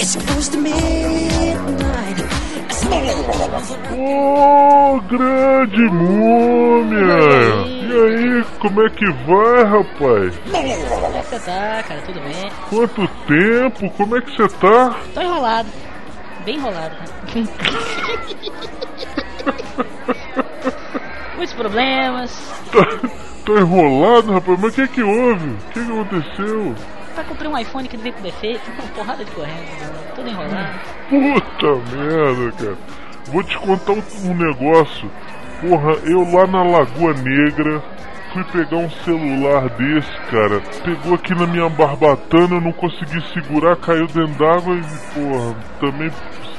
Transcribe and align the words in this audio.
It's 0.00 0.16
close 0.16 0.48
to 0.48 0.56
midnight. 0.56 1.60
Ô, 3.92 4.96
grande 5.02 5.82
múmia! 5.90 7.18
E 7.68 7.92
aí, 7.92 8.42
como 8.60 8.80
é 8.80 8.88
que 8.88 9.04
vai, 9.26 9.62
rapaz? 9.64 10.38
Como 10.38 10.56
é 10.56 10.62
que 11.20 11.28
você 11.28 11.38
tá, 11.40 11.82
cara? 11.86 12.00
Tudo 12.06 12.18
bem? 12.20 12.50
Quanto 12.70 13.06
tempo? 13.26 13.90
Como 13.90 14.16
é 14.16 14.22
que 14.22 14.30
você 14.34 14.48
tá? 14.56 14.96
Tô 15.12 15.20
enrolado. 15.20 15.68
Bem 16.46 16.56
enrolado, 16.56 16.96
cara. 16.96 17.10
Muitos 21.36 21.54
problemas. 21.54 22.30
Tá, 22.72 22.86
tá 23.44 23.52
enrolado, 23.52 24.32
rapaz? 24.32 24.58
Mas 24.60 24.72
o 24.72 24.76
que 24.76 24.88
que 24.88 25.02
houve? 25.02 25.50
O 25.50 25.56
que 25.72 25.84
que 25.84 25.92
aconteceu? 25.92 26.74
Tá 27.14 27.24
comprei 27.24 27.50
um 27.50 27.58
iPhone 27.58 27.88
que 27.88 27.96
veio 27.96 28.14
com 28.14 28.22
defeito, 28.22 28.70
uma 28.70 28.88
porrada 28.88 29.24
de 29.24 29.30
corrente, 29.32 29.70
tudo 30.14 30.28
enrolado. 30.28 30.80
Puta 31.08 31.96
merda, 31.96 32.52
cara. 32.52 32.78
Vou 33.26 33.42
te 33.42 33.58
contar 33.58 33.92
um, 33.92 34.34
negócio. 34.34 35.10
Porra, 35.60 35.92
eu 36.04 36.22
lá 36.32 36.46
na 36.46 36.62
Lagoa 36.62 37.12
Negra 37.14 37.82
fui 38.32 38.44
pegar 38.44 38.78
um 38.78 38.90
celular 38.90 39.68
desse, 39.70 40.12
cara. 40.30 40.60
Pegou 40.84 41.14
aqui 41.14 41.34
na 41.34 41.46
minha 41.46 41.68
barbatana, 41.68 42.56
eu 42.56 42.60
não 42.60 42.72
consegui 42.72 43.20
segurar, 43.32 43.76
caiu 43.76 44.06
dentro 44.06 44.34
d'água 44.34 44.76
e, 44.76 44.82
porra, 45.14 45.56
também 45.80 46.10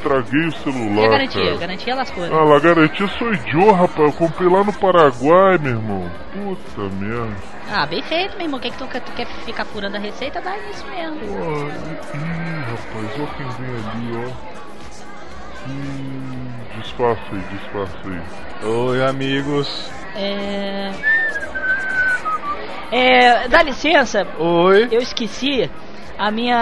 estraguei 0.01 0.47
o 0.47 0.51
celular. 0.51 1.03
E 1.03 1.05
a 1.05 1.09
garantia? 1.09 1.43
cara. 1.43 1.57
Garantia 1.57 1.95
lascou, 1.95 2.23
né? 2.23 2.29
Ah, 2.33 2.43
lá, 2.43 2.59
garantia 2.59 3.07
sou 3.07 3.33
idiota, 3.33 3.71
rapaz. 3.73 3.99
Eu 3.99 4.13
comprei 4.13 4.49
lá 4.49 4.63
no 4.63 4.73
Paraguai, 4.73 5.57
meu 5.59 5.71
irmão. 5.71 6.11
Puta 6.33 6.95
merda. 6.95 7.35
Ah, 7.73 7.85
bem 7.85 8.01
feito, 8.03 8.35
meu 8.35 8.45
irmão. 8.45 8.57
O 8.59 8.61
que, 8.61 8.69
que 8.69 8.77
tu, 8.77 8.85
quer- 8.87 8.99
tu 9.01 9.11
quer 9.13 9.25
ficar 9.25 9.63
furando 9.65 9.95
a 9.95 9.99
receita? 9.99 10.41
Dá 10.41 10.51
nisso 10.57 10.85
mesmo. 10.89 11.19
Pô, 11.19 11.69
ih, 12.17 12.61
rapaz, 12.69 13.17
olha 13.17 13.27
quem 13.37 13.47
vem 13.47 13.73
ali, 13.73 14.11
ó. 14.17 14.31
Ih, 15.67 16.51
disfarça 16.81 17.21
aí, 17.31 17.41
disfarça 17.43 17.95
aí. 18.05 18.67
Oi, 18.67 19.03
amigos. 19.05 19.89
É. 20.15 20.91
É. 22.91 23.47
Dá 23.47 23.63
licença, 23.63 24.27
Oi. 24.37 24.89
eu 24.91 24.99
esqueci 25.01 25.69
a 26.17 26.29
minha. 26.29 26.57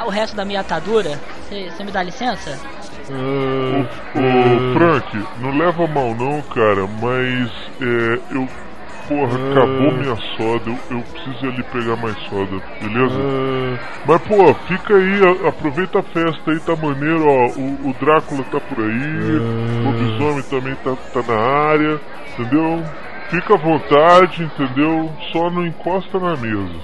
a- 0.00 0.04
o 0.04 0.10
resto 0.10 0.34
da 0.34 0.44
minha 0.44 0.60
atadura. 0.60 1.20
Você 1.48 1.84
me 1.84 1.92
dá 1.92 2.02
licença? 2.02 2.58
Ô, 3.08 3.82
ô, 4.18 4.72
Frank, 4.72 5.26
não 5.40 5.56
leva 5.58 5.86
mal 5.86 6.14
não, 6.14 6.42
cara, 6.42 6.86
mas 6.86 7.50
é, 7.80 8.34
eu. 8.34 8.48
Porra, 9.10 9.50
acabou 9.50 9.90
minha 9.90 10.14
soda, 10.36 10.70
eu, 10.70 10.96
eu 10.96 11.02
preciso 11.02 11.44
ir 11.44 11.48
ali 11.48 11.62
pegar 11.64 11.96
mais 11.96 12.16
soda, 12.28 12.62
beleza? 12.80 13.18
Mas 14.06 14.22
pô, 14.22 14.54
fica 14.68 14.94
aí, 14.94 15.48
aproveita 15.48 15.98
a 15.98 16.02
festa 16.04 16.52
aí, 16.52 16.60
tá 16.60 16.76
maneiro, 16.76 17.26
ó. 17.26 17.46
O, 17.58 17.90
o 17.90 17.94
Drácula 18.00 18.44
tá 18.44 18.60
por 18.60 18.78
aí, 18.78 19.36
o 19.40 19.82
lobisomem 19.82 20.42
também 20.44 20.76
tá, 20.76 20.96
tá 21.12 21.22
na 21.26 21.40
área, 21.40 22.00
entendeu? 22.38 22.84
Fica 23.30 23.54
à 23.54 23.56
vontade, 23.56 24.44
entendeu? 24.44 25.10
Só 25.32 25.50
não 25.50 25.66
encosta 25.66 26.20
na 26.20 26.36
mesa. 26.36 26.74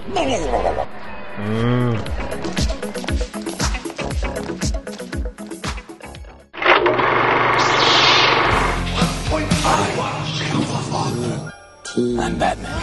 I'm 11.99 12.39
Batman. 12.39 12.83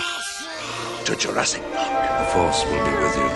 To 1.06 1.16
Jurassic 1.16 1.62
Park. 1.76 2.18
The 2.18 2.26
Force 2.34 2.66
will 2.66 2.84
be 2.84 2.96
with 2.98 3.16
you. 3.16 3.30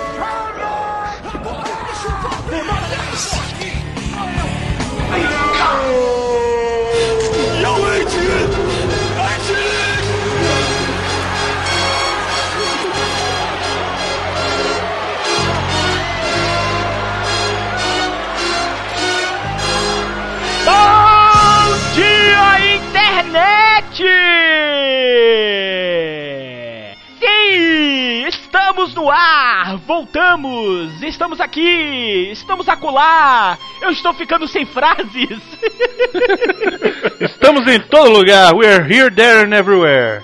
Bom 20.66 21.70
dia, 21.94 22.66
internet! 22.66 23.94
Estamos 28.58 28.96
no 28.96 29.10
ar, 29.10 29.78
voltamos, 29.86 31.04
estamos 31.04 31.40
aqui, 31.40 32.30
estamos 32.32 32.68
acolá. 32.68 33.56
Eu 33.80 33.92
estou 33.92 34.14
ficando 34.16 34.48
sem 34.48 34.66
frases. 34.66 35.08
Estamos 37.22 37.68
em 37.68 37.80
todo 37.82 38.10
lugar. 38.10 38.56
We 38.56 38.66
are 38.68 38.84
here, 38.84 39.12
there 39.12 39.46
and 39.46 39.54
everywhere. 39.54 40.24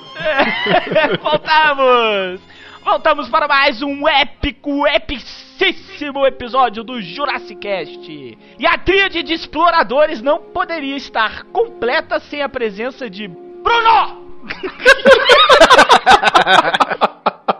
Voltamos! 1.21 2.41
Voltamos 2.83 3.29
para 3.29 3.47
mais 3.47 3.81
um 3.83 4.07
épico, 4.07 4.87
epicíssimo 4.87 6.25
episódio 6.25 6.83
do 6.83 6.99
Jurassic 7.01 7.55
Cast. 7.55 8.37
E 8.59 8.67
a 8.67 8.77
tríade 8.79 9.21
de 9.21 9.33
exploradores 9.33 10.21
não 10.21 10.39
poderia 10.39 10.97
estar 10.97 11.43
completa 11.45 12.19
sem 12.19 12.41
a 12.41 12.49
presença 12.49 13.07
de 13.09 13.27
Bruno! 13.27 14.23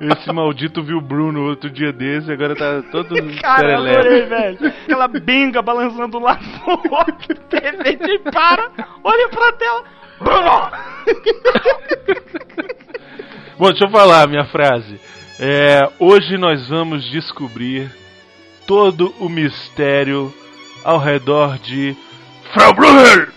Esse 0.02 0.34
maldito 0.34 0.84
viu 0.84 0.98
o 0.98 1.02
Bruno 1.02 1.50
outro 1.50 1.70
dia 1.70 1.94
desse, 1.94 2.32
agora 2.32 2.56
tá 2.56 2.82
todo 2.92 3.16
Cara, 3.42 3.78
adorei, 3.78 4.26
velho. 4.26 4.58
Aquela 4.68 5.08
benga 5.08 5.62
balançando 5.62 6.20
lá 6.20 6.36
pro 6.36 6.74
outro. 6.92 7.36
De 7.50 7.60
repente 7.60 8.20
para, 8.32 8.70
olha 9.04 9.30
pra 9.30 9.52
tela. 9.54 9.84
Bruno! 10.20 10.72
Bom, 13.58 13.70
deixa 13.70 13.86
eu 13.86 13.92
falar 13.92 14.24
a 14.24 14.28
minha 14.28 14.46
frase. 14.46 15.00
É, 15.40 15.90
hoje 16.00 16.38
nós 16.38 16.68
vamos 16.68 17.10
descobrir 17.10 17.90
todo 18.68 19.14
o 19.20 19.30
mistério 19.30 20.34
ao 20.84 20.98
redor 20.98 21.58
de 21.60 21.96
Frau 22.54 22.74
Brunner! 22.74 23.32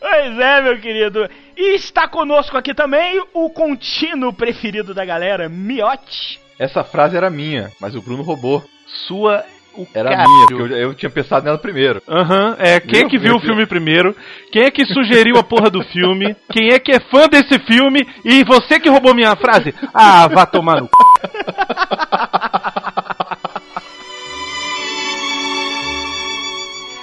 Pois 0.00 0.38
é, 0.38 0.62
meu 0.62 0.78
querido. 0.80 1.28
E 1.56 1.76
está 1.76 2.08
conosco 2.08 2.56
aqui 2.56 2.74
também 2.74 3.22
o 3.32 3.48
contínuo 3.50 4.32
preferido 4.32 4.92
da 4.92 5.04
galera, 5.04 5.48
Miotti. 5.48 6.40
Essa 6.58 6.82
frase 6.84 7.16
era 7.16 7.30
minha, 7.30 7.70
mas 7.80 7.94
o 7.94 8.02
Bruno 8.02 8.22
roubou. 8.22 8.62
Sua. 8.86 9.44
O 9.74 9.86
Era 9.94 10.10
caralho. 10.10 10.28
minha, 10.28 10.46
porque 10.48 10.62
eu, 10.74 10.76
eu 10.76 10.94
tinha 10.94 11.08
pensado 11.08 11.46
nela 11.46 11.56
primeiro. 11.56 12.02
Aham, 12.06 12.56
é, 12.58 12.78
quem 12.78 13.00
é 13.00 13.08
que 13.08 13.16
viu 13.18 13.36
o 13.36 13.40
filme 13.40 13.64
primeiro? 13.64 14.14
Quem 14.52 14.64
é 14.64 14.70
que 14.70 14.84
sugeriu 14.84 15.38
a 15.38 15.42
porra 15.42 15.70
do 15.70 15.82
filme? 15.82 16.36
Quem 16.52 16.72
é 16.74 16.78
que 16.78 16.92
é 16.92 17.00
fã 17.00 17.26
desse 17.26 17.58
filme? 17.60 18.06
E 18.22 18.44
você 18.44 18.78
que 18.78 18.90
roubou 18.90 19.14
minha 19.14 19.34
frase? 19.34 19.74
Ah, 19.94 20.28
vá 20.28 20.44
tomar 20.44 20.78
no 20.82 20.88
c... 20.88 20.92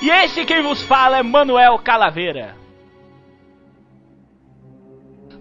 E 0.09 0.11
esse 0.23 0.43
quem 0.43 0.63
vos 0.63 0.81
fala 0.81 1.19
é 1.19 1.21
Manuel 1.21 1.77
Calaveira. 1.77 2.55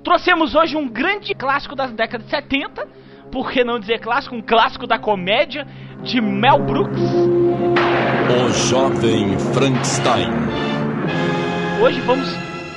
Trouxemos 0.04 0.54
hoje 0.54 0.76
um 0.76 0.86
grande 0.86 1.34
clássico 1.34 1.74
das 1.74 1.90
décadas 1.90 2.26
de 2.26 2.30
70, 2.30 2.86
por 3.32 3.50
que 3.50 3.64
não 3.64 3.78
dizer 3.78 3.98
clássico, 3.98 4.34
um 4.34 4.42
clássico 4.42 4.86
da 4.86 4.98
comédia 4.98 5.66
de 6.02 6.20
Mel 6.20 6.58
Brooks. 6.58 7.00
O 7.00 8.50
Jovem 8.68 9.38
Frankenstein. 9.54 10.28
Hoje 11.82 12.02
vamos 12.02 12.28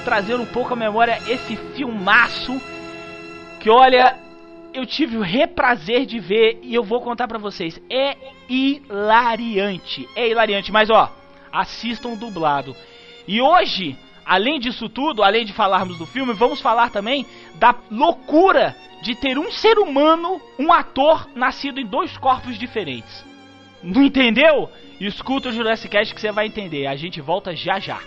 trazer 0.06 0.36
um 0.36 0.46
pouco 0.46 0.72
à 0.74 0.78
memória 0.78 1.20
esse 1.28 1.58
filmaço 1.76 2.54
que 3.60 3.70
olha, 3.70 4.18
eu 4.74 4.86
tive 4.86 5.18
o 5.18 5.22
reprazer 5.22 6.06
de 6.06 6.22
ver 6.22 6.58
e 6.64 6.74
eu 6.74 6.86
vou 6.86 7.02
contar 7.02 7.28
pra 7.28 7.38
vocês, 7.38 7.82
é 7.90 8.16
hilariante, 8.48 10.08
é 10.16 10.30
hilariante, 10.30 10.72
mas 10.72 10.90
ó, 10.90 11.20
assistam 11.52 12.16
dublado. 12.16 12.76
E 13.28 13.42
hoje, 13.42 13.98
além 14.26 14.60
disso 14.60 14.90
tudo, 14.90 15.24
além 15.24 15.46
de 15.46 15.54
falarmos 15.54 15.98
do 15.98 16.06
filme, 16.06 16.34
vamos 16.34 16.62
falar 16.62 16.90
também 16.90 17.26
da 17.56 17.76
loucura 17.90 18.76
de 19.02 19.16
ter 19.16 19.38
um 19.38 19.52
ser 19.52 19.80
humano, 19.80 20.42
um 20.60 20.72
ator 20.72 21.28
nascido 21.36 21.80
em 21.80 21.86
dois 21.86 22.18
corpos 22.18 22.58
diferentes. 22.58 23.26
Não 23.84 24.04
entendeu? 24.04 24.70
Escuta 25.00 25.50
o 25.50 25.52
Jurassic 25.52 25.90
Cast 25.90 26.14
que 26.14 26.22
você 26.22 26.32
vai 26.32 26.46
entender. 26.46 26.86
A 26.86 26.96
gente 26.96 27.20
volta 27.20 27.56
já 27.56 27.80
já. 27.80 28.00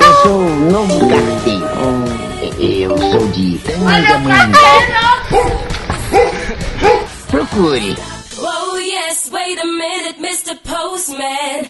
Eu 0.00 0.14
sou 0.22 0.40
o 0.40 0.70
novo 0.70 1.08
carteiro. 1.08 1.64
Eu 2.58 2.98
sou 2.98 3.28
de 3.28 3.58
Tangamanga. 3.58 4.58
Procure. 7.30 7.94
Oh 8.38 8.76
yes, 8.78 9.30
wait 9.30 9.58
a 9.58 9.64
minute, 9.64 10.18
Mr. 10.18 10.56
Postman. 10.56 11.68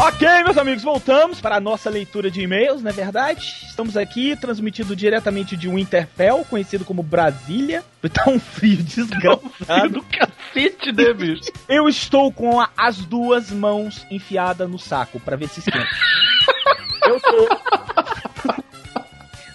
Ok, 0.00 0.26
meus 0.44 0.56
amigos, 0.56 0.82
voltamos 0.82 1.40
para 1.40 1.56
a 1.56 1.60
nossa 1.60 1.90
leitura 1.90 2.30
de 2.30 2.40
e-mails, 2.40 2.82
não 2.82 2.90
é 2.90 2.94
verdade? 2.94 3.66
Estamos 3.68 3.96
aqui 3.96 4.34
transmitido 4.36 4.96
diretamente 4.96 5.56
de 5.56 5.68
Winterfell, 5.68 6.44
conhecido 6.48 6.84
como 6.84 7.02
Brasília. 7.02 7.84
Tá 8.12 8.30
um 8.30 8.40
frio 8.40 8.78
desgraçado. 8.78 9.42
Tá 9.66 9.74
um 9.74 9.80
frio 9.80 9.90
do 9.90 10.02
cacete, 10.02 10.92
né, 10.92 11.12
bicho? 11.12 11.52
Eu 11.68 11.88
estou 11.88 12.32
com 12.32 12.60
a- 12.60 12.70
as 12.76 12.96
duas 12.98 13.50
mãos 13.50 14.06
enfiadas 14.10 14.68
no 14.68 14.78
saco 14.78 15.20
pra 15.20 15.36
ver 15.36 15.48
se 15.48 15.60
esquenta. 15.60 15.86
Eu 17.06 17.20
tô. 17.20 17.48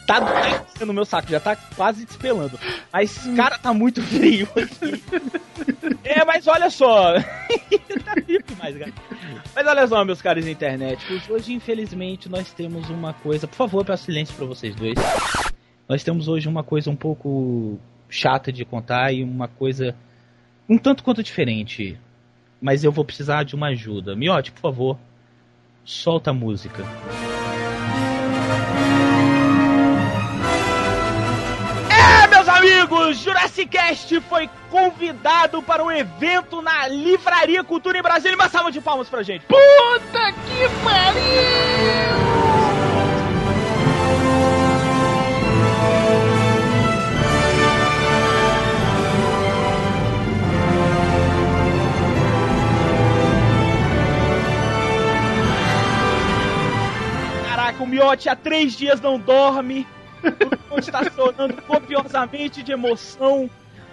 Tá 0.06 0.20
doendo 0.20 0.86
no 0.88 0.94
meu 0.94 1.06
saco, 1.06 1.30
já 1.30 1.40
tá 1.40 1.56
quase 1.56 2.06
despelando. 2.06 2.60
Mas, 2.92 3.18
cara, 3.38 3.58
tá 3.58 3.74
muito 3.74 4.02
frio 4.02 4.48
aqui. 4.56 5.02
É, 6.04 6.26
mas 6.26 6.46
olha 6.48 6.70
só. 6.70 7.14
tá 8.04 8.12
frio 8.24 8.44
demais, 8.46 8.78
cara. 8.78 8.94
Mas 9.56 9.66
olha 9.68 9.88
só, 9.88 10.04
meus 10.04 10.22
caros 10.22 10.46
internéticos. 10.46 11.30
Hoje, 11.30 11.54
infelizmente, 11.54 12.28
nós 12.28 12.52
temos 12.52 12.90
uma 12.90 13.14
coisa. 13.14 13.48
Por 13.48 13.56
favor, 13.56 13.86
peço 13.86 14.04
silêncio 14.06 14.36
pra 14.36 14.46
vocês 14.46 14.76
dois. 14.76 14.96
Nós 15.88 16.04
temos 16.04 16.28
hoje 16.28 16.50
uma 16.50 16.64
coisa 16.64 16.90
um 16.90 16.96
pouco 16.98 17.80
chata 18.10 18.52
de 18.52 18.66
contar 18.66 19.14
e 19.14 19.24
uma 19.24 19.48
coisa 19.48 19.96
um 20.68 20.78
tanto 20.78 21.02
quanto 21.04 21.24
diferente. 21.24 21.98
Mas 22.64 22.82
eu 22.82 22.94
vou 22.94 23.04
precisar 23.04 23.44
de 23.44 23.56
uma 23.56 23.68
ajuda. 23.68 24.16
Miote, 24.16 24.50
por 24.54 24.62
favor, 24.62 24.98
solta 25.84 26.30
a 26.30 26.34
música. 26.34 26.82
É, 31.90 32.28
meus 32.28 32.48
amigos, 32.48 33.18
Jurassic 33.18 33.70
Cast 33.70 34.18
foi 34.22 34.50
convidado 34.72 35.62
para 35.62 35.84
um 35.84 35.92
evento 35.92 36.62
na 36.62 36.88
Livraria 36.88 37.66
Cultura 37.66 37.98
em 37.98 38.02
Brasília. 38.02 38.38
Uma 38.38 38.48
salva 38.48 38.72
de 38.72 38.80
palmas 38.80 39.10
pra 39.10 39.24
gente. 39.24 39.46
Puta 39.46 40.32
que 40.32 40.70
pariu! 40.86 42.33
O 57.84 57.88
Miote 57.88 58.30
há 58.30 58.36
três 58.36 58.74
dias 58.74 59.02
não 59.02 59.20
dorme. 59.20 59.86
O 60.72 60.80
está 60.80 61.04
chorando 61.12 61.62
copiosamente 61.64 62.64
de 62.64 62.72
emoção. 62.72 63.48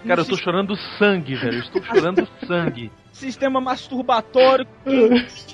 Cara, 0.07 0.21
eu 0.21 0.25
tô 0.25 0.37
chorando 0.37 0.75
sangue, 0.97 1.35
velho. 1.35 1.57
Eu 1.57 1.61
estou 1.61 1.83
chorando 1.83 2.27
sangue. 2.47 2.91
sistema 3.13 3.61
masturbatório. 3.61 4.65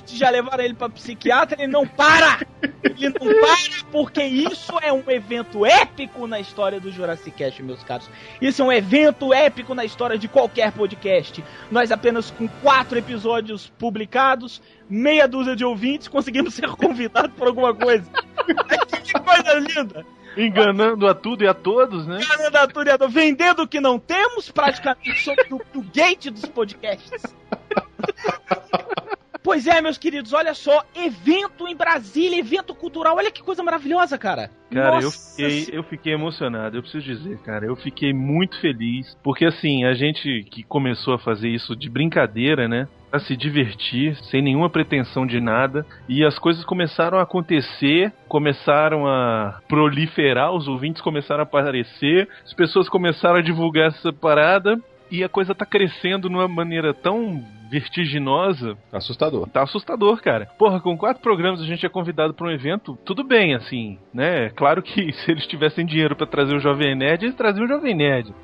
que 0.06 0.16
Já 0.16 0.30
levaram 0.30 0.64
ele 0.64 0.74
pra 0.74 0.88
psiquiatra, 0.88 1.60
ele 1.60 1.70
não 1.70 1.86
para! 1.86 2.40
Ele 2.82 3.08
não 3.10 3.40
para 3.40 3.58
porque 3.92 4.22
isso 4.22 4.72
é 4.82 4.92
um 4.92 5.02
evento 5.08 5.64
épico 5.64 6.26
na 6.26 6.40
história 6.40 6.80
do 6.80 6.90
Jurassic 6.90 7.30
Cast, 7.32 7.62
meus 7.62 7.82
caros. 7.82 8.08
Isso 8.40 8.62
é 8.62 8.64
um 8.64 8.72
evento 8.72 9.32
épico 9.32 9.74
na 9.74 9.84
história 9.84 10.18
de 10.18 10.28
qualquer 10.28 10.72
podcast. 10.72 11.44
Nós 11.70 11.90
apenas 11.92 12.30
com 12.30 12.48
quatro 12.48 12.98
episódios 12.98 13.68
publicados, 13.78 14.62
meia 14.88 15.28
dúzia 15.28 15.54
de 15.54 15.64
ouvintes, 15.64 16.08
conseguimos 16.08 16.54
ser 16.54 16.68
convidados 16.70 17.32
por 17.36 17.48
alguma 17.48 17.74
coisa. 17.74 18.10
que 19.04 19.12
coisa 19.12 19.54
linda! 19.54 20.17
Enganando 20.38 21.06
a 21.08 21.14
tudo 21.14 21.42
e 21.42 21.48
a 21.48 21.54
todos, 21.54 22.06
né? 22.06 22.20
Candidatura, 22.24 22.96
vendendo 23.08 23.62
o 23.62 23.68
que 23.68 23.80
não 23.80 23.98
temos, 23.98 24.50
praticamente 24.50 25.24
sobre 25.24 25.46
o, 25.52 25.60
o 25.74 25.82
gate 25.82 26.30
dos 26.30 26.46
podcasts. 26.46 27.22
Pois 29.48 29.66
é, 29.66 29.80
meus 29.80 29.96
queridos, 29.96 30.34
olha 30.34 30.52
só, 30.52 30.84
evento 30.94 31.66
em 31.66 31.74
Brasília, 31.74 32.38
evento 32.38 32.74
cultural, 32.74 33.16
olha 33.16 33.30
que 33.30 33.42
coisa 33.42 33.62
maravilhosa, 33.62 34.18
cara. 34.18 34.50
Cara, 34.70 35.00
eu 35.00 35.10
fiquei, 35.10 35.68
eu 35.72 35.82
fiquei 35.84 36.12
emocionado, 36.12 36.76
eu 36.76 36.82
preciso 36.82 37.06
dizer, 37.06 37.38
cara, 37.38 37.64
eu 37.64 37.74
fiquei 37.74 38.12
muito 38.12 38.60
feliz, 38.60 39.16
porque 39.22 39.46
assim, 39.46 39.84
a 39.84 39.94
gente 39.94 40.44
que 40.50 40.62
começou 40.62 41.14
a 41.14 41.18
fazer 41.18 41.48
isso 41.48 41.74
de 41.74 41.88
brincadeira, 41.88 42.68
né? 42.68 42.86
Pra 43.10 43.20
se 43.20 43.36
divertir, 43.36 44.16
sem 44.24 44.42
nenhuma 44.42 44.68
pretensão 44.68 45.26
de 45.26 45.40
nada, 45.40 45.86
e 46.08 46.24
as 46.24 46.38
coisas 46.38 46.64
começaram 46.64 47.18
a 47.18 47.22
acontecer, 47.22 48.12
começaram 48.28 49.06
a 49.06 49.60
proliferar, 49.66 50.52
os 50.52 50.68
ouvintes 50.68 51.00
começaram 51.00 51.40
a 51.40 51.44
aparecer, 51.44 52.28
as 52.44 52.52
pessoas 52.52 52.88
começaram 52.88 53.36
a 53.36 53.42
divulgar 53.42 53.88
essa 53.88 54.12
parada, 54.12 54.78
e 55.10 55.24
a 55.24 55.28
coisa 55.28 55.54
tá 55.54 55.64
crescendo 55.64 56.28
de 56.28 56.34
uma 56.34 56.46
maneira 56.46 56.92
tão 56.92 57.42
vertiginosa 57.70 58.76
Assustador. 58.92 59.48
Tá 59.48 59.62
assustador, 59.62 60.22
cara. 60.22 60.46
Porra, 60.58 60.80
com 60.80 60.96
quatro 60.96 61.22
programas 61.22 61.60
a 61.60 61.64
gente 61.64 61.84
é 61.84 61.88
convidado 61.88 62.32
pra 62.32 62.46
um 62.46 62.50
evento, 62.50 62.98
tudo 63.04 63.22
bem, 63.22 63.54
assim, 63.54 63.98
né? 64.12 64.50
Claro 64.50 64.82
que 64.82 65.12
se 65.24 65.30
eles 65.30 65.46
tivessem 65.46 65.84
dinheiro 65.84 66.16
pra 66.16 66.26
trazer 66.26 66.54
o 66.54 66.60
Jovem 66.60 66.94
Nerd, 66.94 67.24
eles 67.24 67.36
traziam 67.36 67.64
o 67.64 67.68
Jovem 67.68 67.94
Nerd. 67.94 68.34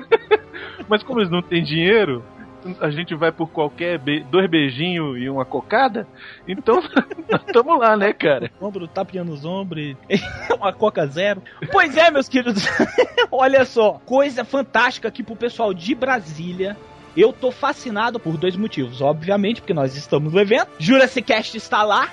Mas 0.88 1.02
como 1.02 1.20
eles 1.20 1.30
não 1.30 1.42
têm 1.42 1.62
dinheiro, 1.62 2.24
a 2.80 2.90
gente 2.90 3.14
vai 3.14 3.30
por 3.32 3.48
qualquer 3.50 3.98
be- 3.98 4.24
dois 4.30 4.48
beijinhos 4.50 5.18
e 5.20 5.28
uma 5.28 5.44
cocada, 5.44 6.06
então 6.46 6.80
estamos 7.46 7.78
lá, 7.78 7.96
né, 7.96 8.12
cara? 8.12 8.50
ombro, 8.60 8.86
tapeando 8.88 9.32
os 9.32 9.44
ombros, 9.44 9.96
uma 10.56 10.72
Coca 10.72 11.06
Zero. 11.06 11.42
Pois 11.70 11.96
é, 11.96 12.10
meus 12.10 12.28
queridos, 12.28 12.64
olha 13.30 13.64
só, 13.64 14.00
coisa 14.04 14.44
fantástica 14.44 15.08
aqui 15.08 15.22
pro 15.22 15.36
pessoal 15.36 15.72
de 15.72 15.94
Brasília. 15.94 16.76
Eu 17.16 17.32
tô 17.32 17.50
fascinado 17.50 18.20
por 18.20 18.36
dois 18.36 18.54
motivos. 18.54 19.00
Obviamente, 19.00 19.60
porque 19.60 19.74
nós 19.74 19.96
estamos 19.96 20.32
no 20.32 20.38
evento. 20.40 20.68
Jurassic 20.78 21.26
Cast 21.26 21.56
está 21.56 21.82
lá. 21.82 22.06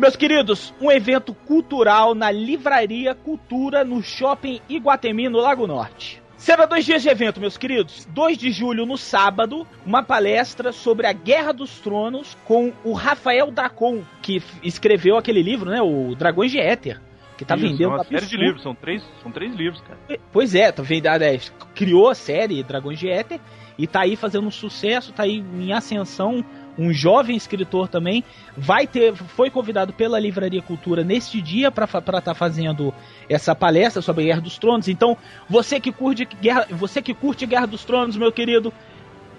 Meus 0.00 0.16
queridos, 0.16 0.72
um 0.80 0.90
evento 0.90 1.34
cultural 1.34 2.14
na 2.14 2.30
Livraria 2.30 3.14
Cultura 3.14 3.84
no 3.84 4.02
Shopping 4.02 4.58
Iguatemi, 4.66 5.28
no 5.28 5.38
Lago 5.38 5.66
Norte. 5.66 6.22
Será 6.38 6.64
dois 6.64 6.86
dias 6.86 7.02
de 7.02 7.10
evento, 7.10 7.38
meus 7.38 7.58
queridos. 7.58 8.06
2 8.06 8.38
de 8.38 8.50
julho, 8.50 8.86
no 8.86 8.96
sábado, 8.96 9.66
uma 9.84 10.02
palestra 10.02 10.72
sobre 10.72 11.06
a 11.06 11.12
Guerra 11.12 11.52
dos 11.52 11.80
Tronos 11.80 12.34
com 12.46 12.72
o 12.82 12.94
Rafael 12.94 13.50
Dracon, 13.50 14.02
que 14.22 14.42
escreveu 14.62 15.18
aquele 15.18 15.42
livro, 15.42 15.68
né? 15.68 15.82
O 15.82 16.14
Dragões 16.14 16.50
de 16.50 16.58
Éter. 16.58 16.98
Que 17.36 17.44
tá 17.44 17.54
Isso, 17.54 17.66
vendendo 17.66 17.90
é 17.90 17.94
uma 17.96 18.04
série 18.04 18.24
de 18.24 18.36
livros, 18.38 18.62
são 18.62 18.74
três, 18.74 19.02
são 19.22 19.30
três 19.30 19.54
livros, 19.54 19.82
cara. 19.82 19.98
Pois 20.32 20.54
é, 20.54 20.72
tá 20.72 20.82
vendo? 20.82 21.08
é, 21.08 21.38
criou 21.74 22.08
a 22.08 22.14
série 22.14 22.62
Dragões 22.62 22.98
de 22.98 23.10
Éter 23.10 23.38
e 23.76 23.86
tá 23.86 24.00
aí 24.00 24.16
fazendo 24.16 24.46
um 24.46 24.50
sucesso, 24.50 25.12
tá 25.12 25.24
aí 25.24 25.44
em 25.54 25.74
ascensão. 25.74 26.42
Um 26.78 26.92
jovem 26.92 27.36
escritor 27.36 27.88
também 27.88 28.24
vai 28.56 28.86
ter, 28.86 29.14
foi 29.14 29.50
convidado 29.50 29.92
pela 29.92 30.18
Livraria 30.18 30.62
Cultura 30.62 31.04
neste 31.04 31.40
dia 31.40 31.70
para 31.70 31.84
estar 31.84 32.20
tá 32.20 32.34
fazendo 32.34 32.94
essa 33.28 33.54
palestra 33.54 34.00
sobre 34.00 34.24
a 34.24 34.26
Guerra 34.26 34.40
dos 34.40 34.58
Tronos. 34.58 34.88
Então, 34.88 35.16
você 35.48 35.80
que 35.80 35.92
curte 35.92 36.24
Guerra, 36.24 36.66
você 36.70 37.02
que 37.02 37.14
curte 37.14 37.46
Guerra 37.46 37.66
dos 37.66 37.84
Tronos, 37.84 38.16
meu 38.16 38.32
querido, 38.32 38.72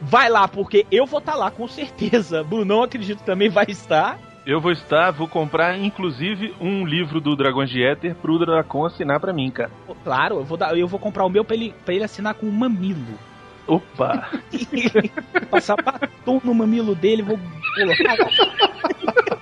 vai 0.01 0.29
lá 0.29 0.47
porque 0.47 0.85
eu 0.91 1.05
vou 1.05 1.19
estar 1.19 1.35
lá 1.35 1.49
com 1.49 1.67
certeza. 1.67 2.43
Brunão 2.43 2.83
acredito 2.83 3.23
também 3.23 3.49
vai 3.49 3.65
estar. 3.69 4.19
Eu 4.45 4.59
vou 4.59 4.71
estar, 4.71 5.11
vou 5.11 5.27
comprar 5.27 5.77
inclusive 5.77 6.55
um 6.59 6.83
livro 6.83 7.21
do 7.21 7.35
Dragões 7.35 7.69
de 7.69 7.83
Éter 7.83 8.15
pro 8.15 8.39
Dracon 8.39 8.85
assinar 8.85 9.19
pra 9.19 9.31
mim, 9.31 9.51
cara. 9.51 9.69
Claro, 10.03 10.37
eu 10.37 10.43
vou 10.43 10.57
dar, 10.57 10.75
eu 10.75 10.87
vou 10.87 10.99
comprar 10.99 11.25
o 11.25 11.29
meu 11.29 11.45
para 11.45 11.55
ele, 11.55 11.75
pra 11.85 11.93
ele 11.93 12.03
assinar 12.03 12.33
com 12.33 12.47
um 12.47 12.51
mamilo. 12.51 13.19
Opa! 13.67 14.29
passar 15.49 15.75
batom 15.81 16.41
no 16.43 16.53
mamilo 16.53 16.95
dele, 16.95 17.21
vou 17.21 17.39
colocar. 17.75 18.17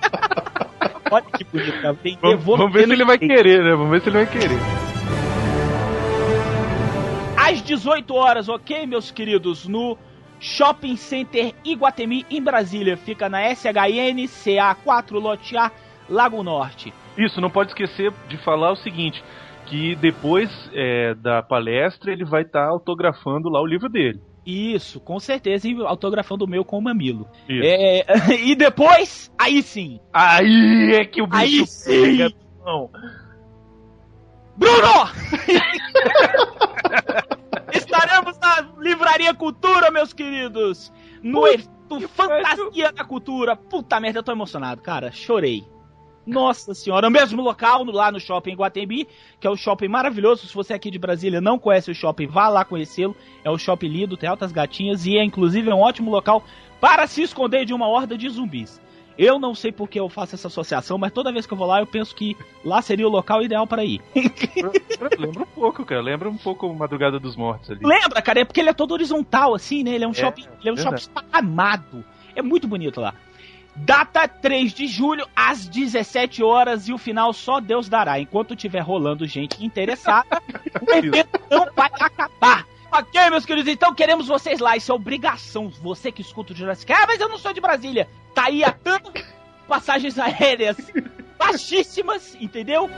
Olha 1.10 1.24
que 1.36 1.44
bonito, 1.44 1.80
cara. 1.80 1.92
Vender, 1.92 2.20
Vamos, 2.20 2.44
vou 2.44 2.56
vamos 2.56 2.72
ver 2.72 2.86
se 2.86 2.92
ele 2.92 3.04
vai 3.04 3.18
querer, 3.18 3.64
né? 3.64 3.70
Vamos 3.70 3.90
ver 3.90 4.00
se 4.00 4.08
ele 4.08 4.24
vai 4.24 4.26
querer. 4.26 4.58
Às 7.36 7.60
18 7.62 8.14
horas, 8.14 8.48
ok, 8.48 8.86
meus 8.86 9.10
queridos? 9.10 9.66
No 9.66 9.98
Shopping 10.38 10.96
Center 10.96 11.52
Iguatemi, 11.64 12.24
em 12.30 12.40
Brasília. 12.40 12.96
Fica 12.96 13.28
na 13.28 13.42
SHN 13.54 14.24
CA4 14.28 15.12
Lote 15.12 15.56
A, 15.56 15.72
Lago 16.08 16.42
Norte. 16.44 16.94
Isso, 17.18 17.40
não 17.40 17.50
pode 17.50 17.70
esquecer 17.70 18.12
de 18.28 18.36
falar 18.38 18.70
o 18.70 18.76
seguinte: 18.76 19.22
que 19.70 19.94
depois 19.94 20.50
é, 20.74 21.14
da 21.14 21.40
palestra 21.42 22.12
ele 22.12 22.24
vai 22.24 22.42
estar 22.42 22.66
autografando 22.66 23.48
lá 23.48 23.62
o 23.62 23.66
livro 23.66 23.88
dele. 23.88 24.20
Isso, 24.44 24.98
com 24.98 25.20
certeza, 25.20 25.68
e 25.68 25.80
autografando 25.84 26.44
o 26.44 26.48
meu 26.48 26.64
com 26.64 26.76
o 26.76 26.82
mamilo. 26.82 27.28
É, 27.48 28.04
e 28.34 28.56
depois, 28.56 29.32
aí 29.38 29.62
sim. 29.62 30.00
Aí 30.12 30.96
é 31.00 31.04
que 31.04 31.22
o 31.22 31.26
bicho 31.26 31.40
Aí 31.40 31.66
sim. 31.66 32.02
pega, 32.02 32.34
irmão. 32.58 32.90
Bruno! 34.56 35.08
Estaremos 37.72 38.36
na 38.38 38.68
Livraria 38.78 39.32
Cultura, 39.32 39.90
meus 39.92 40.12
queridos! 40.12 40.92
No 41.22 41.46
evento 41.46 42.08
Fantasia 42.08 42.90
da 42.92 43.04
Cultura. 43.04 43.54
Puta 43.54 44.00
merda, 44.00 44.18
eu 44.18 44.22
tô 44.24 44.32
emocionado, 44.32 44.82
cara. 44.82 45.12
Chorei. 45.12 45.64
Nossa 46.26 46.74
senhora, 46.74 47.08
o 47.08 47.10
mesmo 47.10 47.42
local 47.42 47.84
lá 47.84 48.12
no 48.12 48.20
shopping 48.20 48.54
Guatemi, 48.54 49.08
que 49.40 49.46
é 49.46 49.50
o 49.50 49.56
shopping 49.56 49.88
maravilhoso. 49.88 50.46
Se 50.46 50.54
você 50.54 50.72
é 50.72 50.76
aqui 50.76 50.90
de 50.90 50.98
Brasília 50.98 51.40
não 51.40 51.58
conhece 51.58 51.90
o 51.90 51.94
shopping, 51.94 52.26
vá 52.26 52.48
lá 52.48 52.64
conhecê-lo. 52.64 53.16
É 53.42 53.50
o 53.50 53.58
shopping 53.58 53.88
lindo, 53.88 54.16
tem 54.16 54.28
altas 54.28 54.52
gatinhas 54.52 55.06
e 55.06 55.16
é 55.16 55.24
inclusive 55.24 55.70
um 55.72 55.80
ótimo 55.80 56.10
local 56.10 56.44
para 56.80 57.06
se 57.06 57.22
esconder 57.22 57.64
de 57.64 57.72
uma 57.74 57.88
horda 57.88 58.16
de 58.16 58.28
zumbis. 58.28 58.80
Eu 59.18 59.38
não 59.38 59.54
sei 59.54 59.70
por 59.70 59.88
que 59.88 60.00
eu 60.00 60.08
faço 60.08 60.34
essa 60.34 60.46
associação, 60.48 60.96
mas 60.96 61.12
toda 61.12 61.32
vez 61.32 61.44
que 61.44 61.52
eu 61.52 61.58
vou 61.58 61.66
lá 61.66 61.80
eu 61.80 61.86
penso 61.86 62.14
que 62.14 62.34
lá 62.64 62.80
seria 62.80 63.06
o 63.06 63.10
local 63.10 63.42
ideal 63.42 63.66
para 63.66 63.84
ir. 63.84 64.00
Lembra 65.18 65.42
um 65.42 65.46
pouco, 65.46 65.84
cara. 65.84 66.00
Lembra 66.00 66.28
um 66.30 66.36
pouco 66.38 66.72
Madrugada 66.72 67.18
dos 67.18 67.36
Mortos 67.36 67.70
ali. 67.70 67.80
Lembra, 67.82 68.22
cara? 68.22 68.40
É 68.40 68.44
porque 68.44 68.60
ele 68.60 68.70
é 68.70 68.72
todo 68.72 68.92
horizontal 68.92 69.54
assim, 69.54 69.82
né? 69.82 69.90
Ele 69.94 70.04
é 70.04 70.08
um 70.08 70.12
É, 70.12 70.14
shopping, 70.14 70.42
ele 70.60 70.68
é 70.68 70.72
um 70.72 70.76
verdade. 70.76 71.02
shopping 71.02 71.20
esparramado. 71.20 72.04
É 72.34 72.40
muito 72.40 72.66
bonito 72.66 73.00
lá. 73.00 73.14
Data 73.76 74.26
3 74.26 74.72
de 74.72 74.86
julho, 74.86 75.26
às 75.34 75.66
17 75.66 76.42
horas, 76.42 76.88
e 76.88 76.92
o 76.92 76.98
final 76.98 77.32
só 77.32 77.60
Deus 77.60 77.88
dará. 77.88 78.18
Enquanto 78.18 78.56
tiver 78.56 78.80
rolando 78.80 79.26
gente 79.26 79.64
interessada, 79.64 80.42
o 80.86 80.92
evento 80.92 81.40
não 81.50 81.66
vai 81.74 81.90
acabar. 81.98 82.66
Ok, 82.92 83.30
meus 83.30 83.46
queridos, 83.46 83.72
então 83.72 83.94
queremos 83.94 84.26
vocês 84.26 84.58
lá. 84.58 84.76
Isso 84.76 84.90
é 84.90 84.94
obrigação. 84.94 85.70
Você 85.80 86.10
que 86.10 86.22
escuta 86.22 86.52
o 86.52 86.56
Jurassic. 86.56 86.92
Ah, 86.92 87.06
mas 87.06 87.20
eu 87.20 87.28
não 87.28 87.38
sou 87.38 87.52
de 87.52 87.60
Brasília. 87.60 88.08
Tá 88.34 88.46
aí 88.46 88.64
a 88.64 88.72
tanto 88.72 89.12
passagens 89.68 90.18
aéreas 90.18 90.76
baixíssimas, 91.38 92.36
entendeu? 92.40 92.90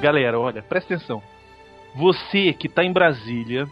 Galera, 0.00 0.40
olha, 0.40 0.62
presta 0.62 0.94
atenção. 0.94 1.22
Você 1.94 2.52
que 2.52 2.68
tá 2.68 2.82
em 2.82 2.92
Brasília, 2.92 3.66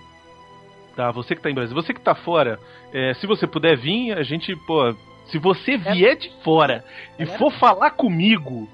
tá? 0.95 1.11
Você 1.11 1.35
que 1.35 1.43
tá 1.43 1.51
em 1.51 1.55
Brasília, 1.55 1.83
você 1.83 1.93
que 1.93 2.01
tá 2.01 2.15
fora, 2.15 2.59
é, 2.93 3.15
se 3.15 3.27
você 3.27 3.47
puder 3.47 3.77
vir, 3.77 4.17
a 4.17 4.23
gente, 4.23 4.55
pô, 4.67 4.95
se 5.27 5.39
você 5.39 5.77
vier 5.77 6.17
de 6.17 6.31
fora 6.43 6.85
e 7.19 7.27
for 7.27 7.53
falar 7.53 7.91
comigo, 7.91 8.69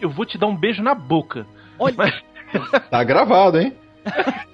eu 0.00 0.08
vou 0.08 0.24
te 0.24 0.38
dar 0.38 0.46
um 0.46 0.56
beijo 0.56 0.82
na 0.82 0.94
boca. 0.94 1.46
Olha, 1.78 1.94
Tá 2.90 3.04
gravado, 3.04 3.58
hein? 3.58 3.76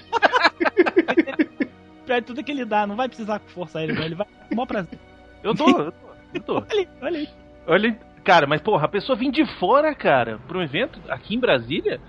pra 2.05 2.23
tudo 2.23 2.45
que 2.45 2.53
ele 2.53 2.65
dá, 2.65 2.87
não 2.87 2.97
vai 2.97 3.09
precisar 3.09 3.41
forçar 3.49 3.83
ele. 3.83 4.01
Ele 4.01 4.15
vai 4.15 4.27
maior 4.55 4.67
prazer. 4.67 4.99
Eu 5.43 5.55
tô, 5.55 5.69
eu 5.69 5.93
tô, 5.93 6.09
eu 6.35 6.41
tô. 6.41 6.55
Olha 6.57 6.67
aí, 6.73 6.89
olha 7.01 7.19
aí. 7.19 7.29
Olha, 7.67 7.99
cara, 8.25 8.47
mas 8.47 8.61
porra, 8.61 8.85
a 8.85 8.89
pessoa 8.89 9.17
vem 9.17 9.31
de 9.31 9.45
fora, 9.59 9.95
cara, 9.95 10.39
pra 10.47 10.59
um 10.59 10.63
evento 10.63 11.01
aqui 11.09 11.35
em 11.35 11.41
Brasília, 11.41 12.01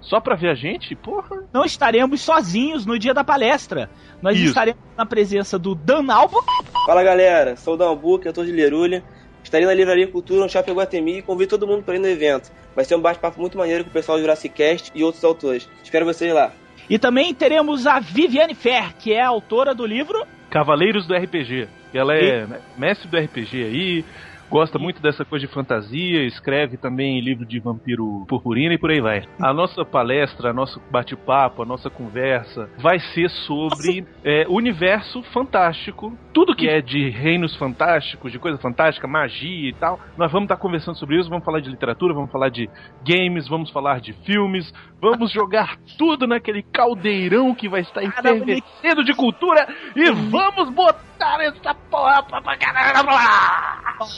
só 0.00 0.20
pra 0.20 0.36
ver 0.36 0.50
a 0.50 0.54
gente, 0.54 0.94
porra. 0.94 1.44
não 1.52 1.64
estaremos 1.64 2.20
sozinhos 2.20 2.86
no 2.86 2.98
dia 2.98 3.12
da 3.12 3.24
palestra. 3.24 3.90
Nós 4.22 4.36
Isso. 4.36 4.48
estaremos 4.48 4.80
na 4.96 5.04
presença 5.04 5.58
do 5.58 5.74
Dan 5.74 6.12
Alvo. 6.12 6.42
Fala 6.86 7.02
galera, 7.02 7.56
sou 7.56 7.74
o 7.74 7.76
Dalbuque, 7.76 8.28
autor 8.28 8.46
de 8.46 8.52
Lerulha. 8.52 9.02
Estarei 9.42 9.66
na 9.66 9.74
Livraria 9.74 10.08
Cultura 10.08 10.42
no 10.42 10.48
Shopping 10.48 10.72
Guatemi 10.72 11.18
e 11.18 11.22
convido 11.22 11.50
todo 11.50 11.66
mundo 11.66 11.84
para 11.84 11.94
ir 11.94 12.00
no 12.00 12.08
evento. 12.08 12.50
Vai 12.74 12.84
ser 12.84 12.96
um 12.96 13.00
bate-papo 13.00 13.40
muito 13.40 13.56
maneiro 13.56 13.84
com 13.84 13.90
o 13.90 13.92
pessoal 13.92 14.18
do 14.18 14.22
Jurassic 14.22 14.54
Cast 14.54 14.90
e 14.94 15.04
outros 15.04 15.22
autores. 15.24 15.68
Espero 15.82 16.04
vocês 16.04 16.34
lá. 16.34 16.52
E 16.90 16.98
também 16.98 17.32
teremos 17.32 17.86
a 17.86 18.00
Viviane 18.00 18.54
Fer, 18.54 18.94
que 18.96 19.12
é 19.12 19.20
a 19.20 19.28
autora 19.28 19.74
do 19.74 19.86
livro. 19.86 20.24
Cavaleiros 20.50 21.06
do 21.06 21.14
RPG. 21.14 21.68
Ela 21.94 22.14
é 22.14 22.46
mestre 22.76 23.08
do 23.08 23.16
RPG 23.16 23.64
aí, 23.64 24.04
gosta 24.50 24.78
muito 24.78 25.00
dessa 25.00 25.24
coisa 25.24 25.46
de 25.46 25.52
fantasia, 25.52 26.24
escreve 26.24 26.76
também 26.76 27.20
livro 27.20 27.44
de 27.44 27.58
vampiro 27.58 28.24
purpurina 28.28 28.74
e 28.74 28.78
por 28.78 28.90
aí 28.90 29.00
vai. 29.00 29.24
A 29.40 29.52
nossa 29.52 29.84
palestra, 29.84 30.52
nosso 30.52 30.80
bate-papo, 30.90 31.62
a 31.62 31.66
nossa 31.66 31.90
conversa 31.90 32.68
vai 32.78 32.98
ser 32.98 33.28
sobre 33.30 34.06
é, 34.24 34.46
universo 34.48 35.22
fantástico, 35.32 36.16
tudo 36.32 36.54
que 36.54 36.68
é 36.68 36.80
de 36.80 37.08
reinos 37.10 37.56
fantásticos, 37.56 38.32
de 38.32 38.38
coisa 38.38 38.58
fantástica, 38.58 39.06
magia 39.06 39.70
e 39.70 39.74
tal. 39.74 39.98
Nós 40.16 40.30
vamos 40.30 40.46
estar 40.46 40.56
conversando 40.56 40.96
sobre 40.98 41.18
isso, 41.18 41.28
vamos 41.28 41.44
falar 41.44 41.60
de 41.60 41.70
literatura, 41.70 42.14
vamos 42.14 42.30
falar 42.30 42.48
de 42.48 42.68
games, 43.06 43.48
vamos 43.48 43.70
falar 43.70 44.00
de 44.00 44.12
filmes, 44.24 44.72
vamos 45.00 45.32
jogar 45.32 45.76
tudo 45.98 46.26
naquele 46.26 46.62
caldeirão 46.62 47.54
que 47.54 47.68
vai 47.68 47.80
estar 47.80 48.02
Caramba, 48.10 48.44
enfervescendo 48.44 49.04
de 49.04 49.14
cultura 49.14 49.66
e 49.94 50.10
vamos 50.10 50.70
botar 50.70 51.15
essa 51.20 51.74
porra 51.74 52.22
pra 52.22 52.56
caramba! 52.56 53.12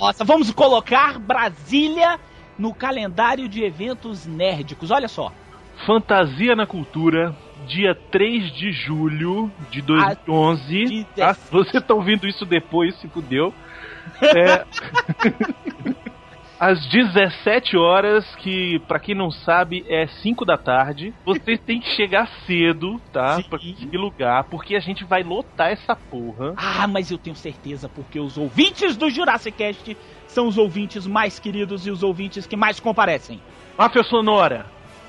Nossa, 0.00 0.24
vamos 0.24 0.50
colocar 0.50 1.18
Brasília 1.18 2.18
no 2.58 2.74
calendário 2.74 3.48
de 3.48 3.62
eventos 3.62 4.26
nérdicos. 4.26 4.90
Olha 4.90 5.08
só. 5.08 5.32
Fantasia 5.86 6.56
na 6.56 6.66
Cultura, 6.66 7.34
dia 7.66 7.94
3 8.10 8.52
de 8.52 8.72
julho 8.72 9.50
de 9.70 9.80
2011. 9.82 11.06
Tá? 11.16 11.34
Se 11.34 11.52
você 11.52 11.80
tá 11.80 11.94
ouvindo 11.94 12.26
isso 12.26 12.44
depois, 12.44 12.94
se 12.96 13.08
fudeu. 13.08 13.54
É... 14.22 14.64
Às 16.58 16.84
17 16.88 17.76
horas, 17.76 18.24
que 18.36 18.80
pra 18.80 18.98
quem 18.98 19.14
não 19.14 19.30
sabe 19.30 19.84
é 19.88 20.08
5 20.08 20.44
da 20.44 20.58
tarde, 20.58 21.14
você 21.24 21.56
tem 21.56 21.80
que 21.80 21.88
chegar 21.90 22.28
cedo, 22.46 23.00
tá? 23.12 23.36
Sim. 23.36 23.44
Pra 23.44 23.58
conseguir 23.60 23.96
lugar, 23.96 24.44
porque 24.50 24.74
a 24.74 24.80
gente 24.80 25.04
vai 25.04 25.22
lotar 25.22 25.70
essa 25.70 25.94
porra. 25.94 26.54
Ah, 26.56 26.88
mas 26.88 27.12
eu 27.12 27.18
tenho 27.18 27.36
certeza, 27.36 27.88
porque 27.88 28.18
os 28.18 28.36
ouvintes 28.36 28.96
do 28.96 29.08
Jurassic 29.08 29.56
Cast 29.56 29.96
são 30.26 30.48
os 30.48 30.58
ouvintes 30.58 31.06
mais 31.06 31.38
queridos 31.38 31.86
e 31.86 31.90
os 31.92 32.02
ouvintes 32.02 32.44
que 32.44 32.56
mais 32.56 32.80
comparecem. 32.80 33.40
Máfia 33.78 34.02
Sonora, 34.02 34.66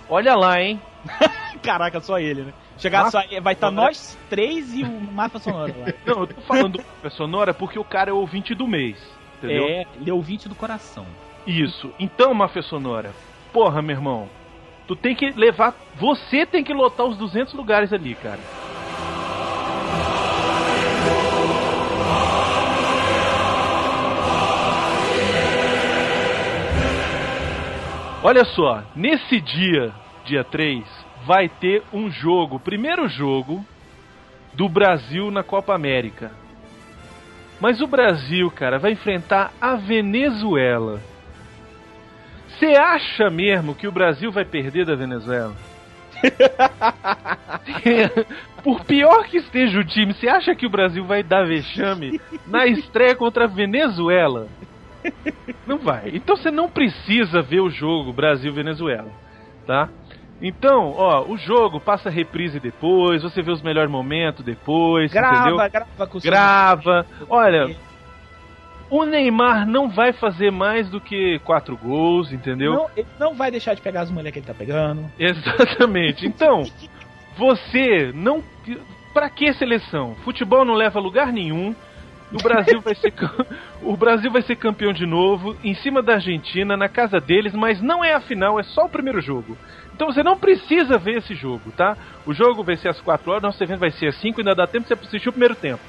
olha 0.07 0.35
lá, 0.35 0.61
hein? 0.61 0.79
Caraca, 1.63 1.99
só 1.99 2.19
ele, 2.19 2.43
né? 2.43 2.53
Chegar 2.77 3.05
Mapa 3.05 3.11
só, 3.11 3.41
vai 3.41 3.53
estar 3.53 3.69
Sonora. 3.69 3.87
nós 3.87 4.17
três 4.29 4.73
e 4.75 4.83
o 4.83 5.01
mapa 5.11 5.39
sonoro 5.39 5.73
lá. 5.79 5.87
Não, 6.05 6.21
eu 6.21 6.27
tô 6.27 6.41
falando 6.41 6.77
Máfia 6.77 7.09
Sonora 7.09 7.53
porque 7.55 7.79
o 7.79 7.83
cara 7.83 8.11
é 8.11 8.13
ouvinte 8.13 8.53
do 8.53 8.67
mês, 8.67 8.97
entendeu? 9.37 9.65
É, 9.65 9.85
ele 9.99 10.09
é 10.09 10.13
ouvinte 10.13 10.47
do 10.47 10.53
coração. 10.55 11.07
Isso. 11.49 11.91
Então, 11.99 12.31
Máfia 12.31 12.61
Sonora, 12.61 13.11
porra, 13.51 13.81
meu 13.81 13.95
irmão, 13.95 14.29
tu 14.87 14.95
tem 14.95 15.15
que 15.15 15.31
levar. 15.31 15.73
Você 15.95 16.45
tem 16.45 16.63
que 16.63 16.71
lotar 16.71 17.07
os 17.07 17.17
200 17.17 17.55
lugares 17.55 17.91
ali, 17.91 18.13
cara. 18.13 18.39
Olha 28.21 28.45
só, 28.45 28.83
nesse 28.95 29.41
dia, 29.41 29.91
dia 30.25 30.43
3, 30.43 30.85
vai 31.25 31.49
ter 31.49 31.81
um 31.91 32.11
jogo, 32.11 32.59
primeiro 32.59 33.09
jogo 33.09 33.65
do 34.53 34.69
Brasil 34.69 35.31
na 35.31 35.41
Copa 35.41 35.73
América. 35.73 36.31
Mas 37.59 37.81
o 37.81 37.87
Brasil, 37.87 38.51
cara, 38.51 38.77
vai 38.77 38.91
enfrentar 38.91 39.51
a 39.59 39.75
Venezuela. 39.75 41.08
Você 42.59 42.75
acha 42.75 43.29
mesmo 43.29 43.73
que 43.73 43.87
o 43.87 43.91
Brasil 43.91 44.33
vai 44.33 44.43
perder 44.43 44.85
da 44.85 44.93
Venezuela? 44.93 45.55
Por 48.61 48.83
pior 48.83 49.23
que 49.27 49.37
esteja 49.37 49.79
o 49.79 49.85
time, 49.85 50.13
você 50.13 50.27
acha 50.27 50.53
que 50.53 50.65
o 50.65 50.69
Brasil 50.69 51.05
vai 51.05 51.23
dar 51.23 51.47
vexame 51.47 52.19
na 52.45 52.67
estreia 52.67 53.15
contra 53.15 53.45
a 53.45 53.47
Venezuela? 53.47 54.49
Não 55.65 55.77
vai. 55.77 56.09
Então 56.13 56.35
você 56.35 56.51
não 56.51 56.69
precisa 56.69 57.41
ver 57.41 57.61
o 57.61 57.69
jogo 57.69 58.11
Brasil-Venezuela, 58.11 59.09
tá? 59.65 59.87
Então, 60.41 60.93
ó, 60.97 61.25
o 61.29 61.37
jogo 61.37 61.79
passa 61.79 62.09
reprise 62.09 62.59
depois, 62.59 63.23
você 63.23 63.41
vê 63.41 63.51
os 63.51 63.61
melhores 63.61 63.89
momentos 63.91 64.43
depois, 64.43 65.13
entendeu? 65.13 65.55
Grava, 65.55 65.67
grava 65.69 66.07
com 66.07 66.17
o 66.17 66.21
seu- 66.21 66.29
Grava. 66.31 67.05
Olha, 67.29 67.73
o 68.89 69.05
Neymar 69.05 69.67
não 69.67 69.89
vai 69.89 70.11
fazer 70.11 70.51
mais 70.51 70.89
do 70.89 70.99
que 70.99 71.39
quatro 71.39 71.77
gols, 71.77 72.31
entendeu? 72.31 72.73
Não, 72.73 72.89
ele 72.95 73.07
não 73.19 73.35
vai 73.35 73.51
deixar 73.51 73.73
de 73.73 73.81
pegar 73.81 74.01
as 74.01 74.09
mulheres 74.09 74.33
que 74.33 74.39
ele 74.39 74.45
tá 74.47 74.53
pegando. 74.53 75.09
Exatamente. 75.19 76.25
Então, 76.25 76.63
você 77.37 78.11
não. 78.13 78.43
Pra 79.13 79.29
que 79.29 79.51
seleção? 79.53 80.15
Futebol 80.23 80.65
não 80.65 80.73
leva 80.73 80.99
a 80.99 81.01
lugar 81.01 81.31
nenhum. 81.31 81.75
O 82.31 82.37
Brasil 82.43 82.79
vai 82.79 82.93
ser 82.93 83.11
o 83.81 83.97
Brasil 83.97 84.31
vai 84.31 84.41
ser 84.43 84.55
campeão 84.55 84.93
de 84.93 85.05
novo 85.05 85.57
em 85.63 85.73
cima 85.73 86.01
da 86.01 86.13
Argentina 86.13 86.77
na 86.77 86.87
casa 86.87 87.19
deles, 87.19 87.53
mas 87.53 87.81
não 87.81 88.03
é 88.03 88.13
a 88.13 88.21
final, 88.21 88.59
é 88.59 88.63
só 88.63 88.85
o 88.85 88.89
primeiro 88.89 89.19
jogo. 89.19 89.57
Então 89.95 90.11
você 90.11 90.21
não 90.21 90.37
precisa 90.37 90.97
ver 90.97 91.17
esse 91.17 91.33
jogo, 91.33 91.71
tá? 91.71 91.97
O 92.25 92.33
jogo 92.33 92.63
vai 92.63 92.77
ser 92.77 92.89
às 92.89 93.01
4 93.01 93.31
horas, 93.31 93.43
nosso 93.43 93.61
evento 93.63 93.79
vai 93.79 93.91
ser 93.91 94.07
às 94.07 94.15
5, 94.21 94.39
ainda 94.39 94.55
dá 94.55 94.67
tempo 94.67 94.83
de 94.83 94.89
você 94.89 94.93
assistir 94.93 95.29
o 95.29 95.33
primeiro 95.33 95.55
tempo. 95.55 95.81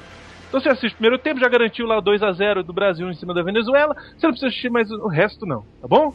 Então 0.51 0.59
você 0.59 0.67
assiste 0.67 0.91
o 0.91 0.97
primeiro 0.97 1.17
tempo, 1.17 1.39
já 1.39 1.47
garantiu 1.47 1.87
lá 1.87 2.01
2 2.01 2.21
a 2.21 2.33
0 2.33 2.61
do 2.61 2.73
Brasil 2.73 3.09
em 3.09 3.13
cima 3.13 3.33
da 3.33 3.41
Venezuela, 3.41 3.95
você 3.95 4.27
não 4.27 4.31
precisa 4.31 4.47
assistir 4.47 4.69
mais 4.69 4.91
o 4.91 5.07
resto 5.07 5.45
não, 5.45 5.61
tá 5.79 5.87
bom? 5.87 6.11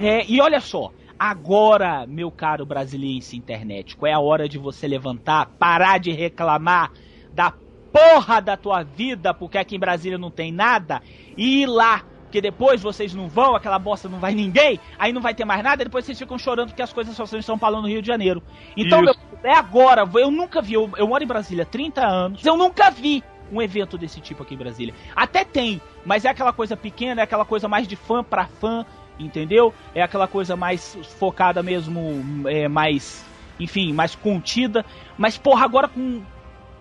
É, 0.00 0.24
e 0.26 0.40
olha 0.40 0.58
só, 0.58 0.90
agora, 1.18 2.06
meu 2.06 2.30
caro 2.30 2.64
brasiliense 2.64 3.36
internético, 3.36 4.06
é 4.06 4.14
a 4.14 4.20
hora 4.20 4.48
de 4.48 4.56
você 4.56 4.88
levantar, 4.88 5.50
parar 5.58 5.98
de 5.98 6.12
reclamar 6.12 6.90
da 7.34 7.52
porra 7.92 8.40
da 8.40 8.56
tua 8.56 8.82
vida, 8.82 9.34
porque 9.34 9.58
aqui 9.58 9.76
em 9.76 9.78
Brasília 9.78 10.16
não 10.16 10.30
tem 10.30 10.50
nada, 10.50 11.02
e 11.36 11.64
ir 11.64 11.66
lá. 11.66 12.13
Porque 12.34 12.42
depois 12.42 12.82
vocês 12.82 13.14
não 13.14 13.28
vão, 13.28 13.54
aquela 13.54 13.78
bosta 13.78 14.08
não 14.08 14.18
vai 14.18 14.34
ninguém, 14.34 14.80
aí 14.98 15.12
não 15.12 15.22
vai 15.22 15.32
ter 15.32 15.44
mais 15.44 15.62
nada, 15.62 15.84
depois 15.84 16.04
vocês 16.04 16.18
ficam 16.18 16.36
chorando 16.36 16.70
porque 16.70 16.82
as 16.82 16.92
coisas 16.92 17.14
só 17.14 17.24
são 17.24 17.38
em 17.38 17.42
São 17.42 17.56
Paulo 17.56 17.80
no 17.80 17.86
Rio 17.86 18.02
de 18.02 18.08
Janeiro. 18.08 18.42
Então, 18.76 19.02
meu, 19.02 19.14
é 19.44 19.52
agora, 19.52 20.02
eu 20.16 20.32
nunca 20.32 20.60
vi, 20.60 20.74
eu, 20.74 20.90
eu 20.96 21.06
moro 21.06 21.22
em 21.22 21.28
Brasília 21.28 21.62
há 21.62 21.66
30 21.66 22.04
anos, 22.04 22.44
eu 22.44 22.56
nunca 22.56 22.90
vi 22.90 23.22
um 23.52 23.62
evento 23.62 23.96
desse 23.96 24.20
tipo 24.20 24.42
aqui 24.42 24.54
em 24.54 24.58
Brasília. 24.58 24.92
Até 25.14 25.44
tem, 25.44 25.80
mas 26.04 26.24
é 26.24 26.28
aquela 26.28 26.52
coisa 26.52 26.76
pequena, 26.76 27.20
é 27.20 27.22
aquela 27.22 27.44
coisa 27.44 27.68
mais 27.68 27.86
de 27.86 27.94
fã 27.94 28.24
pra 28.24 28.46
fã, 28.46 28.84
entendeu? 29.16 29.72
É 29.94 30.02
aquela 30.02 30.26
coisa 30.26 30.56
mais 30.56 30.98
focada 31.20 31.62
mesmo, 31.62 32.48
é, 32.48 32.66
mais, 32.66 33.24
enfim, 33.60 33.92
mais 33.92 34.16
contida. 34.16 34.84
Mas, 35.16 35.38
porra, 35.38 35.64
agora 35.64 35.86
com 35.86 36.20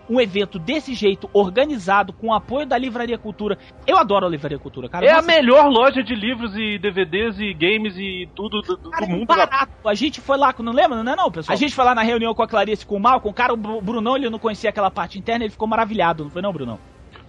um 0.09 0.19
evento 0.19 0.59
desse 0.59 0.93
jeito, 0.93 1.29
organizado, 1.33 2.11
com 2.13 2.27
o 2.27 2.33
apoio 2.33 2.65
da 2.65 2.77
Livraria 2.77 3.17
Cultura. 3.17 3.57
Eu 3.87 3.97
adoro 3.97 4.25
a 4.25 4.29
Livraria 4.29 4.59
Cultura, 4.59 4.89
cara. 4.89 5.05
É 5.05 5.11
a 5.11 5.15
Nossa, 5.15 5.27
melhor 5.27 5.67
loja 5.69 6.03
de 6.03 6.13
livros 6.13 6.55
e 6.55 6.77
DVDs 6.77 7.39
e 7.39 7.53
games 7.53 7.95
e 7.97 8.27
tudo 8.35 8.61
do, 8.61 8.75
do 8.77 8.89
Cara, 8.89 9.07
mundo. 9.07 9.25
barato. 9.25 9.71
A 9.87 9.93
gente 9.93 10.19
foi 10.21 10.37
lá, 10.37 10.53
não 10.59 10.73
lembra, 10.73 11.01
não 11.03 11.13
é 11.13 11.15
não, 11.15 11.31
pessoal? 11.31 11.53
A 11.55 11.59
gente 11.59 11.73
foi 11.73 11.85
lá 11.85 11.95
na 11.95 12.01
reunião 12.03 12.33
com 12.33 12.43
a 12.43 12.47
Clarice 12.47 12.83
e 12.83 12.85
com 12.85 12.97
o 12.97 12.99
Malcolm, 12.99 13.31
o 13.31 13.33
cara, 13.33 13.53
o 13.53 13.57
Bru- 13.57 13.81
Brunão, 13.81 14.15
ele 14.17 14.29
não 14.29 14.39
conhecia 14.39 14.69
aquela 14.69 14.91
parte 14.91 15.17
interna, 15.17 15.45
ele 15.45 15.51
ficou 15.51 15.67
maravilhado, 15.67 16.23
não 16.23 16.31
foi 16.31 16.41
não, 16.41 16.51
Brunão? 16.53 16.79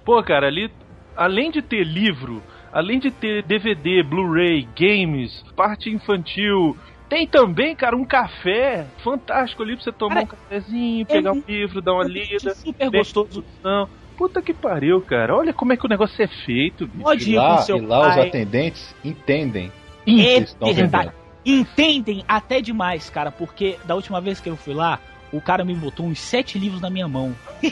Pô, 0.04 0.22
cara, 0.22 0.46
ali, 0.48 0.70
além 1.16 1.50
de 1.50 1.62
ter 1.62 1.84
livro, 1.84 2.42
além 2.72 2.98
de 2.98 3.10
ter 3.10 3.42
DVD, 3.44 4.02
Blu-ray, 4.02 4.68
games, 4.78 5.44
parte 5.56 5.90
infantil, 5.90 6.76
tem 7.08 7.26
também, 7.26 7.74
cara, 7.76 7.96
um 7.96 8.04
café 8.04 8.86
fantástico 9.02 9.62
ali 9.62 9.74
pra 9.76 9.84
você 9.84 9.92
tomar 9.92 10.14
Cara, 10.14 10.24
um 10.24 10.28
cafezinho, 10.28 11.02
é 11.02 11.04
pegar 11.04 11.30
um 11.30 11.34
muito 11.34 11.48
livro, 11.50 11.82
dar 11.82 11.92
uma 11.94 12.04
lida. 12.04 12.54
Super 12.54 12.90
gostoso. 12.90 13.44
Não. 13.62 13.88
Puta 14.16 14.40
que 14.40 14.54
pariu, 14.54 15.00
cara. 15.00 15.34
Olha 15.36 15.52
como 15.52 15.72
é 15.72 15.76
que 15.76 15.84
o 15.84 15.88
negócio 15.88 16.22
é 16.22 16.28
feito, 16.28 16.86
bicho. 16.86 17.02
Pode 17.02 17.28
E 17.28 17.32
ir 17.34 17.36
com 17.36 17.42
lá, 17.42 17.58
seu 17.58 17.76
e 17.78 17.80
lá 17.86 18.00
os 18.08 18.14
pai. 18.14 18.28
atendentes 18.28 18.94
entendem. 19.04 19.72
É 20.06 20.40
verdade. 20.72 20.74
vendendo. 20.74 21.12
Entendem 21.46 22.24
até 22.26 22.60
demais, 22.60 23.10
cara, 23.10 23.30
porque 23.30 23.76
da 23.84 23.94
última 23.94 24.20
vez 24.20 24.40
que 24.40 24.48
eu 24.48 24.56
fui 24.56 24.72
lá, 24.72 24.98
o 25.32 25.40
cara 25.42 25.64
me 25.64 25.74
botou 25.74 26.06
uns 26.06 26.18
sete 26.20 26.58
livros 26.58 26.80
na 26.80 26.88
minha 26.88 27.06
mão. 27.08 27.34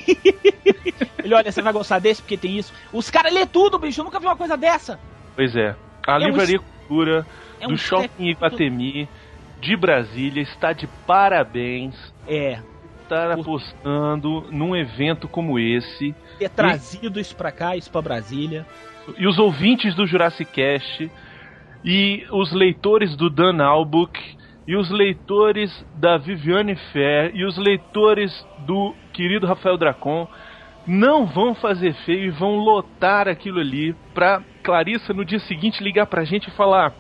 Ele, 1.23 1.35
olha, 1.35 1.51
você 1.51 1.62
vai 1.62 1.73
gostar 1.73 1.99
desse 1.99 2.21
porque 2.23 2.37
tem 2.37 2.59
isso. 2.59 2.73
Os 2.93 3.11
caras 3.11 3.33
lê 3.33 3.47
tudo, 3.47 3.79
bicho, 3.79 4.01
eu 4.01 4.05
nunca 4.05 4.19
vi 4.21 4.27
uma 4.27 4.37
coisa 4.37 4.57
dessa. 4.57 4.99
Pois 5.35 5.55
é. 5.57 5.75
A 6.07 6.15
É 6.15 6.17
um 6.17 6.19
Livraria 6.27 6.59
Cultura 6.59 7.27
É 7.61 7.67
do 7.67 7.73
um 7.75 7.77
Shopping 7.77 8.29
Iguatemi 8.31 9.09
de 9.62 9.76
Brasília 9.76 10.42
está 10.42 10.73
de 10.73 10.88
parabéns. 11.07 11.95
É, 12.26 12.59
Estar 13.02 13.31
apostando 13.31 14.47
num 14.50 14.75
evento 14.75 15.28
como 15.28 15.59
esse. 15.59 16.14
ter 16.38 16.49
trazido 16.50 17.21
isso 17.21 17.37
pra 17.37 17.52
cá, 17.52 17.76
isso 17.76 17.90
pra 17.90 18.02
Brasília. 18.02 18.66
E 19.16 19.26
os 19.26 19.38
ouvintes 19.38 19.95
do 19.95 20.07
Jurassic 20.07 20.50
Cast, 20.50 21.11
e 21.85 22.25
os 22.31 22.52
leitores 22.52 23.14
do 23.16 23.31
Dan 23.31 23.62
Albuck, 23.62 24.19
e 24.66 24.75
os 24.76 24.90
leitores 24.90 25.85
da 25.95 26.16
Viviane 26.16 26.75
Fair, 26.92 27.31
e 27.35 27.45
os 27.45 27.57
leitores 27.57 28.47
do 28.61 28.95
querido 29.12 29.47
Rafael 29.47 29.76
Dracon, 29.76 30.26
não 30.87 31.26
vão 31.26 31.54
fazer 31.54 31.95
feio 32.04 32.25
e 32.25 32.31
vão 32.31 32.57
lotar 32.57 33.28
aquilo 33.28 33.61
ali 33.61 33.95
pra 34.14 34.42
Clarissa 34.62 35.12
no 35.12 35.25
dia 35.25 35.38
seguinte 35.40 35.83
ligar 35.83 36.07
pra 36.07 36.25
gente 36.25 36.49
e 36.49 36.52
falar 36.52 36.92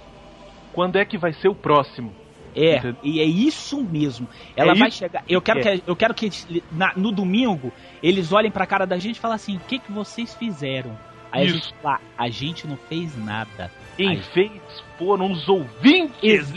quando 0.72 0.96
é 0.96 1.04
que 1.04 1.18
vai 1.18 1.32
ser 1.32 1.48
o 1.48 1.54
próximo. 1.54 2.21
É, 2.54 2.94
e 3.02 3.20
é 3.20 3.24
isso 3.24 3.82
mesmo. 3.82 4.28
Ela 4.56 4.72
É 4.72 4.74
vai 4.74 4.88
isso 4.88 4.98
chegar. 4.98 5.24
Eu 5.28 5.40
quero 5.40 5.60
que 5.62 5.78
que, 5.78 5.82
eu 5.90 5.96
quero 5.96 6.14
que 6.14 6.30
na- 6.70 6.92
no 6.96 7.10
domingo 7.12 7.72
eles 8.02 8.32
olhem 8.32 8.50
pra 8.50 8.66
cara 8.66 8.86
da 8.86 8.98
gente 8.98 9.16
e 9.16 9.20
falem 9.20 9.36
assim: 9.36 9.56
o 9.56 9.60
que, 9.60 9.78
que 9.78 9.90
vocês 9.92 10.34
fizeram? 10.34 10.96
Aí 11.30 11.42
a 11.42 11.44
Isso. 11.46 11.54
gente 11.54 11.74
fala: 11.82 12.00
a 12.18 12.28
gente 12.28 12.66
não 12.66 12.76
fez 12.76 13.16
nada. 13.24 13.70
Quem 13.96 14.20
fez 14.22 14.50
foram 14.98 15.30
os 15.32 15.48
ouvintes 15.48 16.52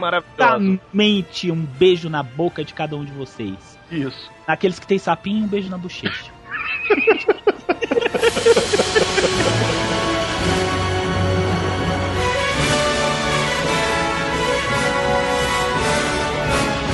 maravilhosos. 0.00 0.26
Exatamente. 0.36 1.50
Um 1.50 1.62
beijo 1.64 2.08
na 2.08 2.22
boca 2.22 2.64
de 2.64 2.72
cada 2.74 2.96
um 2.96 3.04
de 3.04 3.12
vocês. 3.12 3.78
Isso. 3.90 4.30
Naqueles 4.48 4.78
que 4.78 4.86
tem 4.86 4.98
sapinho, 4.98 5.44
um 5.44 5.48
beijo 5.48 5.68
na 5.68 5.78
bochecha. 5.78 6.32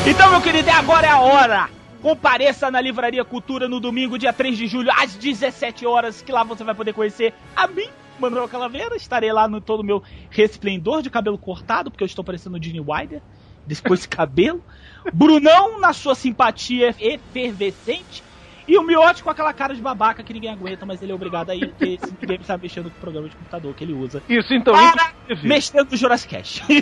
Então, 0.05 0.33
meu 0.33 0.41
querido, 0.41 0.69
é 0.69 0.73
agora 0.73 1.07
é 1.07 1.11
a 1.11 1.21
hora. 1.21 1.71
Compareça 2.03 2.69
na 2.73 2.81
Livraria 2.81 3.25
Cultura 3.25 3.69
no 3.69 3.79
domingo, 3.79 4.19
dia 4.19 4.33
3 4.33 4.59
de 4.59 4.67
julho, 4.67 4.91
às 4.97 5.15
17 5.15 5.87
horas, 5.87 6.21
que 6.21 6.33
lá 6.33 6.43
você 6.43 6.65
vai 6.65 6.75
poder 6.75 6.93
conhecer 6.93 7.33
a 7.55 7.69
mim, 7.69 7.89
Manuel 8.19 8.49
Calaveira. 8.49 8.97
Estarei 8.97 9.33
lá 9.33 9.47
no 9.47 9.61
todo 9.61 9.81
o 9.81 9.85
meu 9.85 10.03
resplendor 10.29 11.03
de 11.03 11.09
cabelo 11.09 11.39
cortado, 11.39 11.89
porque 11.89 12.03
eu 12.03 12.07
estou 12.07 12.25
parecendo 12.25 12.57
o 12.57 12.63
Gene 12.63 12.81
Wilder, 12.81 13.23
depois 13.65 14.01
esse 14.01 14.09
cabelo. 14.09 14.61
Brunão, 15.15 15.79
na 15.79 15.93
sua 15.93 16.17
simpatia 16.17 16.93
efervescente. 16.99 18.25
E 18.67 18.79
o 18.79 18.83
Miotti 18.83 19.23
com 19.23 19.31
aquela 19.31 19.53
cara 19.53 19.75
de 19.75 19.81
babaca 19.81 20.23
que 20.23 20.33
ninguém 20.33 20.51
aguenta, 20.51 20.87
mas 20.87 21.03
ele 21.03 21.13
é 21.13 21.15
obrigado 21.15 21.51
a 21.51 21.55
ir, 21.55 21.69
porque 21.69 21.95
esse 21.95 22.15
ninguém 22.21 22.43
sabe 22.43 22.63
mexendo 22.63 22.91
com 22.91 22.97
o 22.97 23.01
programa 23.01 23.29
de 23.29 23.37
computador 23.37 23.75
que 23.75 23.85
ele 23.85 23.93
usa. 23.93 24.23
Isso, 24.29 24.55
então, 24.55 24.75
Para 24.75 25.13
inclusive, 25.25 25.49
mexendo 25.49 25.91
no 25.91 25.97
Jurassic 25.97 26.35
Cast. 26.35 26.63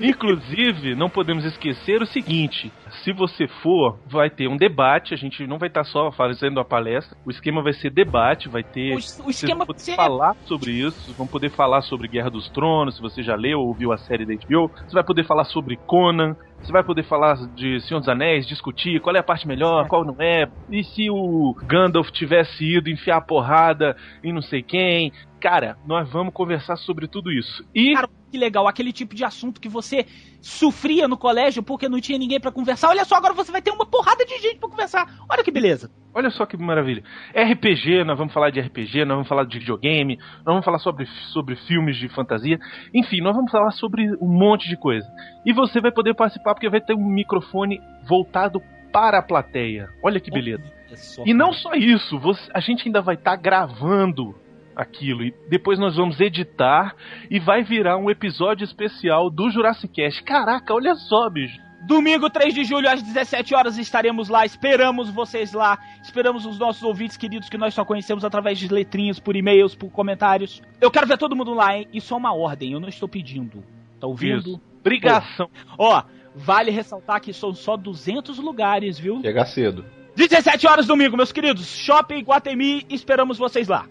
inclusive, 0.00 0.94
não 0.94 1.08
podemos 1.08 1.44
esquecer 1.44 2.02
o 2.02 2.06
seguinte: 2.06 2.72
se 3.04 3.12
você 3.12 3.46
for, 3.62 3.98
vai 4.06 4.30
ter 4.30 4.48
um 4.48 4.56
debate. 4.56 5.14
A 5.14 5.16
gente 5.16 5.46
não 5.46 5.58
vai 5.58 5.68
estar 5.68 5.84
só 5.84 6.10
fazendo 6.12 6.60
a 6.60 6.64
palestra. 6.64 7.16
O 7.24 7.30
esquema 7.30 7.62
vai 7.62 7.72
ser 7.72 7.90
debate, 7.90 8.48
vai 8.48 8.62
ter. 8.62 8.94
O, 8.94 9.26
o 9.26 9.30
esquema 9.30 9.64
vão 9.64 9.66
poder 9.66 9.80
você 9.80 9.94
falar 9.94 10.34
sobre 10.44 10.72
isso, 10.72 11.14
vão 11.14 11.26
poder 11.26 11.50
falar 11.50 11.82
sobre 11.82 12.08
Guerra 12.08 12.30
dos 12.30 12.48
Tronos, 12.50 12.96
se 12.96 13.02
você 13.02 13.22
já 13.22 13.34
leu 13.34 13.60
ou 13.60 13.74
viu 13.74 13.92
a 13.92 13.98
série 13.98 14.26
da 14.26 14.34
HBO. 14.34 14.70
Você 14.86 14.94
vai 14.94 15.04
poder 15.04 15.24
falar 15.24 15.44
sobre 15.44 15.76
Conan, 15.76 16.36
você 16.66 16.72
vai 16.72 16.82
poder 16.82 17.04
falar 17.04 17.36
de 17.54 17.80
Senhor 17.82 18.00
dos 18.00 18.08
Anéis, 18.08 18.44
discutir 18.44 19.00
qual 19.00 19.14
é 19.14 19.20
a 19.20 19.22
parte 19.22 19.46
melhor, 19.46 19.86
qual 19.86 20.04
não 20.04 20.16
é. 20.18 20.48
E 20.68 20.82
se 20.82 21.08
o 21.08 21.54
Gandalf 21.64 22.10
tivesse 22.10 22.64
ido 22.64 22.90
enfiar 22.90 23.18
a 23.18 23.20
porrada 23.20 23.96
em 24.22 24.32
não 24.32 24.42
sei 24.42 24.62
quem. 24.62 25.12
Cara, 25.48 25.76
nós 25.86 26.10
vamos 26.10 26.34
conversar 26.34 26.74
sobre 26.76 27.06
tudo 27.06 27.30
isso. 27.30 27.64
E 27.72 27.94
Cara, 27.94 28.08
que 28.32 28.36
legal, 28.36 28.66
aquele 28.66 28.92
tipo 28.92 29.14
de 29.14 29.24
assunto 29.24 29.60
que 29.60 29.68
você 29.68 30.04
sofria 30.40 31.06
no 31.06 31.16
colégio 31.16 31.62
porque 31.62 31.88
não 31.88 32.00
tinha 32.00 32.18
ninguém 32.18 32.40
pra 32.40 32.50
conversar. 32.50 32.88
Olha 32.88 33.04
só, 33.04 33.14
agora 33.14 33.32
você 33.32 33.52
vai 33.52 33.62
ter 33.62 33.70
uma 33.70 33.86
porrada 33.86 34.24
de 34.24 34.36
gente 34.38 34.58
pra 34.58 34.68
conversar. 34.68 35.06
Olha 35.30 35.44
que 35.44 35.52
beleza. 35.52 35.88
Olha 36.12 36.30
só 36.30 36.44
que 36.46 36.56
maravilha. 36.56 37.04
RPG, 37.32 38.02
nós 38.04 38.18
vamos 38.18 38.34
falar 38.34 38.50
de 38.50 38.58
RPG, 38.60 39.04
nós 39.04 39.14
vamos 39.18 39.28
falar 39.28 39.44
de 39.44 39.56
videogame, 39.58 40.16
nós 40.16 40.44
vamos 40.46 40.64
falar 40.64 40.78
sobre, 40.80 41.06
sobre 41.32 41.54
filmes 41.54 41.96
de 41.96 42.08
fantasia. 42.08 42.58
Enfim, 42.92 43.20
nós 43.20 43.36
vamos 43.36 43.52
falar 43.52 43.70
sobre 43.70 44.04
um 44.20 44.26
monte 44.28 44.68
de 44.68 44.76
coisa. 44.76 45.06
E 45.44 45.52
você 45.52 45.80
vai 45.80 45.92
poder 45.92 46.14
participar 46.14 46.54
porque 46.54 46.68
vai 46.68 46.80
ter 46.80 46.94
um 46.94 47.06
microfone 47.08 47.78
voltado 48.08 48.60
para 48.92 49.18
a 49.18 49.22
plateia. 49.22 49.88
Olha 50.02 50.18
que 50.18 50.30
beleza. 50.30 50.64
Olha 50.88 50.96
só, 50.96 51.22
E 51.24 51.32
não 51.32 51.52
só 51.52 51.72
isso, 51.74 52.18
você- 52.18 52.50
a 52.52 52.58
gente 52.58 52.86
ainda 52.86 53.00
vai 53.00 53.14
estar 53.14 53.36
gravando 53.36 54.34
aquilo 54.76 55.24
e 55.24 55.34
depois 55.48 55.78
nós 55.78 55.96
vamos 55.96 56.20
editar 56.20 56.94
e 57.30 57.40
vai 57.40 57.64
virar 57.64 57.96
um 57.96 58.10
episódio 58.10 58.64
especial 58.64 59.30
do 59.30 59.50
Jurassic 59.50 59.92
Cast. 59.92 60.22
Caraca, 60.22 60.74
olha 60.74 60.94
só, 60.94 61.30
bicho. 61.30 61.58
Domingo 61.86 62.28
3 62.28 62.52
de 62.52 62.64
julho 62.64 62.90
às 62.90 63.00
17 63.00 63.54
horas 63.54 63.78
estaremos 63.78 64.28
lá. 64.28 64.44
Esperamos 64.44 65.08
vocês 65.08 65.52
lá. 65.52 65.78
Esperamos 66.02 66.44
os 66.44 66.58
nossos 66.58 66.82
ouvintes 66.82 67.16
queridos 67.16 67.48
que 67.48 67.56
nós 67.56 67.74
só 67.74 67.84
conhecemos 67.84 68.24
através 68.24 68.58
de 68.58 68.66
letrinhas, 68.66 69.20
por 69.20 69.36
e-mails, 69.36 69.74
por 69.74 69.90
comentários. 69.90 70.60
Eu 70.80 70.90
quero 70.90 71.06
ver 71.06 71.16
todo 71.16 71.36
mundo 71.36 71.54
lá, 71.54 71.76
hein? 71.76 71.86
Isso 71.92 72.12
é 72.12 72.16
uma 72.16 72.34
ordem, 72.34 72.72
eu 72.72 72.80
não 72.80 72.88
estou 72.88 73.08
pedindo. 73.08 73.62
Tá 74.00 74.06
ouvindo? 74.06 74.50
Isso. 74.50 74.60
Brigação. 74.82 75.48
Ó, 75.78 76.02
vale 76.34 76.72
ressaltar 76.72 77.20
que 77.20 77.32
são 77.32 77.52
só 77.52 77.76
200 77.76 78.38
lugares, 78.38 78.98
viu? 78.98 79.20
Chegar 79.20 79.46
cedo. 79.46 79.84
17 80.16 80.66
horas 80.66 80.86
domingo, 80.86 81.16
meus 81.16 81.30
queridos. 81.30 81.76
Shopping 81.76 82.22
Guatemi, 82.22 82.84
esperamos 82.90 83.38
vocês 83.38 83.68
lá. 83.68 83.86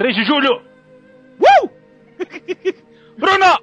3 0.00 0.14
de 0.14 0.24
julho. 0.24 0.62
Uh! 1.38 1.68
Bruno! 3.20 3.60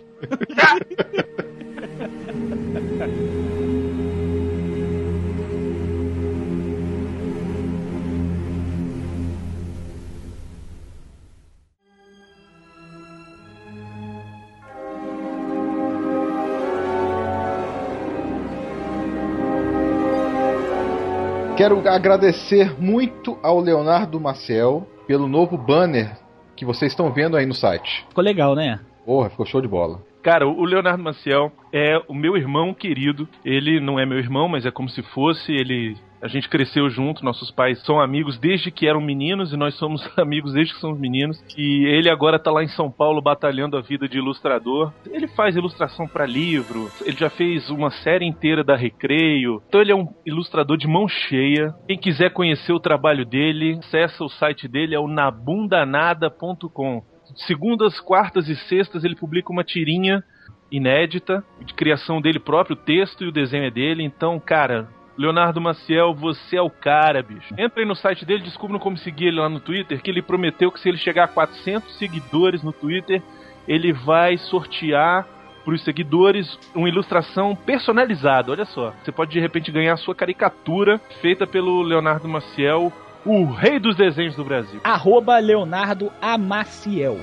Quero 21.58 21.90
agradecer 21.90 22.80
muito 22.80 23.40
ao 23.42 23.60
Leonardo 23.60 24.20
Maciel 24.20 24.86
pelo 25.08 25.28
novo 25.28 25.58
banner 25.58 26.27
que 26.58 26.66
vocês 26.66 26.92
estão 26.92 27.14
vendo 27.14 27.38
aí 27.38 27.46
no 27.46 27.54
site. 27.54 28.06
Ficou 28.10 28.24
legal, 28.24 28.56
né? 28.56 28.80
Porra, 29.06 29.30
ficou 29.30 29.46
show 29.46 29.62
de 29.62 29.68
bola. 29.68 30.02
Cara, 30.22 30.46
o 30.46 30.66
Leonardo 30.66 31.02
Maciel 31.02 31.54
é 31.72 32.02
o 32.10 32.14
meu 32.14 32.36
irmão 32.36 32.74
querido. 32.74 33.30
Ele 33.46 33.80
não 33.80 33.98
é 33.98 34.06
meu 34.06 34.18
irmão, 34.18 34.50
mas 34.50 34.66
é 34.66 34.72
como 34.72 34.90
se 34.90 35.02
fosse. 35.02 35.54
Ele 35.54 35.96
A 36.22 36.28
gente 36.28 36.50
cresceu 36.50 36.90
junto, 36.90 37.24
nossos 37.24 37.52
pais 37.52 37.80
são 37.86 38.00
amigos 38.00 38.40
desde 38.40 38.72
que 38.72 38.88
eram 38.88 39.00
meninos 39.00 39.54
e 39.54 39.58
nós 39.58 39.76
somos 39.76 40.02
amigos 40.18 40.54
desde 40.54 40.74
que 40.74 40.80
somos 40.80 41.00
meninos. 41.00 41.44
E 41.56 41.86
ele 41.86 42.10
agora 42.10 42.40
tá 42.40 42.52
lá 42.52 42.64
em 42.64 42.68
São 42.70 42.92
Paulo 42.92 43.22
batalhando 43.22 43.78
a 43.78 43.82
vida 43.82 44.08
de 44.08 44.18
ilustrador. 44.18 44.92
Ele 45.10 45.28
faz 45.28 45.56
ilustração 45.56 46.08
para 46.08 46.26
livro, 46.26 46.90
ele 47.06 47.18
já 47.18 47.30
fez 47.30 47.70
uma 47.70 47.92
série 47.92 48.26
inteira 48.26 48.64
da 48.64 48.76
Recreio. 48.76 49.62
Então 49.68 49.82
ele 49.82 49.92
é 49.92 49.96
um 49.96 50.08
ilustrador 50.26 50.78
de 50.78 50.88
mão 50.88 51.08
cheia. 51.08 51.74
Quem 51.88 51.98
quiser 51.98 52.32
conhecer 52.32 52.74
o 52.74 52.80
trabalho 52.80 53.26
dele, 53.26 53.78
acessa 53.80 54.24
o 54.24 54.30
site 54.30 54.68
dele, 54.68 54.96
é 54.96 55.00
o 55.00 55.08
nabundanada.com. 55.08 57.04
Segundas, 57.36 58.00
quartas 58.00 58.48
e 58.48 58.56
sextas 58.56 59.04
ele 59.04 59.16
publica 59.16 59.52
uma 59.52 59.64
tirinha 59.64 60.24
inédita, 60.72 61.44
de 61.66 61.74
criação 61.74 62.22
dele 62.22 62.40
próprio, 62.40 62.76
o 62.76 62.80
texto 62.80 63.24
e 63.24 63.28
o 63.28 63.32
desenho 63.32 63.66
é 63.66 63.72
dele. 63.72 64.04
Então, 64.04 64.40
cara, 64.40 64.88
Leonardo 65.18 65.60
Maciel, 65.60 66.14
você 66.14 66.58
é 66.58 66.62
o 66.62 66.70
cara, 66.70 67.24
bicho. 67.24 67.54
Entra 67.58 67.82
aí 67.82 67.86
no 67.86 67.96
site 67.96 68.24
dele, 68.26 68.44
descubra 68.44 68.78
como 68.78 68.98
seguir 68.98 69.28
ele 69.28 69.40
lá 69.40 69.50
no 69.50 69.60
Twitter, 69.60 70.02
que 70.02 70.12
ele 70.12 70.22
prometeu 70.22 70.72
que 70.72 70.80
se 70.80 70.88
ele 70.88 70.98
chegar 70.98 71.24
a 71.24 71.28
400 71.28 71.98
seguidores 71.98 72.62
no 72.62 72.72
Twitter, 72.72 73.22
ele 73.68 73.92
vai 73.92 74.38
sortear 74.38 75.28
para 75.66 75.74
os 75.74 75.84
seguidores 75.84 76.58
uma 76.74 76.88
ilustração 76.88 77.56
personalizada. 77.56 78.52
Olha 78.52 78.64
só, 78.66 78.94
você 79.04 79.12
pode 79.12 79.32
de 79.32 79.40
repente 79.40 79.72
ganhar 79.72 79.94
a 79.94 79.98
sua 79.98 80.16
caricatura 80.16 80.98
feita 81.22 81.46
pelo 81.46 81.82
Leonardo 81.82 82.28
Maciel, 82.28 82.94
o 83.26 83.46
rei 83.46 83.80
dos 83.80 83.96
desenhos 83.96 84.36
do 84.36 84.46
Brasil. 84.46 84.80
Arroba 84.84 85.38
Leonardo 85.40 86.10
Amaciel. 86.22 87.18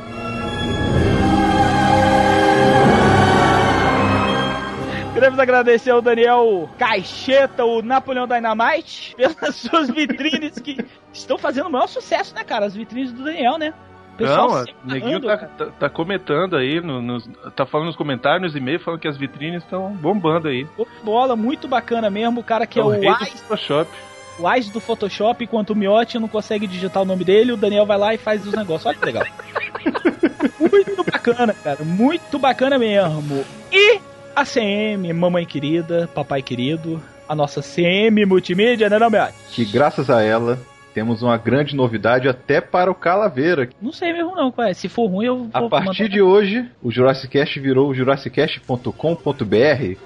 Queremos 5.15 5.39
agradecer 5.39 5.91
ao 5.93 6.03
Daniel 6.03 6.69
Caixeta, 6.77 7.65
o 7.65 7.81
Napoleão 7.83 8.27
Dynamite, 8.27 9.15
pelas 9.17 9.55
suas 9.55 9.89
vitrines 9.89 10.59
que 10.59 10.85
estão 11.13 11.39
fazendo 11.39 11.69
o 11.69 11.71
maior 11.73 11.87
sucesso, 11.87 12.35
né, 12.35 12.43
cara? 12.43 12.67
As 12.67 12.75
vitrines 12.75 13.13
do 13.13 13.23
Daniel, 13.23 13.57
né? 13.57 13.73
O 14.15 14.17
pessoal 14.17 14.49
Não, 14.49 14.63
o 14.63 14.67
neguinho 14.87 15.21
tá, 15.21 15.37
tá- 15.37 15.67
tá 15.79 15.89
comentando 15.89 16.57
aí, 16.57 16.81
no- 16.81 17.01
nos- 17.01 17.29
tá 17.55 17.65
falando 17.65 17.87
nos 17.89 17.97
comentários, 17.97 18.43
nos 18.43 18.57
e-mails, 18.57 18.83
falando 18.83 19.01
que 19.01 19.09
as 19.09 19.17
vitrines 19.17 19.63
estão 19.63 19.93
bombando 19.93 20.49
aí. 20.49 20.67
Bola, 21.03 21.35
muito 21.37 21.67
bacana 21.69 22.11
mesmo. 22.11 22.41
O 22.41 22.45
cara 22.45 22.67
que 22.67 22.79
é, 22.79 22.83
É 22.83 22.85
o 22.85 22.89
o 22.89 22.91
rei 22.91 23.09
do 23.11 23.17
Photoshop. 23.27 23.91
o 24.39 24.47
Ais 24.49 24.69
do 24.69 24.81
Photoshop, 24.81 25.45
enquanto 25.45 25.71
o 25.71 25.77
Miotti 25.77 26.19
não 26.19 26.29
consegue 26.29 26.67
digitar 26.67 27.03
o 27.03 27.07
nome 27.07 27.25
dele, 27.25 27.53
o 27.53 27.57
Daniel 27.57 27.87
vai 27.87 27.99
lá 27.99 28.15
e 28.15 28.19
faz 28.19 28.45
os 28.47 28.53
negócios. 28.53 28.87
Olha 28.87 28.99
que 28.99 29.05
legal. 29.07 29.25
muito 30.61 31.05
bacana, 31.05 31.55
cara. 31.55 31.85
Muito 31.85 32.39
bacana 32.39 32.79
mesmo. 32.79 33.45
E 33.73 34.01
a 34.35 34.45
CM, 34.45 35.13
mamãe 35.13 35.47
querida, 35.47 36.09
papai 36.15 36.43
querido, 36.43 37.01
a 37.29 37.35
nossa 37.35 37.61
CM 37.63 38.25
Multimídia, 38.27 38.89
né, 38.91 38.99
não, 38.99 39.11
Miotti? 39.11 39.35
Que 39.53 39.65
graças 39.65 40.11
a 40.11 40.23
ela 40.23 40.59
temos 40.93 41.23
uma 41.23 41.37
grande 41.37 41.75
novidade 41.75 42.29
até 42.29 42.61
para 42.61 42.91
o 42.91 42.95
Calaveira. 42.95 43.69
Não 43.83 43.91
sei 43.93 44.13
mesmo 44.13 44.35
não, 44.37 44.51
qual 44.53 44.69
é. 44.69 44.75
Se 44.75 44.89
for 44.89 45.07
ruim, 45.09 45.27
eu 45.27 45.37
vou 45.39 45.49
A 45.53 45.69
partir 45.69 45.87
mandar- 46.03 46.09
de 46.09 46.23
hoje, 46.23 46.69
o 46.83 46.91
Jurassic 46.91 47.33
Cast 47.33 47.59
virou 47.61 47.89
o 47.91 47.95
jurassicast.com.br. 47.95 49.97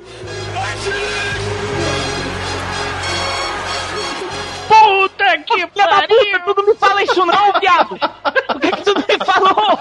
Puta 4.69 5.39
que 5.47 5.67
pariu! 5.67 6.41
Tu 6.45 6.55
não 6.57 6.67
me 6.67 6.75
fala 6.75 7.03
isso 7.03 7.25
não, 7.27 7.53
viado! 7.61 7.99
Por 8.47 8.61
que 8.61 8.71
que 8.71 8.83
tu 8.83 8.95
não 8.95 9.05
me 9.09 9.19
falou? 9.25 9.79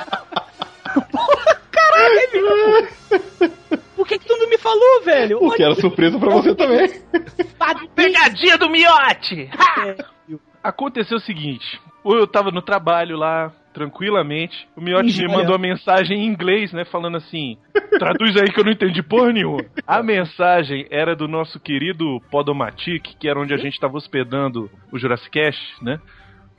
Porra, 1.11 1.61
caralho, 1.71 2.87
é 3.41 3.47
falou, 4.67 5.01
velho? 5.03 5.39
Porque 5.39 5.63
era 5.63 5.75
surpresa 5.75 6.19
pra 6.19 6.29
você 6.29 6.55
também. 6.55 6.89
Pegadinha 7.95 8.57
do 8.57 8.69
miote! 8.69 9.49
Aconteceu 10.63 11.17
o 11.17 11.21
seguinte: 11.21 11.79
eu 12.05 12.27
tava 12.27 12.51
no 12.51 12.61
trabalho 12.61 13.17
lá, 13.17 13.51
tranquilamente. 13.73 14.67
O 14.75 14.81
Miotti 14.81 15.21
me 15.21 15.27
mandou 15.27 15.53
uma 15.53 15.61
mensagem 15.61 16.19
em 16.19 16.25
inglês, 16.25 16.73
né? 16.73 16.83
Falando 16.85 17.17
assim: 17.17 17.57
traduz 17.99 18.35
aí 18.35 18.51
que 18.51 18.59
eu 18.59 18.65
não 18.65 18.71
entendi 18.71 19.03
porra 19.03 19.31
nenhuma. 19.31 19.63
A 19.85 20.01
mensagem 20.01 20.87
era 20.89 21.15
do 21.15 21.27
nosso 21.27 21.59
querido 21.59 22.19
Podomatic, 22.31 23.15
que 23.19 23.29
era 23.29 23.39
onde 23.39 23.53
a 23.53 23.57
gente 23.57 23.79
tava 23.79 23.95
hospedando 23.95 24.69
o 24.91 24.97
Jurassic 24.97 25.29
Cast, 25.29 25.83
né? 25.83 25.99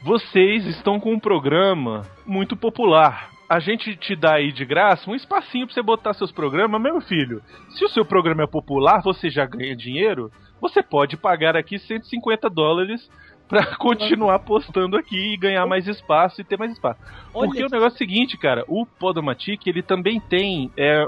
Vocês 0.00 0.64
estão 0.66 1.00
com 1.00 1.12
um 1.12 1.18
programa 1.18 2.02
muito 2.24 2.56
popular. 2.56 3.30
A 3.48 3.60
gente 3.60 3.96
te 3.96 4.14
dá 4.14 4.34
aí 4.34 4.52
de 4.52 4.64
graça 4.66 5.10
um 5.10 5.14
espacinho 5.14 5.66
pra 5.66 5.72
você 5.72 5.82
botar 5.82 6.12
seus 6.12 6.30
programas, 6.30 6.82
meu 6.82 7.00
filho. 7.00 7.42
Se 7.70 7.82
o 7.82 7.88
seu 7.88 8.04
programa 8.04 8.42
é 8.42 8.46
popular, 8.46 9.00
você 9.02 9.30
já 9.30 9.46
ganha 9.46 9.74
dinheiro, 9.74 10.30
você 10.60 10.82
pode 10.82 11.16
pagar 11.16 11.56
aqui 11.56 11.78
150 11.78 12.50
dólares 12.50 13.10
pra 13.48 13.64
continuar 13.76 14.40
postando 14.40 14.98
aqui 14.98 15.32
e 15.32 15.36
ganhar 15.38 15.66
mais 15.66 15.88
espaço 15.88 16.42
e 16.42 16.44
ter 16.44 16.58
mais 16.58 16.72
espaço. 16.72 17.00
Olha 17.32 17.48
Porque 17.48 17.64
o 17.64 17.70
negócio 17.70 17.94
é 17.94 17.94
o 17.94 17.98
seguinte, 17.98 18.36
cara, 18.36 18.64
o 18.68 18.84
Podomatic, 18.84 19.66
ele 19.66 19.82
também 19.82 20.20
tem 20.20 20.70
é, 20.76 21.06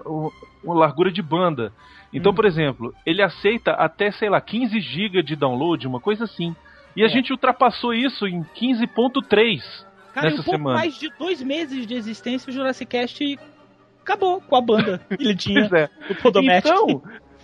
uma 0.64 0.74
largura 0.74 1.12
de 1.12 1.20
banda. 1.20 1.74
Então, 2.10 2.32
por 2.32 2.46
exemplo, 2.46 2.94
ele 3.04 3.22
aceita 3.22 3.72
até, 3.72 4.10
sei 4.12 4.30
lá, 4.30 4.40
15 4.40 4.80
GB 4.80 5.22
de 5.22 5.36
download, 5.36 5.86
uma 5.86 6.00
coisa 6.00 6.24
assim. 6.24 6.56
E 6.96 7.04
a 7.04 7.08
gente 7.08 7.32
ultrapassou 7.32 7.92
isso 7.92 8.26
em 8.26 8.42
15.3 8.42 9.89
Cara, 10.12 10.30
nessa 10.30 10.40
um 10.40 10.44
pouco 10.44 10.58
semana. 10.58 10.78
mais 10.78 10.98
de 10.98 11.10
dois 11.18 11.42
meses 11.42 11.86
de 11.86 11.94
existência, 11.94 12.50
o 12.50 12.52
Jurassic 12.52 12.90
Cast 12.90 13.38
acabou 14.02 14.40
com 14.40 14.56
a 14.56 14.60
banda 14.60 15.00
que 15.16 15.22
ele 15.22 15.36
tinha 15.36 15.68
é. 15.72 15.88
do 16.08 16.14
Podomatic. 16.16 16.70
Então, 16.70 17.02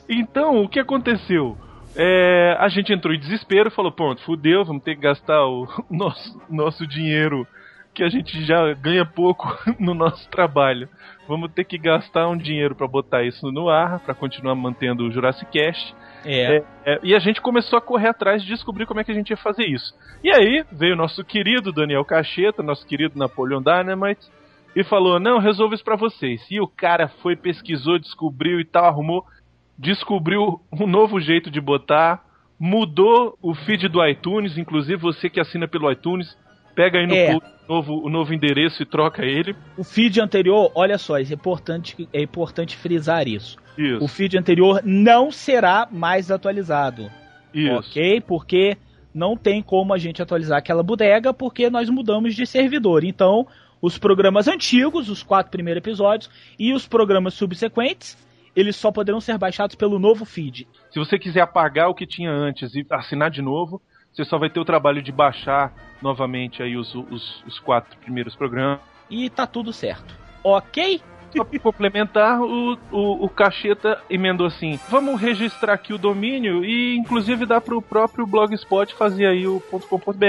então, 0.09 0.63
o 0.63 0.69
que 0.69 0.81
aconteceu? 0.81 1.57
É, 1.95 2.57
a 2.59 2.69
gente 2.69 2.93
entrou 2.93 3.15
em 3.15 3.19
desespero 3.19 3.71
falou, 3.71 3.91
pronto, 3.91 4.23
fudeu, 4.23 4.65
vamos 4.65 4.83
ter 4.83 4.95
que 4.97 5.01
gastar 5.01 5.47
o 5.47 5.67
nosso, 5.91 6.41
nosso 6.49 6.87
dinheiro 6.87 7.47
que 7.95 8.03
a 8.03 8.11
gente 8.11 8.45
já 8.45 8.75
ganha 8.75 9.07
pouco 9.07 9.49
no 9.81 9.95
nosso 9.95 10.29
trabalho. 10.29 10.89
Vamos 11.27 11.51
ter 11.53 11.65
que 11.65 11.79
gastar 11.79 12.29
um 12.29 12.37
dinheiro 12.37 12.75
pra 12.75 12.87
botar 12.87 13.25
isso 13.25 13.51
no 13.51 13.71
ar, 13.71 14.01
pra 14.01 14.15
continuar 14.15 14.55
mantendo 14.55 15.05
o 15.05 15.11
Jurassic 15.11 15.51
Cast. 15.51 15.95
É. 16.27 16.65
É, 16.85 17.01
e 17.03 17.15
a 17.15 17.19
gente 17.19 17.41
começou 17.41 17.79
a 17.79 17.83
correr 17.83 18.09
atrás 18.09 18.43
de 18.43 18.49
descobrir 18.49 18.87
como 18.87 19.01
é 19.01 19.05
que 19.05 19.12
a 19.12 19.15
gente 19.15 19.31
ia 19.31 19.37
fazer 19.37 19.65
isso. 19.65 19.95
E 20.25 20.31
aí 20.31 20.65
veio 20.73 20.97
nosso 20.97 21.25
querido 21.25 21.73
Daniel 21.73 22.05
Cacheta, 22.05 22.62
nosso 22.62 22.87
querido 22.87 23.19
Napoleon 23.19 23.62
Dynamite, 23.62 24.27
e 24.75 24.83
falou: 24.85 25.21
Não, 25.21 25.39
resolvo 25.39 25.75
isso 25.75 25.85
pra 25.85 25.97
vocês. 25.97 26.45
E 26.51 26.61
o 26.61 26.67
cara 26.67 27.09
foi, 27.23 27.37
pesquisou, 27.37 27.99
descobriu 27.99 28.61
e 28.61 28.65
tal, 28.65 28.85
arrumou, 28.85 29.25
descobriu 29.79 30.61
um 30.73 30.87
novo 30.87 31.21
jeito 31.21 31.51
de 31.51 31.61
botar, 31.61 32.25
mudou 32.59 33.39
o 33.41 33.55
feed 33.55 33.89
do 33.89 34.05
iTunes, 34.05 34.59
inclusive 34.59 35.01
você 35.01 35.31
que 35.31 35.41
assina 35.41 35.69
pelo 35.69 35.91
iTunes, 35.91 36.37
pega 36.77 36.99
aí 36.99 37.07
no 37.07 37.15
É. 37.15 37.33
post 37.33 37.49
novo, 37.69 38.07
o 38.07 38.09
novo 38.09 38.33
endereço 38.33 38.83
e 38.83 38.87
troca 38.87 39.25
ele. 39.25 39.57
O 39.77 39.83
feed 39.83 40.21
anterior, 40.21 40.71
olha 40.75 40.99
só, 40.99 41.19
é 41.19 41.23
importante, 41.23 42.09
é 42.12 42.23
importante 42.23 42.77
frisar 42.77 43.27
isso. 43.27 43.57
Isso. 43.77 44.05
O 44.05 44.07
feed 44.07 44.39
anterior 44.39 44.81
não 44.85 45.33
será 45.33 45.89
mais 45.91 46.31
atualizado. 46.31 47.11
Isso. 47.53 47.75
Ok? 47.75 48.21
Porque 48.21 48.77
não 49.12 49.37
tem 49.37 49.62
como 49.62 49.95
a 49.95 49.99
gente 49.99 50.23
atualizar 50.23 50.59
aquela 50.59 50.83
bodega 50.83 51.33
porque 51.33 51.69
nós 51.71 51.89
mudamos 51.89 52.35
de 52.35 52.47
servidor. 52.47 53.03
Então, 53.03 53.47
os 53.81 53.99
programas 53.99 54.47
antigos, 54.47 55.09
os 55.09 55.23
quatro 55.23 55.51
primeiros 55.51 55.79
episódios, 55.83 56.31
e 56.59 56.73
os 56.73 56.87
programas 56.87 57.35
subsequentes, 57.35 58.17
eles 58.55 58.77
só 58.77 58.91
poderão 58.93 59.21
ser 59.21 59.37
baixados 59.39 59.75
pelo 59.75 59.99
novo 59.99 60.25
feed. 60.25 60.67
Se 60.91 60.99
você 60.99 61.19
quiser 61.19 61.41
apagar 61.43 61.89
o 61.89 61.95
que 61.95 62.07
tinha 62.07 62.31
antes 62.31 62.75
e 62.75 62.87
assinar 62.91 63.31
de 63.31 63.43
novo, 63.43 63.81
você 64.17 64.25
só 64.25 64.39
vai 64.39 64.49
ter 64.49 64.59
o 64.59 64.65
trabalho 64.65 65.03
de 65.03 65.13
baixar 65.13 65.73
novamente 66.01 66.63
aí 66.63 66.75
os, 66.77 66.95
os, 66.95 67.45
os 67.47 67.59
quatro 67.59 67.97
primeiros 67.99 68.35
programas. 68.35 68.81
E 69.11 69.29
tá 69.29 69.47
tudo 69.47 69.73
certo. 69.73 70.15
Ok? 70.43 71.03
Só 71.37 71.45
pra 71.45 71.59
complementar, 71.59 72.41
o, 72.41 72.79
o, 72.91 73.25
o 73.25 73.29
Cacheta 73.29 74.01
emendou 74.09 74.47
assim: 74.47 74.81
vamos 74.89 75.21
registrar 75.21 75.75
aqui 75.75 75.93
o 75.93 75.99
domínio 75.99 76.65
e 76.65 76.97
inclusive 76.97 77.45
dá 77.45 77.61
pro 77.61 77.83
próprio 77.83 78.27
Blogspot 78.27 78.95
fazer 78.95 79.27
aí 79.27 79.47
o 79.47 79.61
.com.br. 79.61 80.25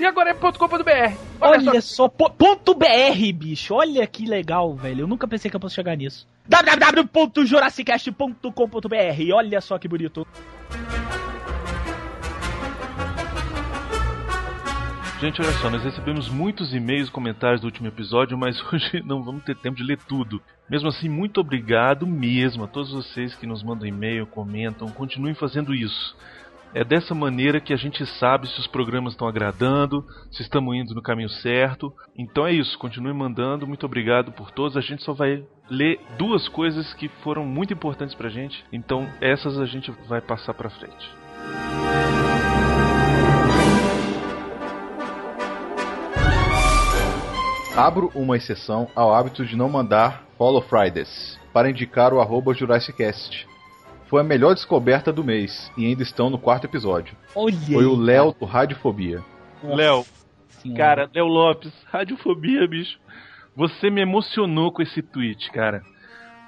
E 0.00 0.04
agora 0.04 0.30
é 0.30 0.34
.com.br. 0.34 1.16
Olha, 1.40 1.80
só, 1.80 2.08
po- 2.08 2.30
ponto 2.30 2.74
.br, 2.74 2.86
bicho. 3.34 3.72
Olha 3.74 4.04
que 4.06 4.26
legal, 4.26 4.74
velho. 4.74 5.02
Eu 5.02 5.06
nunca 5.06 5.28
pensei 5.28 5.48
que 5.48 5.56
eu 5.56 5.60
fosse 5.60 5.76
chegar 5.76 5.96
nisso. 5.96 6.26
www.jurassicast.com.br. 6.48 9.32
Olha 9.32 9.60
só 9.60 9.78
que 9.78 9.86
bonito. 9.86 10.26
Gente, 15.20 15.40
olha 15.40 15.52
só, 15.52 15.70
nós 15.70 15.82
recebemos 15.82 16.28
muitos 16.28 16.74
e-mails 16.74 17.08
e 17.08 17.12
comentários 17.12 17.60
do 17.60 17.66
último 17.66 17.86
episódio, 17.86 18.36
mas 18.36 18.60
hoje 18.72 19.02
não 19.06 19.22
vamos 19.22 19.44
ter 19.44 19.56
tempo 19.56 19.76
de 19.76 19.84
ler 19.84 19.98
tudo. 20.08 20.42
Mesmo 20.68 20.88
assim, 20.88 21.08
muito 21.08 21.40
obrigado 21.40 22.06
mesmo 22.06 22.64
a 22.64 22.66
todos 22.66 22.92
vocês 22.92 23.34
que 23.34 23.46
nos 23.46 23.62
mandam 23.62 23.86
e-mail, 23.86 24.26
comentam, 24.26 24.88
continuem 24.88 25.34
fazendo 25.34 25.72
isso. 25.72 26.16
É 26.74 26.82
dessa 26.82 27.14
maneira 27.14 27.60
que 27.60 27.72
a 27.72 27.76
gente 27.76 28.04
sabe 28.04 28.48
se 28.48 28.58
os 28.58 28.66
programas 28.66 29.12
estão 29.12 29.28
agradando, 29.28 30.04
se 30.32 30.42
estamos 30.42 30.74
indo 30.74 30.92
no 30.92 31.00
caminho 31.00 31.28
certo. 31.28 31.94
Então 32.18 32.44
é 32.44 32.52
isso, 32.52 32.76
continue 32.76 33.14
mandando, 33.14 33.66
muito 33.66 33.86
obrigado 33.86 34.32
por 34.32 34.50
todos. 34.50 34.76
A 34.76 34.80
gente 34.80 35.04
só 35.04 35.12
vai 35.12 35.44
ler 35.70 36.00
duas 36.18 36.48
coisas 36.48 36.92
que 36.94 37.08
foram 37.22 37.46
muito 37.46 37.72
importantes 37.72 38.16
pra 38.16 38.28
gente, 38.28 38.64
então 38.72 39.08
essas 39.20 39.58
a 39.60 39.66
gente 39.66 39.92
vai 40.08 40.20
passar 40.20 40.52
pra 40.52 40.68
frente. 40.68 41.08
Abro 47.76 48.12
uma 48.14 48.36
exceção 48.36 48.88
ao 48.94 49.12
hábito 49.12 49.44
de 49.44 49.56
não 49.56 49.68
mandar 49.68 50.22
Follow 50.38 50.62
Fridays 50.62 51.40
para 51.52 51.68
indicar 51.68 52.14
o 52.14 52.20
arroba 52.20 52.54
Jurassicast. 52.54 53.48
Foi 54.06 54.20
a 54.20 54.24
melhor 54.24 54.54
descoberta 54.54 55.12
do 55.12 55.24
mês 55.24 55.72
e 55.76 55.84
ainda 55.84 56.04
estão 56.04 56.30
no 56.30 56.38
quarto 56.38 56.66
episódio. 56.66 57.16
Olha 57.34 57.56
Foi 57.56 57.82
aí, 57.82 57.84
o 57.84 57.96
Léo 57.96 58.32
do 58.38 58.44
Radiofobia. 58.44 59.24
Léo, 59.60 60.06
cara, 60.76 61.10
Léo 61.12 61.26
Lopes, 61.26 61.72
radiofobia, 61.86 62.64
bicho. 62.68 62.96
Você 63.56 63.90
me 63.90 64.00
emocionou 64.00 64.70
com 64.70 64.80
esse 64.80 65.02
tweet, 65.02 65.50
cara. 65.50 65.82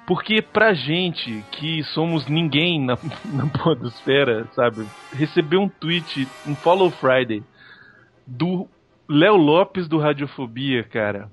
Porque 0.05 0.41
pra 0.41 0.73
gente 0.73 1.43
que 1.51 1.83
somos 1.83 2.25
ninguém 2.27 2.79
na, 2.79 2.97
na 3.33 3.47
podosfera, 3.47 4.47
sabe? 4.55 4.87
Receber 5.11 5.57
um 5.57 5.67
tweet, 5.67 6.25
um 6.47 6.55
Follow 6.55 6.89
Friday 6.89 7.43
do 8.25 8.69
Léo 9.09 9.35
Lopes 9.35 9.87
do 9.87 9.97
Radiofobia, 9.97 10.83
cara. 10.83 11.29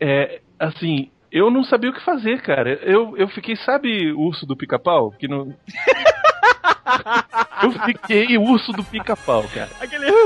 É, 0.00 0.40
assim, 0.58 1.10
eu 1.30 1.50
não 1.50 1.64
sabia 1.64 1.90
o 1.90 1.94
que 1.94 2.04
fazer, 2.04 2.42
cara. 2.42 2.74
Eu, 2.82 3.16
eu 3.16 3.28
fiquei, 3.28 3.56
sabe, 3.56 4.12
o 4.12 4.20
urso 4.20 4.44
do 4.44 4.56
pica-pau? 4.56 5.12
Que 5.12 5.28
não. 5.28 5.54
eu 7.62 7.72
fiquei 7.86 8.36
urso 8.36 8.72
do 8.72 8.84
pica-pau, 8.84 9.44
cara. 9.54 9.70
Aquele. 9.80 10.06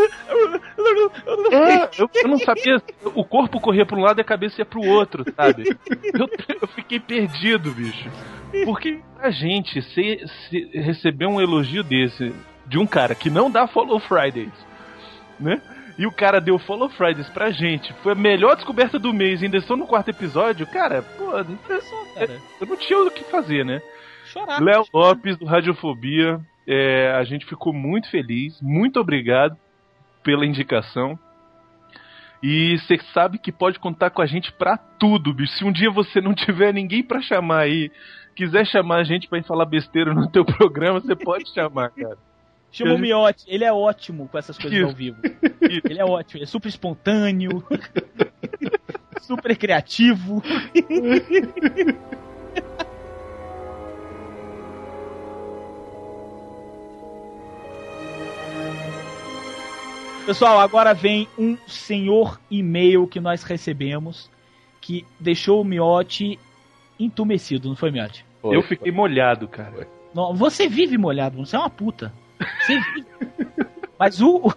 É, 1.51 2.01
eu, 2.01 2.09
eu 2.15 2.29
não 2.29 2.39
sabia. 2.39 2.81
O 3.15 3.25
corpo 3.25 3.61
corria 3.61 3.85
pra 3.85 3.97
um 3.97 4.03
lado 4.03 4.21
e 4.21 4.23
a 4.23 4.25
cabeça 4.25 4.61
ia 4.61 4.65
pro 4.65 4.81
outro, 4.81 5.25
sabe? 5.35 5.65
Eu, 6.15 6.29
eu 6.61 6.69
fiquei 6.69 7.01
perdido, 7.01 7.71
bicho. 7.73 8.09
Porque 8.65 9.01
a 9.19 9.31
gente 9.31 9.83
se, 9.83 10.25
se 10.49 10.71
receber 10.79 11.27
um 11.27 11.41
elogio 11.41 11.83
desse 11.83 12.33
de 12.67 12.79
um 12.79 12.87
cara 12.87 13.15
que 13.15 13.31
não 13.31 13.51
dá 13.51 13.67
Follow 13.67 14.01
Fridays, 14.01 14.53
né? 15.39 15.61
E 15.99 16.07
o 16.07 16.13
cara 16.13 16.41
deu 16.41 16.59
Follow 16.59 16.91
Fridays 16.91 17.29
pra 17.31 17.51
gente. 17.51 17.93
Foi 18.03 18.13
a 18.13 18.17
melhor 18.17 18.55
descoberta 18.55 18.99
do 18.99 19.13
mês. 19.15 19.43
Ainda 19.43 19.57
estou 19.57 19.77
no 19.77 19.87
quarto 19.87 20.11
episódio. 20.11 20.67
Cara, 20.67 21.03
pô, 21.03 21.31
cara. 21.31 22.41
eu 22.61 22.67
não 22.67 22.77
tinha 22.77 22.99
o 22.99 23.11
que 23.11 23.25
fazer, 23.25 23.65
né? 23.65 23.81
Chorar. 24.27 24.61
Léo 24.63 24.85
Lopes, 24.93 25.39
do 25.39 25.47
Radiofobia. 25.47 26.39
é, 26.67 27.13
a 27.13 27.25
gente 27.25 27.47
ficou 27.47 27.73
muito 27.73 28.11
feliz. 28.11 28.61
Muito 28.61 29.01
obrigado 29.01 29.57
pela 30.23 30.45
indicação. 30.45 31.19
E 32.43 32.79
você 32.79 32.99
sabe 33.15 33.39
que 33.39 33.51
pode 33.51 33.79
contar 33.79 34.11
com 34.11 34.21
a 34.21 34.27
gente 34.27 34.53
pra 34.53 34.77
tudo, 34.77 35.33
bicho. 35.33 35.55
Se 35.55 35.65
um 35.65 35.73
dia 35.73 35.91
você 35.91 36.21
não 36.21 36.35
tiver 36.35 36.75
ninguém 36.75 37.03
pra 37.03 37.23
chamar 37.23 37.61
aí, 37.61 37.91
quiser 38.35 38.67
chamar 38.67 38.97
a 38.97 39.05
gente 39.05 39.29
pra 39.29 39.39
ir 39.39 39.47
falar 39.47 39.65
besteira 39.65 40.13
no 40.13 40.31
teu 40.31 40.45
programa, 40.45 41.01
você 41.01 41.17
pode 41.17 41.53
chamar, 41.55 41.91
cara. 41.91 42.19
Chama 42.73 42.95
o 42.95 42.99
Miotti, 42.99 43.45
ele 43.49 43.65
é 43.65 43.73
ótimo 43.73 44.29
com 44.29 44.37
essas 44.37 44.59
coisas 44.59 44.83
ao 44.83 44.93
vivo. 44.93 45.17
Ele 45.89 45.99
é 45.99 46.05
ótimo, 46.05 46.39
ele 46.39 46.45
é 46.45 46.47
super 46.47 46.69
espontâneo, 46.69 47.65
super 49.23 49.57
criativo. 49.57 50.43
Pessoal, 60.27 60.59
agora 60.59 60.93
vem 60.93 61.29
um 61.39 61.57
senhor 61.69 62.41
e-mail 62.51 63.07
que 63.07 63.21
nós 63.21 63.45
recebemos 63.45 64.29
que 64.81 65.07
deixou 65.21 65.61
o 65.61 65.65
Miotti 65.65 66.37
entumecido, 66.99 67.69
não 67.69 67.77
foi, 67.77 67.93
Miotti? 67.93 68.25
Eu 68.43 68.61
fiquei 68.63 68.91
molhado, 68.91 69.47
cara. 69.47 69.89
Não, 70.13 70.35
você 70.35 70.69
vive 70.69 70.99
molhado, 70.99 71.37
você 71.37 71.55
é 71.55 71.59
uma 71.59 71.71
puta. 71.71 72.13
Vive. 72.66 73.05
Mas 73.99 74.20
o, 74.20 74.53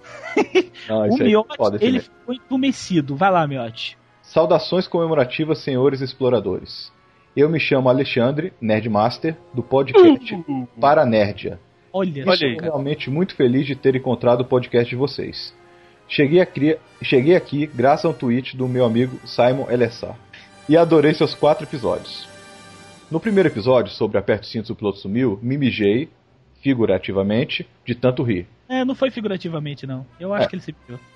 Não, 0.87 0.99
o 0.99 1.03
aí 1.03 1.09
é 1.19 1.23
Miotti, 1.23 1.57
ele 1.75 1.87
e-mail. 1.87 2.01
ficou 2.03 2.33
entumecido. 2.35 3.15
Vai 3.15 3.31
lá, 3.31 3.47
Miotti. 3.47 3.97
Saudações 4.21 4.87
comemorativas, 4.87 5.59
senhores 5.59 6.01
exploradores. 6.01 6.91
Eu 7.35 7.49
me 7.49 7.59
chamo 7.59 7.87
Alexandre, 7.89 8.51
Nerdmaster, 8.59 9.37
do 9.53 9.63
podcast 9.63 10.43
Paranerdia. 10.79 11.59
Olha, 11.93 12.23
Olha 12.27 12.37
só, 12.37 12.43
aí, 12.45 12.51
Estou 12.51 12.63
realmente 12.65 13.09
muito 13.09 13.33
feliz 13.35 13.65
de 13.65 13.75
ter 13.75 13.95
encontrado 13.95 14.41
o 14.41 14.45
podcast 14.45 14.89
de 14.89 14.95
vocês. 14.95 15.53
Cheguei, 16.07 16.41
a 16.41 16.45
cria- 16.45 16.79
Cheguei 17.01 17.35
aqui 17.35 17.65
graças 17.67 18.05
a 18.05 18.09
um 18.09 18.13
tweet 18.13 18.57
do 18.57 18.67
meu 18.67 18.83
amigo 18.85 19.19
Simon 19.25 19.67
Elessar. 19.69 20.15
E 20.67 20.75
adorei 20.75 21.13
seus 21.13 21.33
quatro 21.33 21.65
episódios. 21.65 22.27
No 23.09 23.19
primeiro 23.19 23.49
episódio, 23.49 23.91
sobre 23.93 24.17
Aperte 24.19 24.47
o 24.47 24.51
Cinto 24.51 24.67
se 24.67 24.71
o 24.71 24.75
piloto 24.75 24.99
sumiu, 24.99 25.39
me 25.41 25.57
mijei, 25.57 26.09
figurativamente, 26.61 27.67
de 27.85 27.95
tanto 27.95 28.23
rir. 28.23 28.47
É, 28.67 28.83
não 28.85 28.95
foi 28.95 29.09
figurativamente, 29.11 29.85
não. 29.87 30.05
Eu 30.19 30.33
acho 30.33 30.45
É. 30.45 30.49
que 30.49 30.55
ele 30.55 30.61
se 30.61 30.73
piou. 30.73 30.99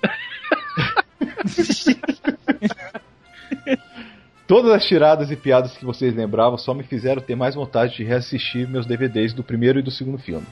Todas 4.46 4.72
as 4.72 4.84
tiradas 4.84 5.30
e 5.30 5.36
piadas 5.36 5.76
que 5.76 5.84
vocês 5.84 6.14
lembravam 6.14 6.58
só 6.58 6.74
me 6.74 6.82
fizeram 6.82 7.22
ter 7.22 7.34
mais 7.34 7.54
vontade 7.54 7.96
de 7.96 8.04
reassistir 8.04 8.68
meus 8.68 8.84
DVDs 8.84 9.32
do 9.32 9.42
primeiro 9.42 9.78
e 9.78 9.82
do 9.82 9.90
segundo 9.90 10.18
filme. 10.18 10.46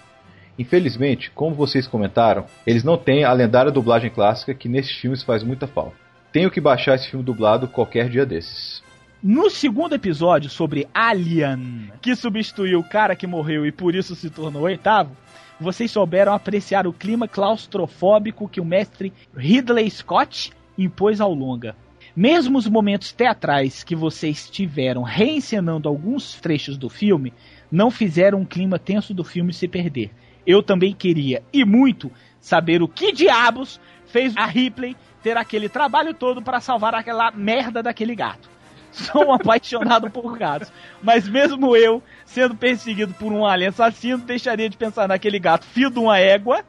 Infelizmente, 0.59 1.31
como 1.31 1.55
vocês 1.55 1.87
comentaram, 1.87 2.47
eles 2.67 2.85
não 2.85 2.97
têm 2.97 3.25
a 3.25 3.33
lendária 3.33 3.71
dublagem 3.71 4.11
clássica 4.11 4.55
que 4.55 4.69
nesses 4.69 4.93
filmes 4.97 5.23
faz 5.23 5.43
muita 5.43 5.67
falta. 5.67 5.95
Tenho 6.33 6.51
que 6.51 6.61
baixar 6.61 6.95
esse 6.95 7.11
filme 7.11 7.25
dublado 7.25 7.69
qualquer 7.69 8.09
dia 8.09 8.25
desses. 8.25 8.83
No 9.23 9.49
segundo 9.49 9.95
episódio 9.95 10.51
sobre 10.51 10.89
Alien, 10.93 11.93
que 12.03 12.17
substituiu 12.17 12.81
o 12.81 12.89
cara 12.89 13.15
que 13.15 13.25
morreu 13.25 13.65
e 13.65 13.71
por 13.71 13.95
isso 13.95 14.17
se 14.17 14.29
tornou 14.29 14.63
oitavo, 14.63 15.17
vocês 15.61 15.93
souberam 15.93 16.33
apreciar 16.33 16.89
o 16.89 16.93
clima 16.93 17.29
claustrofóbico 17.29 18.49
que 18.49 18.61
o 18.61 18.65
mestre 18.65 19.13
Ridley 19.33 19.89
Scott 19.89 20.51
impôs 20.77 21.21
ao 21.21 21.33
longa. 21.33 21.77
Mesmo 22.17 22.59
os 22.59 22.67
momentos 22.67 23.13
teatrais 23.13 23.85
que 23.85 23.95
vocês 23.95 24.51
tiveram 24.51 25.05
reencenando 25.05 25.89
alguns 25.89 26.41
trechos 26.41 26.77
do 26.77 26.89
filme, 26.89 27.33
não 27.71 27.93
fizeram 27.93 28.43
o 28.43 28.47
clima 28.47 28.77
tenso 28.77 29.15
do 29.15 29.23
filme 29.23 29.53
se 29.53 29.69
perder. 29.69 30.11
Eu 30.45 30.65
também 30.65 30.93
queria, 30.93 31.45
e 31.53 31.65
muito, 31.65 32.11
saber 32.41 32.83
o 32.83 32.89
que 32.89 33.13
diabos 33.13 33.81
fez 34.07 34.37
a 34.37 34.47
Ripley 34.47 34.97
ter 35.23 35.37
aquele 35.37 35.69
trabalho 35.69 36.13
todo 36.13 36.43
para 36.43 36.59
salvar 36.59 36.93
aquela 36.93 37.31
merda 37.31 37.85
daquele 37.85 38.17
gato. 38.17 38.51
Sou 38.93 39.29
um 39.29 39.33
apaixonado 39.33 40.11
por 40.11 40.37
gatos, 40.39 40.71
mas 41.03 41.29
mesmo 41.29 41.75
eu, 41.75 42.03
sendo 42.25 42.55
perseguido 42.55 43.15
por 43.15 43.33
um 43.33 43.45
alien 43.45 43.71
assassino, 43.71 44.19
deixaria 44.19 44.69
de 44.69 44.77
pensar 44.77 45.09
naquele 45.09 45.39
gato 45.39 45.67
fio 45.67 45.91
de 45.91 45.99
uma 45.99 46.19
égua 46.19 46.63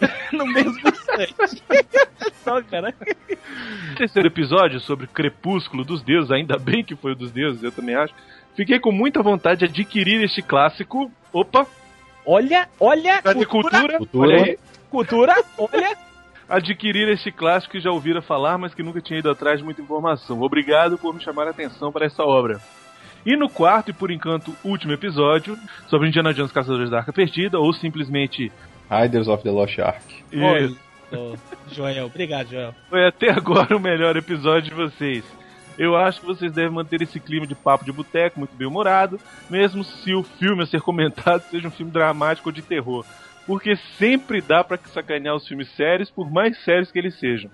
no 0.32 0.46
mesmo 0.46 0.78
instante. 0.86 1.62
Só, 2.44 2.62
cara. 2.62 2.94
terceiro 3.96 4.28
episódio 4.28 4.80
sobre 4.80 5.06
Crepúsculo 5.06 5.84
dos 5.84 6.02
Deuses, 6.02 6.30
ainda 6.30 6.58
bem 6.58 6.84
que 6.84 6.94
foi 6.94 7.12
o 7.12 7.16
dos 7.16 7.30
deuses, 7.30 7.62
eu 7.62 7.72
também 7.72 7.94
acho. 7.94 8.14
Fiquei 8.54 8.78
com 8.78 8.92
muita 8.92 9.22
vontade 9.22 9.60
de 9.60 9.64
adquirir 9.66 10.22
este 10.22 10.42
clássico. 10.42 11.10
Opa, 11.32 11.66
Olha, 12.24 12.68
olha, 12.78 13.20
cultura, 13.22 13.48
cultura? 13.48 13.98
Cultura. 13.98 14.28
Olha 14.28 14.44
aí. 14.44 14.58
cultura, 14.90 15.44
olha. 15.58 16.11
Adquirir 16.52 17.08
este 17.08 17.32
clássico 17.32 17.72
que 17.72 17.80
já 17.80 17.90
ouvira 17.90 18.20
falar, 18.20 18.58
mas 18.58 18.74
que 18.74 18.82
nunca 18.82 19.00
tinha 19.00 19.18
ido 19.18 19.30
atrás 19.30 19.58
de 19.58 19.64
muita 19.64 19.80
informação. 19.80 20.42
Obrigado 20.42 20.98
por 20.98 21.14
me 21.14 21.20
chamar 21.22 21.46
a 21.46 21.50
atenção 21.50 21.90
para 21.90 22.04
essa 22.04 22.22
obra. 22.22 22.60
E 23.24 23.34
no 23.34 23.48
quarto 23.48 23.88
e 23.90 23.94
por 23.94 24.10
enquanto 24.10 24.54
último 24.62 24.92
episódio, 24.92 25.56
sobre 25.88 26.08
Indiana 26.08 26.34
Jones 26.34 26.52
Caçadores 26.52 26.90
da 26.90 26.98
Arca 26.98 27.10
Perdida, 27.10 27.58
ou 27.58 27.72
simplesmente 27.72 28.52
Riders 28.90 29.28
of 29.28 29.42
the 29.42 29.50
Lost 29.50 29.78
Ark. 29.78 30.04
Só. 31.08 31.34
Joel, 31.70 32.04
obrigado, 32.04 32.50
Joel. 32.50 32.74
Foi 32.90 33.06
até 33.06 33.30
agora 33.30 33.74
o 33.74 33.80
melhor 33.80 34.14
episódio 34.18 34.68
de 34.68 34.74
vocês. 34.74 35.24
Eu 35.78 35.96
acho 35.96 36.20
que 36.20 36.26
vocês 36.26 36.52
devem 36.52 36.72
manter 36.72 37.00
esse 37.00 37.18
clima 37.18 37.46
de 37.46 37.54
papo 37.54 37.82
de 37.82 37.92
boteco 37.92 38.38
muito 38.38 38.54
bem 38.54 38.66
humorado, 38.68 39.18
mesmo 39.48 39.82
se 39.82 40.12
o 40.12 40.22
filme 40.22 40.64
a 40.64 40.66
ser 40.66 40.82
comentado 40.82 41.42
seja 41.50 41.66
um 41.66 41.70
filme 41.70 41.90
dramático 41.90 42.50
ou 42.50 42.52
de 42.52 42.60
terror. 42.60 43.06
Porque 43.46 43.76
sempre 43.98 44.40
dá 44.40 44.62
pra 44.62 44.78
sacanear 44.78 45.34
os 45.34 45.46
filmes 45.46 45.68
sérios, 45.74 46.10
por 46.10 46.30
mais 46.30 46.56
sérios 46.64 46.92
que 46.92 46.98
eles 46.98 47.18
sejam. 47.18 47.50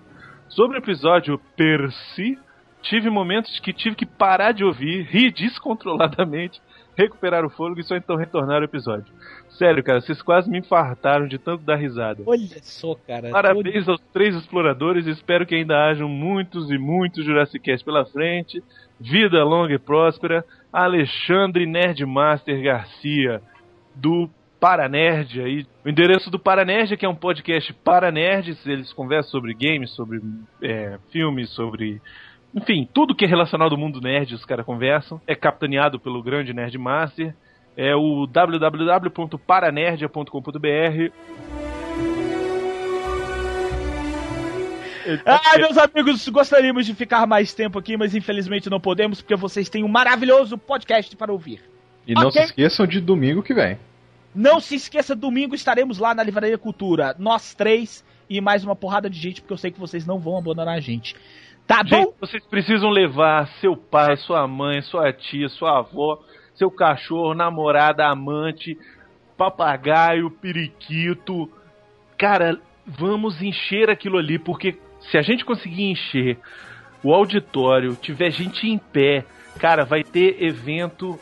Sobre 0.49 0.79
o 0.79 0.81
episódio 0.81 1.41
per 1.57 1.91
si, 2.15 2.39
tive 2.83 3.11
momentos 3.11 3.59
que 3.61 3.73
tive 3.73 3.97
que 3.97 4.07
parar 4.07 4.53
de 4.53 4.65
ouvir, 4.65 5.03
rir 5.05 5.33
descontroladamente, 5.33 6.61
recuperar 6.97 7.45
o 7.45 7.51
fôlego 7.51 7.81
e 7.81 7.85
só 7.85 7.97
então 7.97 8.17
retornar 8.17 8.59
ao 8.59 8.65
episódio. 8.65 9.13
Sério, 9.51 9.83
cara, 9.83 10.01
vocês 10.01 10.23
quase 10.23 10.51
me 10.51 10.59
infartaram 10.59 11.27
de 11.27 11.39
tanto 11.39 11.65
dar 11.65 11.77
risada. 11.77 12.23
Olha 12.27 12.63
só, 12.63 12.95
cara. 12.95 13.31
Parabéns 13.31 13.89
aos 13.89 14.01
três 14.13 14.35
exploradores. 14.35 15.07
Espero 15.07 15.47
que 15.47 15.55
ainda 15.55 15.85
hajam 15.85 16.09
muitos 16.09 16.71
e 16.71 16.79
muitos 16.79 17.25
Jurassic 17.25 17.65
Cast 17.65 17.85
pela 17.85 18.05
frente. 18.05 18.63
Vida 19.01 19.43
longa 19.45 19.75
e 19.75 19.79
próspera. 19.79 20.45
Alexandre 20.73 21.67
Nerdmaster 21.67 22.63
Garcia, 22.63 23.43
do 23.95 24.31
Paranerd 24.61 25.41
aí. 25.41 25.67
O 25.85 25.89
endereço 25.89 26.31
do 26.31 26.39
Paranerd, 26.39 26.97
que 26.97 27.07
é 27.07 27.09
um 27.09 27.15
podcast 27.15 27.73
para 27.73 28.11
nerds. 28.11 28.67
Eles 28.67 28.93
conversam 28.93 29.31
sobre 29.31 29.55
games, 29.55 29.91
sobre 29.93 30.21
é, 30.63 30.99
filmes, 31.11 31.51
sobre. 31.51 32.01
Enfim, 32.55 32.89
tudo 32.93 33.15
que 33.15 33.25
é 33.25 33.29
relacionado 33.29 33.73
ao 33.73 33.79
mundo 33.79 34.01
nerd, 34.01 34.35
os 34.35 34.45
caras 34.45 34.67
conversam. 34.67 35.21
É 35.27 35.35
capitaneado 35.35 35.99
pelo 36.01 36.23
grande 36.23 36.53
Nerdmaster. 36.53 37.35
É 37.77 37.95
o 37.95 38.27
www.paranerdia.com.br 38.27 41.13
Ai, 45.25 45.59
meus 45.59 45.79
amigos, 45.79 46.29
gostaríamos 46.29 46.85
de 46.85 46.95
ficar 46.95 47.27
mais 47.27 47.55
tempo 47.55 47.79
aqui, 47.79 47.97
mas 47.97 48.15
infelizmente 48.15 48.69
não 48.69 48.81
podemos, 48.81 49.23
porque 49.23 49.37
vocês 49.37 49.71
têm 49.71 49.83
um 49.83 49.89
maravilhoso 49.89 50.59
podcast 50.59 51.17
para 51.17 51.33
ouvir. 51.33 51.63
E 52.07 52.13
não 52.13 52.29
Ok. 52.29 52.41
se 52.41 52.49
esqueçam 52.49 52.87
de 52.87 53.01
domingo 53.01 53.43
que 53.43 53.55
vem. 53.55 53.79
Não 54.39 54.61
se 54.61 54.77
esqueça, 54.77 55.17
domingo 55.17 55.57
estaremos 55.57 55.99
lá 55.99 56.15
na 56.15 56.23
Livraria 56.23 56.57
Cultura, 56.57 57.13
nós 57.19 57.55
três 57.55 58.05
e 58.31 58.41
mais 58.41 58.63
uma 58.63 58.77
porrada 58.77 59.11
de 59.11 59.19
gente, 59.19 59.41
porque 59.41 59.53
eu 59.53 59.59
sei 59.59 59.73
que 59.73 59.81
vocês 59.81 60.07
não 60.07 60.21
vão 60.21 60.39
abandonar 60.39 60.77
a 60.77 60.79
gente. 60.79 61.17
Tá 61.67 61.83
bom? 61.83 62.05
Gente, 62.05 62.15
vocês 62.21 62.47
precisam 62.47 62.89
levar 62.89 63.49
seu 63.61 63.77
pai, 63.77 64.17
sua 64.19 64.47
mãe, 64.47 64.81
sua 64.81 65.13
tia, 65.13 65.49
sua 65.49 65.81
avó, 65.81 66.23
seu 66.55 66.71
cachorro, 66.71 67.35
namorada, 67.35 68.07
amante, 68.07 68.79
papagaio, 69.37 70.31
periquito. 70.31 71.51
Cara, 72.17 72.61
vamos 72.87 73.43
encher 73.43 73.91
aquilo 73.91 74.19
ali, 74.19 74.39
porque 74.39 74.79
se 75.11 75.19
a 75.19 75.23
gente 75.23 75.45
conseguir 75.45 75.91
encher 75.91 76.39
o 77.03 77.13
auditório, 77.13 77.97
tiver 77.97 78.31
gente 78.31 78.69
em 78.69 78.79
pé, 78.79 79.25
cara, 79.59 79.85
vai 79.85 80.05
ter 80.05 80.41
evento 80.41 81.19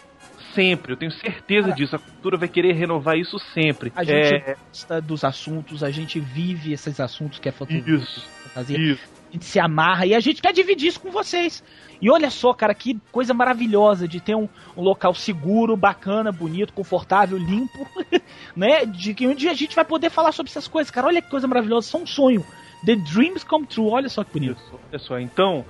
sempre. 0.57 0.92
Eu 0.92 0.97
tenho 0.97 1.12
certeza 1.12 1.71
disso. 1.71 1.95
A 1.95 1.99
cultura 2.01 2.37
vai 2.37 2.49
querer 2.49 2.73
renovar 2.73 3.16
isso 3.16 3.38
sempre. 3.55 3.92
A 3.95 4.03
gente 4.03 4.35
É, 4.35 4.57
gosta 4.69 5.01
dos 5.01 5.23
assuntos, 5.23 5.85
a 5.85 5.90
gente 5.92 6.19
vive 6.19 6.73
esses 6.73 6.99
assuntos 6.99 7.38
que 7.38 7.49
é 7.49 7.53
foto- 7.53 7.73
Isso. 7.73 8.27
fantasia. 8.49 8.77
Isso. 8.77 9.03
A 9.29 9.33
gente 9.33 9.45
se 9.45 9.61
amarra 9.61 10.07
e 10.07 10.14
a 10.14 10.21
gente 10.21 10.40
quer 10.42 10.53
dividir 10.53 10.88
isso 10.88 10.99
com 11.01 11.11
vocês. 11.11 11.62
E 12.01 12.11
olha 12.11 12.31
só, 12.31 12.53
cara, 12.55 12.75
que 12.75 12.99
coisa 13.12 13.33
maravilhosa 13.35 14.07
de 14.09 14.21
ter 14.21 14.35
um, 14.35 14.49
um 14.77 14.83
local 14.83 15.14
seguro, 15.14 15.77
bacana, 15.77 16.33
bonito, 16.33 16.73
confortável, 16.73 17.37
limpo, 17.38 17.87
né? 18.57 18.85
De 18.87 19.14
que 19.14 19.27
um 19.27 19.35
dia 19.35 19.51
a 19.51 19.55
gente 19.55 19.75
vai 19.77 19.85
poder 19.85 20.11
falar 20.11 20.33
sobre 20.33 20.51
essas 20.51 20.66
coisas, 20.69 20.90
cara. 20.90 21.07
Olha 21.07 21.21
que 21.23 21.31
coisa 21.31 21.47
maravilhosa, 21.47 21.87
isso 21.88 21.97
é 21.97 22.01
um 22.01 22.07
sonho. 22.07 22.45
The 22.85 22.97
dreams 22.97 23.45
come 23.45 23.66
true, 23.66 23.88
olha 23.90 24.09
só 24.09 24.23
que 24.25 24.33
bonito. 24.33 24.61
Olha 24.90 24.99
só. 24.99 25.19
Então, 25.19 25.64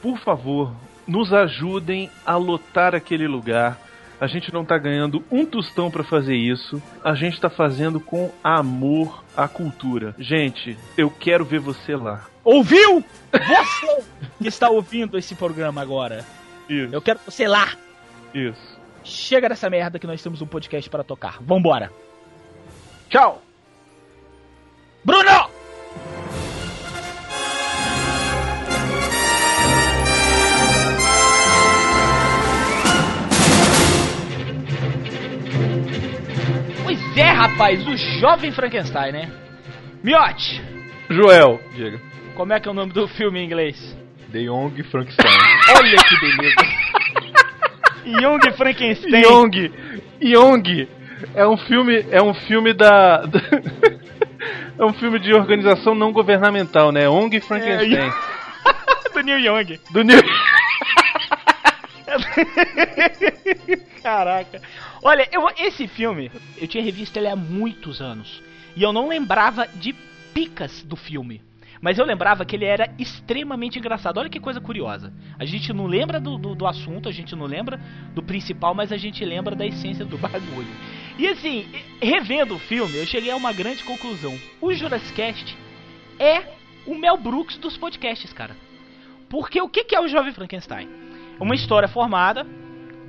por 0.00 0.18
favor, 0.18 0.72
nos 1.06 1.32
ajudem 1.32 2.08
a 2.24 2.36
lotar 2.36 2.94
aquele 2.94 3.26
lugar. 3.28 3.78
A 4.20 4.26
gente 4.26 4.52
não 4.52 4.64
tá 4.64 4.78
ganhando 4.78 5.24
um 5.30 5.44
tostão 5.44 5.90
pra 5.90 6.04
fazer 6.04 6.36
isso. 6.36 6.82
A 7.02 7.14
gente 7.14 7.40
tá 7.40 7.50
fazendo 7.50 7.98
com 8.00 8.30
amor 8.42 9.24
à 9.36 9.48
cultura. 9.48 10.14
Gente, 10.18 10.76
eu 10.96 11.10
quero 11.10 11.44
ver 11.44 11.60
você 11.60 11.96
lá. 11.96 12.24
Ouviu? 12.44 13.04
Você 13.32 14.02
que 14.38 14.48
está 14.48 14.68
ouvindo 14.68 15.18
esse 15.18 15.34
programa 15.34 15.82
agora. 15.82 16.24
Isso. 16.68 16.94
Eu 16.94 17.02
quero 17.02 17.18
você 17.26 17.46
lá. 17.48 17.72
Isso. 18.32 18.78
Chega 19.02 19.48
dessa 19.48 19.68
merda 19.68 19.98
que 19.98 20.06
nós 20.06 20.22
temos 20.22 20.40
um 20.40 20.46
podcast 20.46 20.88
para 20.88 21.04
tocar. 21.04 21.38
Vambora. 21.40 21.90
Tchau! 23.08 23.42
Bruno! 25.04 25.53
Pois 37.14 37.26
é, 37.26 37.30
rapaz, 37.30 37.86
o 37.86 37.96
jovem 38.18 38.50
Frankenstein, 38.50 39.12
né? 39.12 39.30
Miote, 40.02 40.60
Joel, 41.08 41.60
diga. 41.72 42.00
como 42.34 42.52
é 42.52 42.58
que 42.58 42.66
é 42.66 42.70
o 42.72 42.74
nome 42.74 42.92
do 42.92 43.06
filme 43.06 43.38
em 43.38 43.44
inglês? 43.44 43.96
The 44.32 44.40
Young 44.40 44.82
Frankenstein. 44.90 45.30
Olha 45.78 45.96
que 46.02 46.20
beleza. 46.20 46.56
Young 48.04 48.56
Frankenstein. 48.56 49.22
Yong, 49.22 49.72
Yong 50.20 50.88
é 51.36 51.46
um 51.46 51.56
filme, 51.56 52.04
é 52.10 52.20
um 52.20 52.34
filme 52.34 52.74
da, 52.74 53.22
é 54.76 54.84
um 54.84 54.92
filme 54.94 55.20
de 55.20 55.32
organização 55.32 55.94
não 55.94 56.12
governamental, 56.12 56.90
né? 56.90 57.08
ONG 57.08 57.40
Frankenstein. 57.40 58.10
do 59.14 59.20
Neil 59.22 59.38
Young. 59.38 59.78
Do 59.92 60.02
New... 60.02 60.20
Caraca. 64.02 64.60
Olha, 65.02 65.28
eu, 65.32 65.48
esse 65.58 65.86
filme, 65.88 66.30
eu 66.56 66.66
tinha 66.66 66.82
revisto 66.82 67.18
ele 67.18 67.28
há 67.28 67.36
muitos 67.36 68.00
anos. 68.00 68.42
E 68.76 68.82
eu 68.82 68.92
não 68.92 69.08
lembrava 69.08 69.66
de 69.66 69.92
picas 70.32 70.82
do 70.82 70.96
filme. 70.96 71.40
Mas 71.80 71.98
eu 71.98 72.04
lembrava 72.06 72.44
que 72.44 72.56
ele 72.56 72.64
era 72.64 72.92
extremamente 72.98 73.78
engraçado. 73.78 74.18
Olha 74.18 74.30
que 74.30 74.40
coisa 74.40 74.60
curiosa. 74.60 75.12
A 75.38 75.44
gente 75.44 75.72
não 75.72 75.86
lembra 75.86 76.18
do, 76.18 76.38
do, 76.38 76.54
do 76.54 76.66
assunto, 76.66 77.08
a 77.08 77.12
gente 77.12 77.36
não 77.36 77.44
lembra 77.44 77.78
do 78.14 78.22
principal, 78.22 78.74
mas 78.74 78.90
a 78.90 78.96
gente 78.96 79.22
lembra 79.24 79.54
da 79.54 79.66
essência 79.66 80.04
do 80.04 80.16
bagulho. 80.16 80.74
E 81.18 81.28
assim, 81.28 81.66
revendo 82.00 82.54
o 82.54 82.58
filme, 82.58 82.96
eu 82.96 83.06
cheguei 83.06 83.30
a 83.30 83.36
uma 83.36 83.52
grande 83.52 83.84
conclusão. 83.84 84.38
O 84.60 84.72
Jurassic 84.72 85.14
Cast 85.14 85.56
é 86.18 86.54
o 86.86 86.94
Mel 86.94 87.18
Brooks 87.18 87.58
dos 87.58 87.76
podcasts, 87.76 88.32
cara. 88.32 88.56
Porque 89.28 89.60
o 89.60 89.68
que 89.68 89.94
é 89.94 90.00
o 90.00 90.08
Jovem 90.08 90.32
Frankenstein? 90.32 90.88
Uma 91.40 91.54
história 91.54 91.88
formada, 91.88 92.46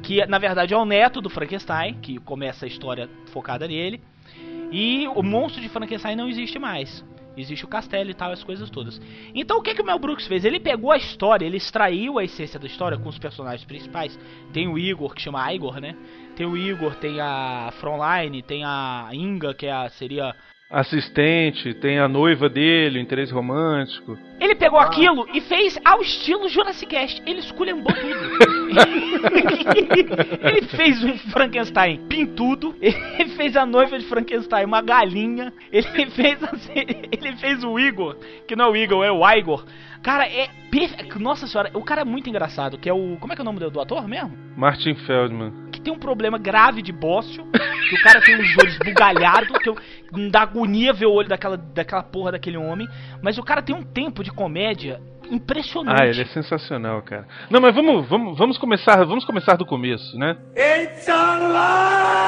que 0.02 0.26
na 0.26 0.38
verdade 0.38 0.74
é 0.74 0.78
o 0.78 0.86
neto 0.86 1.22
do 1.22 1.30
Frankenstein, 1.30 1.96
que 2.02 2.18
começa 2.20 2.66
a 2.66 2.68
história 2.68 3.10
focada 3.32 3.68
nele. 3.68 4.02
E 4.72 5.08
o 5.10 5.22
monstro 5.22 5.62
de 5.62 5.70
Frankenstein 5.70 6.16
não 6.16 6.28
existe 6.28 6.58
mais. 6.58 7.06
Existe 7.38 7.66
o 7.66 7.68
castelo 7.68 8.10
e 8.10 8.14
tal, 8.14 8.32
as 8.32 8.44
coisas 8.44 8.70
todas. 8.70 9.00
Então 9.34 9.58
o 9.58 9.62
que, 9.62 9.76
que 9.76 9.82
o 9.82 9.86
Mel 9.86 10.00
Brooks 10.00 10.26
fez? 10.26 10.46
Ele 10.46 10.60
pegou 10.60 10.92
a 10.92 10.98
história, 10.98 11.46
ele 11.46 11.58
extraiu 11.58 12.18
a 12.18 12.24
essência 12.24 12.60
da 12.60 12.66
história 12.66 12.98
com 12.98 13.10
os 13.10 13.20
personagens 13.20 13.66
principais. 13.66 14.18
Tem 14.54 14.68
o 14.68 14.78
Igor, 14.78 15.14
que 15.14 15.22
chama 15.22 15.54
Igor, 15.54 15.80
né? 15.80 15.96
Tem 16.36 16.46
o 16.46 16.56
Igor, 16.56 16.96
tem 16.96 17.20
a 17.20 17.72
Frontline, 17.80 18.42
tem 18.42 18.64
a 18.64 19.10
Inga, 19.12 19.54
que 19.54 19.66
é 19.66 19.72
a, 19.72 19.90
seria 19.90 20.34
Assistente, 20.70 21.74
tem 21.76 22.00
a 22.00 22.08
noiva 22.08 22.50
dele, 22.50 22.98
o 22.98 23.02
interesse 23.02 23.32
romântico. 23.32 24.18
Ele 24.40 24.56
pegou 24.56 24.80
aquilo 24.80 25.28
e 25.34 25.40
fez 25.42 25.80
ao 25.86 26.02
estilo 26.02 26.50
Jurassic 26.50 26.88
Cast. 26.90 27.22
Ele 27.26 27.40
esculhambou 27.40 27.94
tudo. 27.94 28.76
ele 30.42 30.62
fez 30.68 31.04
um 31.04 31.18
Frankenstein 31.30 32.00
pintudo. 32.08 32.76
Ele 32.82 33.30
fez 33.36 33.56
a 33.56 33.66
noiva 33.66 33.98
de 33.98 34.06
Frankenstein, 34.06 34.66
uma 34.66 34.82
galinha. 34.82 35.54
Ele 35.72 36.10
fez 36.12 36.44
assim, 36.44 36.74
ele 37.12 37.36
fez 37.38 37.64
o 37.64 37.80
Igor, 37.80 38.18
que 38.48 38.56
não 38.56 38.66
é 38.66 38.70
o 38.70 38.76
Igor, 38.76 39.06
é 39.06 39.12
o 39.12 39.28
Igor. 39.30 39.66
Cara, 40.02 40.28
é 40.28 40.48
perfe- 40.70 41.18
Nossa 41.20 41.48
senhora, 41.48 41.72
o 41.74 41.82
cara 41.84 42.02
é 42.02 42.06
muito 42.06 42.30
engraçado, 42.30 42.78
que 42.78 42.90
é 42.90 42.94
o. 42.94 43.18
Como 43.20 43.32
é 43.34 43.36
que 43.36 43.42
é 43.42 43.44
o 43.44 43.46
nome 43.46 43.60
do, 43.60 43.72
do 43.72 43.80
ator 43.80 44.08
mesmo? 44.08 44.38
Martin 44.56 44.94
Feldman. 44.96 45.52
Tem 45.86 45.94
um 45.94 46.00
problema 46.00 46.38
grave 46.40 46.82
de 46.82 46.92
bócio, 46.92 47.46
que 47.52 47.96
o 47.96 48.02
cara 48.02 48.20
tem 48.20 48.36
os 48.36 48.58
olhos 48.58 48.78
bugalhados, 48.80 49.56
que 49.60 49.70
eu, 49.70 49.78
dá 50.32 50.42
agonia 50.42 50.92
ver 50.92 51.06
o 51.06 51.14
olho 51.14 51.30
daquela, 51.30 51.56
daquela 51.56 52.02
porra 52.02 52.32
daquele 52.32 52.58
homem, 52.58 52.88
mas 53.22 53.38
o 53.38 53.44
cara 53.44 53.62
tem 53.62 53.76
um 53.76 53.84
tempo 53.84 54.24
de 54.24 54.32
comédia 54.32 55.00
impressionante. 55.30 56.02
Ah, 56.02 56.08
ele 56.08 56.22
é 56.22 56.26
sensacional, 56.26 57.04
cara. 57.04 57.28
Não, 57.52 57.62
mas 57.62 57.74
vamos, 57.76 58.08
vamos, 58.08 58.36
vamos 58.38 58.58
começar, 58.58 59.06
vamos 59.06 59.24
começar 59.24 59.56
do 59.56 59.66
começo, 59.66 60.18
né? 60.18 60.36
It's 60.56 61.08
alive! 61.08 62.26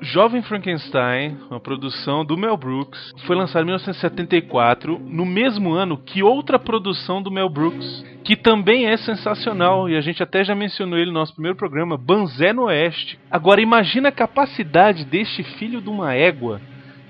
Jovem 0.00 0.42
Frankenstein, 0.42 1.38
uma 1.50 1.58
produção 1.58 2.24
do 2.24 2.36
Mel 2.36 2.56
Brooks, 2.56 3.14
foi 3.26 3.34
lançado 3.34 3.62
em 3.62 3.66
1974, 3.66 4.98
no 4.98 5.24
mesmo 5.24 5.72
ano 5.72 5.96
que 5.96 6.22
outra 6.22 6.58
produção 6.58 7.22
do 7.22 7.30
Mel 7.30 7.48
Brooks, 7.48 8.04
que 8.22 8.36
também 8.36 8.86
é 8.86 8.96
sensacional, 8.98 9.88
e 9.88 9.96
a 9.96 10.00
gente 10.00 10.22
até 10.22 10.44
já 10.44 10.54
mencionou 10.54 10.98
ele 10.98 11.10
no 11.10 11.18
nosso 11.18 11.32
primeiro 11.32 11.56
programa, 11.56 11.96
Banzé 11.96 12.52
no 12.52 12.64
Oeste. 12.64 13.18
Agora 13.30 13.60
imagina 13.60 14.10
a 14.10 14.12
capacidade 14.12 15.04
deste 15.04 15.42
filho 15.42 15.80
de 15.80 15.88
uma 15.88 16.14
égua 16.14 16.60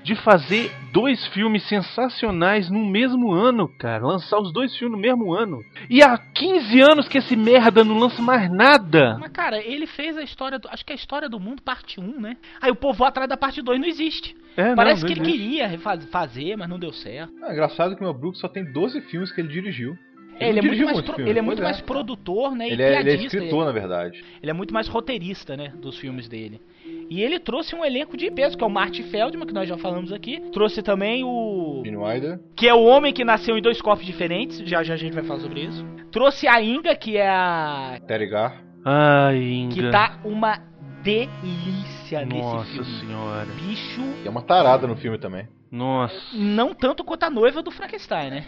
de 0.07 0.15
fazer 0.15 0.71
dois 0.93 1.27
filmes 1.27 1.67
sensacionais 1.67 2.69
no 2.69 2.85
mesmo 2.85 3.33
ano, 3.33 3.67
cara. 3.67 4.05
Lançar 4.05 4.39
os 4.39 4.53
dois 4.53 4.73
filmes 4.77 4.95
no 4.95 5.01
mesmo 5.01 5.33
ano. 5.33 5.59
E 5.89 6.01
há 6.01 6.17
15 6.17 6.81
anos 6.81 7.07
que 7.09 7.17
esse 7.17 7.35
merda 7.35 7.83
não 7.83 7.99
lança 7.99 8.21
mais 8.21 8.49
nada. 8.49 9.17
Mas, 9.19 9.31
cara, 9.31 9.61
ele 9.61 9.85
fez 9.85 10.17
a 10.17 10.23
história 10.23 10.57
do. 10.57 10.69
Acho 10.69 10.85
que 10.85 10.93
é 10.93 10.95
a 10.95 10.97
história 10.97 11.27
do 11.27 11.39
mundo, 11.39 11.61
parte 11.61 11.99
1, 11.99 12.21
né? 12.21 12.37
Aí 12.61 12.71
o 12.71 12.75
povo 12.75 13.03
atrás 13.03 13.27
da 13.27 13.35
parte 13.35 13.61
2 13.61 13.79
não 13.79 13.87
existe. 13.87 14.33
É, 14.55 14.69
não, 14.69 14.75
Parece 14.75 15.01
não 15.01 15.07
que 15.13 15.19
ele 15.19 15.29
queria 15.29 15.77
fazer, 16.09 16.55
mas 16.55 16.69
não 16.69 16.79
deu 16.79 16.93
certo. 16.93 17.33
É 17.43 17.51
engraçado 17.51 17.93
que 17.95 18.01
o 18.01 18.05
Mel 18.05 18.13
Brooks 18.13 18.39
só 18.39 18.47
tem 18.47 18.63
12 18.63 19.01
filmes 19.01 19.31
que 19.31 19.41
ele 19.41 19.49
dirigiu. 19.49 19.97
É, 20.39 20.49
ele 20.49 20.59
é 20.59 20.61
não 20.61 20.67
muito 20.69 20.85
mais, 20.85 21.01
pro- 21.01 21.15
filmes, 21.15 21.29
ele 21.29 21.39
é 21.39 21.41
muito 21.41 21.57
pois 21.57 21.67
mais 21.69 21.81
produtor, 21.81 22.55
né? 22.55 22.69
Ele 22.69 22.81
e 22.81 22.85
é, 22.85 22.99
ele 22.99 23.09
é 23.09 23.15
escritor, 23.15 23.65
na 23.65 23.71
verdade. 23.71 24.23
Ele 24.41 24.51
é 24.51 24.53
muito 24.53 24.73
mais 24.73 24.87
roteirista, 24.87 25.57
né, 25.57 25.73
dos 25.81 25.97
filmes 25.97 26.29
dele. 26.29 26.61
E 27.09 27.21
ele 27.23 27.39
trouxe 27.39 27.75
um 27.75 27.85
elenco 27.85 28.17
de 28.17 28.29
peso, 28.29 28.57
que 28.57 28.63
é 28.63 28.67
o 28.67 28.69
Marty 28.69 29.01
Feldman, 29.03 29.47
que 29.47 29.53
nós 29.53 29.67
já 29.67 29.77
falamos 29.77 30.11
aqui. 30.11 30.41
Trouxe 30.51 30.81
também 30.81 31.23
o... 31.23 31.81
Gene 31.85 31.97
Wilder. 31.97 32.39
Que 32.55 32.67
é 32.67 32.73
o 32.73 32.83
homem 32.83 33.13
que 33.13 33.23
nasceu 33.23 33.57
em 33.57 33.61
dois 33.61 33.81
corpos 33.81 34.05
diferentes, 34.05 34.57
já 34.67 34.83
já 34.83 34.93
a 34.93 34.97
gente 34.97 35.13
vai 35.13 35.23
falar 35.23 35.39
sobre 35.39 35.61
isso. 35.61 35.85
Trouxe 36.11 36.47
a 36.47 36.61
Inga, 36.61 36.95
que 36.95 37.15
é 37.17 37.29
a... 37.29 37.99
Terry 38.07 38.27
Gar. 38.27 38.61
Ai, 38.83 39.37
Inga. 39.41 39.73
Que 39.75 39.89
tá 39.91 40.19
uma 40.25 40.59
delícia 41.01 42.25
nesse 42.25 42.41
Nossa 42.41 42.65
filme. 42.65 42.99
senhora. 42.99 43.45
Bicho, 43.65 44.01
E 44.23 44.27
é 44.27 44.29
uma 44.29 44.41
tarada 44.41 44.85
no 44.87 44.95
filme 44.95 45.17
também. 45.17 45.47
Nossa. 45.71 46.15
não 46.33 46.73
tanto 46.73 47.03
quanto 47.03 47.23
a 47.23 47.29
noiva 47.29 47.61
do 47.61 47.71
Frankenstein, 47.71 48.29
né? 48.29 48.45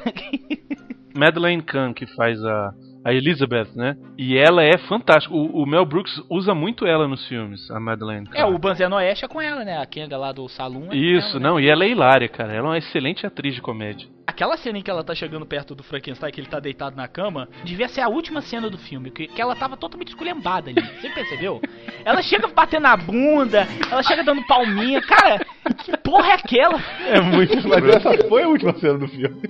Madeleine 1.16 1.62
Kahn, 1.62 1.93
que 1.93 2.05
faz 2.07 2.41
a, 2.43 2.74
a 3.04 3.14
Elizabeth, 3.14 3.70
né? 3.76 3.95
E 4.18 4.38
ela 4.38 4.64
é 4.64 4.78
fantástica. 4.78 5.34
O, 5.34 5.64
o 5.64 5.66
Mel 5.66 5.86
Brooks 5.86 6.22
usa 6.30 6.54
muito 6.54 6.86
ela 6.86 7.08
nos 7.08 7.26
filmes, 7.28 7.70
a 7.72 7.80
Madeleine. 7.80 8.28
É, 8.34 8.45
o 8.45 8.58
Banzé 8.58 8.88
Oeste 8.88 9.26
é 9.26 9.28
com 9.28 9.41
ela, 9.41 9.64
né? 9.64 9.78
A 9.78 9.86
Kenga 9.86 10.18
lá 10.18 10.32
do 10.32 10.47
Salão. 10.50 10.89
é 10.91 10.95
Isso, 10.95 11.38
ela, 11.38 11.39
né? 11.39 11.50
não, 11.50 11.60
e 11.60 11.70
ela 11.70 11.86
é 11.86 11.89
hilária, 11.89 12.28
cara. 12.28 12.54
Ela 12.54 12.68
é 12.68 12.70
uma 12.72 12.78
excelente 12.78 13.26
atriz 13.26 13.56
de 13.56 13.62
comédia. 13.62 14.08
Aquela 14.28 14.58
cena 14.58 14.78
em 14.78 14.82
que 14.82 14.91
ela 14.91 15.04
tá 15.04 15.16
chegando 15.16 15.45
perto 15.45 15.74
do 15.74 15.84
Frankenstein, 15.84 16.32
que 16.32 16.39
ele 16.39 16.47
tá 16.47 16.60
deitado 16.60 16.95
na 16.95 17.08
cama, 17.08 17.50
devia 17.64 17.88
ser 17.88 18.02
a 18.02 18.08
última 18.08 18.41
cena 18.41 18.70
do 18.70 18.78
filme, 18.78 19.10
que, 19.10 19.28
que 19.28 19.41
ela 19.41 19.56
tava 19.56 19.76
totalmente 19.76 20.10
esculhambada 20.10 20.70
ali. 20.70 20.82
Você 20.82 21.10
percebeu? 21.10 21.60
Ela 22.06 22.22
chega 22.22 22.47
batendo 22.47 22.84
na 22.84 22.95
bunda, 22.95 23.68
ela 23.91 24.04
chega 24.04 24.24
dando 24.24 24.45
palminha. 24.45 25.02
Cara, 25.02 25.39
que 25.84 25.97
porra 25.97 26.30
é 26.30 26.34
aquela? 26.34 26.80
É 27.08 27.20
muito 27.20 27.68
Mas 27.68 27.84
essa 27.86 28.28
foi 28.28 28.43
a 28.43 28.47
última 28.47 28.74
cena 28.78 29.00
do 29.00 29.08
filme. 29.08 29.41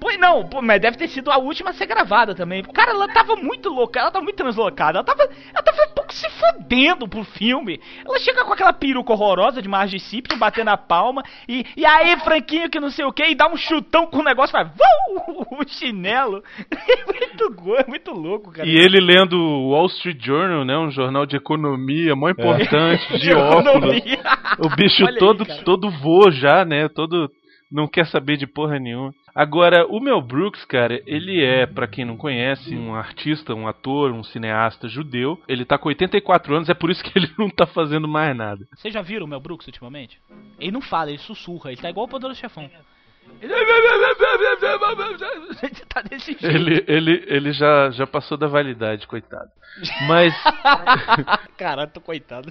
Pois 0.00 0.18
não, 0.18 0.46
pô, 0.48 0.60
mas 0.62 0.80
deve 0.80 0.96
ter 0.96 1.08
sido 1.08 1.30
a 1.30 1.38
última 1.38 1.70
a 1.70 1.72
ser 1.72 1.86
gravada 1.86 2.34
também. 2.34 2.62
Cara, 2.62 2.90
ela 2.92 3.08
tava 3.08 3.36
muito 3.36 3.68
louca, 3.68 3.98
ela 4.00 4.10
tava 4.10 4.24
muito 4.24 4.36
translocada, 4.36 4.98
ela 4.98 5.04
tava, 5.04 5.22
ela 5.22 5.62
tava 5.62 5.90
um 5.90 5.94
pouco 5.94 6.12
se 6.12 6.28
fodendo 6.30 7.08
pro 7.08 7.24
filme. 7.24 7.80
Ela 8.04 8.18
chega 8.18 8.44
com 8.44 8.52
aquela 8.52 8.72
peruca 8.72 9.12
horrorosa 9.12 9.60
de 9.62 9.68
Marge 9.68 9.98
Simpson, 9.98 10.38
batendo 10.38 10.68
a 10.68 10.76
palma, 10.76 11.22
e, 11.48 11.64
e 11.76 11.84
aí, 11.84 12.16
Franquinho, 12.20 12.70
que 12.70 12.80
não 12.80 12.90
sei 12.90 13.04
o 13.04 13.12
que, 13.12 13.24
e 13.24 13.34
dá 13.34 13.48
um 13.48 13.56
chutão 13.56 14.06
com 14.06 14.18
o 14.18 14.24
negócio, 14.24 14.52
faz 14.52 14.68
vum, 14.68 15.44
o 15.60 15.68
chinelo. 15.68 16.42
É 16.88 17.04
muito, 17.06 17.74
é 17.78 17.86
muito 17.88 18.12
louco, 18.12 18.52
cara. 18.52 18.66
E 18.66 18.76
ele 18.76 19.00
lendo 19.00 19.34
o 19.36 19.70
Wall 19.70 19.86
Street 19.86 20.22
Journal, 20.24 20.64
né? 20.64 20.76
Um 20.78 20.90
jornal 20.90 21.26
de 21.26 21.36
economia, 21.36 22.14
mó 22.14 22.28
importante, 22.28 23.06
de 23.18 23.18
De 23.26 23.34
óculos. 23.34 23.66
economia. 23.66 24.20
O 24.58 24.68
bicho 24.76 25.02
Olha 25.02 25.12
aí, 25.12 25.18
todo, 25.18 25.46
cara. 25.46 25.62
todo 25.64 25.90
voa 25.90 26.30
já, 26.30 26.64
né? 26.64 26.88
Todo 26.88 27.30
não 27.76 27.86
quer 27.86 28.06
saber 28.06 28.38
de 28.38 28.46
porra 28.46 28.78
nenhuma. 28.78 29.14
Agora, 29.34 29.86
o 29.86 30.00
Mel 30.00 30.22
Brooks, 30.22 30.64
cara, 30.64 31.02
ele 31.06 31.44
é, 31.44 31.66
pra 31.66 31.86
quem 31.86 32.06
não 32.06 32.16
conhece, 32.16 32.74
um 32.74 32.94
artista, 32.94 33.54
um 33.54 33.68
ator, 33.68 34.10
um 34.12 34.24
cineasta 34.24 34.88
judeu. 34.88 35.38
Ele 35.46 35.62
tá 35.62 35.76
com 35.76 35.90
84 35.90 36.56
anos, 36.56 36.70
é 36.70 36.74
por 36.74 36.90
isso 36.90 37.04
que 37.04 37.18
ele 37.18 37.30
não 37.38 37.50
tá 37.50 37.66
fazendo 37.66 38.08
mais 38.08 38.34
nada. 38.34 38.66
Vocês 38.74 38.94
já 38.94 39.02
viram 39.02 39.26
o 39.26 39.28
Mel 39.28 39.40
Brooks 39.40 39.66
ultimamente? 39.66 40.18
Ele 40.58 40.72
não 40.72 40.80
fala, 40.80 41.10
ele 41.10 41.18
sussurra, 41.18 41.70
ele 41.70 41.80
tá 41.80 41.90
igual 41.90 42.06
o 42.06 42.08
Poderoso 42.08 42.40
Chefão. 42.40 42.70
Ele 43.40 43.54
tá 45.88 46.02
desse 46.02 46.32
jeito. 46.32 46.46
Ele, 46.46 46.84
ele, 46.86 47.24
ele 47.26 47.52
já, 47.52 47.90
já 47.90 48.06
passou 48.06 48.36
da 48.36 48.46
validade, 48.46 49.06
coitado. 49.06 49.50
Mas. 50.08 50.34
Caralho, 51.56 51.90
tô 51.90 52.00
coitado. 52.00 52.50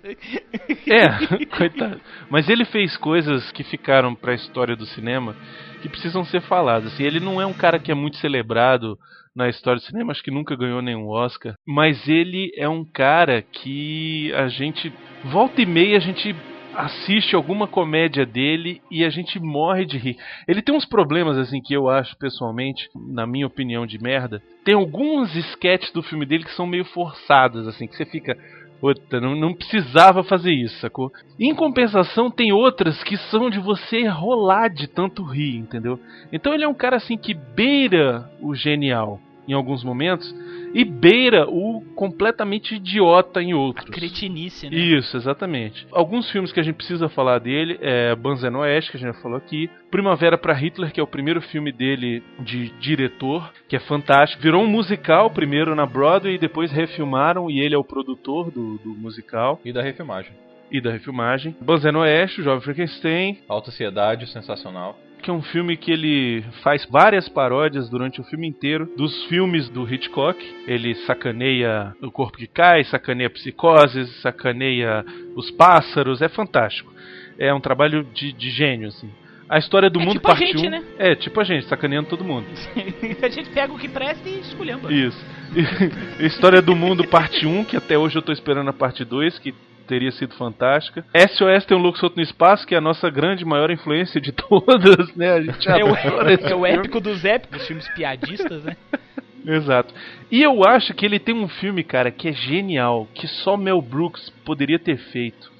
É, 0.88 1.46
coitado. 1.58 2.00
Mas 2.30 2.48
ele 2.50 2.66
fez 2.66 2.96
coisas 2.98 3.52
que 3.52 3.64
ficaram 3.64 4.14
pra 4.14 4.34
história 4.34 4.76
do 4.76 4.86
cinema 4.86 5.36
que 5.82 5.90
precisam 5.90 6.24
ser 6.26 6.42
faladas. 6.42 6.94
Assim, 6.94 7.04
ele 7.04 7.20
não 7.20 7.42
é 7.42 7.46
um 7.46 7.54
cara 7.54 7.80
que 7.80 7.92
é 7.92 7.96
muito 7.96 8.18
celebrado 8.18 8.98
na 9.36 9.50
história 9.50 9.80
do 9.80 9.86
cinema, 9.86 10.12
acho 10.12 10.24
que 10.24 10.32
nunca 10.32 10.56
ganhou 10.56 10.82
nenhum 10.82 11.10
Oscar, 11.10 11.56
mas 11.68 12.08
ele 12.08 12.54
é 12.56 12.70
um 12.70 12.86
cara 12.86 13.42
que 13.42 14.32
a 14.34 14.48
gente 14.48 14.94
volta 15.26 15.62
e 15.62 15.66
meia 15.66 15.98
a 15.98 16.00
gente 16.00 16.34
assiste 16.78 17.36
alguma 17.36 17.68
comédia 17.68 18.26
dele 18.26 18.82
e 18.92 19.04
a 19.04 19.10
gente 19.10 19.40
morre 19.40 19.86
de 19.86 19.98
rir. 19.98 20.18
Ele 20.48 20.62
tem 20.62 20.76
uns 20.76 20.86
problemas 20.86 21.38
assim 21.38 21.62
que 21.62 21.74
eu 21.74 21.90
acho 21.90 22.18
pessoalmente, 22.18 22.90
na 22.96 23.26
minha 23.26 23.48
opinião 23.48 23.86
de 23.86 24.02
merda. 24.02 24.42
Tem 24.64 24.76
alguns 24.76 25.36
sketches 25.36 25.92
do 25.92 26.04
filme 26.04 26.26
dele 26.26 26.44
que 26.44 26.56
são 26.56 26.68
meio 26.68 26.86
forçados 26.86 27.68
assim, 27.68 27.88
que 27.88 27.96
você 27.96 28.06
fica 28.06 28.38
Puta, 28.80 29.22
não, 29.22 29.36
não 29.36 29.54
precisava 29.54 30.24
fazer 30.24 30.52
isso, 30.52 30.78
sacou? 30.80 31.12
Em 31.40 31.56
compensação, 31.56 32.30
tem 32.30 32.52
outras 32.52 33.02
que 33.04 33.18
são 33.18 33.50
de 33.50 33.58
você 33.58 34.06
rolar 34.06 34.68
de 34.68 34.88
tanto 34.88 35.24
rir, 35.24 35.58
entendeu? 35.58 36.00
Então 36.32 36.54
ele 36.54 36.66
é 36.66 36.68
um 36.68 36.74
cara 36.74 36.98
assim 36.98 37.18
que 37.18 37.34
beira 37.34 38.30
o 38.42 38.54
genial 38.54 39.20
em 39.48 39.54
alguns 39.54 39.84
momentos 39.84 40.34
e 40.74 40.84
beira 40.84 41.48
o 41.48 41.82
completamente 41.96 42.76
idiota 42.76 43.42
em 43.42 43.54
outros. 43.54 43.90
Cretinice, 43.90 44.70
né? 44.70 44.76
Isso, 44.76 45.16
exatamente. 45.16 45.88
Alguns 45.92 46.30
filmes 46.32 46.52
que 46.52 46.60
a 46.60 46.64
gente 46.64 46.76
precisa 46.76 47.08
falar 47.08 47.40
dele 47.40 47.78
é 47.82 48.14
Banzé 48.16 48.50
no 48.50 48.60
Oeste, 48.60 48.92
que 48.92 48.98
a 48.98 49.00
gente 49.00 49.16
já 49.16 49.22
falou 49.22 49.38
aqui. 49.38 49.70
Primavera 49.90 50.38
para 50.38 50.54
Hitler, 50.54 50.92
que 50.92 51.00
é 51.00 51.04
o 51.04 51.08
primeiro 51.08 51.42
filme 51.42 51.72
dele 51.72 52.22
de 52.40 52.70
diretor, 52.80 53.52
que 53.70 53.76
é 53.76 53.80
fantástico. 53.80 54.42
Virou 54.42 54.64
um 54.64 54.68
musical 54.68 55.30
primeiro 55.30 55.74
na 55.76 55.86
Broadway 55.86 56.36
e 56.36 56.40
depois 56.40 56.72
refilmaram 56.72 57.50
e 57.50 57.60
ele 57.62 57.74
é 57.76 57.78
o 57.78 57.84
produtor 57.84 58.52
do, 58.52 58.78
do 58.80 58.90
musical 58.90 59.60
E 59.64 59.72
da 59.72 59.82
refilmagem. 59.82 60.34
e 60.70 60.82
da 60.82 60.92
refilmagem. 60.92 61.56
Banzé 61.62 61.92
no 61.92 62.00
Oeste, 62.00 62.42
o 62.42 62.44
Jovem 62.44 62.62
Frankenstein, 62.62 63.38
Alta 63.48 63.72
Sociedade, 63.72 64.28
sensacional. 64.28 64.98
Que 65.26 65.32
é 65.32 65.34
um 65.34 65.42
filme 65.42 65.76
que 65.76 65.92
ele 65.92 66.46
faz 66.62 66.86
várias 66.86 67.28
paródias 67.28 67.90
durante 67.90 68.22
o 68.22 68.24
filme 68.24 68.48
inteiro 68.48 68.88
dos 68.96 69.24
filmes 69.24 69.68
do 69.68 69.92
Hitchcock. 69.92 70.38
Ele 70.68 70.94
sacaneia 71.08 71.96
o 72.00 72.12
corpo 72.12 72.38
que 72.38 72.46
cai, 72.46 72.84
sacaneia 72.84 73.28
psicoses, 73.28 74.08
sacaneia 74.22 75.04
os 75.36 75.50
pássaros, 75.50 76.22
é 76.22 76.30
fantástico. 76.30 76.94
É 77.40 77.52
um 77.52 77.60
trabalho 77.60 78.04
de, 78.14 78.32
de 78.34 78.52
gênio, 78.52 78.90
assim. 78.90 79.10
A 79.50 79.58
história 79.58 79.90
do 79.90 80.00
É 80.00 80.04
mundo 80.04 80.14
tipo 80.14 80.28
parte 80.28 80.46
gente, 80.46 80.68
1 80.68 80.70
né? 80.70 80.84
É, 81.00 81.16
tipo 81.16 81.42
a 81.42 81.44
gente, 81.44 81.66
sacaneando 81.66 82.08
todo 82.08 82.24
mundo. 82.24 82.46
a 83.20 83.30
gente 83.30 83.50
pega 83.50 83.74
o 83.74 83.80
que 83.80 83.90
presta 83.90 84.30
e 84.30 84.42
escolhendo. 84.42 84.94
Isso. 84.94 85.26
História 86.22 86.62
do 86.62 86.76
Mundo, 86.76 87.04
parte 87.08 87.48
1, 87.48 87.66
que 87.66 87.76
até 87.76 87.98
hoje 87.98 88.16
eu 88.16 88.22
tô 88.22 88.32
esperando 88.32 88.70
a 88.70 88.74
parte 88.74 89.04
2, 89.04 89.40
que 89.40 89.56
teria 89.88 90.12
sido 90.12 90.36
fantástica. 90.36 91.06
SOS 91.16 91.66
tem 91.66 91.78
um 91.78 91.82
louco 91.82 91.98
solto 91.98 92.16
no 92.18 92.24
espaço, 92.24 92.66
que 92.66 92.76
é 92.76 92.78
a 92.78 92.82
nossa 92.82 93.10
grande, 93.10 93.46
maior 93.46 93.72
influência 93.72 94.20
de 94.20 94.32
todas, 94.34 95.16
né? 95.16 95.32
A 95.34 95.42
gente 95.42 95.68
É 95.70 95.84
o, 95.84 95.90
é 95.96 96.36
o 96.36 96.38
filme. 96.38 96.70
épico 96.70 97.00
dos 97.00 97.24
épicos, 97.24 97.66
filmes 97.68 97.88
piadistas, 97.90 98.64
né? 98.64 98.76
Exato. 99.48 99.94
E 100.32 100.42
eu 100.42 100.64
acho 100.68 100.94
que 100.94 101.06
ele 101.06 101.20
tem 101.20 101.36
um 101.36 101.48
filme, 101.48 101.84
cara, 101.84 102.10
que 102.10 102.30
é 102.30 102.34
genial, 102.34 103.08
que 103.14 103.28
só 103.28 103.56
Mel 103.56 103.80
Brooks 103.82 104.32
poderia 104.44 104.80
ter 104.80 104.98
feito. 104.98 105.52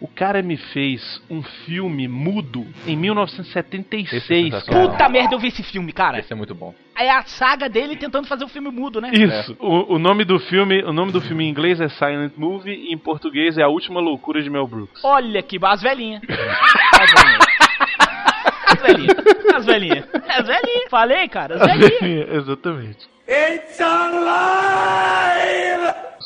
O 0.00 0.08
cara 0.08 0.40
me 0.40 0.56
fez 0.56 1.20
um 1.28 1.42
filme 1.42 2.08
mudo 2.08 2.66
em 2.86 2.96
1976. 2.96 4.12
Esse 4.14 4.70
é. 4.70 4.72
Puta 4.72 5.08
merda, 5.10 5.34
eu 5.34 5.38
vi 5.38 5.48
esse 5.48 5.62
filme, 5.62 5.92
cara. 5.92 6.18
Esse 6.18 6.32
é 6.32 6.36
muito 6.36 6.54
bom. 6.54 6.74
É 6.98 7.10
a 7.10 7.22
saga 7.22 7.68
dele 7.68 7.96
tentando 7.96 8.26
fazer 8.26 8.44
o 8.44 8.48
filme 8.48 8.70
mudo, 8.70 8.98
né? 9.00 9.10
Isso. 9.12 9.54
O, 9.60 9.96
o 9.96 9.98
nome 9.98 10.24
do 10.24 10.38
filme, 10.38 10.82
o 10.84 10.92
nome 10.92 11.12
do 11.12 11.20
filme 11.20 11.44
em 11.44 11.50
inglês 11.50 11.80
é 11.80 11.88
Silent 11.90 12.32
Movie 12.34 12.72
e 12.72 12.94
em 12.94 12.98
português 12.98 13.58
é 13.58 13.62
A 13.62 13.68
Última 13.68 14.00
Loucura 14.00 14.42
de 14.42 14.48
Mel 14.48 14.66
Brooks. 14.66 15.04
Olha 15.04 15.42
que 15.42 15.58
as 15.62 15.82
velhinhas. 15.82 16.22
As 17.00 17.12
velhinhas. 17.12 17.50
As 18.66 18.82
velhinhas. 18.82 19.16
As 19.54 19.66
velhinhas. 19.66 20.04
As 20.28 20.46
velhinhas. 20.46 20.90
Falei, 20.90 21.28
cara, 21.28 21.56
as 21.56 21.78
velhinhas. 21.78 22.28
Exatamente. 22.30 23.08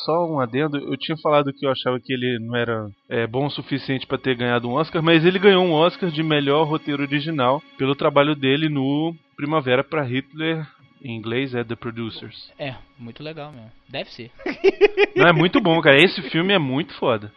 Só 0.05 0.23
um 0.29 0.39
adendo, 0.39 0.77
eu 0.77 0.95
tinha 0.95 1.17
falado 1.17 1.51
que 1.51 1.65
eu 1.65 1.71
achava 1.71 1.99
que 1.99 2.13
ele 2.13 2.37
não 2.37 2.55
era 2.55 2.87
é, 3.09 3.25
bom 3.25 3.47
o 3.47 3.49
suficiente 3.49 4.05
pra 4.05 4.19
ter 4.19 4.35
ganhado 4.35 4.69
um 4.69 4.73
Oscar, 4.73 5.01
mas 5.01 5.25
ele 5.25 5.39
ganhou 5.39 5.65
um 5.65 5.73
Oscar 5.73 6.11
de 6.11 6.21
melhor 6.21 6.67
roteiro 6.67 7.01
original 7.01 7.61
pelo 7.75 7.95
trabalho 7.95 8.35
dele 8.35 8.69
no 8.69 9.15
Primavera 9.35 9.83
para 9.83 10.03
Hitler, 10.03 10.63
em 11.03 11.15
inglês 11.15 11.55
é 11.55 11.63
The 11.63 11.75
Producers. 11.75 12.51
É, 12.59 12.75
muito 12.99 13.23
legal 13.23 13.51
mesmo. 13.51 13.71
Deve 13.89 14.11
ser. 14.11 14.29
Não 15.17 15.27
é 15.27 15.33
muito 15.33 15.59
bom, 15.59 15.81
cara. 15.81 15.97
Esse 15.97 16.21
filme 16.29 16.53
é 16.53 16.59
muito 16.59 16.93
foda. 16.99 17.31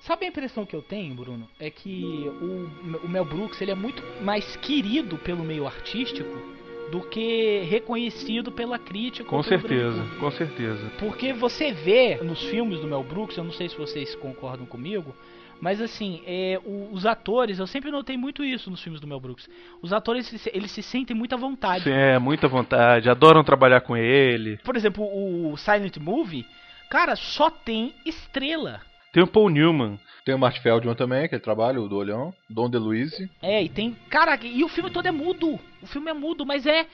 Sabe 0.00 0.26
a 0.26 0.28
impressão 0.28 0.66
que 0.66 0.74
eu 0.74 0.82
tenho, 0.82 1.14
Bruno? 1.14 1.48
É 1.60 1.70
que 1.70 2.28
o, 2.40 3.06
o 3.06 3.08
Mel 3.08 3.24
Brooks 3.24 3.60
ele 3.62 3.70
é 3.70 3.74
muito 3.76 4.02
mais 4.20 4.56
querido 4.56 5.16
pelo 5.18 5.44
meio 5.44 5.64
artístico 5.64 6.61
do 6.90 7.00
que 7.00 7.60
reconhecido 7.70 8.50
pela 8.52 8.78
crítica. 8.78 9.28
Com 9.28 9.42
certeza, 9.42 10.04
com 10.18 10.30
certeza. 10.30 10.90
Porque 10.98 11.32
você 11.32 11.72
vê 11.72 12.16
nos 12.22 12.42
filmes 12.42 12.80
do 12.80 12.86
Mel 12.86 13.02
Brooks, 13.02 13.36
eu 13.36 13.44
não 13.44 13.52
sei 13.52 13.68
se 13.68 13.76
vocês 13.76 14.14
concordam 14.16 14.66
comigo, 14.66 15.14
mas 15.60 15.80
assim, 15.80 16.22
é, 16.26 16.58
os 16.90 17.06
atores, 17.06 17.58
eu 17.58 17.66
sempre 17.66 17.90
notei 17.90 18.16
muito 18.16 18.44
isso 18.44 18.70
nos 18.70 18.82
filmes 18.82 19.00
do 19.00 19.06
Mel 19.06 19.20
Brooks. 19.20 19.48
Os 19.80 19.92
atores, 19.92 20.28
eles 20.30 20.42
se- 20.42 20.50
eles 20.52 20.70
se 20.70 20.82
sentem 20.82 21.16
muito 21.16 21.34
à 21.34 21.38
vontade. 21.38 21.84
Sim, 21.84 21.92
é, 21.92 22.18
muita 22.18 22.48
vontade, 22.48 23.08
adoram 23.08 23.44
trabalhar 23.44 23.80
com 23.80 23.96
ele. 23.96 24.58
Por 24.64 24.76
exemplo, 24.76 25.04
o 25.04 25.56
Silent 25.56 25.96
Movie, 25.98 26.44
cara, 26.90 27.14
só 27.16 27.48
tem 27.48 27.94
estrela. 28.04 28.80
Tem 29.12 29.22
o 29.22 29.26
Paul 29.26 29.50
Newman. 29.50 29.98
Tem 30.24 30.34
o 30.34 30.38
Mark 30.38 30.56
Feldman 30.62 30.94
também, 30.94 31.28
que 31.28 31.34
ele 31.34 31.42
trabalha, 31.42 31.80
o 31.80 31.88
do 31.88 31.96
Olhão. 31.96 32.32
Dom 32.48 32.70
DeLuise. 32.70 33.28
É, 33.42 33.62
e 33.62 33.68
tem. 33.68 33.96
Cara, 34.08 34.38
e 34.42 34.62
o 34.64 34.68
filme 34.68 34.90
todo 34.90 35.06
é 35.06 35.10
mudo. 35.10 35.58
O 35.82 35.86
filme 35.86 36.10
é 36.10 36.14
mudo, 36.14 36.46
mas 36.46 36.64
é 36.64 36.86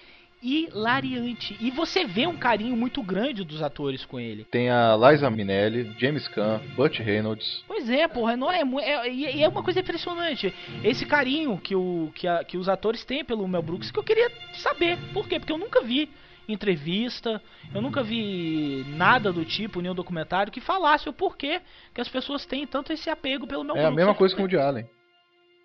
hilariante. 0.42 1.56
E 1.60 1.70
você 1.70 2.04
vê 2.04 2.26
um 2.26 2.36
carinho 2.36 2.76
muito 2.76 3.02
grande 3.02 3.44
dos 3.44 3.62
atores 3.62 4.04
com 4.04 4.18
ele. 4.18 4.44
Tem 4.44 4.70
a 4.70 4.96
Liza 4.96 5.28
Minnelli, 5.30 5.92
James 5.98 6.26
Caan, 6.28 6.60
Butch 6.76 7.00
Reynolds. 7.00 7.64
Pois 7.66 7.88
é, 7.90 8.06
porra, 8.08 8.36
não 8.36 8.50
é, 8.50 8.62
é, 8.82 9.42
é 9.42 9.48
uma 9.48 9.62
coisa 9.62 9.80
impressionante. 9.80 10.54
Esse 10.82 11.04
carinho 11.04 11.58
que, 11.58 11.74
o, 11.74 12.10
que, 12.14 12.26
a- 12.26 12.44
que 12.44 12.56
os 12.56 12.68
atores 12.68 13.04
têm 13.04 13.24
pelo 13.24 13.46
Mel 13.46 13.62
Brooks, 13.62 13.90
que 13.90 13.98
eu 13.98 14.04
queria 14.04 14.30
saber. 14.54 14.96
Por 15.12 15.28
quê? 15.28 15.38
Porque 15.38 15.52
eu 15.52 15.58
nunca 15.58 15.82
vi 15.82 16.08
entrevista, 16.48 17.42
eu 17.74 17.80
nunca 17.82 18.02
vi 18.02 18.84
nada 18.88 19.32
do 19.32 19.44
tipo, 19.44 19.80
nenhum 19.80 19.94
documentário 19.94 20.50
que 20.52 20.60
falasse 20.60 21.08
o 21.08 21.12
porquê 21.12 21.60
que 21.94 22.00
as 22.00 22.08
pessoas 22.08 22.46
têm 22.46 22.66
tanto 22.66 22.92
esse 22.92 23.10
apego 23.10 23.46
pelo 23.46 23.62
Mel 23.64 23.76
É 23.76 23.80
a 23.80 23.82
Brooks. 23.82 23.96
mesma 23.96 24.12
Eu 24.12 24.16
coisa 24.16 24.34
que 24.34 24.40
o 24.40 24.44
Woody 24.44 24.56
Allen. 24.56 24.86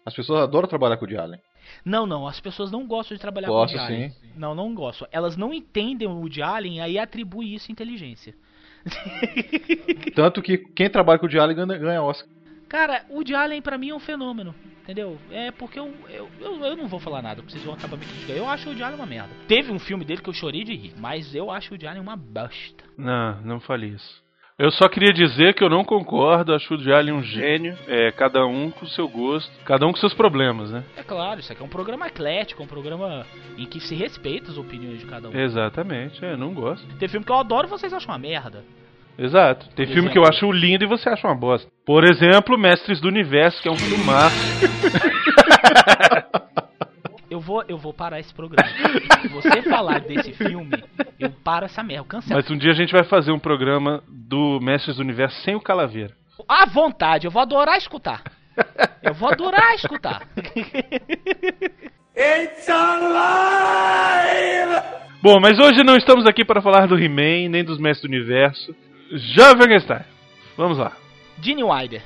As 0.05 0.13
pessoas 0.13 0.41
adoram 0.43 0.67
trabalhar 0.67 0.97
com 0.97 1.05
o 1.05 1.07
Woody 1.07 1.17
Allen. 1.21 1.39
Não, 1.85 2.05
não, 2.05 2.27
as 2.27 2.39
pessoas 2.41 2.69
não 2.71 2.85
gostam 2.85 3.15
de 3.15 3.21
trabalhar 3.21 3.47
Gosto, 3.47 3.73
com 3.73 3.79
o 3.79 3.81
Woody 3.81 3.95
Allen. 3.95 4.09
sim. 4.11 4.17
Não, 4.35 4.53
não 4.53 4.75
gostam. 4.75 5.07
Elas 5.11 5.37
não 5.37 5.53
entendem 5.53 6.07
o 6.07 6.11
Woody 6.19 6.41
Allen 6.41 6.75
e 6.77 6.81
aí 6.81 6.99
atribui 6.99 7.53
isso 7.55 7.69
à 7.69 7.71
inteligência. 7.71 8.35
Tanto 10.15 10.41
que 10.41 10.57
quem 10.57 10.89
trabalha 10.89 11.17
com 11.19 11.25
o 11.25 11.27
Woody 11.27 11.39
Allen 11.39 11.55
ganha, 11.55 11.77
ganha 11.79 12.01
Oscar. 12.03 12.27
Cara, 12.73 13.05
o 13.07 13.17
Woody 13.17 13.35
Allen 13.35 13.61
pra 13.61 13.77
mim 13.77 13.91
é 13.91 13.95
um 13.95 13.99
fenômeno, 13.99 14.55
entendeu? 14.81 15.19
É 15.29 15.51
porque 15.51 15.77
eu, 15.77 15.93
eu, 16.09 16.27
eu, 16.41 16.65
eu 16.65 16.75
não 16.75 16.87
vou 16.87 16.99
falar 16.99 17.21
nada, 17.21 17.35
porque 17.35 17.51
vocês 17.51 17.63
vão 17.63 17.75
acabar 17.75 17.97
me 17.97 18.03
criticando. 18.03 18.39
Eu 18.39 18.49
acho 18.49 18.65
o 18.65 18.69
Woody 18.69 18.81
Allen 18.81 18.95
uma 18.95 19.05
merda. 19.05 19.29
Teve 19.47 19.71
um 19.71 19.77
filme 19.77 20.03
dele 20.03 20.23
que 20.23 20.29
eu 20.29 20.33
chorei 20.33 20.63
de 20.63 20.73
rir, 20.73 20.95
mas 20.97 21.35
eu 21.35 21.51
acho 21.51 21.69
o 21.69 21.73
Woody 21.73 21.85
Allen 21.85 22.01
uma 22.01 22.17
bosta. 22.17 22.83
Não, 22.97 23.39
não 23.43 23.59
fale 23.59 23.89
isso. 23.89 24.23
Eu 24.57 24.71
só 24.71 24.89
queria 24.89 25.13
dizer 25.13 25.53
que 25.53 25.63
eu 25.63 25.69
não 25.69 25.85
concordo, 25.85 26.51
acho 26.51 26.73
o 26.73 26.75
Woody 26.75 26.91
Allen 26.91 27.13
um 27.13 27.21
gênio, 27.21 27.77
é, 27.87 28.11
cada 28.11 28.43
um 28.43 28.71
com 28.71 28.85
o 28.85 28.89
seu 28.89 29.07
gosto, 29.07 29.51
cada 29.65 29.85
um 29.85 29.91
com 29.91 29.99
seus 29.99 30.15
problemas, 30.15 30.71
né? 30.71 30.83
É 30.97 31.03
claro, 31.03 31.41
isso 31.41 31.53
aqui 31.53 31.61
é 31.61 31.65
um 31.65 31.69
programa 31.69 32.07
eclético, 32.07 32.63
um 32.63 32.67
programa 32.67 33.23
em 33.55 33.67
que 33.67 33.79
se 33.79 33.93
respeita 33.93 34.49
as 34.49 34.57
opiniões 34.57 34.99
de 34.99 35.05
cada 35.05 35.29
um. 35.29 35.39
Exatamente, 35.39 36.25
é, 36.25 36.35
não 36.35 36.55
gosto. 36.55 36.87
Tem 36.97 37.07
filme 37.07 37.23
que 37.23 37.31
eu 37.31 37.37
adoro 37.37 37.67
e 37.67 37.69
vocês 37.69 37.93
acham 37.93 38.11
uma 38.11 38.17
merda. 38.17 38.63
Exato. 39.17 39.67
Tem 39.75 39.85
Por 39.85 39.93
filme 39.93 40.09
exemplo? 40.09 40.11
que 40.11 40.19
eu 40.19 40.25
acho 40.25 40.51
lindo 40.51 40.83
e 40.83 40.87
você 40.87 41.09
acha 41.09 41.27
uma 41.27 41.35
bosta. 41.35 41.69
Por 41.85 42.03
exemplo, 42.03 42.57
Mestres 42.57 42.99
do 42.99 43.07
Universo, 43.07 43.61
que 43.61 43.67
é 43.67 43.71
um 43.71 43.77
filmaço. 43.77 44.35
Eu 47.33 47.39
vou, 47.39 47.63
eu 47.67 47.79
vou 47.79 47.91
parar 47.91 48.19
esse 48.19 48.31
programa. 48.31 48.69
Se 49.19 49.27
você 49.29 49.63
falar 49.63 50.01
desse 50.01 50.31
filme, 50.33 50.69
eu 51.19 51.31
paro 51.31 51.65
essa 51.65 51.81
merda, 51.81 52.01
eu 52.01 52.05
cancelo. 52.05 52.39
Mas 52.39 52.51
um 52.51 52.55
dia 52.55 52.69
a 52.69 52.75
gente 52.75 52.91
vai 52.91 53.03
fazer 53.03 53.31
um 53.31 53.39
programa 53.39 54.03
do 54.07 54.59
Mestres 54.61 54.97
do 54.97 55.01
Universo 55.01 55.41
sem 55.41 55.55
o 55.55 55.59
Calaveira. 55.59 56.13
À 56.47 56.67
vontade, 56.67 57.25
eu 57.25 57.31
vou 57.31 57.41
adorar 57.41 57.75
escutar. 57.75 58.21
Eu 59.01 59.15
vou 59.15 59.31
adorar 59.31 59.73
escutar. 59.73 60.27
Bom, 65.23 65.39
mas 65.41 65.57
hoje 65.57 65.83
não 65.83 65.95
estamos 65.95 66.27
aqui 66.27 66.45
para 66.45 66.61
falar 66.61 66.87
do 66.87 66.99
He-Man, 66.99 67.49
nem 67.49 67.63
dos 67.63 67.79
Mestres 67.79 68.07
do 68.07 68.15
Universo. 68.15 68.75
Jovem 69.11 69.79
Stein. 69.79 70.03
Vamos 70.57 70.77
lá. 70.77 70.93
Gene 71.41 71.63
Wilder. 71.63 72.01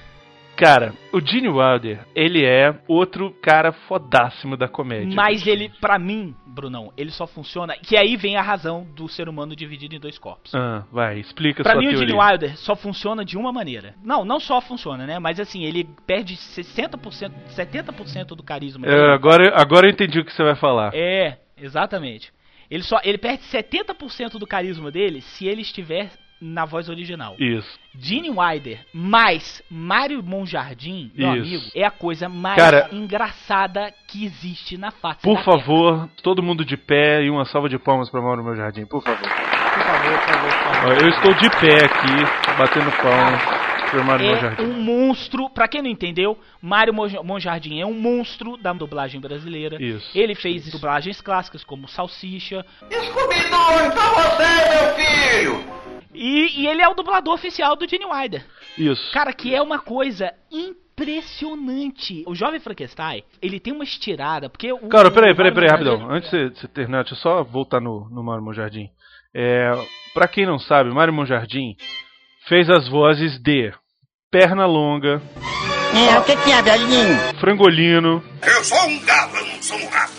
Cara, 0.55 0.91
o 1.13 1.21
Gene 1.21 1.47
Wilder, 1.49 1.99
ele 2.15 2.43
é 2.43 2.73
outro 2.87 3.29
cara 3.43 3.71
fodássimo 3.71 4.57
da 4.57 4.67
comédia. 4.67 5.13
Mas 5.15 5.45
ele, 5.45 5.69
pra 5.79 5.99
mim, 5.99 6.33
Brunão, 6.47 6.91
ele 6.97 7.11
só 7.11 7.27
funciona. 7.27 7.75
Que 7.77 7.95
aí 7.95 8.17
vem 8.17 8.37
a 8.37 8.41
razão 8.41 8.87
do 8.95 9.07
ser 9.07 9.29
humano 9.29 9.55
dividido 9.55 9.93
em 9.93 9.99
dois 9.99 10.17
corpos. 10.17 10.55
Ah, 10.55 10.83
vai, 10.91 11.19
explica 11.19 11.61
Pra 11.61 11.73
sua 11.73 11.81
mim, 11.81 11.87
o 11.87 11.91
teoria. 11.91 12.07
Gene 12.07 12.19
Wilder 12.19 12.57
só 12.57 12.75
funciona 12.75 13.23
de 13.23 13.37
uma 13.37 13.53
maneira. 13.53 13.93
Não, 14.03 14.25
não 14.25 14.39
só 14.39 14.59
funciona, 14.59 15.05
né? 15.05 15.19
Mas 15.19 15.39
assim, 15.39 15.63
ele 15.63 15.87
perde 16.07 16.35
60%, 16.35 17.31
70% 17.55 18.29
do 18.29 18.41
carisma. 18.41 18.87
É, 18.87 19.13
agora, 19.13 19.53
agora 19.55 19.85
eu 19.85 19.91
entendi 19.91 20.19
o 20.19 20.25
que 20.25 20.33
você 20.33 20.43
vai 20.43 20.55
falar. 20.55 20.91
É, 20.95 21.37
exatamente. 21.55 22.33
Ele 22.69 22.81
só 22.81 22.99
ele 23.03 23.19
perde 23.19 23.43
70% 23.43 24.39
do 24.39 24.47
carisma 24.47 24.89
dele 24.91 25.21
se 25.21 25.45
ele 25.45 25.61
estiver 25.61 26.09
na 26.41 26.65
voz 26.65 26.87
original. 26.89 27.35
Isso. 27.39 27.67
Gene 27.97 28.29
Wilder 28.29 28.79
mais 28.93 29.61
Mário 29.69 30.21
Monjardim, 30.23 31.11
meu 31.15 31.33
Isso. 31.35 31.41
amigo, 31.43 31.63
é 31.75 31.83
a 31.83 31.91
coisa 31.91 32.29
mais 32.29 32.57
Cara- 32.57 32.89
engraçada 32.91 33.93
que 34.07 34.23
existe 34.25 34.77
na 34.77 34.91
face 34.91 35.21
Por 35.21 35.37
da 35.37 35.43
terra. 35.43 35.57
favor, 35.59 36.09
todo 36.21 36.43
mundo 36.43 36.63
de 36.63 36.77
pé 36.77 37.23
e 37.23 37.29
uma 37.29 37.45
salva 37.45 37.67
de 37.69 37.77
palmas 37.79 38.09
para 38.09 38.21
Mauro 38.21 38.43
Meu 38.43 38.55
Jardim, 38.55 38.85
por 38.85 39.01
favor. 39.03 39.19
Por 39.19 39.29
favor, 39.29 40.19
por 40.19 40.33
favor, 40.33 40.51
por 40.51 40.73
favor. 40.73 41.01
Eu 41.03 41.09
estou 41.09 41.33
de 41.33 41.49
pé 41.59 41.85
aqui, 41.85 42.57
batendo 42.57 42.91
palmas 43.01 43.41
para 43.89 44.03
Meu 44.17 44.31
É 44.35 44.39
Jardim. 44.41 44.63
um 44.63 44.73
monstro, 44.81 45.49
pra 45.49 45.67
quem 45.67 45.81
não 45.81 45.89
entendeu, 45.89 46.37
Mário 46.61 46.93
Monja- 46.93 47.23
Monjardim 47.23 47.79
é 47.79 47.85
um 47.85 47.93
monstro 47.93 48.57
da 48.57 48.73
dublagem 48.73 49.19
brasileira. 49.21 49.81
Isso. 49.81 50.09
Ele 50.17 50.35
fez 50.35 50.69
dublagens 50.69 51.21
clássicas 51.21 51.63
como 51.63 51.87
Salsicha. 51.87 52.65
Scooby-Doo, 52.91 53.91
pra 53.93 54.09
você, 54.09 54.69
meu 54.69 54.95
filho! 54.95 55.96
E, 56.17 56.61
e 56.61 56.67
ele 56.67 56.81
é 56.81 56.87
o 56.87 56.93
dublador 56.95 57.33
oficial 57.35 57.75
do 57.75 57.87
Gene 57.87 58.05
Wilder. 58.05 58.45
Isso. 58.77 59.11
Cara, 59.13 59.31
que 59.33 59.53
é 59.53 59.61
uma 59.61 59.79
coisa 59.79 60.33
impressionante. 60.51 62.23
O 62.27 62.33
Jovem 62.35 62.59
Frankenstein, 62.59 63.23
ele 63.41 63.59
tem 63.59 63.71
uma 63.73 63.83
estirada, 63.83 64.49
porque 64.49 64.71
o... 64.73 64.87
Cara, 64.89 65.11
peraí, 65.11 65.35
peraí, 65.35 65.53
peraí, 65.53 65.69
rapidão. 65.69 66.09
Antes 66.09 66.29
de 66.29 66.37
você- 66.37 66.49
de 66.49 66.59
você 66.59 66.67
terminar, 66.67 67.03
deixa 67.03 67.13
eu 67.15 67.19
só 67.19 67.43
voltar 67.43 67.79
no, 67.79 68.09
no 68.09 68.23
Mário 68.23 68.43
Monjardim. 68.43 68.89
É, 69.35 69.71
pra 70.13 70.27
quem 70.27 70.45
não 70.45 70.57
sabe, 70.57 70.89
Mário 70.91 71.13
Monjardim 71.13 71.75
fez 72.47 72.69
as 72.69 72.87
vozes 72.87 73.37
de 73.39 73.71
Perna 74.31 74.65
Longa, 74.65 75.21
É, 75.95 76.17
o 76.19 76.23
que 76.23 76.35
que 76.37 76.51
é, 76.51 76.61
velhinho? 76.61 77.17
Frangolino. 77.39 78.23
Eu 78.45 78.63
sou 78.63 78.77
um 78.87 78.99
galo, 79.05 79.37
eu 79.37 79.45
não 79.45 79.61
sou 79.61 79.77
um 79.77 79.87
rato. 79.89 80.16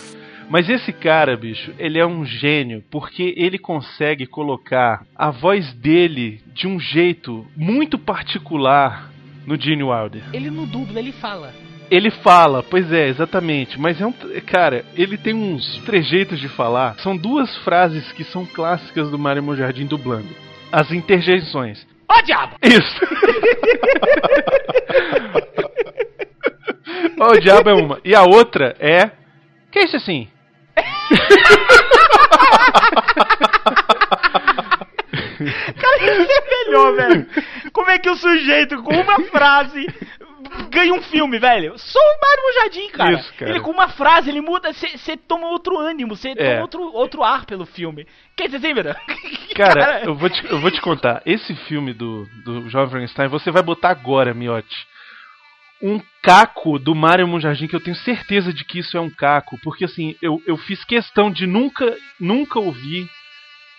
Mas 0.49 0.67
esse 0.67 0.91
cara, 0.91 1.37
bicho, 1.37 1.71
ele 1.77 1.99
é 1.99 2.05
um 2.05 2.25
gênio, 2.25 2.83
porque 2.89 3.35
ele 3.37 3.59
consegue 3.59 4.25
colocar 4.25 5.05
a 5.15 5.29
voz 5.29 5.71
dele 5.73 6.41
de 6.53 6.67
um 6.67 6.79
jeito 6.79 7.45
muito 7.55 7.99
particular 7.99 9.11
no 9.45 9.55
Gene 9.55 9.83
Wilder. 9.83 10.23
Ele 10.33 10.49
não 10.49 10.65
dubla, 10.65 10.99
ele 10.99 11.11
fala. 11.11 11.53
Ele 11.89 12.09
fala, 12.09 12.63
pois 12.63 12.91
é, 12.91 13.07
exatamente, 13.07 13.79
mas 13.79 14.01
é 14.01 14.05
um. 14.05 14.11
Cara, 14.45 14.83
ele 14.95 15.17
tem 15.17 15.33
uns 15.33 15.77
trejeitos 15.85 16.39
de 16.39 16.49
falar. 16.49 16.95
São 16.99 17.15
duas 17.15 17.55
frases 17.57 18.11
que 18.11 18.23
são 18.23 18.45
clássicas 18.45 19.09
do 19.09 19.19
Mário 19.19 19.43
Monjardim 19.43 19.85
dublando: 19.85 20.29
as 20.71 20.91
interjeições. 20.91 21.85
Ó 22.07 22.21
diabo! 22.21 22.55
Isso! 22.63 22.99
Ó, 27.19 27.31
o 27.31 27.39
diabo 27.39 27.69
é 27.69 27.73
uma. 27.73 27.99
E 28.03 28.15
a 28.15 28.23
outra 28.23 28.75
é. 28.79 29.11
Que 29.71 29.79
é 29.79 29.83
isso 29.83 29.97
assim? 29.97 30.27
Cara, 35.79 36.03
isso 36.03 36.31
é 36.31 36.65
melhor, 36.65 36.95
velho. 36.95 37.27
Como 37.71 37.89
é 37.89 37.97
que 37.97 38.09
o 38.09 38.15
sujeito 38.15 38.81
com 38.83 38.93
uma 38.93 39.19
frase 39.29 39.85
ganha 40.69 40.93
um 40.93 41.01
filme, 41.01 41.39
velho? 41.39 41.77
Só 41.77 41.99
o 41.99 42.19
Mário 42.21 42.43
Mojadinho, 42.43 42.91
cara. 42.91 43.11
Isso, 43.13 43.33
cara. 43.35 43.51
Ele 43.51 43.59
com 43.61 43.71
uma 43.71 43.87
frase, 43.89 44.29
ele 44.29 44.41
muda, 44.41 44.73
você 44.73 45.15
toma 45.17 45.47
outro 45.47 45.77
ânimo, 45.77 46.15
você 46.15 46.29
É. 46.31 46.35
toma 46.35 46.61
outro, 46.61 46.81
outro 46.93 47.23
ar 47.23 47.45
pelo 47.45 47.65
filme. 47.65 48.05
Quer 48.35 48.47
dizer, 48.49 48.57
assim, 48.57 48.73
velho? 48.73 48.95
Cara, 49.55 50.01
eu 50.05 50.15
vou, 50.15 50.29
te, 50.29 50.45
eu 50.49 50.59
vou 50.59 50.71
te 50.71 50.79
contar. 50.79 51.21
Esse 51.25 51.53
filme 51.67 51.91
do, 51.93 52.25
do 52.45 52.69
Jovem 52.69 52.89
Frankenstein, 52.91 53.27
você 53.27 53.51
vai 53.51 53.61
botar 53.61 53.89
agora, 53.89 54.33
Miotti. 54.33 54.87
Um 55.81 56.01
caco 56.21 56.77
do 56.77 56.93
Mario 56.93 57.27
Monjardim, 57.27 57.67
que 57.67 57.75
eu 57.75 57.79
tenho 57.79 57.95
certeza 57.95 58.51
de 58.51 58.65
que 58.65 58.79
isso 58.79 58.97
é 58.97 58.99
um 58.99 59.09
caco. 59.09 59.57
Porque 59.63 59.85
assim, 59.85 60.15
eu, 60.21 60.41
eu 60.45 60.57
fiz 60.57 60.83
questão 60.83 61.31
de 61.31 61.47
nunca, 61.47 61.95
nunca 62.19 62.59
ouvir, 62.59 63.09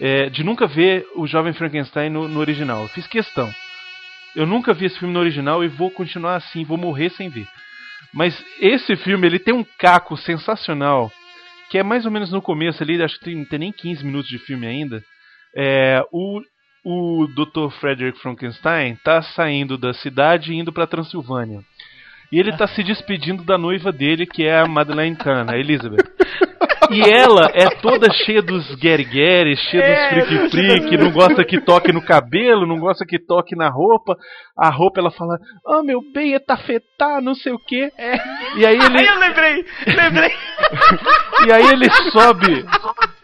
é, 0.00 0.30
de 0.30 0.42
nunca 0.42 0.66
ver 0.66 1.06
o 1.14 1.26
Jovem 1.26 1.52
Frankenstein 1.52 2.10
no, 2.10 2.26
no 2.26 2.40
original. 2.40 2.82
Eu 2.82 2.88
fiz 2.88 3.06
questão. 3.06 3.52
Eu 4.34 4.46
nunca 4.46 4.72
vi 4.72 4.86
esse 4.86 4.98
filme 4.98 5.12
no 5.12 5.20
original 5.20 5.62
e 5.64 5.68
vou 5.68 5.90
continuar 5.90 6.36
assim, 6.36 6.64
vou 6.64 6.78
morrer 6.78 7.10
sem 7.10 7.28
ver. 7.28 7.46
Mas 8.12 8.44
esse 8.60 8.96
filme, 8.96 9.26
ele 9.26 9.38
tem 9.38 9.54
um 9.54 9.64
caco 9.78 10.16
sensacional, 10.16 11.12
que 11.70 11.78
é 11.78 11.82
mais 11.82 12.04
ou 12.04 12.10
menos 12.10 12.30
no 12.30 12.42
começo 12.42 12.82
ali, 12.82 13.00
acho 13.02 13.18
que 13.18 13.24
tem, 13.26 13.36
não 13.36 13.44
tem 13.44 13.58
nem 13.58 13.72
15 13.72 14.04
minutos 14.04 14.28
de 14.28 14.38
filme 14.38 14.66
ainda. 14.66 15.02
É, 15.54 16.02
o, 16.12 16.40
o 16.84 17.26
Dr. 17.28 17.70
Frederick 17.78 18.18
Frankenstein 18.20 18.96
tá 18.96 19.22
saindo 19.22 19.76
da 19.76 19.92
cidade 19.92 20.52
e 20.52 20.56
indo 20.56 20.72
pra 20.72 20.86
Transilvânia. 20.86 21.60
E 22.32 22.38
ele 22.38 22.56
tá 22.56 22.66
se 22.68 22.82
despedindo 22.82 23.44
da 23.44 23.58
noiva 23.58 23.90
dele, 23.90 24.26
que 24.26 24.46
é 24.46 24.60
a 24.60 24.66
Madeleine 24.66 25.16
Kahn, 25.16 25.46
a 25.48 25.58
Elizabeth. 25.58 26.04
E 26.90 27.08
ela 27.08 27.48
é 27.54 27.68
toda 27.80 28.12
cheia 28.12 28.42
dos 28.42 28.74
guerigueres, 28.74 29.60
cheia 29.70 29.80
É, 29.80 29.94
dos 29.94 30.26
frique-frique, 30.26 30.96
não 30.96 31.12
gosta 31.12 31.44
que 31.44 31.60
toque 31.60 31.92
no 31.92 32.02
cabelo, 32.02 32.66
não 32.66 32.80
gosta 32.80 33.06
que 33.06 33.16
toque 33.16 33.54
na 33.54 33.68
roupa. 33.68 34.16
A 34.58 34.68
roupa 34.70 35.00
ela 35.00 35.10
fala, 35.12 35.38
ah, 35.68 35.82
meu 35.84 36.00
bem, 36.12 36.34
é 36.34 36.40
tafetá, 36.40 37.20
não 37.20 37.34
sei 37.34 37.52
o 37.52 37.58
quê. 37.58 37.92
E 38.56 38.66
aí 38.66 38.74
ele. 38.74 38.98
Aí 38.98 39.06
eu 39.06 39.18
lembrei, 39.18 39.64
lembrei. 39.86 40.30
E 41.46 41.52
aí 41.52 41.66
ele 41.72 41.90
sobe. 42.10 42.66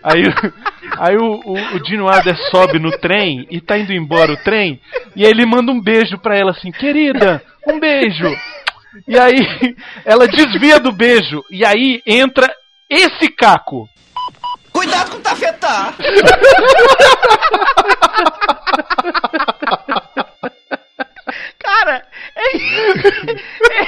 Aí, 0.02 0.22
aí 0.98 1.16
o, 1.16 1.40
o, 1.44 1.76
o 1.76 1.80
Dino 1.80 2.07
Wilder 2.07 2.36
sobe 2.50 2.78
no 2.78 2.90
trem 2.98 3.46
e 3.50 3.61
tá 3.61 3.76
indo 3.76 3.92
embora 3.92 4.32
o 4.32 4.36
trem. 4.38 4.80
E 5.14 5.24
aí 5.24 5.30
ele 5.30 5.44
manda 5.44 5.70
um 5.70 5.80
beijo 5.80 6.16
pra 6.18 6.36
ela 6.36 6.52
assim, 6.52 6.70
querida, 6.70 7.42
um 7.66 7.78
beijo. 7.78 8.26
E 9.07 9.18
aí 9.18 9.38
ela 10.05 10.26
desvia 10.28 10.78
do 10.78 10.92
beijo. 10.92 11.44
E 11.51 11.64
aí 11.64 12.03
entra 12.07 12.53
esse 12.88 13.28
caco. 13.28 13.88
Cuidado 14.72 15.11
com 15.11 15.16
o 15.16 15.20
tafetá! 15.20 15.94
Cara, 21.59 22.03
é, 22.36 22.57
é, 22.57 22.61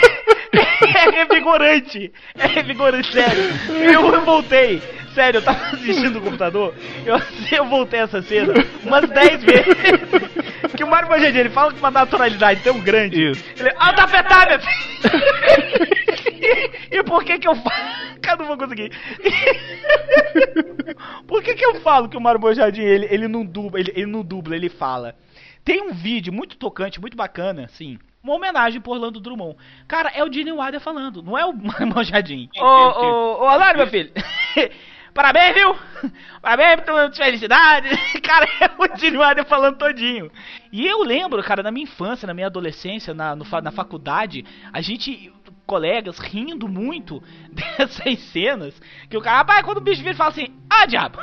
é 0.53 1.11
revigorante. 1.11 2.13
É 2.37 2.47
revigorante, 2.47 3.13
sério. 3.13 3.43
Eu, 3.93 4.25
voltei. 4.25 4.81
Sério, 5.15 5.39
eu 5.39 5.43
tava 5.43 5.67
assistindo 5.67 6.19
o 6.19 6.23
computador. 6.23 6.75
Eu, 7.05 7.21
eu 7.53 7.67
voltei 7.67 8.01
essa 8.01 8.23
cena 8.23 8.55
umas 8.85 9.09
10 9.09 9.45
vezes. 9.45 9.67
Que 10.77 10.85
o 10.85 10.89
Mário 10.89 11.09
Magedia, 11.09 11.41
ele 11.41 11.51
fala 11.51 11.73
com 11.73 11.79
uma 11.79 11.91
naturalidade 11.91 12.63
tão 12.63 12.79
grande. 12.81 13.31
Isso. 13.31 13.45
Ele, 13.59 13.71
ah, 13.77 13.93
tá 13.93 14.07
meu 14.07 14.61
filho. 14.61 15.99
E, 16.41 16.99
e 16.99 17.03
por 17.03 17.25
que 17.25 17.39
que 17.39 17.49
eu 17.49 17.55
falo... 17.55 17.99
Cara, 18.23 18.39
não 18.39 18.47
vou 18.47 18.59
conseguir. 18.59 18.91
por 21.27 21.43
que 21.43 21.55
que 21.55 21.65
eu 21.65 21.81
falo 21.81 22.09
que 22.09 22.17
o 22.17 22.21
Mário 22.21 22.41
Bojadinho, 22.41 22.87
ele, 22.87 23.07
ele 23.11 23.29
não 23.29 23.45
dubla, 23.45 23.81
ele, 23.81 23.93
ele 23.95 24.07
não 24.07 24.23
dubla, 24.23 24.55
ele 24.55 24.69
fala. 24.69 25.17
Tem 25.65 25.83
um 25.83 25.93
vídeo 25.93 26.33
muito 26.33 26.57
tocante, 26.57 27.01
muito 27.01 27.17
bacana, 27.17 27.65
assim, 27.65 27.99
uma 28.29 28.37
homenagem 28.37 28.81
pro 28.81 28.93
Orlando 28.93 29.21
Drummond. 29.21 29.57
Cara, 29.87 30.11
é 30.15 30.23
o 30.25 30.33
Gene 30.33 30.53
Wilder 30.53 30.81
falando, 30.81 31.23
não 31.23 31.37
é 31.37 31.45
o 31.45 31.53
Mário 31.57 31.89
Bojadinho. 31.89 32.49
Ô, 32.59 32.65
ô, 32.65 33.43
ô, 33.43 33.45
Orlando, 33.45 33.77
meu 33.79 33.87
filho. 33.89 34.11
Parabéns, 35.15 35.55
viu? 35.55 35.75
Parabéns 36.41 36.81
pela 36.83 37.11
felicidade. 37.11 37.89
Cara, 38.23 38.47
é 38.61 38.71
o 38.79 38.97
Gene 38.97 39.17
Wilder 39.19 39.45
falando 39.47 39.77
todinho. 39.77 40.31
E 40.71 40.87
eu 40.87 41.03
lembro, 41.03 41.43
cara, 41.43 41.61
na 41.63 41.73
minha 41.73 41.85
infância, 41.85 42.27
na 42.27 42.35
minha 42.35 42.47
adolescência, 42.47 43.13
na, 43.13 43.35
no 43.35 43.45
na 43.63 43.73
faculdade, 43.73 44.45
a 44.73 44.81
gente, 44.81 45.33
colegas, 45.67 46.19
rindo 46.21 46.69
muito 46.69 47.21
dessas 47.51 48.19
cenas. 48.31 48.81
Que 49.11 49.17
o 49.17 49.21
cara, 49.21 49.39
rapaz, 49.39 49.65
quando 49.65 49.79
o 49.79 49.81
bicho 49.81 49.99
vira, 49.99 50.11
ele 50.11 50.17
fala 50.19 50.31
assim: 50.31 50.49
Ah, 50.71 50.87
diabo! 50.87 51.19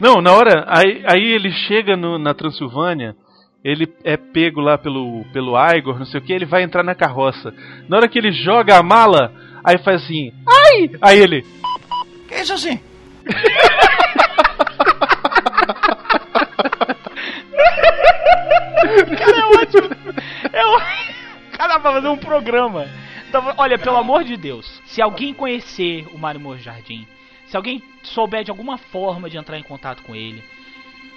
Não, 0.00 0.20
na 0.20 0.32
hora. 0.32 0.64
Aí, 0.68 1.02
aí 1.06 1.24
ele 1.24 1.50
chega 1.50 1.96
no- 1.96 2.18
na 2.18 2.34
Transilvânia. 2.34 3.16
Ele 3.64 3.88
é 4.02 4.16
pego 4.16 4.60
lá 4.60 4.76
pelo, 4.76 5.24
pelo 5.32 5.54
Igor, 5.72 5.98
não 5.98 6.06
sei 6.06 6.18
o 6.20 6.22
que, 6.22 6.32
ele 6.32 6.44
vai 6.44 6.62
entrar 6.62 6.82
na 6.82 6.94
carroça. 6.94 7.54
Na 7.88 7.96
hora 7.96 8.08
que 8.08 8.18
ele 8.18 8.32
joga 8.32 8.76
a 8.76 8.82
mala, 8.82 9.32
aí 9.62 9.78
faz 9.78 10.02
assim, 10.02 10.32
ai! 10.46 10.90
Aí 11.00 11.18
ele, 11.18 11.46
Que 12.28 12.36
isso 12.40 12.54
assim? 12.54 12.80
Cara, 19.16 19.36
é 19.36 19.44
ótimo. 19.44 19.88
É 20.52 20.66
ótimo. 20.66 21.14
Cara, 21.52 21.78
vai 21.78 21.92
fazer 21.94 22.08
um 22.08 22.16
programa. 22.16 22.88
Então, 23.28 23.54
olha, 23.56 23.78
pelo 23.78 23.96
amor 23.96 24.24
de 24.24 24.36
Deus, 24.36 24.82
se 24.86 25.00
alguém 25.00 25.32
conhecer 25.32 26.06
o 26.12 26.18
Mário 26.18 26.58
Jardim, 26.58 27.06
se 27.46 27.56
alguém 27.56 27.82
souber 28.02 28.44
de 28.44 28.50
alguma 28.50 28.76
forma 28.76 29.30
de 29.30 29.38
entrar 29.38 29.58
em 29.58 29.62
contato 29.62 30.02
com 30.02 30.14
ele, 30.14 30.42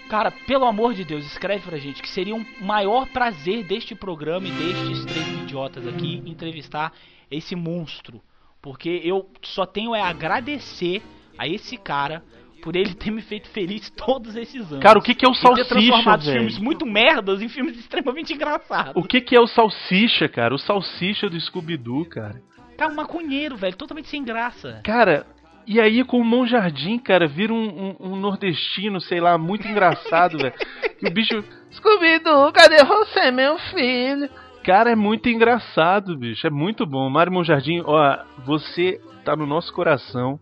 cara, 0.10 0.32
pelo 0.32 0.66
amor 0.66 0.94
de 0.94 1.04
Deus, 1.04 1.26
escreve 1.26 1.68
pra 1.68 1.78
gente 1.78 2.02
que 2.02 2.10
seria 2.10 2.36
um 2.36 2.46
maior 2.62 3.08
prazer 3.08 3.64
deste 3.64 3.96
programa 3.96 4.48
e 4.48 4.52
destes 4.52 5.06
três 5.06 5.28
idiotas 5.44 5.88
aqui 5.88 6.22
entrevistar 6.26 6.94
esse 7.30 7.56
monstro. 7.56 8.22
Porque 8.62 9.02
eu 9.04 9.30
só 9.44 9.66
tenho 9.66 9.94
é 9.94 10.02
agradecer 10.02 11.02
a 11.38 11.48
esse 11.48 11.78
cara 11.78 12.24
por 12.64 12.76
ele 12.76 12.96
ter 12.96 13.12
me 13.12 13.22
feito 13.22 13.48
feliz 13.50 13.92
todos 13.92 14.36
esses 14.36 14.72
anos. 14.72 14.80
Cara, 14.80 14.98
o 14.98 15.02
que 15.02 15.14
que 15.14 15.24
é 15.24 15.30
o 15.30 15.34
E 15.34 15.36
ter 15.36 15.42
Salsicha, 15.42 15.66
transformado 15.68 16.24
velho? 16.24 16.38
filmes 16.40 16.58
muito 16.58 16.84
merdas 16.84 17.42
em 17.42 17.48
filmes 17.48 17.78
extremamente 17.78 18.34
engraçados. 18.34 18.94
o 18.96 19.08
que 19.08 19.22
que 19.22 19.36
é 19.36 19.40
o 19.40 19.46
Salsicha, 19.46 20.28
cara? 20.28 20.56
O 20.56 20.58
Salsicha 20.58 21.30
do 21.30 21.40
Scooby-Doo, 21.40 22.06
cara. 22.06 22.42
Cara, 22.76 22.92
um 22.92 22.96
maconheiro, 22.96 23.56
velho, 23.56 23.76
totalmente 23.76 24.10
sem 24.10 24.24
graça. 24.24 24.82
Cara, 24.84 25.28
e 25.68 25.80
aí 25.80 26.04
com 26.04 26.20
o 26.20 26.24
Monjardim, 26.24 26.98
cara, 27.00 27.28
vira 27.28 27.54
um, 27.54 27.96
um- 28.00 28.12
um 28.12 28.16
nordestino, 28.16 29.00
sei 29.02 29.20
lá, 29.20 29.38
muito 29.38 29.68
engraçado, 29.68 30.38
velho. 30.38 30.54
Que 31.00 31.08
o 31.08 31.12
bicho. 31.12 31.44
Scooby-Doo, 31.72 32.54
cadê 32.54 32.84
você, 32.86 33.30
meu 33.32 33.58
filho? 33.58 34.30
Cara, 34.64 34.92
é 34.92 34.96
muito 34.96 35.28
engraçado, 35.30 36.18
bicho. 36.18 36.48
É 36.48 36.50
muito 36.50 36.86
bom. 36.86 37.10
Mário 37.10 37.32
Monjardim, 37.34 37.82
ó, 37.86 38.18
você 38.46 39.00
tá 39.26 39.36
no 39.36 39.46
nosso 39.46 39.74
coração. 39.74 40.40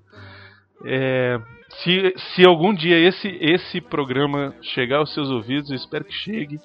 É, 0.85 1.39
se, 1.81 2.13
se 2.35 2.45
algum 2.45 2.73
dia 2.73 2.97
esse, 2.99 3.27
esse 3.41 3.81
programa 3.81 4.53
chegar 4.61 4.97
aos 4.97 5.13
seus 5.13 5.29
ouvidos, 5.29 5.69
eu 5.71 5.75
espero 5.75 6.05
que 6.05 6.13
chegue. 6.13 6.59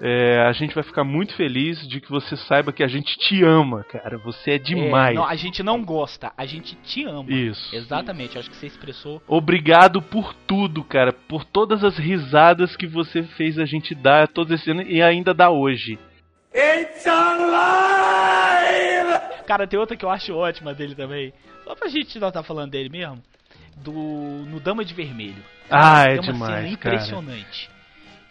É, 0.00 0.40
a 0.46 0.52
gente 0.52 0.74
vai 0.74 0.82
ficar 0.82 1.04
muito 1.04 1.34
feliz 1.34 1.86
de 1.86 2.00
que 2.00 2.10
você 2.10 2.36
saiba 2.36 2.72
que 2.72 2.82
a 2.82 2.88
gente 2.88 3.16
te 3.16 3.42
ama, 3.42 3.84
cara. 3.84 4.18
Você 4.18 4.52
é 4.52 4.58
demais. 4.58 5.12
É, 5.12 5.14
não, 5.14 5.24
a 5.24 5.34
gente 5.34 5.62
não 5.62 5.84
gosta, 5.84 6.32
a 6.36 6.46
gente 6.46 6.74
te 6.76 7.04
ama. 7.04 7.30
Isso. 7.30 7.74
Exatamente, 7.74 8.38
acho 8.38 8.50
que 8.50 8.56
você 8.56 8.66
expressou. 8.66 9.22
Obrigado 9.26 10.02
por 10.02 10.34
tudo, 10.46 10.82
cara. 10.82 11.12
Por 11.12 11.44
todas 11.44 11.84
as 11.84 11.96
risadas 11.96 12.76
que 12.76 12.86
você 12.86 13.22
fez 13.22 13.58
a 13.58 13.64
gente 13.64 13.94
dar 13.94 14.28
todos 14.28 14.52
esses 14.52 14.68
anos 14.68 14.86
e 14.88 15.00
ainda 15.00 15.32
dá 15.32 15.50
hoje. 15.50 15.98
Cara, 19.46 19.66
tem 19.66 19.78
outra 19.78 19.96
que 19.96 20.04
eu 20.04 20.10
acho 20.10 20.34
ótima 20.34 20.72
dele 20.72 20.94
também. 20.94 21.32
Só 21.64 21.74
pra 21.74 21.88
gente 21.88 22.18
não 22.18 22.30
tá 22.30 22.42
falando 22.42 22.70
dele 22.70 22.88
mesmo. 22.88 23.22
Do. 23.76 23.92
No 23.92 24.60
Dama 24.60 24.84
de 24.84 24.94
Vermelho. 24.94 25.42
Ah, 25.70 26.04
é 26.04 26.14
uma 26.14 26.22
demais, 26.22 26.54
cena 26.54 26.68
impressionante. 26.68 27.73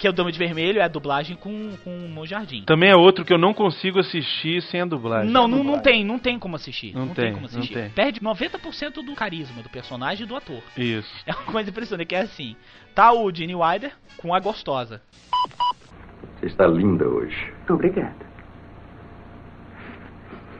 Que 0.03 0.07
é 0.07 0.09
o 0.09 0.13
Dama 0.13 0.33
de 0.33 0.37
Vermelho, 0.37 0.81
é 0.81 0.83
a 0.83 0.89
dublagem 0.89 1.33
com, 1.37 1.77
com 1.81 1.89
o 2.05 2.09
Monjardim. 2.09 2.63
Também 2.65 2.89
é 2.89 2.93
outro 2.93 3.23
que 3.23 3.31
eu 3.31 3.37
não 3.37 3.53
consigo 3.53 3.99
assistir 3.99 4.61
sem 4.63 4.81
a 4.81 4.85
dublagem. 4.85 5.31
Não, 5.31 5.47
não, 5.47 5.63
não 5.63 5.79
tem, 5.79 6.03
não 6.03 6.19
tem 6.19 6.37
como 6.37 6.57
assistir. 6.57 6.93
Não 6.93 7.05
Não, 7.05 7.13
tem, 7.13 7.23
tem, 7.23 7.33
como 7.35 7.47
não 7.47 7.57
assistir. 7.59 7.73
tem. 7.73 7.89
Perde 7.91 8.19
90% 8.19 8.95
do 8.95 9.15
carisma 9.15 9.63
do 9.63 9.69
personagem 9.69 10.25
e 10.25 10.27
do 10.27 10.35
ator. 10.35 10.61
Isso. 10.77 11.09
É 11.25 11.31
uma 11.31 11.45
coisa 11.45 11.69
impressionante, 11.69 12.05
que 12.07 12.15
é 12.15 12.19
assim. 12.19 12.53
Tá 12.93 13.13
o 13.13 13.33
Gene 13.33 13.55
Wilder 13.55 13.93
com 14.17 14.35
a 14.35 14.41
gostosa. 14.41 15.01
Você 16.37 16.47
está 16.47 16.67
linda 16.67 17.07
hoje. 17.07 17.53
Obrigada. 17.69 18.25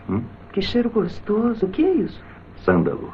Hum? 0.07 0.23
Que 0.53 0.61
cheiro 0.61 0.89
gostoso. 0.89 1.65
O 1.65 1.69
que 1.69 1.83
é 1.83 1.93
isso? 1.95 2.23
Sândalo. 2.63 3.13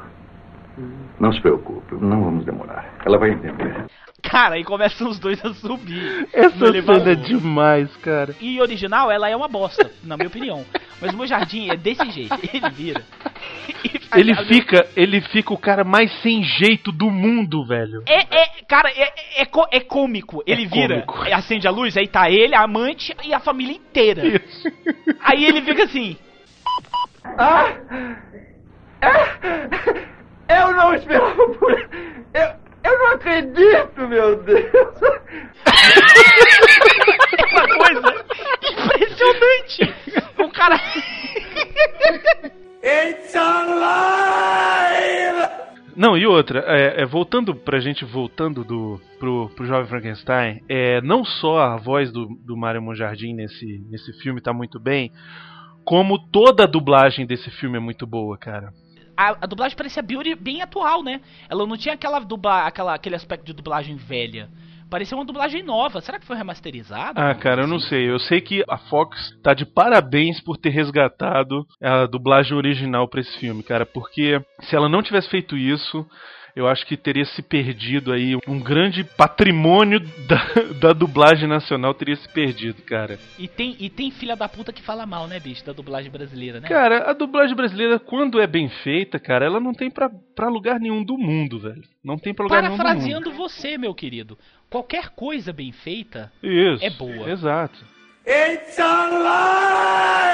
Não 1.18 1.32
se 1.32 1.40
preocupe, 1.40 1.94
não 1.94 2.22
vamos 2.24 2.44
demorar. 2.44 2.94
Ela 3.04 3.18
vai 3.18 3.30
entender. 3.30 3.84
Cara, 4.22 4.54
aí 4.56 4.64
começam 4.64 5.08
os 5.08 5.18
dois 5.18 5.42
a 5.44 5.52
subir. 5.54 6.28
Essa 6.32 6.72
cena 6.72 7.10
é 7.10 7.14
demais, 7.14 7.94
cara. 7.96 8.34
E 8.40 8.60
original, 8.60 9.10
ela 9.10 9.28
é 9.28 9.34
uma 9.36 9.48
bosta, 9.48 9.90
na 10.04 10.16
minha 10.16 10.28
opinião. 10.28 10.64
Mas 11.00 11.12
o 11.14 11.16
meu 11.16 11.26
jardim 11.26 11.70
é 11.70 11.76
desse 11.76 12.08
jeito. 12.10 12.34
Ele 12.52 12.70
vira. 12.70 13.02
Ele 14.14 14.34
fica, 14.44 14.86
ele 14.96 15.20
fica 15.20 15.54
o 15.54 15.58
cara 15.58 15.84
mais 15.84 16.12
sem 16.20 16.42
jeito 16.42 16.90
do 16.92 17.10
mundo, 17.10 17.64
velho. 17.64 18.02
É, 18.06 18.18
é, 18.42 18.46
cara, 18.68 18.90
é, 18.90 19.42
é, 19.42 19.44
co- 19.46 19.68
é 19.70 19.80
cômico. 19.80 20.42
Ele 20.46 20.66
vira, 20.66 21.02
cômico. 21.02 21.24
é, 21.28 21.32
acende 21.32 21.66
a 21.66 21.70
luz, 21.70 21.96
aí 21.96 22.06
tá 22.08 22.28
ele, 22.30 22.54
a 22.54 22.62
amante 22.62 23.16
e 23.24 23.32
a 23.32 23.40
família 23.40 23.74
inteira. 23.76 24.22
Aí 25.20 25.44
ele 25.44 25.62
fica 25.62 25.84
assim. 25.84 26.16
Eu 30.50 30.72
não 30.74 30.92
esperava 30.94 31.48
por. 31.54 31.72
Eu, 32.34 32.50
eu 32.82 32.98
não 32.98 33.12
acredito, 33.12 34.08
meu 34.08 34.42
Deus! 34.42 35.00
Uma 37.52 37.68
coisa 37.76 38.24
impressionante. 38.72 39.94
O 40.38 40.50
cara. 40.50 40.80
It's 42.82 43.36
alive! 43.36 44.50
Não, 45.94 46.16
e 46.16 46.26
outra, 46.26 46.64
é, 46.66 47.02
é, 47.02 47.06
voltando 47.06 47.54
pra 47.54 47.78
gente, 47.78 48.04
voltando 48.04 48.64
do, 48.64 49.00
pro, 49.18 49.50
pro 49.50 49.66
Jovem 49.66 49.86
Frankenstein, 49.86 50.62
é, 50.68 51.00
não 51.02 51.24
só 51.24 51.58
a 51.60 51.76
voz 51.76 52.10
do, 52.10 52.26
do 52.26 52.56
Mário 52.56 52.80
Monjardim 52.80 53.34
nesse, 53.34 53.84
nesse 53.90 54.12
filme 54.20 54.40
tá 54.40 54.52
muito 54.52 54.80
bem, 54.80 55.12
como 55.84 56.18
toda 56.18 56.64
a 56.64 56.66
dublagem 56.66 57.26
desse 57.26 57.50
filme 57.50 57.76
é 57.76 57.80
muito 57.80 58.06
boa, 58.06 58.38
cara. 58.38 58.72
A, 59.20 59.36
a 59.42 59.46
dublagem 59.46 59.76
parecia 59.76 60.02
bem, 60.02 60.62
atual, 60.62 61.02
né? 61.02 61.20
Ela 61.46 61.66
não 61.66 61.76
tinha 61.76 61.92
aquela 61.92 62.18
dubla, 62.20 62.66
aquela, 62.66 62.94
aquele 62.94 63.16
aspecto 63.16 63.44
de 63.44 63.52
dublagem 63.52 63.94
velha. 63.94 64.48
Parecia 64.88 65.14
uma 65.14 65.26
dublagem 65.26 65.62
nova. 65.62 66.00
Será 66.00 66.18
que 66.18 66.26
foi 66.26 66.36
remasterizada? 66.36 67.20
Ah, 67.20 67.34
cara, 67.34 67.62
eu 67.62 67.66
não 67.66 67.78
sei. 67.78 68.10
Eu 68.10 68.18
sei 68.18 68.40
que 68.40 68.64
a 68.66 68.78
Fox 68.78 69.38
tá 69.42 69.52
de 69.52 69.66
parabéns 69.66 70.40
por 70.40 70.56
ter 70.56 70.70
resgatado 70.70 71.66
a 71.82 72.06
dublagem 72.06 72.56
original 72.56 73.06
pra 73.08 73.20
esse 73.20 73.38
filme, 73.38 73.62
cara, 73.62 73.84
porque 73.84 74.40
se 74.62 74.74
ela 74.74 74.88
não 74.88 75.02
tivesse 75.02 75.28
feito 75.28 75.54
isso, 75.54 76.06
eu 76.54 76.66
acho 76.66 76.86
que 76.86 76.96
teria 76.96 77.24
se 77.24 77.42
perdido 77.42 78.12
aí 78.12 78.36
um 78.46 78.58
grande 78.58 79.04
patrimônio 79.04 80.00
da, 80.26 80.44
da 80.80 80.92
dublagem 80.92 81.48
nacional 81.48 81.94
teria 81.94 82.16
se 82.16 82.28
perdido, 82.28 82.82
cara. 82.82 83.18
E 83.38 83.46
tem, 83.48 83.76
e 83.78 83.88
tem 83.88 84.10
filha 84.10 84.36
da 84.36 84.48
puta 84.48 84.72
que 84.72 84.82
fala 84.82 85.06
mal, 85.06 85.26
né, 85.26 85.38
bicho, 85.38 85.64
da 85.64 85.72
dublagem 85.72 86.10
brasileira, 86.10 86.60
né? 86.60 86.68
Cara, 86.68 87.10
a 87.10 87.12
dublagem 87.12 87.54
brasileira, 87.56 87.98
quando 87.98 88.40
é 88.40 88.46
bem 88.46 88.68
feita, 88.82 89.18
cara, 89.18 89.44
ela 89.44 89.60
não 89.60 89.72
tem 89.72 89.90
pra, 89.90 90.10
pra 90.34 90.48
lugar 90.48 90.78
nenhum 90.80 91.02
do 91.02 91.16
mundo, 91.16 91.58
velho. 91.58 91.82
Não 92.02 92.18
tem 92.18 92.34
pra 92.34 92.44
lugar 92.44 92.62
nenhum 92.62 92.76
do 92.76 92.78
mundo. 92.78 92.86
Parafraseando 92.86 93.32
você, 93.32 93.78
meu 93.78 93.94
querido. 93.94 94.38
Qualquer 94.68 95.10
coisa 95.10 95.52
bem 95.52 95.72
feita 95.72 96.32
Isso. 96.42 96.84
é 96.84 96.90
boa. 96.90 97.30
Exato. 97.30 97.84
It's 98.26 98.78
alive! 98.78 100.30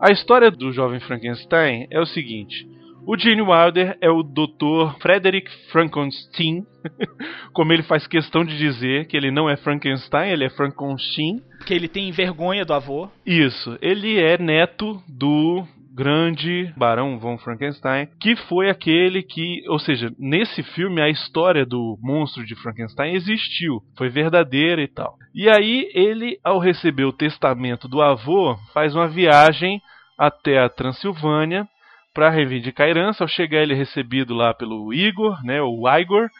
A 0.00 0.10
história 0.10 0.50
do 0.50 0.72
jovem 0.72 1.00
Frankenstein 1.00 1.86
é 1.90 2.00
o 2.00 2.06
seguinte: 2.06 2.66
o 3.06 3.16
Gene 3.18 3.42
Wilder 3.42 3.96
é 4.00 4.10
o 4.10 4.22
Dr. 4.22 4.98
Frederick 5.00 5.50
Frankenstein, 5.70 6.64
como 7.52 7.72
ele 7.72 7.82
faz 7.82 8.06
questão 8.06 8.44
de 8.44 8.56
dizer 8.56 9.06
que 9.06 9.16
ele 9.16 9.30
não 9.30 9.48
é 9.48 9.56
Frankenstein, 9.56 10.30
ele 10.30 10.44
é 10.44 10.50
Frankenstein. 10.50 11.40
Porque 11.58 11.74
ele 11.74 11.88
tem 11.88 12.10
vergonha 12.10 12.64
do 12.64 12.72
avô. 12.72 13.08
Isso, 13.26 13.78
ele 13.80 14.20
é 14.20 14.38
neto 14.38 15.02
do 15.08 15.64
grande 15.94 16.72
Barão 16.76 17.18
von 17.18 17.38
Frankenstein, 17.38 18.08
que 18.20 18.34
foi 18.48 18.68
aquele 18.68 19.22
que, 19.22 19.62
ou 19.68 19.78
seja, 19.78 20.10
nesse 20.18 20.62
filme 20.62 21.00
a 21.00 21.08
história 21.08 21.64
do 21.64 21.96
monstro 22.02 22.44
de 22.44 22.56
Frankenstein 22.56 23.14
existiu, 23.14 23.80
foi 23.96 24.08
verdadeira 24.08 24.82
e 24.82 24.88
tal. 24.88 25.14
E 25.32 25.48
aí 25.48 25.88
ele, 25.94 26.38
ao 26.42 26.58
receber 26.58 27.04
o 27.04 27.12
testamento 27.12 27.86
do 27.86 28.02
avô, 28.02 28.56
faz 28.72 28.94
uma 28.94 29.06
viagem 29.06 29.80
até 30.18 30.58
a 30.58 30.68
Transilvânia 30.68 31.68
para 32.14 32.30
reivindicar 32.30 32.86
a 32.86 32.90
herança. 32.90 33.24
Ao 33.24 33.28
chegar, 33.28 33.60
ele 33.60 33.74
é 33.74 33.76
recebido 33.76 34.32
lá 34.32 34.54
pelo 34.54 34.94
Igor, 34.94 35.44
né, 35.44 35.60
o 35.60 35.88
Igor, 35.98 36.30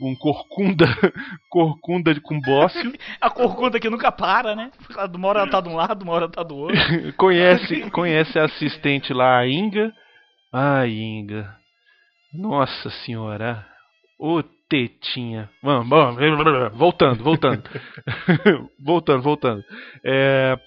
um 0.00 0.14
corcunda, 0.14 0.86
corcunda 1.48 2.14
com 2.20 2.40
bócio. 2.40 2.92
A 3.20 3.30
corcunda 3.30 3.78
que 3.78 3.88
nunca 3.88 4.10
para, 4.10 4.54
né? 4.56 4.70
Uma 5.14 5.28
hora 5.28 5.40
ela 5.40 5.50
tá 5.50 5.60
de 5.60 5.68
um 5.68 5.76
lado, 5.76 6.02
uma 6.02 6.12
hora 6.12 6.24
ela 6.24 6.32
tá 6.32 6.42
do 6.42 6.56
outro. 6.56 6.76
conhece, 7.16 7.88
conhece 7.90 8.38
a 8.38 8.44
assistente 8.44 9.12
lá, 9.12 9.38
a 9.38 9.48
Inga. 9.48 9.92
Ai, 10.52 10.90
Inga. 10.90 11.56
Nossa 12.34 12.90
senhora. 13.04 13.64
Ô 14.18 14.42
tetinha. 14.68 15.48
Vamos, 15.62 15.88
vamos, 15.88 16.72
voltando, 16.74 17.22
voltando. 17.22 17.62
voltando, 18.84 19.22
voltando. 19.22 19.64
É, 20.04 20.58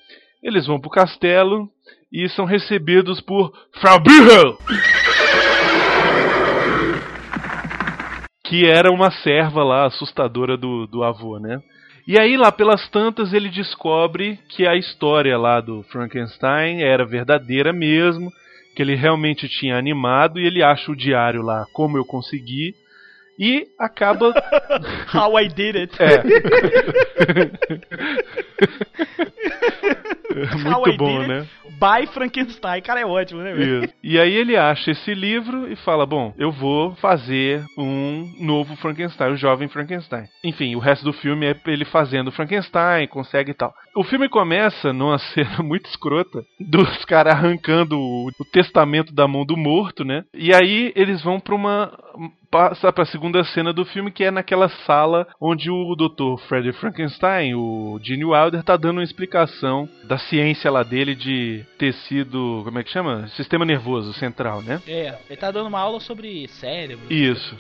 eles 0.44 0.68
vão 0.68 0.80
pro 0.80 0.90
castelo 0.90 1.70
e 2.16 2.30
são 2.30 2.46
recebidos 2.46 3.20
por 3.20 3.52
Frau 3.82 4.00
Bühel! 4.00 4.58
que 8.46 8.66
era 8.66 8.92
uma 8.92 9.10
serva 9.10 9.64
lá 9.64 9.86
assustadora 9.86 10.56
do, 10.56 10.86
do 10.86 11.04
avô, 11.04 11.40
né? 11.40 11.60
E 12.08 12.20
aí, 12.20 12.38
lá 12.38 12.52
pelas 12.52 12.88
tantas, 12.90 13.34
ele 13.34 13.50
descobre 13.50 14.38
que 14.48 14.68
a 14.68 14.76
história 14.76 15.36
lá 15.36 15.60
do 15.60 15.82
Frankenstein 15.92 16.84
era 16.84 17.04
verdadeira 17.04 17.74
mesmo, 17.74 18.32
que 18.76 18.84
ele 18.84 18.94
realmente 18.94 19.50
tinha 19.50 19.76
animado, 19.76 20.40
e 20.40 20.46
ele 20.46 20.62
acha 20.62 20.92
o 20.92 20.96
diário 20.96 21.42
lá, 21.42 21.66
como 21.74 21.98
eu 21.98 22.06
consegui, 22.06 22.76
e 23.40 23.66
acaba. 23.80 24.32
How 25.12 25.40
I 25.40 25.48
did 25.48 25.76
it. 25.76 25.98
É. 26.00 26.22
Muito 30.64 30.98
bom, 30.98 31.20
né? 31.26 31.48
By 31.72 32.06
Frankenstein, 32.08 32.82
cara, 32.82 33.00
é 33.00 33.06
ótimo, 33.06 33.42
né? 33.42 33.54
Isso. 33.56 33.94
E 34.04 34.20
aí 34.20 34.34
ele 34.34 34.58
acha 34.58 34.92
esse 34.92 35.14
livro 35.14 35.72
e 35.72 35.76
fala: 35.78 36.06
Bom, 36.06 36.34
eu 36.38 36.52
vou 36.52 36.96
fazer 36.96 37.64
um 37.78 38.34
novo 38.40 38.76
Frankenstein, 38.76 39.34
o 39.34 39.38
jovem 39.38 39.68
Frankenstein. 39.68 40.26
Enfim, 40.44 40.76
o 40.76 40.80
resto 40.80 41.04
do 41.06 41.14
filme 41.14 41.46
é 41.46 41.56
ele 41.68 41.86
fazendo 41.86 42.32
Frankenstein, 42.32 43.08
consegue 43.08 43.52
e 43.52 43.54
tal. 43.54 43.74
O 43.96 44.04
filme 44.04 44.28
começa 44.28 44.92
numa 44.92 45.18
cena 45.34 45.64
muito 45.64 45.90
escrota 45.90 46.44
dos 46.60 47.06
caras 47.06 47.34
arrancando 47.34 47.98
o, 47.98 48.28
o 48.28 48.46
testamento 48.52 49.14
da 49.14 49.28
mão 49.28 49.46
do 49.46 49.56
morto, 49.56 50.04
né? 50.04 50.24
E 50.34 50.54
aí 50.54 50.92
eles 50.96 51.24
vão 51.24 51.40
pra 51.40 51.56
uma 51.56 51.92
passa 52.56 52.94
para 52.94 53.04
a 53.04 53.08
segunda 53.08 53.44
cena 53.44 53.74
do 53.74 53.84
filme, 53.84 54.10
que 54.10 54.24
é 54.24 54.32
naquela 54.32 54.70
sala 54.70 55.28
onde 55.42 55.70
o 55.70 55.94
Dr. 55.94 56.42
Freddy 56.48 56.72
Frankenstein, 56.72 57.54
o 57.54 58.00
Gene 58.02 58.24
Wilder, 58.24 58.64
tá 58.64 58.78
dando 58.78 59.00
uma 59.00 59.04
explicação 59.04 59.90
da 60.06 60.18
ciência 60.18 60.72
lá 60.72 60.82
dele 60.82 61.16
de 61.16 61.66
tecido, 61.78 62.62
como 62.64 62.80
é 62.80 62.84
que 62.86 62.90
chama? 62.90 63.28
Sistema 63.36 63.66
nervoso 63.66 64.14
central, 64.14 64.62
né? 64.62 64.82
É, 64.88 65.18
ele 65.30 65.38
tá 65.38 65.52
dando 65.52 65.68
uma 65.68 65.82
aula 65.82 66.00
sobre 66.00 66.48
cérebro. 66.48 67.12
Isso. 67.12 67.58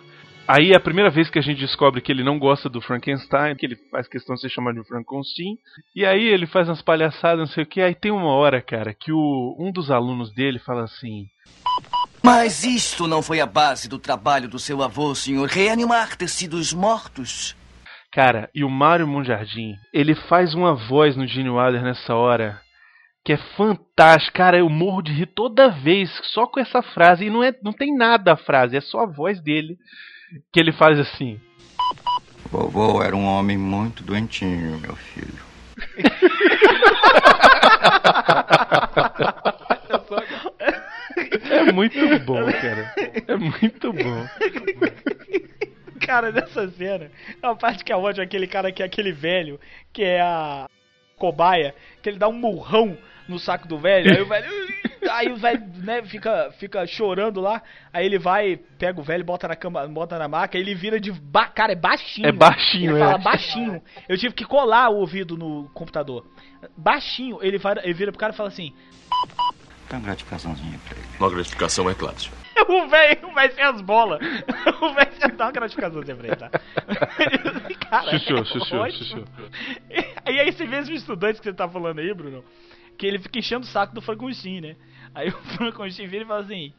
Aí 0.48 0.72
é 0.72 0.78
a 0.78 0.80
primeira 0.80 1.10
vez 1.10 1.30
que 1.30 1.40
a 1.40 1.42
gente 1.42 1.60
descobre 1.60 2.00
que 2.00 2.10
ele 2.10 2.24
não 2.24 2.40
gosta 2.40 2.70
do 2.70 2.80
Frankenstein, 2.80 3.58
que 3.58 3.66
ele 3.66 3.76
faz 3.92 4.08
questão 4.08 4.36
de 4.36 4.42
ser 4.42 4.50
chamado 4.50 4.82
de 4.82 4.88
Frankenstein. 4.88 5.58
E 5.94 6.06
aí 6.06 6.24
ele 6.24 6.48
faz 6.48 6.70
umas 6.70 6.82
palhaçadas, 6.82 7.40
não 7.40 7.54
sei 7.54 7.66
o 7.66 7.68
que. 7.68 7.82
Aí 7.82 7.94
tem 7.94 8.12
uma 8.12 8.32
hora, 8.32 8.62
cara, 8.62 8.94
que 8.94 9.12
o, 9.12 9.58
um 9.60 9.74
dos 9.74 9.92
alunos 9.92 10.34
dele 10.34 10.60
fala 10.60 10.84
assim: 10.84 11.26
mas 12.26 12.64
isto 12.64 13.08
não 13.08 13.22
foi 13.22 13.40
a 13.40 13.46
base 13.46 13.88
do 13.88 14.00
trabalho 14.00 14.48
do 14.48 14.58
seu 14.58 14.82
avô, 14.82 15.14
senhor, 15.14 15.48
reanimar 15.48 16.18
tecidos 16.18 16.74
mortos. 16.74 17.56
Cara, 18.12 18.50
e 18.56 18.64
o 18.64 18.70
Mário 18.70 19.08
Monjardim, 19.08 19.76
ele 19.94 20.16
faz 20.28 20.56
uma 20.56 20.74
voz 20.74 21.16
no 21.16 21.28
Gene 21.28 21.52
Wilder 21.52 21.84
nessa 21.84 22.16
hora 22.16 22.60
que 23.24 23.34
é 23.34 23.38
fantástica. 23.56 24.40
Cara, 24.40 24.58
eu 24.58 24.68
morro 24.68 25.04
de 25.04 25.12
rir 25.12 25.28
toda 25.28 25.70
vez 25.70 26.10
só 26.34 26.48
com 26.48 26.60
essa 26.60 26.82
frase. 26.82 27.26
E 27.26 27.30
não, 27.30 27.44
é, 27.44 27.54
não 27.62 27.72
tem 27.72 27.96
nada 27.96 28.34
a 28.34 28.38
frase, 28.38 28.76
é 28.76 28.82
só 28.82 29.02
a 29.02 29.06
voz 29.06 29.40
dele 29.40 29.78
que 30.52 30.60
ele 30.60 30.74
faz 30.74 31.00
assim. 31.00 31.40
Vovô 32.50 33.04
era 33.04 33.16
um 33.16 33.26
homem 33.26 33.58
muito 33.58 34.04
doentinho, 34.04 34.80
meu 34.80 34.96
filho. 34.96 35.46
É 41.50 41.72
muito 41.72 41.98
bom, 42.20 42.46
cara. 42.52 42.94
É 43.28 43.36
muito 43.36 43.94
bom. 43.94 44.28
Cara, 46.06 46.32
nessa 46.32 46.68
cena, 46.70 47.10
é 47.42 47.48
uma 47.48 47.56
parte 47.56 47.84
que 47.84 47.92
é 47.92 47.96
ótima, 47.96 48.24
aquele 48.24 48.48
cara 48.48 48.72
que 48.72 48.84
é 48.84 48.86
aquele 48.86 49.12
velho, 49.12 49.60
que 49.92 50.04
é 50.04 50.22
a 50.22 50.68
cobaia, 51.18 51.74
que 52.02 52.10
ele 52.10 52.20
dá 52.20 52.28
um 52.28 52.34
murrão 52.34 52.98
no 53.28 53.40
saco 53.40 53.68
do 53.68 53.80
velho, 53.80 54.12
aí 54.12 54.22
o 54.22 54.28
velho. 54.28 54.46
Aí 55.12 55.32
o 55.32 55.36
velho, 55.36 55.64
né, 55.84 56.02
fica, 56.02 56.52
fica 56.58 56.86
chorando 56.88 57.40
lá. 57.40 57.62
Aí 57.94 58.08
ele 58.08 58.18
vai, 58.18 58.58
pega 58.80 59.00
o 59.00 59.04
velho, 59.04 59.24
bota 59.24 59.48
na 59.48 59.56
cama, 59.56 59.88
bota 59.88 60.18
na 60.18 60.28
maca, 60.28 60.58
ele 60.58 60.74
vira 60.74 61.00
de. 61.00 61.12
Ba... 61.12 61.46
Cara, 61.46 61.74
é 61.74 61.76
baixinho. 61.76 62.28
É 62.28 62.32
baixinho, 62.32 62.92
ele 62.92 62.98
é. 62.98 63.06
fala 63.06 63.18
baixinho. 63.20 63.82
Eu 64.10 64.18
tive 64.18 64.34
que 64.34 64.44
colar 64.44 64.90
o 64.90 64.98
ouvido 64.98 65.38
no 65.38 65.70
computador. 65.76 66.26
Baixinho, 66.76 67.38
ele, 67.44 67.60
vai, 67.60 67.76
ele 67.84 67.94
vira 67.94 68.12
pro 68.12 68.20
cara 68.20 68.34
e 68.34 68.36
fala 68.36 68.50
assim. 68.50 68.74
Dá 69.90 69.98
uma 69.98 70.04
gratificaçãozinha 70.06 70.80
pra 70.88 70.98
ele. 70.98 71.08
Uma 71.20 71.30
gratificação, 71.30 71.90
é 71.90 71.94
claro. 71.94 72.16
O 72.68 72.88
velho 72.88 73.34
vai 73.34 73.52
ser 73.52 73.62
as 73.62 73.82
bolas. 73.82 74.20
O 74.82 74.94
velho 74.94 75.12
vai 75.20 75.32
dar 75.32 75.46
uma 75.46 75.52
gratificaçãozinha 75.52 76.16
pra 76.16 76.28
ele, 76.28 76.36
tá? 76.36 76.50
Cara, 77.90 78.18
Chuchu, 78.18 78.38
é 78.38 78.46
chuchu, 78.46 78.92
chuchu. 78.92 79.26
E 79.90 80.40
aí 80.40 80.50
esse 80.50 80.66
mesmo 80.66 80.96
estudante 80.96 81.40
que 81.40 81.44
você 81.44 81.54
tá 81.54 81.68
falando 81.68 82.00
aí, 82.00 82.14
Bruno, 82.14 82.44
que 82.98 83.06
ele 83.06 83.20
fica 83.20 83.40
enchendo 83.40 83.66
o 83.66 83.70
saco 83.70 83.94
do 83.94 84.02
Frankenstein, 84.02 84.62
né? 84.62 84.76
Aí 85.14 85.30
o 85.30 85.38
Frankenstein 85.58 86.08
vira 86.08 86.24
e 86.24 86.28
fala 86.28 86.42
assim... 86.42 86.74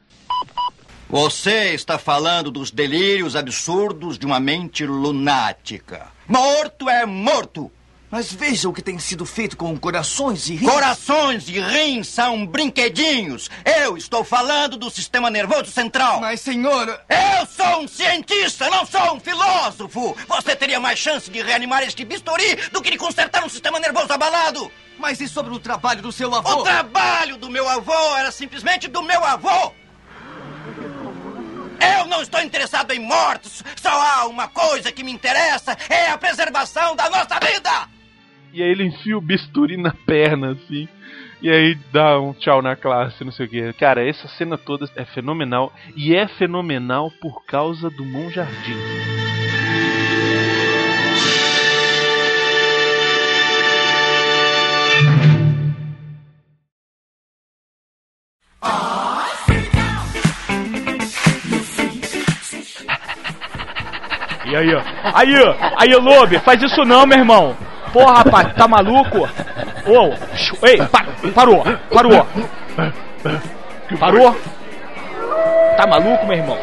Você 1.08 1.72
está 1.72 1.98
falando 1.98 2.50
dos 2.50 2.72
delírios 2.72 3.36
absurdos 3.36 4.18
de 4.18 4.26
uma 4.26 4.40
mente 4.40 4.84
lunática. 4.84 6.08
Morto 6.26 6.90
é 6.90 7.06
morto. 7.06 7.70
Mas 8.10 8.32
veja 8.32 8.68
o 8.68 8.72
que 8.72 8.82
tem 8.82 8.98
sido 8.98 9.26
feito 9.26 9.56
com 9.56 9.76
corações 9.76 10.48
e 10.48 10.54
rins. 10.54 10.70
Corações 10.70 11.48
e 11.48 11.58
rins 11.58 12.06
são 12.06 12.46
brinquedinhos. 12.46 13.50
Eu 13.64 13.96
estou 13.96 14.22
falando 14.22 14.76
do 14.76 14.88
sistema 14.90 15.28
nervoso 15.28 15.72
central. 15.72 16.20
Mas, 16.20 16.40
senhor. 16.40 16.88
Eu 17.08 17.46
sou 17.46 17.82
um 17.82 17.88
cientista, 17.88 18.70
não 18.70 18.86
sou 18.86 19.14
um 19.14 19.20
filósofo. 19.20 20.16
Você 20.28 20.54
teria 20.54 20.78
mais 20.78 20.98
chance 20.98 21.28
de 21.28 21.42
reanimar 21.42 21.82
este 21.82 22.04
bisturi 22.04 22.54
do 22.70 22.80
que 22.80 22.92
de 22.92 22.96
consertar 22.96 23.44
um 23.44 23.48
sistema 23.48 23.80
nervoso 23.80 24.12
abalado. 24.12 24.70
Mas 24.98 25.20
e 25.20 25.28
sobre 25.28 25.52
o 25.52 25.58
trabalho 25.58 26.00
do 26.00 26.12
seu 26.12 26.32
avô? 26.32 26.60
O 26.60 26.62
trabalho 26.62 27.36
do 27.36 27.50
meu 27.50 27.68
avô 27.68 28.16
era 28.16 28.30
simplesmente 28.30 28.86
do 28.86 29.02
meu 29.02 29.24
avô. 29.24 29.72
Eu 31.98 32.06
não 32.06 32.22
estou 32.22 32.40
interessado 32.40 32.92
em 32.92 33.00
mortos. 33.00 33.62
Só 33.74 33.90
há 33.90 34.26
uma 34.26 34.46
coisa 34.48 34.92
que 34.92 35.02
me 35.02 35.12
interessa: 35.12 35.76
é 35.88 36.10
a 36.10 36.16
preservação 36.16 36.94
da 36.94 37.10
nossa 37.10 37.38
vida. 37.40 37.95
E 38.52 38.62
aí 38.62 38.70
ele 38.70 38.84
enfia 38.84 39.16
o 39.16 39.20
bisturi 39.20 39.76
na 39.76 39.92
perna, 39.92 40.52
assim. 40.52 40.88
E 41.42 41.50
aí 41.50 41.74
dá 41.92 42.18
um 42.18 42.32
tchau 42.32 42.62
na 42.62 42.74
classe, 42.74 43.22
não 43.22 43.30
sei 43.30 43.46
o 43.46 43.48
que. 43.48 43.72
Cara, 43.74 44.06
essa 44.06 44.26
cena 44.28 44.56
toda 44.56 44.88
é 44.96 45.04
fenomenal. 45.04 45.72
E 45.94 46.14
é 46.14 46.26
fenomenal 46.26 47.10
por 47.20 47.44
causa 47.44 47.90
do 47.90 48.04
Monjardim. 48.04 49.06
E 64.48 64.54
aí, 64.56 64.74
ó. 64.74 64.82
Aí, 65.12 65.34
ó. 65.40 65.54
Aí, 65.76 65.94
Lobe, 65.96 66.38
faz 66.38 66.62
isso 66.62 66.82
não, 66.84 67.04
meu 67.04 67.18
irmão. 67.18 67.56
Porra, 67.96 68.18
rapaz, 68.18 68.52
tá 68.52 68.68
maluco? 68.68 69.20
Ô, 69.86 70.10
oh, 70.10 70.66
ei, 70.66 70.76
pa 70.76 71.02
parou, 71.34 71.64
parou. 71.90 72.26
Parou? 73.98 74.36
Tá 75.78 75.86
maluco, 75.86 76.26
meu 76.26 76.36
irmão? 76.36 76.58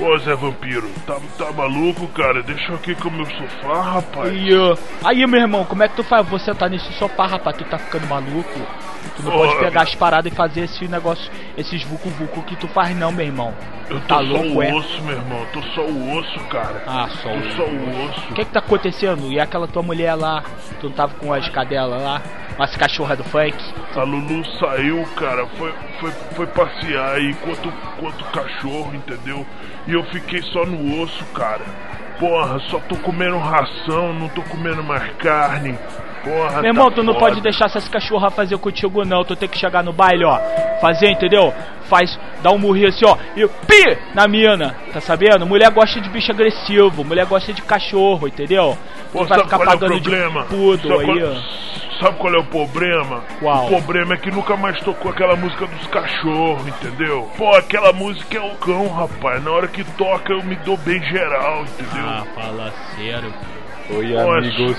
Ô 0.00 0.18
Zé 0.18 0.34
Vampiro, 0.34 0.90
tá, 1.06 1.16
tá 1.36 1.52
maluco, 1.52 2.08
cara? 2.08 2.42
Deixa 2.42 2.72
eu 2.72 2.76
aqui 2.76 2.94
com 2.94 3.08
o 3.08 3.12
meu 3.12 3.26
sofá, 3.26 3.80
rapaz. 3.82 4.30
Aí, 4.30 4.56
ó. 4.56 4.76
Aí, 5.04 5.26
meu 5.26 5.40
irmão, 5.40 5.64
como 5.64 5.82
é 5.82 5.88
que 5.88 5.96
tu 5.96 6.02
faz? 6.02 6.26
Você 6.28 6.54
tá 6.54 6.68
nesse 6.68 6.92
sofá, 6.94 7.26
rapaz, 7.26 7.56
tu 7.56 7.64
tá 7.64 7.78
ficando 7.78 8.06
maluco? 8.06 8.60
Tu 9.16 9.22
não 9.22 9.34
Ô, 9.34 9.38
pode 9.38 9.58
pegar 9.58 9.82
as 9.82 9.94
paradas 9.94 10.32
e 10.32 10.34
fazer 10.34 10.62
esse 10.62 10.88
negócio, 10.88 11.30
esses 11.56 11.84
vucu-vucu 11.84 12.42
que 12.42 12.56
tu 12.56 12.66
faz 12.68 12.96
não, 12.96 13.12
meu 13.12 13.26
irmão. 13.26 13.54
Eu 13.90 14.00
tô 14.00 14.06
tá 14.06 14.16
só 14.16 14.22
louco, 14.22 14.58
o 14.58 14.62
é? 14.62 14.74
osso, 14.74 15.02
meu 15.02 15.16
irmão. 15.16 15.46
Tô 15.52 15.62
só 15.74 15.82
o 15.82 16.16
osso, 16.18 16.40
cara. 16.48 16.82
Ah, 16.86 17.08
só 17.22 17.28
Tô 17.28 17.36
o 17.36 17.50
só 17.52 17.62
o 17.64 18.06
osso. 18.06 18.30
O 18.30 18.34
que 18.34 18.44
que 18.44 18.50
tá 18.52 18.60
acontecendo? 18.60 19.30
E 19.30 19.38
aquela 19.38 19.68
tua 19.68 19.82
mulher 19.82 20.14
lá? 20.14 20.42
Tu 20.80 20.88
não 20.88 20.96
tava 20.96 21.14
com 21.14 21.32
as 21.32 21.48
cadelas 21.50 22.02
lá? 22.02 22.22
As 22.58 22.76
cachorras 22.76 23.16
do 23.16 23.24
funk? 23.24 23.56
A 23.96 24.02
Lulu 24.02 24.44
saiu, 24.58 25.04
cara, 25.16 25.46
foi, 25.58 25.72
foi, 26.00 26.10
foi 26.34 26.46
passear 26.48 27.16
aí 27.16 27.34
quanto, 27.34 27.72
quanto 27.98 28.24
cachorro, 28.26 28.94
entendeu? 28.94 29.46
E 29.86 29.92
eu 29.92 30.04
fiquei 30.04 30.42
só 30.42 30.64
no 30.64 31.02
osso, 31.02 31.24
cara. 31.34 31.64
Porra, 32.18 32.60
só 32.70 32.78
tô 32.80 32.96
comendo 32.96 33.38
ração, 33.38 34.12
não 34.14 34.28
tô 34.28 34.42
comendo 34.42 34.82
mais 34.82 35.12
carne. 35.16 35.76
Porra, 36.24 36.60
Meu 36.62 36.70
irmão, 36.70 36.88
tá 36.88 36.96
tu 36.96 37.02
não 37.02 37.14
foda. 37.14 37.26
pode 37.26 37.40
deixar 37.40 37.64
essas 37.66 37.88
cachorras 37.88 38.32
fazer 38.34 38.56
contigo, 38.58 39.04
não. 39.04 39.24
Tu 39.24 39.34
tem 39.36 39.48
que 39.48 39.58
chegar 39.58 39.82
no 39.82 39.92
baile, 39.92 40.24
ó. 40.24 40.38
Fazer, 40.80 41.10
entendeu? 41.10 41.52
Faz, 41.88 42.18
dá 42.42 42.50
um 42.50 42.58
murrinho 42.58 42.88
assim, 42.88 43.04
ó. 43.04 43.16
E 43.36 43.46
pi 43.66 43.98
na 44.14 44.26
mina. 44.28 44.74
Tá 44.92 45.00
sabendo? 45.00 45.44
Mulher 45.46 45.70
gosta 45.70 46.00
de 46.00 46.08
bicho 46.08 46.30
agressivo. 46.32 47.04
Mulher 47.04 47.26
gosta 47.26 47.52
de 47.52 47.60
cachorro, 47.62 48.28
entendeu? 48.28 48.78
Pô, 49.12 49.20
Tu 49.24 49.28
vai 49.28 49.38
sabe 49.38 49.42
ficar 49.42 49.56
qual 49.58 49.68
é 49.68 49.74
o 49.74 49.78
pagando 49.78 50.00
de 50.00 50.08
problema? 50.10 50.44
pudo 50.44 50.88
Sabe 50.88 51.00
aí, 51.00 51.06
qual- 51.20 51.32
ó. 51.32 51.72
Sabe 52.00 52.16
qual 52.18 52.34
é 52.34 52.38
o 52.38 52.44
problema? 52.44 53.22
Qual? 53.38 53.64
O 53.66 53.68
problema 53.68 54.14
é 54.14 54.16
que 54.16 54.30
nunca 54.30 54.56
mais 54.56 54.80
tocou 54.80 55.10
aquela 55.12 55.36
música 55.36 55.66
dos 55.66 55.86
cachorros, 55.88 56.66
entendeu? 56.66 57.30
Pô, 57.36 57.54
aquela 57.54 57.92
música 57.92 58.38
é 58.38 58.40
o 58.40 58.54
cão, 58.56 58.88
rapaz. 58.88 59.42
Na 59.44 59.50
hora 59.52 59.68
que 59.68 59.84
toca 59.84 60.32
eu 60.32 60.42
me 60.42 60.56
dou 60.56 60.76
bem 60.78 61.00
geral, 61.04 61.62
entendeu? 61.62 62.04
Ah, 62.04 62.24
fala 62.34 62.72
sério. 62.96 63.32
Oi, 63.90 64.08
Poxa. 64.14 64.38
amigos. 64.38 64.76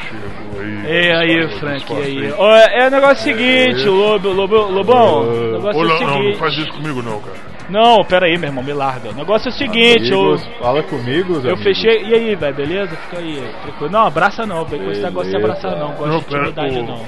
Chegou 0.09 0.61
aí. 0.61 0.85
E 0.87 1.13
aí, 1.13 1.59
Frank, 1.59 1.93
e 1.93 1.97
aí? 1.97 2.27
aí. 2.27 2.35
Ó, 2.37 2.57
é 2.57 2.87
o 2.87 2.91
negócio 2.91 3.25
seguinte, 3.25 3.85
Lobo, 3.89 4.29
Lobo, 4.31 4.57
Lobão. 4.57 5.23
O 5.23 5.53
negócio 5.53 5.81
Ô, 5.81 5.85
é 5.85 5.87
o 5.87 5.89
não, 5.89 6.01
não, 6.01 6.07
não 6.07 6.17
seguinte. 6.23 6.39
faz 6.39 6.55
isso 6.59 6.73
comigo 6.73 7.03
não, 7.03 7.21
cara. 7.21 7.37
Não, 7.69 8.05
pera 8.05 8.27
aí, 8.27 8.37
meu 8.37 8.49
irmão, 8.51 8.63
me 8.63 8.75
larga. 8.75 9.09
O 9.11 9.15
negócio 9.15 9.49
é 9.49 9.51
o 9.51 9.55
seguinte, 9.55 10.11
eu, 10.13 10.21
Amigos, 10.21 10.47
fala 10.61 10.83
comigo, 10.83 11.33
eu 11.35 11.41
amigos. 11.41 11.63
fechei. 11.63 12.05
E 12.05 12.15
aí, 12.15 12.35
velho, 12.35 12.55
beleza? 12.55 12.95
Fica 12.97 13.19
aí, 13.19 13.43
tranquilo. 13.63 13.91
Não, 13.91 14.07
abraça 14.07 14.45
não, 14.47 14.65
velho. 14.67 14.85
Com 14.85 14.91
esse 14.91 15.01
negócio 15.03 15.31
de 15.31 15.37
abraçar 15.37 15.77
não. 15.79 15.93
Gosto 15.95 16.07
Não, 16.11 16.19
de 16.21 16.27
intimidade 16.51 16.83
não. 16.83 17.01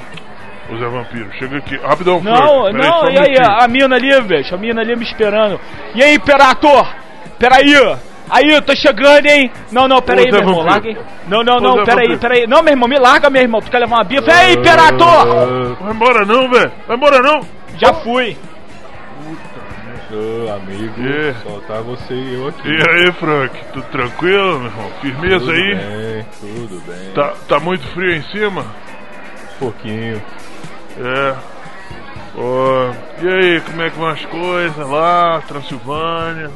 Ô 0.69 0.77
Zé 0.79 0.89
Vampiro, 0.89 1.31
chega 1.39 1.59
aqui. 1.59 1.77
Rapidão, 1.77 2.21
Não, 2.23 2.35
Frank. 2.63 2.73
Não, 2.89 3.03
um 3.05 3.11
e 3.11 3.19
aí, 3.19 3.25
minutinho. 3.29 3.47
a 3.61 3.69
mina 3.69 3.95
ali, 3.97 4.21
velho, 4.23 4.47
a 4.55 4.57
mina 4.57 4.81
ali 4.81 4.97
me 4.97 5.05
esperando. 5.05 5.61
E 5.95 6.03
aí, 6.03 6.15
Imperator? 6.17 6.89
Peraí, 7.39 7.75
aí, 8.31 8.51
eu 8.51 8.63
tô 8.63 8.75
chegando, 8.75 9.27
hein? 9.27 9.51
Não, 9.71 9.87
não, 9.87 10.01
peraí, 10.01 10.31
meu 10.31 10.41
irmão, 10.41 10.63
larga 10.63 10.89
aí. 10.89 10.97
Não, 11.29 11.43
não, 11.43 11.59
não, 11.59 11.85
peraí, 11.85 12.17
peraí. 12.17 12.47
Não, 12.47 12.63
meu 12.63 12.73
irmão, 12.73 12.89
me 12.89 12.99
larga, 12.99 13.29
meu 13.29 13.43
irmão, 13.43 13.61
tu 13.61 13.71
quer 13.71 13.79
levar 13.79 13.97
uma 13.97 14.05
bifa? 14.05 14.31
Ei, 14.45 14.55
Imperator! 14.55 15.77
Vai 15.81 15.93
embora 15.93 16.25
não, 16.25 16.49
velho. 16.51 16.73
Vai 16.87 16.97
embora 16.97 17.21
não. 17.21 17.41
Já 17.79 17.93
fui. 17.93 18.37
Ô, 20.09 20.51
amigo, 20.53 20.95
É. 21.03 21.35
só 21.43 21.59
tá 21.67 21.81
você 21.81 22.15
e 22.15 22.35
eu 22.35 22.49
aqui. 22.49 22.69
E 22.69 22.91
aí, 22.91 23.13
Frank? 23.13 23.59
Tudo 23.73 23.87
tranquilo, 23.91 24.61
meu 24.61 24.71
irmão? 24.71 24.91
Firmeza 25.01 25.39
tudo 25.41 25.51
aí? 25.53 25.75
bem, 25.75 26.27
tudo 26.41 26.83
bem. 26.87 27.13
Tá, 27.13 27.35
tá 27.49 27.61
muito 27.61 27.87
frio 27.89 28.13
aí 28.13 28.19
em 28.19 28.23
cima? 28.31 28.63
Um 28.63 29.59
pouquinho. 29.59 30.23
É. 30.99 31.35
Ó, 32.39 32.93
e 33.21 33.29
aí, 33.29 33.61
como 33.63 33.83
é 33.83 33.91
que 33.91 33.99
vão 33.99 34.09
as 34.09 34.25
coisas 34.27 34.89
lá, 34.89 35.43
Transilvânia? 35.49 36.51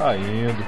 Tá 0.00 0.16
indo. 0.16 0.66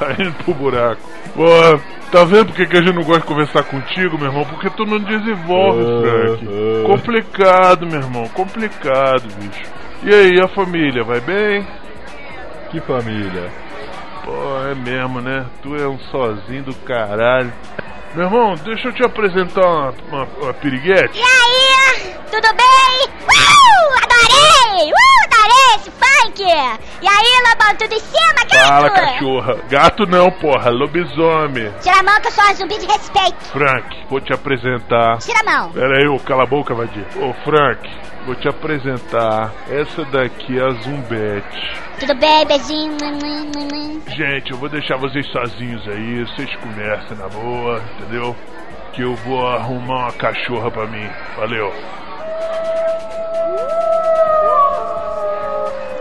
Tá 0.00 0.12
indo 0.18 0.32
pro 0.44 0.52
buraco. 0.54 1.00
Ó, 1.38 1.78
tá 2.10 2.24
vendo 2.24 2.46
por 2.46 2.56
que 2.56 2.66
que 2.66 2.76
a 2.76 2.82
gente 2.82 2.94
não 2.94 3.04
gosta 3.04 3.20
de 3.20 3.26
conversar 3.28 3.62
contigo, 3.62 4.18
meu 4.18 4.26
irmão? 4.26 4.44
Porque 4.44 4.68
tu 4.70 4.84
não 4.84 4.98
desenvolve, 4.98 5.80
Ah, 5.80 6.00
Frank. 6.02 6.48
ah. 6.48 6.86
Complicado, 6.88 7.86
meu 7.86 8.00
irmão, 8.00 8.28
complicado, 8.30 9.22
bicho. 9.38 9.62
E 10.02 10.12
aí, 10.14 10.40
a 10.40 10.48
família, 10.48 11.02
vai 11.04 11.20
bem? 11.20 11.66
Que 12.70 12.80
família? 12.80 13.50
Pô, 14.24 14.32
é 14.70 14.74
mesmo, 14.74 15.20
né? 15.20 15.46
Tu 15.62 15.76
é 15.76 15.86
um 15.88 15.98
sozinho 16.10 16.64
do 16.64 16.74
caralho. 16.74 17.52
Meu 18.14 18.24
irmão, 18.26 18.54
deixa 18.64 18.88
eu 18.88 18.92
te 18.92 19.04
apresentar 19.04 19.60
uma, 19.66 19.94
uma, 20.10 20.28
uma 20.42 20.52
piriguete. 20.54 21.18
E 21.18 21.22
aí, 21.22 22.14
tudo 22.30 22.48
bem? 22.56 23.08
Uh, 23.22 23.94
adorei! 24.02 24.90
Uh, 24.90 25.35
funk! 25.78 26.42
E 26.42 27.08
aí, 27.08 27.42
Lobão, 27.48 27.76
tudo 27.78 27.94
em 27.94 28.00
cima, 28.00 28.34
gato? 28.50 28.68
Fala, 28.68 28.90
cachorra. 28.90 29.56
Gato 29.68 30.06
não, 30.06 30.30
porra, 30.30 30.70
lobisomem. 30.70 31.72
Tira 31.80 32.00
a 32.00 32.02
mão 32.02 32.20
que 32.20 32.28
eu 32.28 32.32
sou 32.32 32.44
uma 32.44 32.54
zumbi 32.54 32.78
de 32.78 32.86
respeito. 32.86 33.44
Frank, 33.52 34.06
vou 34.08 34.20
te 34.20 34.32
apresentar. 34.32 35.18
Tira 35.18 35.40
a 35.40 35.44
mão. 35.44 35.72
Pera 35.72 35.98
aí, 35.98 36.08
ô, 36.08 36.18
cala 36.18 36.42
a 36.44 36.46
boca, 36.46 36.74
vadia. 36.74 37.06
Ô, 37.16 37.32
Frank, 37.44 37.88
vou 38.24 38.34
te 38.34 38.48
apresentar. 38.48 39.52
Essa 39.70 40.04
daqui 40.06 40.58
é 40.58 40.64
a 40.64 40.70
Zumbete. 40.82 41.80
Tudo 42.00 42.14
bem, 42.16 42.46
beijinho? 42.46 42.96
Gente, 44.08 44.50
eu 44.52 44.58
vou 44.58 44.68
deixar 44.68 44.96
vocês 44.96 45.26
sozinhos 45.30 45.86
aí, 45.88 46.24
vocês 46.26 46.54
conversam 46.56 47.16
na 47.16 47.28
boa, 47.28 47.82
entendeu? 47.98 48.36
Que 48.92 49.02
eu 49.02 49.14
vou 49.16 49.46
arrumar 49.46 50.04
uma 50.04 50.12
cachorra 50.12 50.70
pra 50.70 50.86
mim. 50.86 51.08
Valeu. 51.36 51.72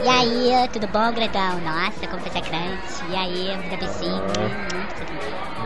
E 0.05 0.07
aí, 0.07 0.67
tudo 0.71 0.85
bom, 0.89 1.11
grandão? 1.13 1.59
Nossa, 1.61 2.05
como 2.05 2.21
você 2.21 2.37
é 2.37 2.41
grande. 2.41 2.77
E 3.09 3.15
aí, 3.15 3.57
dá 3.71 3.75
beijinho. 3.75 4.21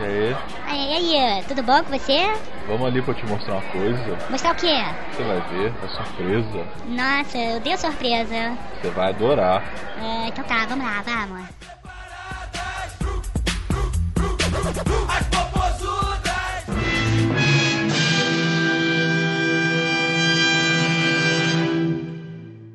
E 0.00 0.04
aí? 0.06 0.36
Aí, 0.66 1.12
e 1.12 1.18
aí, 1.18 1.44
tudo 1.44 1.62
bom 1.62 1.84
com 1.84 1.90
você? 1.90 2.26
Vamos 2.66 2.86
ali 2.86 3.02
pra 3.02 3.12
eu 3.12 3.16
te 3.18 3.26
mostrar 3.26 3.52
uma 3.52 3.62
coisa. 3.70 4.18
Mostrar 4.30 4.52
o 4.52 4.54
quê? 4.54 4.82
Você 5.12 5.22
vai 5.24 5.40
ver, 5.50 5.74
é 5.84 5.88
surpresa. 5.88 6.66
Nossa, 6.86 7.36
eu 7.36 7.60
dei 7.60 7.72
a 7.74 7.76
surpresa. 7.76 8.56
Você 8.80 8.88
vai 8.88 9.10
adorar. 9.10 9.62
É, 10.02 10.28
então 10.28 10.42
tá, 10.44 10.64
vamos 10.66 10.86
lá, 10.86 11.02
vamos. 11.02 11.46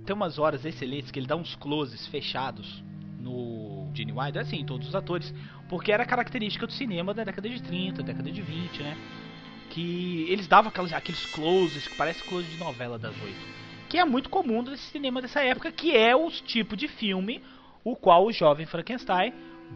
Tem 0.05 0.15
umas 0.15 0.37
horas 0.37 0.63
excelentes 0.65 1.11
que 1.11 1.19
ele 1.19 1.27
dá 1.27 1.35
uns 1.35 1.55
closes 1.55 2.05
fechados 2.07 2.83
no 3.19 3.89
Gene 3.93 4.11
Wilder, 4.11 4.41
assim, 4.41 4.63
todos 4.63 4.87
os 4.87 4.95
atores, 4.95 5.33
porque 5.67 5.91
era 5.91 6.05
característica 6.05 6.67
do 6.67 6.73
cinema 6.73 7.13
da 7.13 7.23
década 7.23 7.49
de 7.49 7.61
30, 7.61 8.03
década 8.03 8.31
de 8.31 8.41
20, 8.41 8.83
né? 8.83 8.97
Que 9.69 10.27
eles 10.29 10.47
davam 10.47 10.69
aquelas, 10.69 10.93
aqueles 10.93 11.25
closes 11.27 11.87
que 11.87 11.95
parece 11.95 12.23
close 12.23 12.47
de 12.47 12.57
novela 12.57 12.99
das 12.99 13.15
oito. 13.21 13.65
Que 13.89 13.97
é 13.97 14.05
muito 14.05 14.29
comum 14.29 14.63
desse 14.63 14.83
cinema 14.91 15.21
dessa 15.21 15.41
época, 15.41 15.71
que 15.71 15.95
é 15.95 16.15
o 16.15 16.29
tipo 16.29 16.77
de 16.77 16.87
filme 16.87 17.41
o 17.85 17.95
qual 17.95 18.25
o 18.25 18.33
jovem 18.33 18.65
Frankenstein 18.65 19.31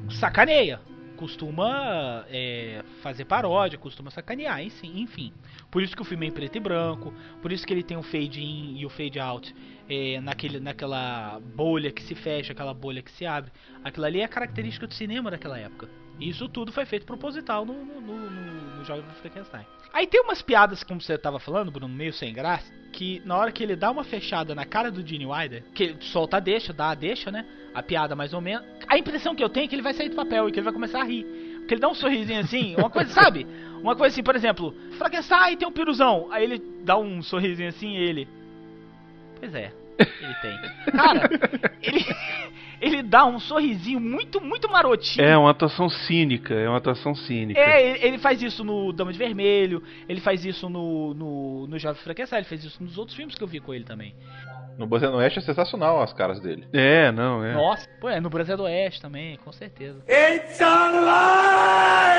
sacaneia. 0.09 0.81
Costuma 1.15 2.25
é, 2.29 2.81
fazer 3.01 3.25
paródia, 3.25 3.77
costuma 3.77 4.09
sacanear, 4.09 4.61
enfim. 4.61 5.33
Por 5.69 5.83
isso 5.83 5.95
que 5.95 6.01
o 6.01 6.05
filme 6.05 6.25
é 6.25 6.29
em 6.29 6.31
preto 6.31 6.55
e 6.55 6.59
branco, 6.59 7.13
por 7.41 7.51
isso 7.51 7.67
que 7.67 7.73
ele 7.73 7.83
tem 7.83 7.97
o 7.97 8.01
fade 8.01 8.41
in 8.41 8.77
e 8.77 8.85
o 8.85 8.89
fade 8.89 9.19
out 9.19 9.53
é, 9.89 10.21
naquele, 10.21 10.59
naquela 10.59 11.39
bolha 11.55 11.91
que 11.91 12.03
se 12.03 12.13
fecha, 12.13 12.53
aquela 12.53 12.73
bolha 12.73 13.01
que 13.01 13.11
se 13.11 13.25
abre. 13.25 13.51
Aquilo 13.83 14.05
ali 14.05 14.21
é 14.21 14.27
característica 14.27 14.85
do 14.85 14.93
cinema 14.93 15.31
daquela 15.31 15.57
época. 15.57 15.89
E 16.19 16.29
isso 16.29 16.47
tudo 16.49 16.71
foi 16.71 16.85
feito 16.85 17.05
proposital 17.05 17.65
no, 17.65 17.73
no, 17.73 18.01
no, 18.01 18.29
no, 18.29 18.77
no 18.77 18.85
Jovem 18.85 19.03
Frankenstein. 19.21 19.65
Aí 19.93 20.05
tem 20.05 20.21
umas 20.21 20.41
piadas, 20.41 20.83
como 20.83 21.01
você 21.01 21.17
tava 21.17 21.39
falando, 21.39 21.71
Bruno, 21.71 21.93
meio 21.93 22.13
sem 22.13 22.33
graça, 22.33 22.71
que 22.91 23.21
na 23.25 23.37
hora 23.37 23.51
que 23.51 23.63
ele 23.63 23.75
dá 23.75 23.89
uma 23.89 24.03
fechada 24.03 24.53
na 24.53 24.65
cara 24.65 24.91
do 24.91 25.05
Gene 25.05 25.25
Wilder, 25.25 25.63
que 25.73 25.83
ele 25.83 25.97
solta 26.01 26.37
a 26.37 26.39
deixa, 26.39 26.73
dá 26.73 26.91
a 26.91 26.95
deixa, 26.95 27.31
né? 27.31 27.45
A 27.73 27.81
piada 27.81 28.15
mais 28.15 28.33
ou 28.33 28.41
menos. 28.41 28.67
A 28.87 28.97
impressão 28.97 29.33
que 29.33 29.43
eu 29.43 29.49
tenho 29.49 29.65
é 29.65 29.67
que 29.67 29.75
ele 29.75 29.81
vai 29.81 29.93
sair 29.93 30.09
do 30.09 30.15
papel 30.15 30.47
e 30.47 30.51
que 30.51 30.59
ele 30.59 30.65
vai 30.65 30.73
começar 30.73 31.01
a 31.01 31.05
rir. 31.05 31.23
Porque 31.59 31.73
ele 31.75 31.81
dá 31.81 31.87
um 31.87 31.95
sorrisinho 31.95 32.39
assim, 32.39 32.75
uma 32.77 32.89
coisa, 32.89 33.11
sabe? 33.11 33.47
Uma 33.81 33.95
coisa 33.95 34.13
assim, 34.13 34.23
por 34.23 34.35
exemplo, 34.35 34.75
Frankenstein 34.97 35.55
tem 35.55 35.67
um 35.67 35.71
piruzão. 35.71 36.27
Aí 36.31 36.43
ele 36.43 36.61
dá 36.83 36.97
um 36.97 37.23
sorrisinho 37.23 37.69
assim 37.69 37.95
e 37.95 37.97
ele. 37.97 38.27
Pois 39.39 39.55
é, 39.55 39.71
ele 39.99 40.33
tem. 40.41 40.59
Cara, 40.91 41.29
ele, 41.81 42.05
ele 42.81 43.03
dá 43.03 43.25
um 43.25 43.39
sorrisinho 43.39 43.99
muito, 43.99 44.39
muito 44.41 44.69
marotinho. 44.69 45.25
É 45.25 45.37
uma 45.37 45.51
atuação 45.51 45.89
cínica, 45.89 46.53
é 46.53 46.67
uma 46.67 46.77
atuação 46.77 47.13
cínica. 47.13 47.59
É, 47.59 47.89
ele, 47.89 48.05
ele 48.07 48.17
faz 48.17 48.41
isso 48.41 48.63
no 48.63 48.93
Dama 48.93 49.11
de 49.11 49.19
Vermelho, 49.19 49.83
ele 50.07 50.21
faz 50.21 50.45
isso 50.45 50.69
no, 50.69 51.13
no, 51.13 51.67
no 51.67 51.77
Jovem 51.77 52.01
Frankenstein, 52.01 52.39
ele 52.39 52.47
fez 52.47 52.63
isso 52.63 52.81
nos 52.83 52.97
outros 52.97 53.15
filmes 53.15 53.35
que 53.35 53.43
eu 53.43 53.47
vi 53.47 53.59
com 53.59 53.73
ele 53.73 53.83
também. 53.83 54.15
No 54.77 54.87
Brasil 54.87 55.11
Oeste 55.11 55.39
é 55.39 55.41
sensacional 55.41 56.01
as 56.01 56.13
caras 56.13 56.39
dele. 56.39 56.65
É, 56.71 57.11
não, 57.11 57.43
é. 57.43 57.53
Nossa, 57.53 57.85
pô, 57.99 58.07
é 58.07 58.21
no 58.21 58.29
Brasil 58.29 58.55
do 58.55 58.63
Oeste 58.63 59.01
também, 59.01 59.35
com 59.37 59.51
certeza. 59.51 60.01
It's 60.07 60.61
alive! 60.61 62.09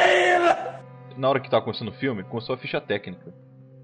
Na 1.17 1.31
hora 1.31 1.41
que 1.41 1.49
tava 1.49 1.65
começando 1.65 1.89
o 1.89 1.93
filme, 1.93 2.23
começou 2.23 2.55
a 2.55 2.59
ficha 2.59 2.79
técnica. 2.79 3.33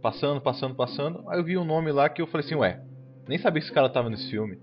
Passando, 0.03 0.43
passando, 0.43 0.75
passando. 0.75 1.25
Aí 1.31 1.39
eu 1.39 1.45
vi 1.45 1.57
um 1.57 1.65
nome 1.65 1.91
lá 1.91 2.07
que 2.11 2.21
eu 2.21 2.27
falei 2.27 2.45
assim, 2.45 2.55
ué, 2.55 2.79
nem 3.29 3.39
sabia 3.39 3.61
que 3.61 3.67
esse 3.67 3.75
cara 3.75 3.89
tava 3.89 4.11
nesse 4.11 4.31
filme. 4.31 4.59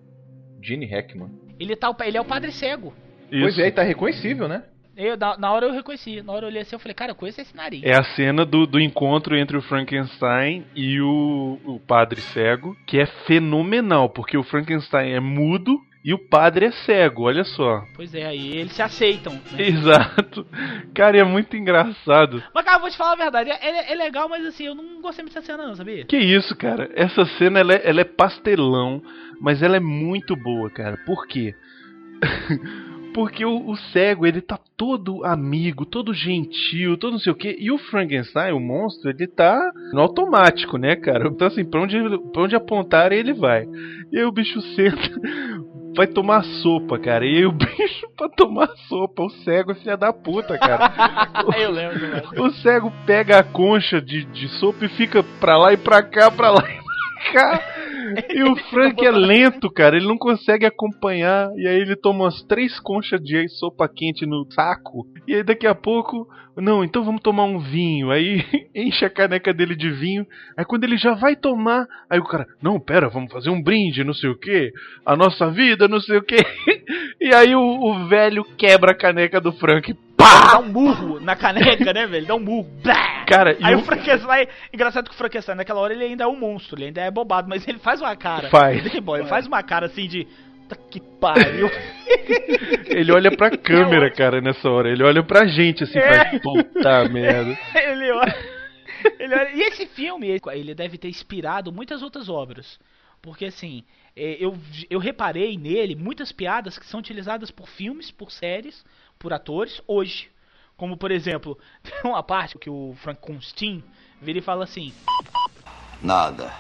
Gene 0.61 0.86
Hackman. 0.86 1.30
Ele, 1.59 1.76
tá, 1.76 1.95
ele 2.05 2.18
é 2.18 2.22
o 2.22 2.26
padre 2.26 2.51
cego. 2.51 2.93
Pois 3.30 3.57
é, 3.57 3.68
e 3.68 3.72
tá 3.72 3.84
reconhecível, 3.84 4.47
né? 4.47 4.64
Eu, 4.95 5.18
na, 5.18 5.38
na 5.38 5.51
hora 5.51 5.66
eu 5.66 5.74
reconheci, 5.74 6.22
na 6.22 6.34
hora 6.34 6.45
eu 6.45 6.49
olhei 6.49 6.61
assim, 6.61 6.76
eu 6.76 6.80
falei, 6.80 6.93
cara, 6.93 7.11
eu 7.11 7.16
conheço 7.16 7.41
esse 7.41 7.55
nariz. 7.55 7.82
É 7.84 7.97
a 7.97 8.03
cena 8.03 8.45
do, 8.45 8.68
do 8.68 8.80
encontro 8.80 9.36
entre 9.36 9.57
o 9.57 9.61
Frankenstein 9.61 10.66
e 10.76 11.01
o, 11.01 11.59
o 11.66 11.80
padre 11.80 12.22
cego, 12.22 12.78
que 12.86 12.99
é 12.99 13.05
fenomenal, 13.26 14.09
porque 14.09 14.38
o 14.38 14.43
Frankenstein 14.43 15.14
é 15.14 15.20
mudo 15.20 15.80
e 16.04 16.14
o 16.14 16.18
padre 16.18 16.66
é 16.66 16.72
cego, 16.72 17.24
olha 17.24 17.45
só. 17.45 17.86
Pois 17.95 18.14
é, 18.14 18.26
aí 18.26 18.58
eles 18.58 18.74
se 18.74 18.82
aceitam. 18.82 19.34
Né? 19.34 19.39
Exato. 19.64 20.45
Cara, 20.93 21.18
é 21.18 21.24
muito 21.24 21.56
engraçado. 21.56 22.43
Mas, 22.54 22.66
cara, 22.66 22.78
eu 22.78 22.82
vou 22.82 22.89
te 22.89 22.97
falar 22.97 23.14
a 23.14 23.16
verdade, 23.16 23.49
é, 23.49 23.91
é 23.91 23.95
legal, 23.95 24.28
mas 24.28 24.45
assim, 24.45 24.66
eu 24.66 24.76
não 24.76 25.01
gostei 25.01 25.24
muito 25.24 25.34
dessa 25.34 25.45
cena 25.45 25.66
não, 25.66 25.76
sabia? 25.76 26.06
Que 26.06 26.18
isso, 26.18 26.56
cara? 26.58 26.89
Essa 26.93 27.24
cena, 27.38 27.60
ela 27.60 27.74
é, 27.74 27.82
ela 27.89 28.01
é 28.01 28.06
pastelão, 28.06 29.01
mas 29.39 29.64
ela 29.64 29.78
é 29.78 29.80
muito 29.80 30.36
boa, 30.36 30.70
cara. 30.70 30.97
Por 31.06 31.26
quê? 31.26 31.56
Porque 33.14 33.45
o, 33.45 33.70
o 33.70 33.76
cego, 33.78 34.26
ele 34.26 34.41
tá 34.41 34.60
todo 34.76 35.24
amigo, 35.24 35.86
todo 35.86 36.14
gentil, 36.14 36.97
todo 36.97 37.14
não 37.14 37.20
sei 37.20 37.32
o 37.32 37.36
que. 37.36 37.56
E 37.60 37.72
o 37.72 37.78
Frankenstein, 37.78 38.54
o 38.54 38.60
monstro, 38.60 39.12
ele 39.12 39.28
tá 39.28 39.72
no 39.93 40.01
automático, 40.01 40.78
né, 40.78 40.95
cara? 40.95 41.28
Então, 41.28 41.47
assim, 41.47 41.64
pra 41.64 41.82
onde, 41.82 41.95
pra 42.32 42.41
onde 42.41 42.56
apontar 42.56 43.12
ele 43.12 43.34
vai. 43.34 43.68
E 44.12 44.18
aí 44.18 44.26
o 44.26 44.32
bicho 44.32 44.60
senta, 44.76 44.97
vai 45.95 46.07
tomar 46.07 46.43
sopa, 46.43 46.99
cara. 46.99 47.25
E 47.25 47.37
aí 47.37 47.45
o 47.45 47.51
bicho 47.53 48.07
pra 48.17 48.29
tomar 48.29 48.67
sopa, 48.87 49.23
o 49.23 49.29
cego 49.29 49.71
é 49.71 49.75
filha 49.75 49.97
da 49.97 50.11
puta, 50.13 50.57
cara. 50.57 50.91
Eu 51.57 51.71
lembro 51.71 51.99
demais. 51.99 52.31
O 52.37 52.51
cego 52.61 52.91
pega 53.05 53.39
a 53.39 53.43
concha 53.43 54.01
de, 54.01 54.25
de 54.25 54.47
sopa 54.59 54.85
e 54.85 54.89
fica 54.89 55.23
pra 55.39 55.57
lá 55.57 55.73
e 55.73 55.77
pra 55.77 56.01
cá, 56.01 56.29
pra 56.29 56.51
lá 56.51 56.63
e 56.69 57.31
pra 57.31 57.33
cá. 57.33 57.72
E 58.30 58.43
o 58.43 58.56
Frank 58.70 59.06
é 59.06 59.12
lento, 59.12 59.72
cara. 59.72 59.95
Ele 59.95 60.08
não 60.08 60.18
consegue 60.18 60.66
acompanhar. 60.66 61.49
E 61.56 61.68
aí 61.68 61.80
ele 61.80 61.95
toma 61.95 62.26
umas 62.26 62.43
três 62.43 62.80
conchas 62.80 63.22
de 63.22 63.47
sopa 63.49 63.88
quente 63.88 64.26
no 64.26 64.45
saco. 64.51 65.08
E 65.28 65.36
aí 65.36 65.43
daqui 65.43 65.66
a 65.66 65.76
pouco, 65.76 66.28
não, 66.56 66.84
então 66.84 67.04
vamos 67.04 67.22
tomar 67.22 67.45
um 67.45 67.60
vinho. 67.60 68.12
Aí 68.12 68.43
enche 68.76 69.06
a 69.06 69.10
caneca 69.10 69.54
dele 69.54 69.76
de 69.76 69.89
vinho. 69.89 70.26
Aí 70.58 70.66
quando 70.66 70.84
ele 70.84 70.97
já 70.97 71.14
vai 71.14 71.36
tomar, 71.36 71.88
aí 72.10 72.20
o 72.20 72.26
cara, 72.26 72.45
não, 72.62 72.80
pera, 72.80 73.10
vamos 73.10 73.32
fazer 73.32 73.49
um 73.49 73.62
brinde, 73.62 74.04
não 74.04 74.14
sei 74.14 74.30
o 74.30 74.38
que. 74.38 74.72
A 75.06 75.16
nossa 75.16 75.49
vida, 75.49 75.88
não 75.88 75.99
sei 75.99 76.18
o 76.18 76.24
que. 76.24 76.38
E 77.22 77.34
aí 77.34 77.56
o, 77.56 77.62
o 77.62 78.08
velho 78.10 78.43
quebra 78.58 78.91
a 78.91 78.97
caneca 78.97 79.39
do 79.39 79.54
Frank. 79.54 79.95
Dá 80.51 80.59
um 80.59 80.67
murro 80.69 81.19
na 81.19 81.36
caneca, 81.36 81.93
né, 81.93 82.05
velho? 82.07 82.26
Dá 82.26 82.36
um 82.36 82.39
murro. 82.39 82.69
Blá! 82.84 83.26
Cara, 83.26 83.57
Aí 83.61 83.76
o- 83.76 83.80
o 83.80 83.84
Frankenstein. 83.84 84.47
Engraçado 84.74 85.09
que 85.09 85.15
o 85.15 85.17
Frankenstein, 85.17 85.55
naquela 85.55 85.80
hora, 85.80 85.93
ele 85.93 86.03
ainda 86.03 86.24
é 86.24 86.28
um 86.28 86.36
monstro, 86.38 86.78
ele 86.78 86.86
ainda 86.88 87.01
é 87.01 87.11
bobado, 87.11 87.47
mas 87.49 87.67
ele 87.67 87.80
faz 87.80 88.01
uma 88.01 88.15
cara. 88.15 88.49
Faz. 88.49 88.86
Ele, 88.86 89.01
bom, 89.01 89.15
ele 89.17 89.28
faz 89.28 89.47
uma 89.47 89.61
cara 89.63 89.86
assim 89.88 90.07
de. 90.07 90.28
Puta 90.67 90.76
que 90.89 90.99
pariu. 91.19 91.69
Ele 92.88 93.11
olha 93.11 93.36
pra 93.36 93.49
câmera, 93.57 94.09
cara, 94.11 94.39
nessa 94.41 94.69
hora. 94.69 94.89
Ele 94.89 95.03
olha 95.03 95.24
pra 95.24 95.45
gente 95.45 95.84
assim, 95.84 95.97
É. 95.99 96.26
faz 96.30 96.41
puta 96.41 97.07
merda. 97.09 97.57
ele 97.76 98.11
olha. 98.11 98.36
Ele 99.19 99.36
olha. 99.36 99.51
E 99.53 99.61
esse 99.61 99.86
filme, 99.88 100.39
ele 100.53 100.74
deve 100.76 100.97
ter 100.97 101.09
inspirado 101.09 101.71
muitas 101.71 102.01
outras 102.01 102.30
obras. 102.30 102.80
Porque 103.21 103.45
assim, 103.45 103.84
é, 104.15 104.38
eu, 104.39 104.55
eu 104.89 104.99
reparei 104.99 105.57
nele 105.57 105.95
muitas 105.95 106.32
piadas 106.32 106.78
que 106.78 106.86
são 106.86 106.99
utilizadas 106.99 107.49
por 107.51 107.67
filmes, 107.67 108.11
por 108.11 108.32
séries, 108.32 108.84
por 109.24 109.32
atores 109.34 109.82
hoje. 109.88 110.30
Como 110.76 110.97
por 110.97 111.09
exemplo, 111.09 111.57
tem 111.82 111.93
uma 112.03 112.21
parte 112.21 112.57
que 112.59 112.69
o 112.69 112.93
Frank 113.01 113.19
Constein 113.21 113.82
vira 114.21 114.38
e 114.39 114.41
fala 114.41 114.65
assim: 114.65 114.93
Nada. 116.01 116.53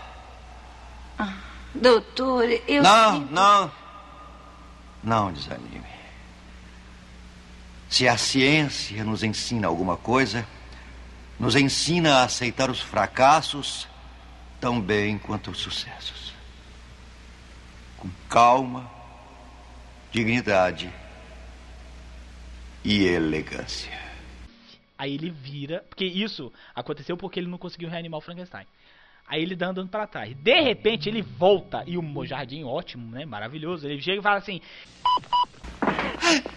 Doutor, 1.75 2.45
eu. 2.67 2.81
não, 2.81 3.19
sinto- 3.19 3.33
não. 3.33 3.71
Não 5.03 5.33
desanime. 5.33 5.83
Se 7.89 8.07
a 8.07 8.17
ciência 8.17 9.03
nos 9.03 9.21
ensina 9.21 9.67
alguma 9.67 9.97
coisa, 9.97 10.47
nos 11.39 11.55
ensina 11.55 12.19
a 12.19 12.23
aceitar 12.23 12.69
os 12.71 12.79
fracassos 12.79 13.87
tão 14.61 14.79
bem 14.79 15.17
quanto 15.17 15.51
os 15.51 15.57
sucessos. 15.59 16.31
Com 17.97 18.09
calma, 18.29 18.89
dignidade 20.11 20.91
e 22.83 23.05
elegância. 23.05 23.91
Aí 24.97 25.15
ele 25.15 25.29
vira, 25.29 25.83
porque 25.89 26.05
isso 26.05 26.51
aconteceu 26.75 27.17
porque 27.17 27.39
ele 27.39 27.49
não 27.49 27.57
conseguiu 27.57 27.89
reanimar 27.89 28.17
o 28.19 28.21
Frankenstein. 28.21 28.65
Aí 29.27 29.41
ele 29.41 29.55
dá 29.55 29.67
andando 29.67 29.89
pra 29.89 30.05
trás. 30.05 30.35
De 30.35 30.61
repente 30.61 31.09
ele 31.09 31.21
volta 31.21 31.83
e 31.87 31.97
o 31.97 32.25
jardim 32.25 32.63
ótimo, 32.63 33.09
né, 33.11 33.25
maravilhoso. 33.25 33.87
Ele 33.87 34.01
chega 34.01 34.19
e 34.19 34.23
fala 34.23 34.37
assim: 34.37 34.61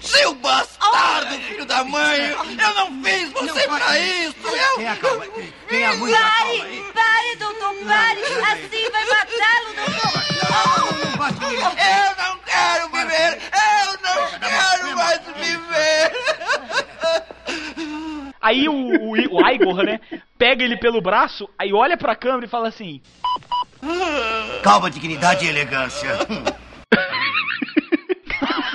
Seu 0.01 0.35
bastardo, 0.35 1.35
filho 1.43 1.65
da 1.67 1.85
mãe! 1.85 2.19
Eu 2.31 2.75
não 2.75 3.03
fiz 3.03 3.31
você 3.33 3.67
pra 3.69 3.99
isso! 3.99 4.35
Eu... 4.47 4.77
Tenha 4.77 4.97
calma. 4.97 5.25
Tenha 5.69 5.95
muita 5.97 6.17
Pare, 6.19 6.59
calma 6.59 6.65
aí. 6.65 6.85
pare, 6.95 7.37
doutor, 7.39 7.75
pare. 7.87 8.21
Assim 8.23 8.91
vai 8.91 9.05
matá-lo, 9.07 9.75
doutor. 9.75 10.27
Eu 11.77 12.11
não 12.25 12.39
quero 12.45 12.89
viver! 12.89 13.41
Eu 13.53 13.99
não 14.03 14.19
quero 14.39 14.97
mais 14.97 15.21
viver! 15.37 16.13
Aí 18.41 18.69
o, 18.69 18.73
o, 18.75 19.11
o 19.13 19.49
Igor, 19.51 19.83
né, 19.83 20.01
pega 20.39 20.63
ele 20.63 20.77
pelo 20.77 21.01
braço, 21.01 21.49
aí 21.59 21.73
olha 21.73 21.97
pra 21.97 22.15
câmera 22.15 22.47
e 22.47 22.49
fala 22.49 22.69
assim: 22.69 23.03
Calma, 24.63 24.89
dignidade 24.91 25.45
e 25.45 25.49
elegância. 25.49 26.11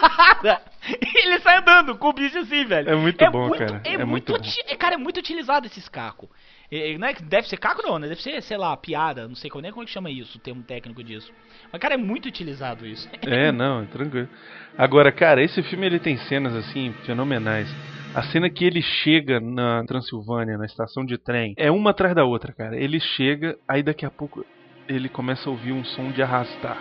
ele 1.23 1.39
sai 1.39 1.57
andando 1.57 1.97
com 1.97 2.09
o 2.09 2.13
bicho 2.13 2.37
assim, 2.39 2.65
velho. 2.65 2.89
É 2.89 2.95
muito 2.95 3.31
bom, 3.31 3.51
cara. 3.51 3.81
É, 3.83 3.93
É 3.93 4.05
muito, 4.05 4.31
muito 4.31 4.49
é, 4.67 4.75
cara, 4.75 4.95
é 4.95 4.97
muito 4.97 5.17
utilizado 5.17 5.67
esses 5.67 5.87
cacos. 5.87 6.29
É, 6.71 6.93
é, 6.93 6.97
não 6.97 7.07
é 7.07 7.13
que 7.13 7.21
deve 7.21 7.47
ser 7.47 7.57
caco 7.57 7.81
não, 7.83 7.99
né? 7.99 8.07
Deve 8.07 8.21
ser, 8.21 8.41
sei 8.41 8.57
lá, 8.57 8.75
piada, 8.77 9.27
não 9.27 9.35
sei 9.35 9.49
como, 9.49 9.61
nem 9.61 9.71
como 9.71 9.83
é 9.83 9.85
que 9.85 9.91
chama 9.91 10.09
isso, 10.09 10.37
o 10.37 10.41
termo 10.41 10.63
técnico 10.63 11.03
disso. 11.03 11.31
Mas, 11.71 11.81
cara, 11.81 11.95
é 11.95 11.97
muito 11.97 12.27
utilizado 12.27 12.85
isso. 12.85 13.09
É, 13.27 13.51
não, 13.51 13.83
é 13.83 13.85
tranquilo. 13.85 14.27
Agora, 14.77 15.11
cara, 15.11 15.43
esse 15.43 15.61
filme 15.63 15.85
ele 15.85 15.99
tem 15.99 16.17
cenas 16.17 16.55
assim 16.55 16.93
fenomenais. 17.05 17.69
A 18.13 18.23
cena 18.23 18.49
que 18.49 18.65
ele 18.65 18.81
chega 18.81 19.39
na 19.39 19.83
Transilvânia, 19.85 20.57
na 20.57 20.65
estação 20.65 21.05
de 21.05 21.17
trem, 21.17 21.53
é 21.57 21.71
uma 21.71 21.91
atrás 21.91 22.13
da 22.13 22.25
outra, 22.25 22.51
cara. 22.51 22.77
Ele 22.77 22.99
chega, 22.99 23.57
aí 23.67 23.81
daqui 23.81 24.05
a 24.05 24.09
pouco 24.09 24.45
ele 24.87 25.07
começa 25.07 25.47
a 25.47 25.51
ouvir 25.51 25.71
um 25.71 25.83
som 25.85 26.11
de 26.11 26.21
arrastar. 26.21 26.77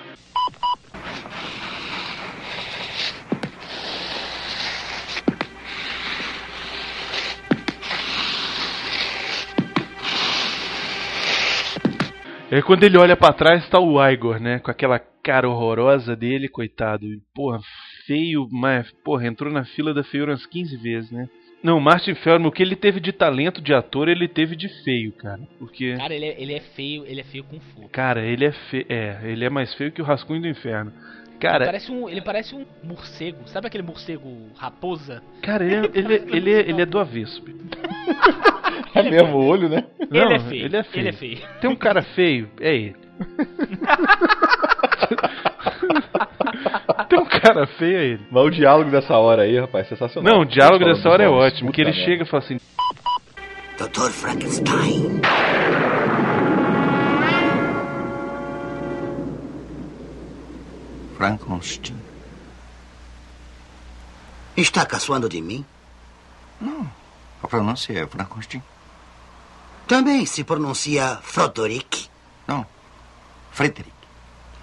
E 12.51 12.57
aí 12.57 12.63
quando 12.63 12.83
ele 12.85 12.97
olha 12.99 13.17
pra 13.17 13.33
trás 13.33 13.69
tá 13.69 13.79
o 13.79 14.05
Igor, 14.09 14.41
né? 14.41 14.59
Com 14.59 14.71
aquela 14.71 14.99
cara 14.99 15.49
horrorosa 15.49 16.17
dele, 16.17 16.49
coitado. 16.49 17.07
E, 17.07 17.21
Porra, 17.35 17.61
feio, 18.07 18.49
mas, 18.51 18.91
porra, 19.05 19.27
entrou 19.27 19.53
na 19.53 19.65
fila 19.65 19.95
da 19.95 20.03
feiura 20.03 20.33
umas 20.33 20.47
15 20.47 20.77
vezes, 20.77 21.11
né? 21.11 21.29
Não, 21.63 21.77
o 21.77 21.81
Martin 21.81 22.15
Feldman, 22.15 22.49
o 22.49 22.53
que 22.53 22.63
ele 22.63 22.75
teve 22.75 22.99
de 23.01 23.13
talento 23.13 23.61
de 23.61 23.75
ator, 23.75 24.09
ele 24.09 24.27
teve 24.27 24.57
de 24.57 24.67
feio, 24.83 25.13
cara. 25.13 25.41
Porque, 25.59 25.95
Cara, 25.95 26.15
ele 26.15 26.25
é, 26.25 26.43
ele 26.43 26.55
é 26.55 26.61
feio, 26.61 27.05
ele 27.07 27.21
é 27.21 27.25
feio 27.25 27.45
com 27.45 27.61
fogo. 27.61 27.89
cara, 27.91 28.25
ele 28.25 28.47
é 28.47 28.53
feio. 28.53 28.87
É, 28.89 29.21
ele 29.25 29.45
é 29.45 29.51
mais 29.51 29.73
feio 29.75 29.93
que 29.93 30.01
o 30.01 30.05
Rascunho 30.05 30.41
do 30.41 30.49
Inferno. 30.49 30.91
Ele 30.91 31.39
Cara, 31.39 31.65
parece, 31.67 31.93
um, 31.93 32.09
ele 32.09 32.21
parece 32.23 32.55
um 32.55 32.65
morcego. 32.83 33.39
Sabe 33.47 33.67
aquele 33.67 33.83
morcego 33.83 34.49
raposa? 34.57 35.23
cara, 35.43 35.65
ele 35.65 35.75
é, 35.87 35.91
ele, 35.95 36.15
é- 36.15 36.37
ele, 36.37 36.51
é, 36.53 36.61
ele 36.71 36.83
é 36.83 36.87
do 36.87 36.99
avesso. 36.99 37.43
É 38.95 39.03
mesmo 39.03 39.37
o 39.37 39.47
olho, 39.47 39.69
né? 39.69 39.85
Não, 40.11 40.23
ele 40.23 40.35
é 40.35 40.41
feio. 40.41 40.65
Ele 40.67 40.77
é 40.77 40.83
feio. 40.83 41.03
Ele 41.03 41.09
é 41.09 41.13
feio. 41.13 41.39
Tem 41.61 41.71
um 41.71 41.77
cara 41.77 42.03
feio, 42.03 42.49
é 42.61 42.75
ele. 42.75 42.97
Tem 47.09 47.19
um 47.19 47.27
cara 47.27 47.67
feio, 47.67 47.99
é 47.99 48.05
ele. 48.05 48.27
Mas 48.31 48.45
o 48.45 48.51
diálogo 48.51 48.91
dessa 48.91 49.17
hora 49.17 49.43
aí, 49.43 49.59
rapaz, 49.59 49.89
sensacional. 49.89 50.33
Não, 50.33 50.43
o 50.43 50.45
diálogo 50.45 50.85
dessa 50.85 51.09
hora 51.09 51.25
é 51.25 51.29
ótimo. 51.29 51.73
Que 51.73 51.81
ele 51.83 51.91
merda. 51.91 52.05
chega 52.05 52.23
e 52.23 52.27
fala 52.27 52.43
assim: 52.43 52.59
Dr. 53.79 54.11
Frankenstein. 54.11 55.21
Frankenstein. 61.17 61.97
Está 64.57 64.85
caçoando 64.87 65.29
de 65.29 65.41
mim? 65.41 65.65
Não. 66.61 66.87
A 67.43 67.49
pronúncia 67.49 67.93
é 67.93 68.07
Frankenstein. 68.07 68.63
Também 69.91 70.25
se 70.25 70.45
pronuncia 70.45 71.19
Frodoric. 71.21 72.09
Não. 72.47 72.65
Frederick. 73.51 73.93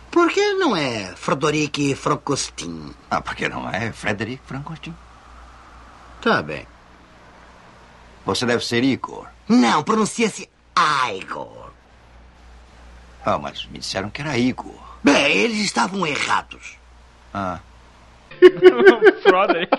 Por 0.09 0.31
que 0.31 0.53
não 0.53 0.73
é 0.73 1.13
Frodoric 1.17 1.95
Francostin? 1.95 2.95
Ah, 3.11 3.19
porque 3.19 3.49
não 3.49 3.69
é 3.69 3.91
Frederick 3.91 4.41
Frankenstein. 4.45 4.95
Tá 6.21 6.41
bem. 6.41 6.65
Você 8.25 8.45
deve 8.45 8.63
ser 8.63 8.85
Igor. 8.85 9.27
Não, 9.49 9.83
pronuncia-se 9.83 10.49
Igor. 11.13 11.71
Ah, 13.25 13.37
mas 13.37 13.65
me 13.65 13.79
disseram 13.79 14.09
que 14.09 14.21
era 14.21 14.37
Igor. 14.37 14.79
Bem, 15.03 15.39
eles 15.39 15.59
estavam 15.59 16.07
errados. 16.07 16.77
Ah. 17.33 17.59
Froderick. 19.23 19.75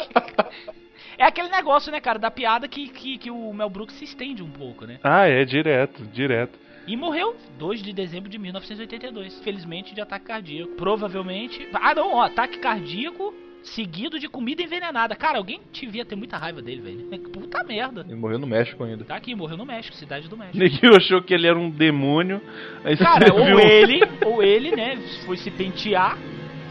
É 1.18 1.24
aquele 1.24 1.48
negócio, 1.48 1.90
né, 1.90 2.00
cara, 2.00 2.18
da 2.18 2.30
piada 2.30 2.68
que, 2.68 2.88
que, 2.88 3.18
que 3.18 3.30
o 3.30 3.52
Mel 3.52 3.68
Brooks 3.68 3.96
se 3.96 4.04
estende 4.04 4.42
um 4.42 4.50
pouco, 4.50 4.86
né? 4.86 5.00
Ah, 5.02 5.26
é, 5.26 5.44
direto, 5.44 6.04
direto. 6.06 6.58
E 6.86 6.96
morreu 6.96 7.36
2 7.58 7.82
de 7.82 7.92
dezembro 7.92 8.30
de 8.30 8.38
1982. 8.38 9.40
Felizmente 9.40 9.94
de 9.94 10.00
ataque 10.00 10.24
cardíaco. 10.26 10.72
Provavelmente. 10.76 11.68
Ah, 11.74 11.94
não, 11.94 12.14
ó, 12.14 12.22
ataque 12.22 12.58
cardíaco 12.58 13.34
seguido 13.62 14.18
de 14.18 14.28
comida 14.28 14.62
envenenada. 14.62 15.14
Cara, 15.14 15.36
alguém 15.36 15.60
devia 15.72 16.04
ter 16.04 16.16
muita 16.16 16.38
raiva 16.38 16.62
dele, 16.62 16.80
velho. 16.80 17.20
Puta 17.30 17.62
merda. 17.64 18.06
Ele 18.08 18.14
morreu 18.14 18.38
no 18.38 18.46
México 18.46 18.82
ainda. 18.84 19.04
Tá 19.04 19.16
aqui, 19.16 19.34
morreu 19.34 19.58
no 19.58 19.66
México, 19.66 19.94
cidade 19.96 20.28
do 20.28 20.36
México. 20.36 20.56
Neguinho 20.56 20.96
achou 20.96 21.20
que 21.20 21.34
ele 21.34 21.46
era 21.46 21.58
um 21.58 21.68
demônio. 21.68 22.40
Aí 22.84 22.96
Cara, 22.96 23.34
ou 23.34 23.44
viu- 23.44 23.60
ele, 23.60 24.00
ou 24.24 24.42
ele, 24.42 24.74
né, 24.74 24.96
foi 25.26 25.36
se 25.36 25.50
pentear. 25.50 26.16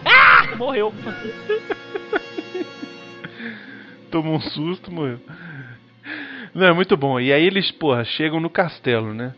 Ah! 0.03 0.55
Morreu. 0.55 0.91
Tomou 4.11 4.35
um 4.35 4.39
susto, 4.39 4.91
morreu. 4.91 5.19
Não, 6.53 6.67
é 6.67 6.73
muito 6.73 6.95
bom. 6.95 7.19
E 7.19 7.31
aí 7.31 7.45
eles, 7.45 7.71
porra, 7.71 8.03
chegam 8.03 8.39
no 8.39 8.49
castelo, 8.49 9.13
né? 9.13 9.33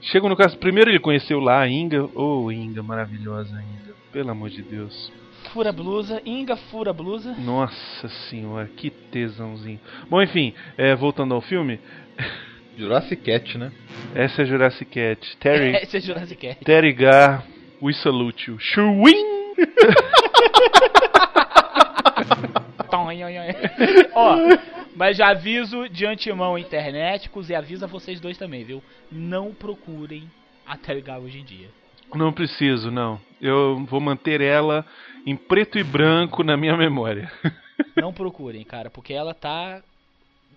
Chegam 0.00 0.28
no 0.28 0.36
castelo. 0.36 0.60
Primeiro 0.60 0.90
ele 0.90 1.00
conheceu 1.00 1.40
lá 1.40 1.60
a 1.60 1.68
Inga. 1.68 2.08
Oh, 2.14 2.50
Inga, 2.50 2.82
maravilhosa 2.82 3.52
Inga. 3.52 3.94
Pelo 4.12 4.30
amor 4.30 4.50
de 4.50 4.62
Deus. 4.62 5.12
Fura 5.52 5.70
a 5.70 5.72
blusa, 5.72 6.22
Inga 6.24 6.56
fura 6.56 6.90
a 6.90 6.94
blusa. 6.94 7.34
Nossa 7.38 8.08
senhora, 8.28 8.66
que 8.66 8.90
tesãozinho. 8.90 9.80
Bom, 10.08 10.22
enfim, 10.22 10.54
é, 10.78 10.94
voltando 10.94 11.34
ao 11.34 11.40
filme. 11.40 11.80
Jurassic 12.76 13.22
Cat, 13.22 13.56
né? 13.56 13.70
Essa 14.14 14.42
é 14.42 14.44
Jurassic 14.44 14.90
Cat. 14.90 15.36
Terry, 15.38 15.76
Esse 15.82 15.98
é 15.98 16.00
Jurassic 16.00 16.40
Cat. 16.40 16.64
Terry 16.64 16.92
Gar, 16.92 17.44
we 17.80 17.92
salute 17.94 18.50
you. 18.50 18.58
Shwing! 18.58 19.54
Tom, 22.90 23.06
oi, 23.06 23.13
oi, 23.13 23.13
oi. 23.13 23.13
Ó, 24.14 24.36
mas 24.96 25.16
já 25.16 25.28
aviso 25.28 25.88
de 25.88 26.06
antemão 26.06 26.58
internéticos 26.58 27.50
e 27.50 27.54
aviso 27.54 27.84
a 27.84 27.88
vocês 27.88 28.20
dois 28.20 28.38
também, 28.38 28.64
viu? 28.64 28.82
Não 29.10 29.52
procurem 29.52 30.30
a 30.66 30.76
Tergal 30.76 31.22
hoje 31.22 31.38
em 31.38 31.44
dia. 31.44 31.68
Não 32.14 32.32
preciso, 32.32 32.90
não. 32.90 33.20
Eu 33.40 33.84
vou 33.86 34.00
manter 34.00 34.40
ela 34.40 34.84
em 35.26 35.36
preto 35.36 35.78
e 35.78 35.84
branco 35.84 36.42
na 36.42 36.56
minha 36.56 36.76
memória. 36.76 37.30
Não 37.96 38.12
procurem, 38.12 38.62
cara, 38.64 38.88
porque 38.88 39.12
ela 39.12 39.34
tá. 39.34 39.82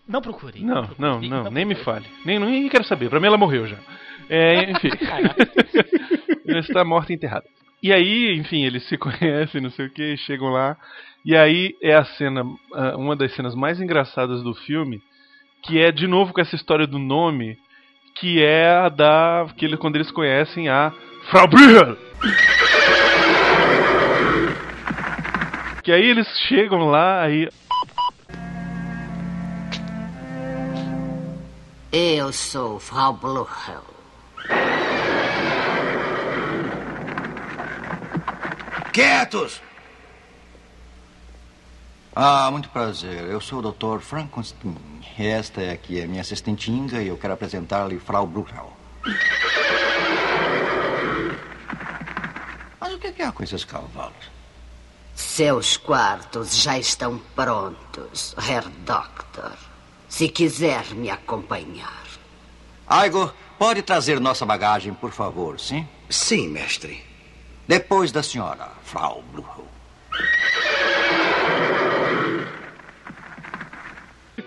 Não 0.07 0.21
procurem. 0.21 0.63
Não, 0.63 0.85
procurem, 0.85 1.29
não, 1.29 1.43
não, 1.43 1.51
nem 1.51 1.65
me 1.65 1.73
fale. 1.75 2.05
Nem, 2.23 2.39
nem 2.39 2.69
quero 2.69 2.83
saber. 2.83 3.09
Pra 3.09 3.19
mim 3.19 3.25
ela 3.25 3.37
morreu 3.37 3.65
já. 3.65 3.77
É, 4.29 4.69
enfim. 4.69 4.89
Ela 6.47 6.59
está 6.59 6.85
morta 6.85 7.11
e 7.11 7.15
enterrada. 7.15 7.45
E 7.81 7.93
aí, 7.93 8.35
enfim, 8.37 8.65
eles 8.65 8.87
se 8.87 8.97
conhecem, 8.99 9.61
não 9.61 9.69
sei 9.69 9.87
o 9.87 9.89
que, 9.89 10.17
chegam 10.17 10.49
lá. 10.49 10.77
E 11.23 11.35
aí 11.35 11.75
é 11.81 11.95
a 11.95 12.05
cena, 12.05 12.43
uma 12.95 13.15
das 13.15 13.33
cenas 13.35 13.53
mais 13.53 13.81
engraçadas 13.81 14.41
do 14.41 14.53
filme, 14.53 15.01
que 15.63 15.79
é 15.79 15.91
de 15.91 16.07
novo 16.07 16.33
com 16.33 16.41
essa 16.41 16.55
história 16.55 16.87
do 16.87 16.97
nome, 16.97 17.57
que 18.15 18.41
é 18.41 18.69
a 18.69 18.89
da. 18.89 19.47
Que 19.57 19.65
ele, 19.65 19.77
quando 19.77 19.95
eles 19.95 20.11
conhecem 20.11 20.69
a 20.69 20.93
Frau 21.29 21.47
Brühl! 21.47 21.97
Que 25.83 25.91
aí 25.91 26.03
eles 26.03 26.27
chegam 26.47 26.89
lá, 26.89 27.21
aí. 27.21 27.49
Eu 31.91 32.31
sou 32.33 32.79
Frau 32.79 33.13
Bluchel. 33.13 33.96
Quietos! 38.97 39.61
Ah, 42.15 42.49
muito 42.49 42.67
prazer. 42.69 43.25
Eu 43.25 43.39
sou 43.39 43.59
o 43.59 43.71
Dr. 43.71 43.99
Frankenstein. 43.99 44.75
Esta 45.19 45.61
é 45.61 45.71
aqui 45.71 46.01
a 46.01 46.07
minha 46.07 46.21
assistente 46.21 46.71
Inga 46.71 47.03
e 47.03 47.09
eu 47.09 47.15
quero 47.15 47.35
apresentar-lhe 47.35 47.99
Frau 47.99 48.25
Bruchel. 48.25 48.73
Mas 52.79 52.91
o 52.91 52.97
que 52.97 53.21
é 53.21 53.31
com 53.31 53.43
esses 53.43 53.63
cavalos? 53.63 54.31
Seus 55.13 55.77
quartos 55.77 56.55
já 56.57 56.79
estão 56.79 57.19
prontos, 57.35 58.35
Herr 58.49 58.67
Doctor. 58.83 59.55
Se 60.09 60.27
quiser 60.27 60.95
me 60.95 61.11
acompanhar. 61.11 62.03
Aigo, 62.87 63.31
pode 63.59 63.83
trazer 63.83 64.19
nossa 64.19 64.43
bagagem, 64.43 64.91
por 64.91 65.11
favor, 65.11 65.59
sim? 65.59 65.87
Sim, 66.09 66.47
mestre. 66.47 67.06
Depois 67.67 68.11
da 68.13 68.23
senhora, 68.23 68.69
Frau 68.83 69.21
Bruchel. 69.31 69.67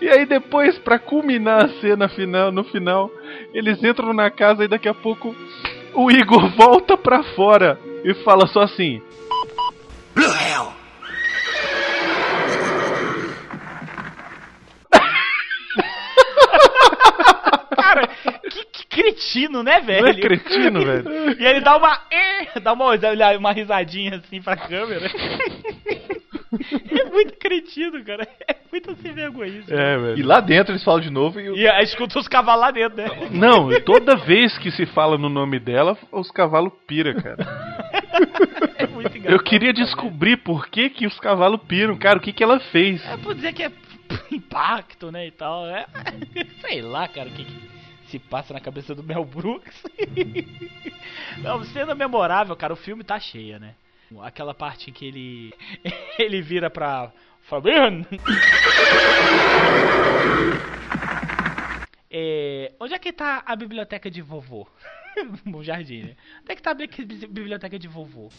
E 0.01 0.09
aí 0.09 0.25
depois, 0.25 0.79
pra 0.79 0.97
culminar 0.97 1.65
a 1.65 1.69
cena 1.79 2.09
final, 2.09 2.51
no 2.51 2.63
final, 2.63 3.11
eles 3.53 3.83
entram 3.83 4.11
na 4.13 4.31
casa 4.31 4.63
e 4.63 4.67
daqui 4.67 4.89
a 4.89 4.93
pouco 4.95 5.35
o 5.93 6.09
Igor 6.09 6.49
volta 6.57 6.97
pra 6.97 7.21
fora 7.35 7.79
e 8.03 8.13
fala 8.23 8.47
só 8.47 8.61
assim! 8.61 8.99
Cara, 17.75 18.07
que, 18.49 18.65
que 18.65 18.85
cretino, 19.01 19.63
né, 19.63 19.79
velho? 19.81 20.01
Não 20.03 20.09
é 20.09 20.13
cretino, 20.13 20.79
velho? 20.85 21.41
E 21.41 21.45
ele 21.45 21.61
dá 21.61 21.77
uma. 21.77 22.01
eh, 22.11 22.59
Dá 22.59 22.73
uma, 22.73 22.91
uma 23.37 23.51
risadinha 23.51 24.17
assim 24.17 24.41
pra 24.41 24.55
câmera. 24.55 25.09
É 26.53 27.05
muito 27.05 27.37
cretino, 27.37 28.03
cara. 28.03 28.27
É 28.45 28.57
muito 28.69 28.93
sem 29.01 29.13
vergonha 29.13 29.49
isso. 29.59 29.73
É, 29.73 29.97
velho. 29.97 30.19
E 30.19 30.21
lá 30.21 30.41
dentro 30.41 30.73
eles 30.73 30.83
falam 30.83 30.99
de 30.99 31.09
novo 31.09 31.39
e 31.39 31.49
o... 31.49 31.55
E 31.55 31.65
aí 31.67 31.83
escuta 31.85 32.19
os 32.19 32.27
cavalos 32.27 32.61
lá 32.61 32.71
dentro, 32.71 32.97
né? 32.97 33.07
Não, 33.31 33.69
toda 33.81 34.17
vez 34.17 34.57
que 34.57 34.69
se 34.69 34.85
fala 34.87 35.17
no 35.17 35.29
nome 35.29 35.59
dela, 35.59 35.97
os 36.11 36.29
cavalos 36.29 36.73
pira, 36.85 37.13
cara. 37.13 37.37
É 38.77 38.87
muito 38.87 39.17
engraçado. 39.17 39.31
Eu 39.33 39.43
queria 39.43 39.71
descobrir 39.71 40.37
por 40.37 40.67
que, 40.67 40.89
que 40.89 41.07
os 41.07 41.17
cavalos 41.19 41.61
piram, 41.67 41.95
cara, 41.97 42.17
o 42.19 42.21
que, 42.21 42.33
que 42.33 42.43
ela 42.43 42.59
fez. 42.59 43.01
É 43.07 43.15
por 43.15 43.33
dizer 43.33 43.53
que 43.53 43.63
é 43.63 43.71
impacto, 44.31 45.11
né, 45.11 45.27
e 45.27 45.31
tal. 45.31 45.65
É, 45.67 45.85
sei 46.59 46.81
lá, 46.81 47.07
cara, 47.07 47.29
o 47.29 47.31
que, 47.31 47.45
que 47.45 47.53
se 48.11 48.19
passa 48.19 48.53
na 48.53 48.59
cabeça 48.59 48.93
do 48.93 49.01
Mel 49.03 49.23
Brooks. 49.25 49.81
Não, 51.41 51.63
cena 51.63 51.95
memorável, 51.95 52.55
cara, 52.55 52.73
o 52.73 52.77
filme 52.77 53.03
tá 53.03 53.19
cheia, 53.19 53.57
né? 53.57 53.73
Aquela 54.21 54.53
parte 54.53 54.89
em 54.89 54.93
que 54.93 55.05
ele 55.05 55.53
ele 56.19 56.41
vira 56.41 56.69
pra 56.69 57.11
Fabian. 57.43 58.05
É, 62.13 62.73
onde 62.77 62.93
é 62.93 62.99
que 62.99 63.13
tá 63.13 63.41
a 63.45 63.55
biblioteca 63.55 64.11
de 64.11 64.21
vovô? 64.21 64.67
no 65.45 65.63
jardim, 65.63 66.03
né? 66.03 66.15
Onde 66.41 66.51
é 66.51 66.55
que 66.55 66.61
tá 66.61 66.71
a 66.71 66.73
bi- 66.73 66.87
biblioteca 67.29 67.79
de 67.79 67.87
vovô? 67.87 68.29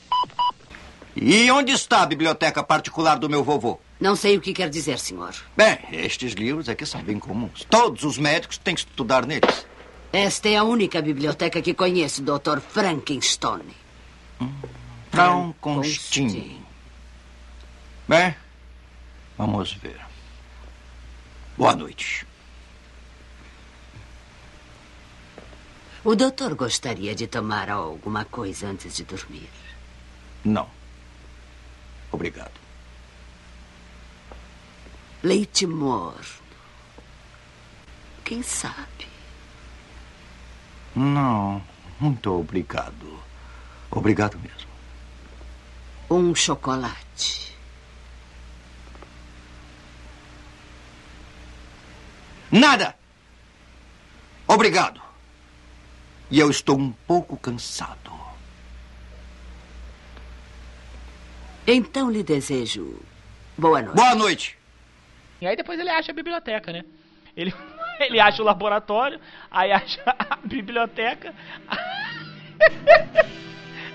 E 1.14 1.50
onde 1.50 1.72
está 1.72 2.02
a 2.02 2.06
biblioteca 2.06 2.62
particular 2.62 3.18
do 3.18 3.28
meu 3.28 3.44
vovô? 3.44 3.78
Não 4.00 4.16
sei 4.16 4.36
o 4.36 4.40
que 4.40 4.52
quer 4.52 4.70
dizer, 4.70 4.98
senhor. 4.98 5.34
Bem, 5.56 5.78
estes 5.92 6.32
livros 6.32 6.68
aqui 6.68 6.86
são 6.86 7.02
bem 7.02 7.18
comuns. 7.18 7.64
Todos 7.68 8.02
os 8.02 8.18
médicos 8.18 8.58
têm 8.58 8.74
que 8.74 8.80
estudar 8.80 9.26
neles. 9.26 9.66
Esta 10.12 10.48
é 10.48 10.56
a 10.56 10.64
única 10.64 11.00
biblioteca 11.00 11.62
que 11.62 11.74
conheço, 11.74 12.22
Dr. 12.22 12.60
Frankenstein. 12.60 13.62
Frankenstein. 15.10 16.62
Bem, 18.08 18.34
vamos 19.38 19.72
ver. 19.74 20.00
Boa 21.56 21.74
noite. 21.76 22.26
O 26.04 26.16
doutor 26.16 26.54
gostaria 26.54 27.14
de 27.14 27.26
tomar 27.26 27.70
alguma 27.70 28.24
coisa 28.24 28.66
antes 28.66 28.96
de 28.96 29.04
dormir? 29.04 29.48
Não. 30.44 30.68
Obrigado. 32.12 32.52
Leite 35.22 35.66
morno. 35.66 36.42
Quem 38.24 38.42
sabe? 38.42 39.08
Não, 40.94 41.62
muito 41.98 42.32
obrigado. 42.32 43.18
Obrigado 43.90 44.38
mesmo. 44.38 44.70
Um 46.10 46.34
chocolate. 46.34 47.56
Nada! 52.50 52.94
Obrigado. 54.46 55.00
E 56.30 56.38
eu 56.38 56.50
estou 56.50 56.78
um 56.78 56.92
pouco 56.92 57.36
cansado. 57.36 58.12
Então 61.66 62.10
lhe 62.10 62.22
desejo 62.22 63.00
boa 63.56 63.80
noite. 63.80 63.96
Boa 63.96 64.14
noite. 64.14 64.58
E 65.40 65.46
aí 65.46 65.56
depois 65.56 65.78
ele 65.78 65.90
acha 65.90 66.10
a 66.10 66.14
biblioteca, 66.14 66.72
né? 66.72 66.84
Ele, 67.36 67.54
ele 68.00 68.20
acha 68.20 68.42
o 68.42 68.44
laboratório, 68.44 69.20
aí 69.50 69.72
acha 69.72 70.02
a 70.06 70.36
biblioteca. 70.36 71.34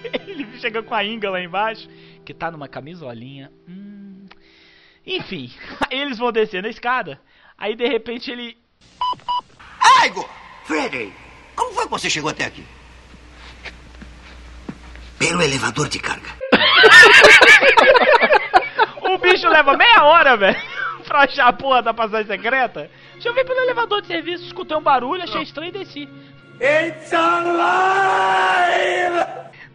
ele 0.28 0.60
chega 0.60 0.82
com 0.82 0.94
a 0.96 1.04
Inga 1.04 1.30
lá 1.30 1.42
embaixo, 1.42 1.90
que 2.26 2.34
tá 2.34 2.50
numa 2.50 2.68
camisolinha. 2.68 3.52
Hum. 3.68 4.28
Enfim, 5.06 5.54
aí 5.90 6.00
eles 6.02 6.18
vão 6.18 6.32
descer 6.32 6.62
na 6.62 6.70
escada. 6.70 7.20
Aí 7.58 7.76
de 7.76 7.88
repente 7.88 8.32
ele. 8.32 8.58
Aigo! 10.02 10.28
Freddy, 10.66 11.14
como 11.56 11.74
foi 11.74 11.86
que 11.86 11.92
você 11.92 12.10
chegou 12.10 12.30
até 12.30 12.46
aqui? 12.46 12.64
Pelo 15.18 15.42
elevador 15.42 15.88
de 15.88 16.00
carga. 16.00 16.47
o 19.02 19.18
bicho 19.18 19.48
leva 19.50 19.76
meia 19.78 20.04
hora, 20.04 20.36
velho, 20.38 20.58
pra 21.08 21.20
achar 21.22 21.48
a 21.48 21.54
porra 21.54 21.82
da 21.82 21.94
passagem 21.94 22.28
secreta. 22.28 22.90
Deixa 23.14 23.30
eu 23.30 23.34
ver 23.34 23.46
pelo 23.46 23.60
elevador 23.62 24.02
de 24.02 24.08
serviço, 24.08 24.44
escutei 24.46 24.76
um 24.78 24.82
barulho, 24.82 25.24
achei 25.24 25.42
estranho 25.42 25.70
e 25.70 25.74
desci. 25.74 26.08
It's 26.60 27.14
alive! 27.14 27.58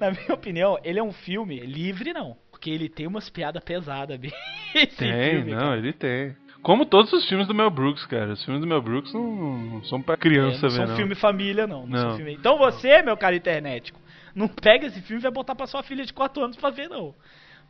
Na 0.01 0.11
minha 0.11 0.35
opinião, 0.35 0.79
ele 0.83 0.99
é 0.99 1.03
um 1.03 1.13
filme 1.13 1.61
livre, 1.61 2.13
não. 2.13 2.37
Porque 2.51 2.69
ele 2.71 2.89
tem 2.89 3.07
umas 3.07 3.29
piadas 3.31 3.63
pesadas, 3.63 4.19
bicho. 4.19 4.35
Tem, 4.97 5.31
filme, 5.37 5.53
não, 5.53 5.59
cara. 5.61 5.77
ele 5.79 5.93
tem. 5.93 6.35
Como 6.63 6.87
todos 6.87 7.13
os 7.13 7.29
filmes 7.29 7.47
do 7.47 7.55
Mel 7.55 7.71
Brooks, 7.71 8.07
cara. 8.07 8.33
Os 8.33 8.43
filmes 8.45 8.63
do 8.63 8.67
Mel 8.69 8.81
Brooks 8.81 9.13
não, 9.13 9.21
não 9.23 9.85
são 9.85 10.01
pra 10.01 10.17
criança 10.17 10.61
É, 10.61 10.63
não 10.63 10.71
ver, 10.71 10.77
são 10.77 10.87
não. 10.87 10.97
filme 10.97 11.15
família, 11.15 11.67
não. 11.67 11.87
não, 11.87 11.99
são 11.99 12.09
Não. 12.11 12.17
filme- 12.17 12.33
Então 12.35 12.57
você, 12.57 13.03
meu 13.03 13.17
cara 13.17 13.37
internetico, 13.37 14.01
não 14.35 14.49
pega 14.49 14.87
esse 14.87 15.01
filme 15.01 15.21
e 15.21 15.23
vai 15.23 15.31
botar 15.31 15.55
pra 15.55 15.67
sua 15.67 15.83
filha 15.83 16.05
de 16.05 16.13
4 16.13 16.45
anos 16.45 16.57
pra 16.57 16.71
ver, 16.71 16.89
não. 16.89 17.15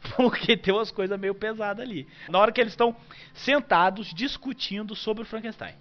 Porque 0.17 0.57
tem 0.57 0.75
umas 0.75 0.91
coisas 0.91 1.19
meio 1.19 1.35
pesadas 1.35 1.85
ali. 1.85 2.07
Na 2.29 2.39
hora 2.39 2.53
que 2.53 2.61
eles 2.61 2.73
estão 2.73 2.95
sentados 3.35 4.13
discutindo 4.15 4.95
sobre 4.97 5.23
o 5.23 5.27
Frankenstein. 5.27 5.75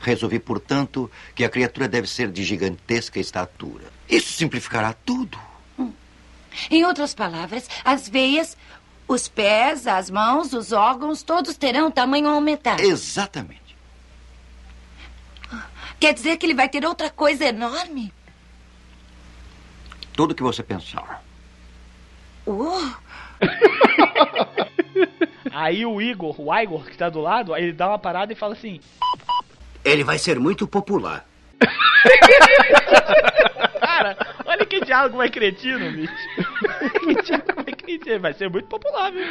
Resolvi, 0.00 0.38
portanto, 0.38 1.10
que 1.34 1.44
a 1.44 1.48
criatura 1.48 1.88
deve 1.88 2.06
ser 2.06 2.30
de 2.30 2.44
gigantesca 2.44 3.18
estatura. 3.18 3.84
Isso 4.08 4.32
simplificará 4.32 4.92
tudo. 4.92 5.38
Em 6.70 6.84
outras 6.84 7.14
palavras, 7.14 7.68
as 7.84 8.08
veias, 8.08 8.56
os 9.08 9.28
pés, 9.28 9.86
as 9.86 10.10
mãos, 10.10 10.52
os 10.52 10.72
órgãos, 10.72 11.22
todos 11.22 11.56
terão 11.56 11.90
tamanho 11.90 12.28
aumentado. 12.28 12.82
Exatamente. 12.82 13.76
Quer 15.98 16.12
dizer 16.12 16.36
que 16.36 16.46
ele 16.46 16.54
vai 16.54 16.68
ter 16.68 16.84
outra 16.84 17.10
coisa 17.10 17.46
enorme? 17.46 18.12
Tudo 20.14 20.32
o 20.32 20.34
que 20.34 20.42
você 20.42 20.62
pensar. 20.62 21.22
Uh, 22.46 22.94
Aí 25.54 25.86
o 25.86 26.02
Igor, 26.02 26.34
o 26.40 26.52
Igor, 26.52 26.84
que 26.84 26.96
tá 26.96 27.08
do 27.08 27.20
lado, 27.20 27.54
aí 27.54 27.62
ele 27.62 27.72
dá 27.72 27.88
uma 27.88 27.98
parada 27.98 28.32
e 28.32 28.36
fala 28.36 28.54
assim: 28.54 28.80
Ele 29.84 30.02
vai 30.02 30.18
ser 30.18 30.40
muito 30.40 30.66
popular. 30.66 31.24
Cara, 33.80 34.16
olha 34.44 34.66
que 34.66 34.84
diálogo 34.84 35.16
mais 35.16 35.30
cretino, 35.30 35.92
bicho. 35.92 36.10
que 37.06 37.22
diálogo 37.22 37.62
mais 37.64 37.73
cretino. 37.84 38.20
Vai 38.20 38.32
ser 38.34 38.48
muito 38.50 38.66
popular, 38.68 39.10
viu? 39.12 39.24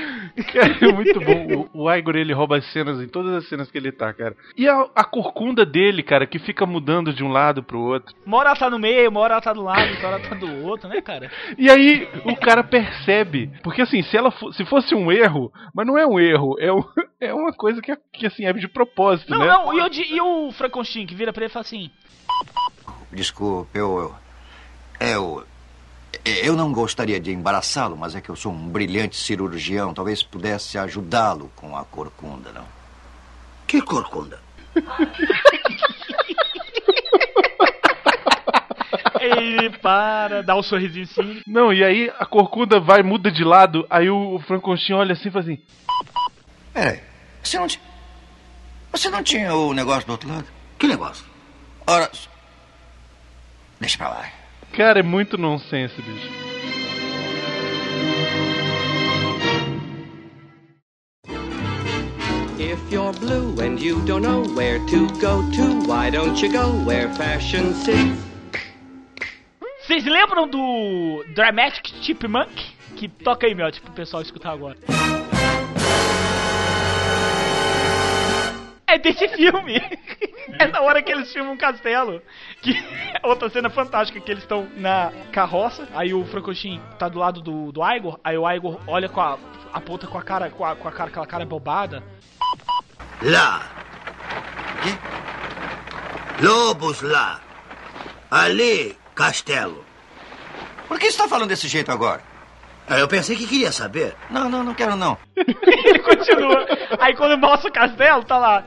Cara, 0.53 0.77
é 0.81 0.93
muito 0.93 1.19
bom. 1.19 1.69
O, 1.73 1.83
o 1.83 1.91
Igor, 1.93 2.15
ele 2.15 2.33
rouba 2.33 2.57
as 2.57 2.71
cenas 2.71 3.01
em 3.01 3.07
todas 3.07 3.33
as 3.33 3.47
cenas 3.49 3.69
que 3.69 3.77
ele 3.77 3.91
tá, 3.91 4.13
cara. 4.13 4.35
E 4.57 4.67
a, 4.67 4.87
a 4.95 5.03
corcunda 5.03 5.65
dele, 5.65 6.03
cara, 6.03 6.25
que 6.25 6.39
fica 6.39 6.65
mudando 6.65 7.13
de 7.13 7.23
um 7.23 7.29
lado 7.29 7.63
pro 7.63 7.79
outro. 7.79 8.15
Uma 8.25 8.37
hora 8.37 8.49
ela 8.49 8.59
tá 8.59 8.69
no 8.69 8.79
meio, 8.79 9.09
uma 9.09 9.19
hora 9.19 9.33
ela 9.33 9.41
tá 9.41 9.53
do 9.53 9.61
lado, 9.63 9.89
outra 9.91 10.07
hora 10.07 10.19
ela 10.19 10.29
tá 10.29 10.35
do 10.35 10.63
outro, 10.65 10.87
né, 10.89 11.01
cara? 11.01 11.31
E 11.57 11.69
aí 11.69 12.07
o 12.25 12.35
cara 12.35 12.63
percebe. 12.63 13.51
Porque 13.63 13.81
assim, 13.81 14.01
se 14.03 14.15
ela 14.17 14.31
fo- 14.31 14.51
se 14.53 14.63
fosse 14.65 14.93
um 14.95 15.11
erro, 15.11 15.51
mas 15.73 15.85
não 15.87 15.97
é 15.97 16.05
um 16.05 16.19
erro, 16.19 16.55
é, 16.59 16.71
um- 16.71 16.83
é 17.19 17.33
uma 17.33 17.51
coisa 17.53 17.81
que, 17.81 17.91
é- 17.91 17.97
que 18.11 18.25
assim, 18.25 18.45
é 18.45 18.53
de 18.53 18.67
propósito, 18.67 19.29
Não, 19.31 19.39
né? 19.39 19.47
não, 19.47 19.73
e 19.73 20.13
e 20.15 20.21
o 20.21 20.51
Frankenstein 20.51 21.05
que 21.05 21.15
vira 21.15 21.31
pra 21.33 21.43
ele 21.43 21.49
e 21.49 21.53
fala 21.53 21.61
assim: 21.65 21.89
Desculpe, 23.11 23.77
eu. 23.77 24.13
Eu. 24.99 25.43
Eu, 26.25 26.33
eu 26.33 26.55
não 26.55 26.71
gostaria 26.71 27.19
de 27.19 27.31
embaraçá-lo, 27.31 27.97
mas 27.97 28.15
é 28.15 28.21
que 28.21 28.29
eu 28.29 28.35
sou 28.35 28.51
um 28.51 28.67
brilhante 28.69 29.17
cirurgião. 29.17 29.93
Talvez 29.93 30.23
pudesse 30.23 30.77
ajudá-lo 30.77 31.51
com 31.55 31.75
a 31.75 31.83
corcunda, 31.83 32.51
não? 32.51 32.65
Que 33.67 33.81
corcunda? 33.81 34.39
ele 39.23 39.69
para, 39.77 40.43
dá 40.43 40.55
um 40.55 40.63
sorrisinho 40.63 41.05
assim. 41.05 41.41
Não, 41.47 41.71
e 41.71 41.83
aí 41.83 42.11
a 42.19 42.25
corcunda 42.25 42.79
vai, 42.79 43.01
muda 43.01 43.31
de 43.31 43.43
lado, 43.43 43.85
aí 43.89 44.09
o, 44.09 44.39
Frankenstein 44.39 44.95
olha 44.95 45.13
assim 45.13 45.29
e 45.29 45.31
fala 45.31 45.43
assim. 45.43 45.61
Peraí, 46.73 47.01
você 47.41 47.57
não 47.57 47.67
tinha. 47.67 47.83
Você 48.91 49.09
não 49.09 49.23
tinha 49.23 49.55
o 49.55 49.73
negócio 49.73 50.05
do 50.05 50.11
outro 50.11 50.29
lado? 50.29 50.45
Que 50.77 50.87
negócio? 50.87 51.25
Ora. 51.87 52.11
Deixa 53.79 53.97
pra 53.97 54.09
lá. 54.09 54.42
Cara, 54.73 55.01
é 55.01 55.03
muito 55.03 55.37
nonsense, 55.37 55.93
bicho. 56.01 56.43
If 62.57 62.91
you're 62.91 63.13
blue 63.19 63.53
and 63.61 63.79
you 63.79 64.03
don't 64.05 64.23
know 64.23 64.41
where 64.55 64.79
to 64.79 65.07
go 65.19 65.43
to, 65.51 65.87
why 65.87 66.09
don't 66.09 66.41
you 66.41 66.51
go 66.51 66.71
where 66.85 67.07
fashion 67.13 67.73
sits? 67.73 68.17
Vocês 69.85 70.05
lembram 70.05 70.47
do 70.47 71.23
Dramatic 71.35 71.93
Chipmunk? 72.01 72.51
Que 72.95 73.07
toca 73.07 73.45
aí, 73.45 73.53
meu, 73.53 73.71
tipo, 73.71 73.91
o 73.91 73.93
pessoal 73.93 74.23
escutar 74.23 74.53
agora. 74.53 74.77
É 78.93 78.97
desse 78.99 79.27
filme. 79.29 79.81
É 80.59 80.67
na 80.67 80.81
hora 80.81 81.01
que 81.01 81.11
eles 81.11 81.31
filmam 81.31 81.53
um 81.53 81.57
castelo. 81.57 82.21
Que 82.61 82.77
é 83.13 83.25
outra 83.25 83.49
cena 83.49 83.69
fantástica 83.69 84.19
que 84.19 84.29
eles 84.29 84.43
estão 84.43 84.67
na 84.75 85.11
carroça. 85.31 85.87
Aí 85.95 86.13
o 86.13 86.23
Frankenstein 86.25 86.81
tá 86.99 87.07
do 87.07 87.17
lado 87.17 87.41
do, 87.41 87.71
do 87.71 87.81
Igor. 87.91 88.19
Aí 88.23 88.37
o 88.37 88.49
Igor 88.51 88.79
olha 88.85 89.07
com 89.09 89.21
a 89.21 89.39
aponta 89.73 90.05
com 90.05 90.17
a 90.17 90.21
cara 90.21 90.49
com 90.51 90.63
a, 90.65 90.75
com 90.75 90.87
a 90.87 90.91
cara 90.91 91.09
aquela 91.09 91.25
cara 91.25 91.45
bobada. 91.45 92.03
Lá. 93.21 93.63
Lobos 96.41 97.01
lá. 97.01 97.39
Ali, 98.29 98.97
castelo. 99.15 99.83
Por 100.87 100.99
que 100.99 101.09
você 101.09 101.17
tá 101.17 101.27
falando 101.27 101.49
desse 101.49 101.67
jeito 101.67 101.91
agora? 101.91 102.21
Ah, 102.87 102.99
Eu 102.99 103.07
pensei 103.07 103.35
que 103.35 103.47
queria 103.47 103.71
saber. 103.71 104.13
Não, 104.29 104.49
não, 104.49 104.61
não 104.63 104.73
quero 104.73 104.95
não. 104.95 105.17
Ele 105.35 105.99
continua. 105.99 106.65
Aí 106.99 107.15
quando 107.15 107.37
mostra 107.39 107.69
o 107.69 107.73
castelo, 107.73 108.23
tá 108.23 108.37
lá. 108.37 108.65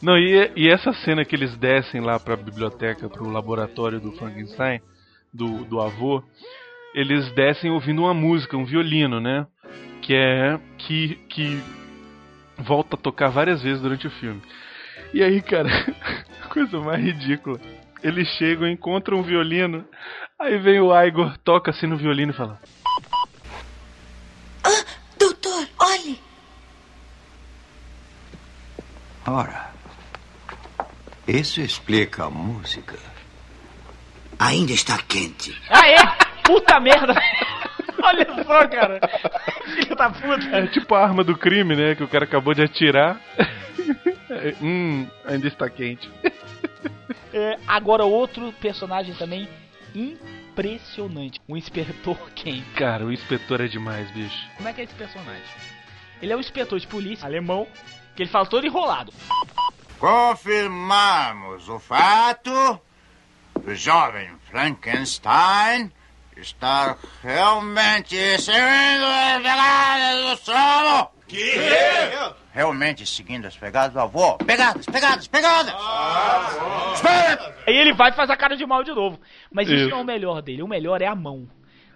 Não, 0.00 0.16
e, 0.16 0.52
e 0.56 0.68
essa 0.68 0.92
cena 0.92 1.24
que 1.24 1.34
eles 1.34 1.56
descem 1.56 2.00
lá 2.00 2.18
pra 2.18 2.36
biblioteca, 2.36 3.08
pro 3.08 3.28
laboratório 3.28 4.00
do 4.00 4.12
Frankenstein, 4.12 4.80
do, 5.32 5.64
do 5.64 5.80
avô, 5.80 6.22
eles 6.94 7.30
descem 7.32 7.70
ouvindo 7.70 8.02
uma 8.02 8.14
música, 8.14 8.56
um 8.56 8.64
violino, 8.64 9.20
né? 9.20 9.46
Que 10.00 10.14
é. 10.14 10.58
que, 10.78 11.16
que 11.28 11.60
volta 12.56 12.96
a 12.96 12.98
tocar 12.98 13.28
várias 13.28 13.62
vezes 13.62 13.82
durante 13.82 14.06
o 14.06 14.10
filme. 14.10 14.40
E 15.12 15.22
aí, 15.22 15.42
cara, 15.42 15.68
a 16.42 16.48
coisa 16.48 16.78
mais 16.80 17.04
ridícula. 17.04 17.60
Eles 18.02 18.28
chegam, 18.36 18.68
encontram 18.68 19.18
um 19.18 19.22
violino, 19.22 19.84
aí 20.38 20.56
vem 20.58 20.80
o 20.80 20.94
Igor, 21.02 21.36
toca 21.38 21.70
assim 21.70 21.86
no 21.86 21.96
violino 21.96 22.32
e 22.32 22.36
fala: 22.36 22.60
doutor, 25.18 25.68
olhe. 25.80 26.20
Ora. 29.26 29.68
Isso 31.26 31.60
explica 31.60 32.24
a 32.24 32.30
música. 32.30 32.96
Ainda 34.38 34.72
está 34.72 34.96
quente. 34.96 35.54
Ah, 35.68 35.86
é? 35.86 35.96
Puta 36.42 36.80
merda! 36.80 37.14
Olha 38.02 38.26
só, 38.44 38.68
cara. 38.68 39.00
Filho 39.74 39.96
da 39.96 40.10
puta. 40.10 40.56
É 40.56 40.66
tipo 40.66 40.94
a 40.94 41.02
arma 41.02 41.24
do 41.24 41.36
crime, 41.36 41.74
né? 41.76 41.94
Que 41.94 42.04
o 42.04 42.08
cara 42.08 42.24
acabou 42.24 42.54
de 42.54 42.62
atirar. 42.62 43.20
Hum, 44.60 45.06
ainda 45.24 45.48
está 45.48 45.70
quente. 45.70 46.08
É, 47.32 47.58
agora 47.66 48.04
outro 48.04 48.52
personagem 48.60 49.14
também 49.14 49.48
impressionante. 49.94 51.40
O 51.48 51.56
inspetor 51.56 52.18
Ken. 52.36 52.62
Cara, 52.76 53.06
o 53.06 53.12
inspetor 53.12 53.62
é 53.62 53.66
demais, 53.68 54.10
bicho. 54.10 54.36
Como 54.56 54.68
é 54.68 54.72
que 54.74 54.82
é 54.82 54.84
esse 54.84 54.94
personagem? 54.94 55.42
Ele 56.20 56.32
é 56.32 56.36
um 56.36 56.40
inspetor 56.40 56.78
de 56.78 56.86
polícia 56.86 57.26
alemão, 57.26 57.66
que 58.14 58.22
ele 58.22 58.30
fala 58.30 58.46
todo 58.46 58.66
enrolado. 58.66 59.12
Confirmamos 59.98 61.68
o 61.68 61.78
fato 61.78 62.80
do 63.60 63.74
jovem 63.74 64.30
Frankenstein 64.50 65.90
estar 66.40 66.96
realmente 67.22 68.16
seguindo 68.40 69.04
as 69.04 69.42
pegadas 69.42 70.38
do 70.38 70.44
sono. 70.44 71.10
Que? 71.26 71.54
Realmente 72.52 73.06
seguindo 73.06 73.46
as 73.46 73.56
pegadas 73.56 73.92
do 73.92 74.00
avô. 74.00 74.38
Pegadas, 74.38 74.86
pegadas, 74.86 75.26
pegadas! 75.28 75.74
Espera! 76.94 77.54
Aí 77.66 77.76
ele 77.76 77.92
vai 77.92 78.10
e 78.10 78.14
faz 78.14 78.30
a 78.30 78.36
cara 78.36 78.56
de 78.56 78.64
mal 78.64 78.82
de 78.82 78.92
novo. 78.92 79.20
Mas 79.52 79.68
isso 79.68 79.76
Isso. 79.82 79.90
não 79.90 79.98
é 79.98 80.02
o 80.02 80.06
melhor 80.06 80.40
dele. 80.40 80.62
O 80.62 80.68
melhor 80.68 81.02
é 81.02 81.06
a 81.06 81.14
mão. 81.14 81.46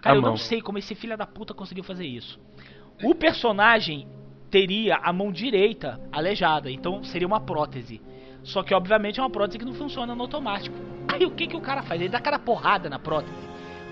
Cara, 0.01 0.15
A 0.15 0.17
eu 0.17 0.21
mão. 0.21 0.31
não 0.31 0.37
sei 0.37 0.61
como 0.61 0.77
esse 0.77 0.93
filho 0.93 1.17
da 1.17 1.25
puta 1.25 1.53
conseguiu 1.53 1.83
fazer 1.83 2.05
isso. 2.05 2.39
O 3.03 3.15
personagem 3.15 4.07
teria 4.51 4.97
a 4.97 5.11
mão 5.11 5.31
direita 5.31 5.99
aleijada, 6.11 6.69
então 6.69 7.03
seria 7.03 7.27
uma 7.27 7.41
prótese. 7.41 7.99
Só 8.43 8.61
que 8.61 8.73
obviamente 8.73 9.19
é 9.19 9.23
uma 9.23 9.29
prótese 9.29 9.57
que 9.57 9.65
não 9.65 9.73
funciona 9.73 10.13
no 10.13 10.21
automático. 10.21 10.75
Aí 11.11 11.25
o 11.25 11.31
que 11.31 11.47
que 11.47 11.55
o 11.55 11.61
cara 11.61 11.81
faz? 11.81 11.99
Ele 11.99 12.09
dá 12.09 12.19
aquela 12.19 12.37
porrada 12.37 12.89
na 12.89 12.99
prótese 12.99 13.33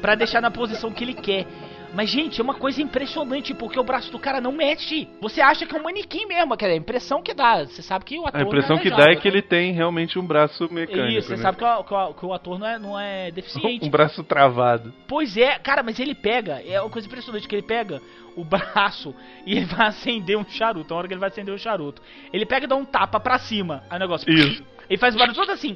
pra 0.01 0.15
deixar 0.15 0.41
na 0.41 0.51
posição 0.51 0.91
que 0.91 1.03
ele 1.03 1.13
quer. 1.13 1.45
Mas 1.93 2.09
gente, 2.09 2.39
é 2.39 2.43
uma 2.43 2.53
coisa 2.53 2.81
impressionante 2.81 3.53
porque 3.53 3.77
o 3.77 3.83
braço 3.83 4.09
do 4.13 4.17
cara 4.17 4.39
não 4.39 4.53
mexe. 4.53 5.09
Você 5.19 5.41
acha 5.41 5.65
que 5.65 5.75
é 5.75 5.79
um 5.79 5.83
manequim 5.83 6.25
mesmo, 6.25 6.55
que 6.55 6.63
é 6.63 6.69
a 6.69 6.75
impressão 6.75 7.21
que 7.21 7.33
dá. 7.33 7.65
Você 7.65 7.81
sabe 7.81 8.05
que 8.05 8.17
o 8.17 8.25
ator 8.25 8.39
A 8.39 8.43
impressão 8.45 8.77
é 8.77 8.79
que 8.79 8.89
dá 8.89 9.11
é 9.11 9.15
que 9.15 9.27
ele 9.27 9.41
tem 9.41 9.73
realmente 9.73 10.17
um 10.17 10.25
braço 10.25 10.71
mecânico. 10.71 11.09
Isso, 11.19 11.27
você 11.27 11.35
né? 11.35 11.41
sabe 11.41 11.57
que 11.57 11.65
o, 11.65 11.83
que 11.83 11.93
o- 11.93 12.13
que 12.13 12.25
o 12.25 12.33
ator 12.33 12.57
não 12.57 12.65
é, 12.67 12.79
não 12.79 12.99
é 12.99 13.29
deficiente. 13.31 13.85
Um 13.85 13.89
braço 13.89 14.23
travado. 14.23 14.93
Pois 15.05 15.35
é, 15.35 15.59
cara, 15.59 15.83
mas 15.83 15.99
ele 15.99 16.15
pega, 16.15 16.61
é 16.65 16.79
uma 16.79 16.89
coisa 16.89 17.07
impressionante 17.07 17.45
que 17.45 17.55
ele 17.55 17.61
pega 17.61 18.01
o 18.37 18.43
braço 18.45 19.13
e 19.45 19.57
ele 19.57 19.65
vai 19.65 19.87
acender 19.87 20.37
um 20.37 20.45
charuto. 20.47 20.93
Na 20.93 20.97
hora 20.99 21.07
que 21.09 21.13
ele 21.13 21.19
vai 21.19 21.29
acender 21.29 21.53
o 21.53 21.57
charuto, 21.59 22.01
ele 22.31 22.45
pega 22.45 22.65
e 22.65 22.69
dá 22.69 22.75
um 22.77 22.85
tapa 22.85 23.19
pra 23.19 23.37
cima. 23.37 23.83
Aí 23.89 23.97
o 23.97 23.99
negócio. 23.99 24.31
Isso. 24.31 24.63
Ele 24.89 24.97
faz 24.97 25.13
o 25.13 25.17
barulho 25.17 25.35
todo 25.35 25.51
assim. 25.51 25.75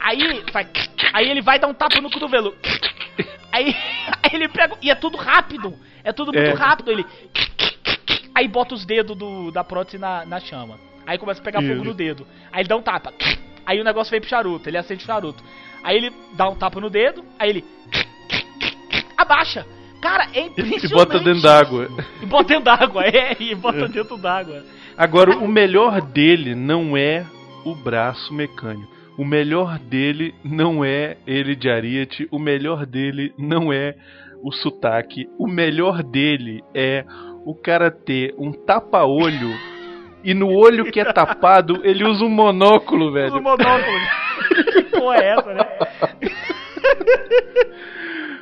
Aí, 0.00 0.44
vai, 0.52 0.68
aí 1.12 1.28
ele 1.30 1.42
vai 1.42 1.58
dar 1.58 1.66
um 1.68 1.74
tapa 1.74 2.00
no 2.00 2.10
cotovelo. 2.10 2.54
Aí, 3.52 3.74
aí 4.22 4.30
ele 4.32 4.48
pega. 4.48 4.76
E 4.82 4.90
é 4.90 4.94
tudo 4.94 5.16
rápido. 5.16 5.74
É 6.04 6.12
tudo 6.12 6.32
muito 6.32 6.50
É. 6.50 6.54
rápido. 6.54 6.90
Ele. 6.90 7.04
Aí 8.34 8.46
bota 8.48 8.74
os 8.74 8.84
dedos 8.84 9.16
do, 9.16 9.50
da 9.50 9.64
prótese 9.64 9.98
na, 9.98 10.24
na 10.26 10.40
chama. 10.40 10.78
Aí 11.06 11.18
começa 11.18 11.40
a 11.40 11.44
pegar 11.44 11.62
Isso. 11.62 11.72
fogo 11.72 11.84
no 11.84 11.94
dedo. 11.94 12.26
Aí 12.52 12.62
ele 12.62 12.68
dá 12.68 12.76
um 12.76 12.82
tapa. 12.82 13.12
Aí 13.64 13.80
o 13.80 13.84
negócio 13.84 14.10
vem 14.10 14.20
pro 14.20 14.28
charuto. 14.28 14.68
Ele 14.68 14.76
acende 14.76 15.02
o 15.02 15.06
charuto. 15.06 15.42
Aí 15.82 15.96
ele 15.96 16.12
dá 16.34 16.48
um 16.48 16.54
tapa 16.54 16.80
no 16.80 16.90
dedo. 16.90 17.24
Aí 17.38 17.50
ele. 17.50 17.64
Abaixa. 19.16 19.66
Cara, 20.00 20.28
é 20.34 20.40
impressionante. 20.42 20.86
E 20.86 20.88
bota 20.88 21.18
dentro 21.18 21.42
d'água. 21.42 21.88
E 22.22 22.26
bota 22.26 22.44
dentro 22.44 22.64
d'água, 22.64 23.04
é. 23.04 23.36
E 23.40 23.54
bota 23.54 23.88
dentro 23.88 24.16
d'água. 24.16 24.64
Agora, 24.96 25.36
o 25.36 25.48
melhor 25.48 26.00
dele 26.00 26.54
não 26.54 26.96
é 26.96 27.26
o 27.64 27.74
braço 27.74 28.32
mecânico. 28.32 28.95
O 29.18 29.24
melhor 29.24 29.78
dele 29.78 30.34
não 30.44 30.84
é 30.84 31.16
ele 31.26 31.56
de 31.56 31.70
Ariete. 31.70 32.28
O 32.30 32.38
melhor 32.38 32.84
dele 32.84 33.32
não 33.38 33.72
é 33.72 33.94
o 34.42 34.52
sotaque. 34.52 35.28
O 35.38 35.46
melhor 35.46 36.02
dele 36.02 36.62
é 36.74 37.04
o 37.44 37.54
cara 37.54 37.90
ter 37.90 38.34
um 38.38 38.52
tapa-olho 38.52 39.50
e 40.22 40.34
no 40.34 40.48
olho 40.48 40.90
que 40.90 40.98
é 41.00 41.04
tapado 41.04 41.80
ele 41.84 42.04
usa 42.04 42.24
um 42.24 42.28
monóculo, 42.28 43.12
velho. 43.12 43.28
Usa 43.28 43.38
o 43.38 43.42
monóculo. 43.42 44.00
que 44.72 44.82
porra 44.84 45.16
é 45.16 45.28
essa, 45.28 45.54
né? 45.54 45.64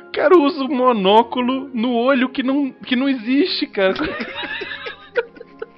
O 0.07 0.11
cara 0.11 0.37
usa 0.37 0.63
um 0.63 0.75
monóculo 0.75 1.69
no 1.73 1.93
olho 1.93 2.29
que 2.29 2.41
não, 2.41 2.71
que 2.71 2.95
não 2.95 3.07
existe, 3.07 3.67
cara. 3.67 3.93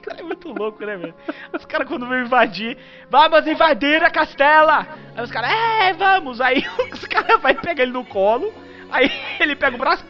É 0.18 0.24
muito 0.24 0.50
louco, 0.50 0.86
né, 0.86 0.96
velho? 0.98 1.14
Os 1.54 1.66
caras 1.66 1.88
quando 1.88 2.08
vão 2.08 2.20
invadir, 2.22 2.78
vamos 3.10 3.46
invadir 3.48 4.04
a 4.04 4.10
castela! 4.10 4.88
Aí 5.16 5.24
os 5.24 5.32
caras, 5.32 5.52
é, 5.52 5.94
vamos! 5.94 6.40
Aí 6.42 6.64
os 6.92 7.06
caras 7.06 7.42
vai 7.42 7.54
pegar 7.54 7.84
ele 7.84 7.92
no 7.92 8.06
colo, 8.06 8.54
aí 8.90 9.12
ele 9.40 9.56
pega 9.56 9.76
o 9.76 9.80
braço, 9.80 10.06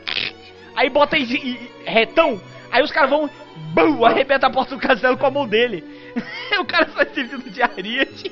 aí 0.75 0.89
bota 0.89 1.17
em, 1.17 1.23
em- 1.23 1.69
retão, 1.85 2.39
aí 2.71 2.83
os 2.83 2.91
caras 2.91 3.09
vão, 3.09 3.29
bum, 3.73 4.05
arrebenta 4.05 4.47
a 4.47 4.49
porta 4.51 4.75
do 4.75 4.81
castelo 4.81 5.17
com 5.17 5.25
a 5.25 5.31
mão 5.31 5.47
dele. 5.47 5.83
o 6.59 6.65
cara 6.65 6.87
sai 6.89 7.05
servindo 7.13 7.49
de 7.49 7.61
ariete. 7.61 8.31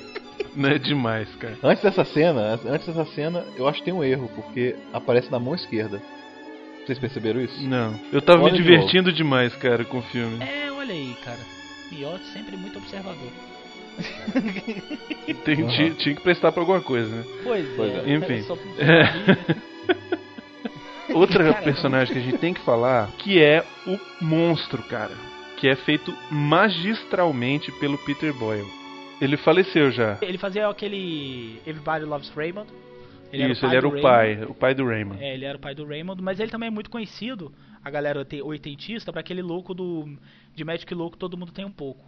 Não 0.56 0.70
é 0.70 0.78
demais, 0.78 1.34
cara. 1.36 1.58
Antes 1.64 1.84
dessa 1.84 2.06
cena, 2.06 2.60
antes 2.66 2.88
dessa 2.88 3.06
cena, 3.12 3.44
eu 3.58 3.68
acho 3.68 3.80
que 3.80 3.86
tem 3.86 3.94
um 3.94 4.04
erro, 4.04 4.30
porque 4.36 4.76
aparece 4.94 5.30
na 5.32 5.40
mão 5.40 5.54
esquerda. 5.56 6.02
Vocês 6.86 6.98
perceberam 7.00 7.42
isso? 7.42 7.68
Não. 7.68 8.00
Eu 8.14 8.22
tava 8.22 8.44
Olha 8.44 8.54
me 8.54 8.58
de 8.60 8.64
divertindo 8.64 9.12
demais, 9.12 9.54
cara, 9.56 9.84
com 9.84 9.98
o 9.98 10.02
filme. 10.04 10.38
É, 10.42 10.72
olha 10.72 10.94
aí, 10.94 11.18
cara. 11.26 11.40
Miotti 11.92 12.26
sempre 12.34 12.56
muito 12.58 12.78
observador. 12.80 13.32
Tem- 15.46 15.62
Uhum. 15.64 15.70
tinha, 15.70 15.92
tinha 15.92 16.16
que 16.16 16.22
prestar 16.22 16.52
pra 16.52 16.62
alguma 16.62 16.82
coisa, 16.82 17.10
né? 17.16 17.24
Pois 17.44 17.80
é. 17.80 18.14
Enfim. 18.14 18.42
Só- 18.44 18.58
Outra 21.14 21.44
Caramba. 21.46 21.62
personagem 21.62 22.14
que 22.14 22.20
a 22.20 22.24
gente 22.24 22.38
tem 22.40 22.54
que 22.54 22.62
falar, 22.62 23.10
que 23.20 23.42
é 23.42 23.64
o 23.88 23.98
monstro, 24.24 24.82
cara. 24.84 25.14
Que 25.58 25.68
é 25.70 25.76
feito 25.76 26.14
magistralmente 26.30 27.72
pelo 27.74 27.98
Peter 28.00 28.34
Boyle. 28.34 28.68
Ele 29.22 29.38
faleceu 29.38 29.92
já. 29.92 30.18
Ele 30.22 30.38
fazia 30.38 30.68
aquele 30.68 31.62
Everybody 31.66 32.04
Loves 32.06 32.30
Raymond. 32.36 32.68
Isso, 33.32 33.66
ele 33.66 33.76
era 33.78 33.88
o 33.88 33.92
Raymond. 33.92 34.02
pai, 34.02 34.44
o 34.50 34.54
pai 34.54 34.74
do 34.74 34.86
Raymond. 34.86 35.24
É, 35.24 35.34
ele 35.34 35.46
era 35.46 35.58
o 35.58 35.62
pai 35.62 35.74
do 35.74 35.86
Raymond, 35.86 36.22
mas 36.22 36.40
ele 36.40 36.52
também 36.52 36.68
é 36.68 36.72
muito 36.72 36.90
conhecido, 36.90 37.52
a 37.86 37.90
galera 37.92 38.18
oite- 38.20 38.42
oitentista, 38.42 39.12
pra 39.12 39.22
aquele 39.22 39.44
louco 39.44 39.74
do. 39.74 40.18
De 40.56 40.64
Magic 40.64 40.92
Louco 40.94 41.16
Todo 41.16 41.38
Mundo 41.38 41.52
Tem 41.52 41.64
um 41.64 41.72
Pouco. 41.72 42.04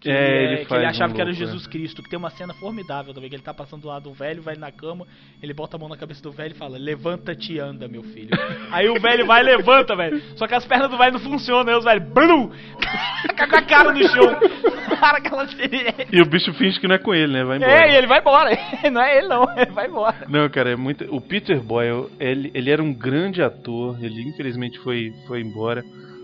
Que 0.00 0.10
É, 0.10 0.44
ele, 0.44 0.64
que 0.64 0.74
ele 0.74 0.86
achava 0.86 1.12
um 1.12 1.14
que 1.14 1.20
era 1.20 1.30
louco, 1.30 1.44
Jesus 1.44 1.66
Cristo, 1.66 2.02
que 2.02 2.08
tem 2.08 2.18
uma 2.18 2.30
cena 2.30 2.54
formidável 2.54 3.12
também, 3.12 3.28
que 3.28 3.36
ele 3.36 3.42
tá 3.42 3.52
passando 3.52 3.82
do 3.82 3.88
lado 3.88 4.04
do 4.04 4.14
velho, 4.14 4.42
vai 4.42 4.56
na 4.56 4.72
cama, 4.72 5.06
ele 5.42 5.52
bota 5.52 5.76
a 5.76 5.78
mão 5.78 5.90
na 5.90 5.96
cabeça 5.96 6.22
do 6.22 6.32
velho 6.32 6.52
e 6.52 6.56
fala, 6.56 6.78
levanta-te 6.78 7.52
e 7.52 7.60
anda, 7.60 7.86
meu 7.86 8.02
filho. 8.02 8.30
aí 8.72 8.88
o 8.88 8.98
velho 8.98 9.26
vai 9.26 9.42
e 9.42 9.44
levanta, 9.44 9.94
velho. 9.94 10.22
Só 10.36 10.46
que 10.46 10.54
as 10.54 10.64
pernas 10.64 10.90
do 10.90 10.96
velho 10.96 11.12
não 11.12 11.20
funcionam, 11.20 11.70
aí 11.70 11.78
os 11.78 11.84
velhos, 11.84 12.08
blum, 12.08 12.48
com 13.50 13.56
a 13.56 13.62
cara 13.62 13.92
no 13.92 14.08
chão. 14.08 14.40
Para 15.00 15.18
aquela 15.18 15.46
sererê. 15.48 16.06
E 16.12 16.20
o 16.20 16.26
bicho 16.26 16.52
finge 16.54 16.78
que 16.78 16.88
não 16.88 16.94
é 16.94 16.98
com 16.98 17.14
ele, 17.14 17.32
né? 17.32 17.44
Vai 17.44 17.56
embora. 17.56 17.72
É, 17.72 17.92
e 17.92 17.96
ele 17.96 18.06
vai 18.06 18.20
embora. 18.20 18.50
Não 18.90 19.00
é 19.00 19.18
ele 19.18 19.28
não, 19.28 19.58
ele 19.58 19.70
vai 19.70 19.86
embora. 19.86 20.26
Não, 20.28 20.48
cara, 20.50 20.70
é 20.70 20.76
muito. 20.76 21.04
O 21.14 21.20
Peter 21.20 21.62
Boyle, 21.62 22.08
ele, 22.18 22.50
ele 22.52 22.70
era 22.70 22.82
um 22.82 22.92
grande 22.92 23.42
ator. 23.42 23.96
Ele 24.02 24.28
infelizmente 24.28 24.78
foi, 24.80 25.12
foi 25.26 25.40
embora 25.40 25.82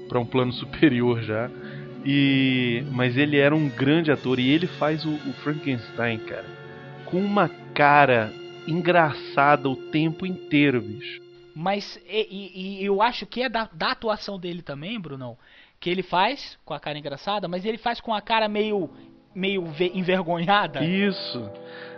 pra 0.09 0.21
um 0.21 0.27
plano 0.27 0.53
superior 0.53 1.23
já. 1.23 1.49
E 2.07 2.85
mas 2.93 3.17
ele 3.17 3.37
era 3.37 3.55
um 3.55 3.69
grande 3.69 4.13
ator 4.13 4.39
e 4.39 4.49
ele 4.49 4.67
faz 4.67 5.05
o, 5.05 5.11
o 5.15 5.33
Frankenstein, 5.43 6.19
cara, 6.19 6.45
com 7.05 7.19
uma 7.21 7.49
cara 7.75 8.33
engraçada 8.69 9.69
o 9.69 9.77
tempo 9.77 10.25
inteiro, 10.25 10.81
bicho. 10.81 11.21
Mas 11.55 12.01
e, 12.09 12.79
e- 12.81 12.85
eu 12.85 13.03
acho 13.03 13.27
que 13.27 13.43
é 13.43 13.49
da, 13.49 13.69
da 13.73 13.93
atuação 13.93 14.39
dele 14.39 14.63
também, 14.63 15.01
Brunão. 15.01 15.37
Que 15.81 15.91
ele 15.91 16.03
faz 16.03 16.59
com 16.65 16.73
a 16.73 16.81
cara 16.81 16.99
engraçada, 16.99 17.49
mas 17.49 17.65
ele 17.65 17.77
faz 17.79 18.01
com 18.01 18.15
a 18.15 18.21
cara 18.21 18.49
meio 18.49 18.89
meio 19.35 19.67
ve- 19.67 19.93
envergonhada. 19.95 20.83
Isso. 20.83 21.51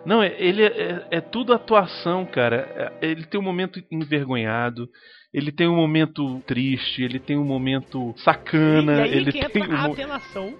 Não, 0.04 0.20
é- 0.22 0.34
ele 0.38 0.62
é, 0.64 0.66
é- 0.66 1.06
é 1.12 1.20
tudo 1.20 1.52
atuação, 1.52 2.24
cara. 2.26 2.92
É- 3.00 3.06
Ele 3.10 3.24
tem 3.24 3.38
um 3.38 3.44
momento 3.44 3.80
envergonhado, 3.90 4.88
ele 5.32 5.52
tem 5.52 5.68
um 5.68 5.76
momento 5.76 6.40
triste, 6.46 7.02
ele 7.02 7.18
tem 7.18 7.36
um 7.36 7.44
momento 7.44 8.14
sacana, 8.18 8.98
e 8.98 9.02
aí 9.02 9.14
ele 9.14 9.32
que 9.32 9.46
tem 9.48 9.62
entra 9.62 9.74
um 9.74 9.78
a 9.78 9.84
apelação. 9.86 10.50
Não 10.50 10.58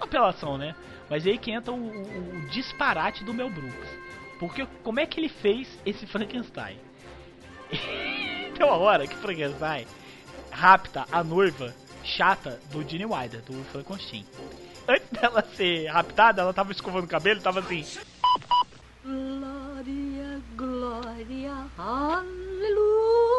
a 0.00 0.04
apelação, 0.04 0.58
né? 0.58 0.74
Mas 1.08 1.26
aí 1.26 1.38
que 1.38 1.50
entra 1.50 1.72
o, 1.72 1.76
o- 1.76 2.36
o 2.36 2.40
disparate 2.50 3.22
do 3.24 3.32
Mel 3.34 3.48
Brooks. 3.50 3.88
Porque 4.38 4.66
como 4.82 5.00
é 5.00 5.06
que 5.06 5.18
ele 5.20 5.28
fez 5.28 5.78
esse 5.86 6.06
Frankenstein? 6.06 6.76
Tem 8.56 8.66
uma 8.66 8.76
hora 8.76 9.06
que 9.06 9.16
Frankenstein 9.16 9.86
rapta 10.50 11.06
a 11.12 11.22
noiva 11.22 11.74
chata 12.02 12.60
do 12.70 12.82
Gene 12.88 13.04
Wilder, 13.06 13.42
do 13.42 13.52
Frankenstein. 13.64 14.24
Antes 14.88 15.08
dela 15.10 15.42
ser 15.54 15.86
raptada, 15.88 16.42
ela 16.42 16.52
tava 16.54 16.72
escovando 16.72 17.04
o 17.04 17.08
cabelo, 17.08 17.40
tava 17.40 17.60
assim. 17.60 17.84
Glória, 19.04 20.40
glória, 20.56 21.52
aleluia. 21.78 23.35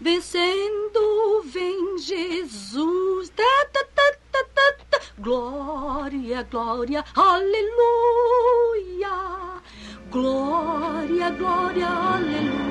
Descendo 0.00 1.42
vem 1.46 1.98
Jesus. 1.98 3.30
Ta, 3.30 3.42
ta, 3.72 3.84
ta, 3.94 4.12
ta, 4.30 4.44
ta, 4.54 4.72
ta. 4.90 5.00
Glória, 5.18 6.42
glória, 6.42 7.02
aleluia. 7.14 9.08
Glória, 10.10 11.30
glória, 11.30 11.88
aleluia. 11.88 12.66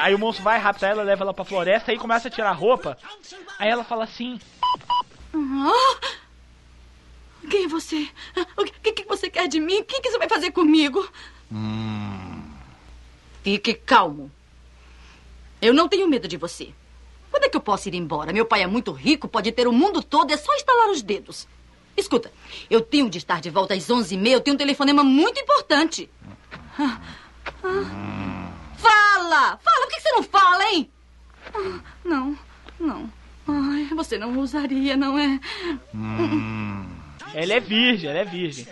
Aí 0.00 0.14
o 0.14 0.18
monstro 0.18 0.44
vai, 0.44 0.58
rapta 0.58 0.86
ela, 0.86 1.02
leva 1.02 1.24
ela 1.24 1.34
pra 1.34 1.44
floresta, 1.44 1.90
aí 1.90 1.98
começa 1.98 2.28
a 2.28 2.30
tirar 2.30 2.50
a 2.50 2.52
roupa. 2.52 2.96
Aí 3.58 3.68
ela 3.68 3.82
fala 3.82 4.04
assim: 4.04 4.38
Ah! 5.34 6.00
Quem 7.50 7.64
é 7.64 7.68
você? 7.68 8.08
O 8.56 8.64
que, 8.64 8.92
que 8.92 9.04
você 9.04 9.28
quer 9.28 9.48
de 9.48 9.58
mim? 9.58 9.80
O 9.80 9.84
que, 9.84 10.00
que 10.00 10.10
você 10.10 10.18
vai 10.18 10.28
fazer 10.28 10.52
comigo? 10.52 11.06
Fique 13.42 13.74
calmo. 13.74 14.30
Eu 15.60 15.72
não 15.72 15.88
tenho 15.88 16.08
medo 16.08 16.28
de 16.28 16.36
você. 16.36 16.72
Quando 17.30 17.44
é 17.44 17.48
que 17.48 17.56
eu 17.56 17.60
posso 17.60 17.88
ir 17.88 17.94
embora? 17.94 18.32
Meu 18.32 18.44
pai 18.46 18.62
é 18.62 18.66
muito 18.66 18.92
rico, 18.92 19.28
pode 19.28 19.52
ter 19.52 19.66
o 19.68 19.72
mundo 19.72 20.02
todo, 20.02 20.30
é 20.32 20.36
só 20.36 20.54
estalar 20.54 20.90
os 20.90 21.02
dedos. 21.02 21.46
Escuta, 21.96 22.32
eu 22.70 22.80
tenho 22.80 23.10
de 23.10 23.18
estar 23.18 23.40
de 23.40 23.50
volta 23.50 23.74
às 23.74 23.88
11h30, 23.88 24.28
eu 24.28 24.40
tenho 24.40 24.54
um 24.54 24.58
telefonema 24.58 25.02
muito 25.02 25.40
importante. 25.40 26.08
Ah, 26.78 27.00
ah. 27.64 28.52
Fala! 28.76 29.58
Fala, 29.58 29.86
por 29.86 29.88
que 29.88 30.00
você 30.00 30.12
não 30.12 30.22
fala, 30.22 30.64
hein? 30.70 30.90
Ah, 31.52 31.80
não, 32.04 32.38
não. 32.78 33.12
Ai, 33.48 33.84
você 33.96 34.16
não 34.16 34.38
usaria, 34.38 34.96
não 34.96 35.18
é? 35.18 35.40
Ela 37.34 37.54
é 37.54 37.60
virgem, 37.60 38.10
ela 38.10 38.20
é 38.20 38.24
virgem. 38.24 38.66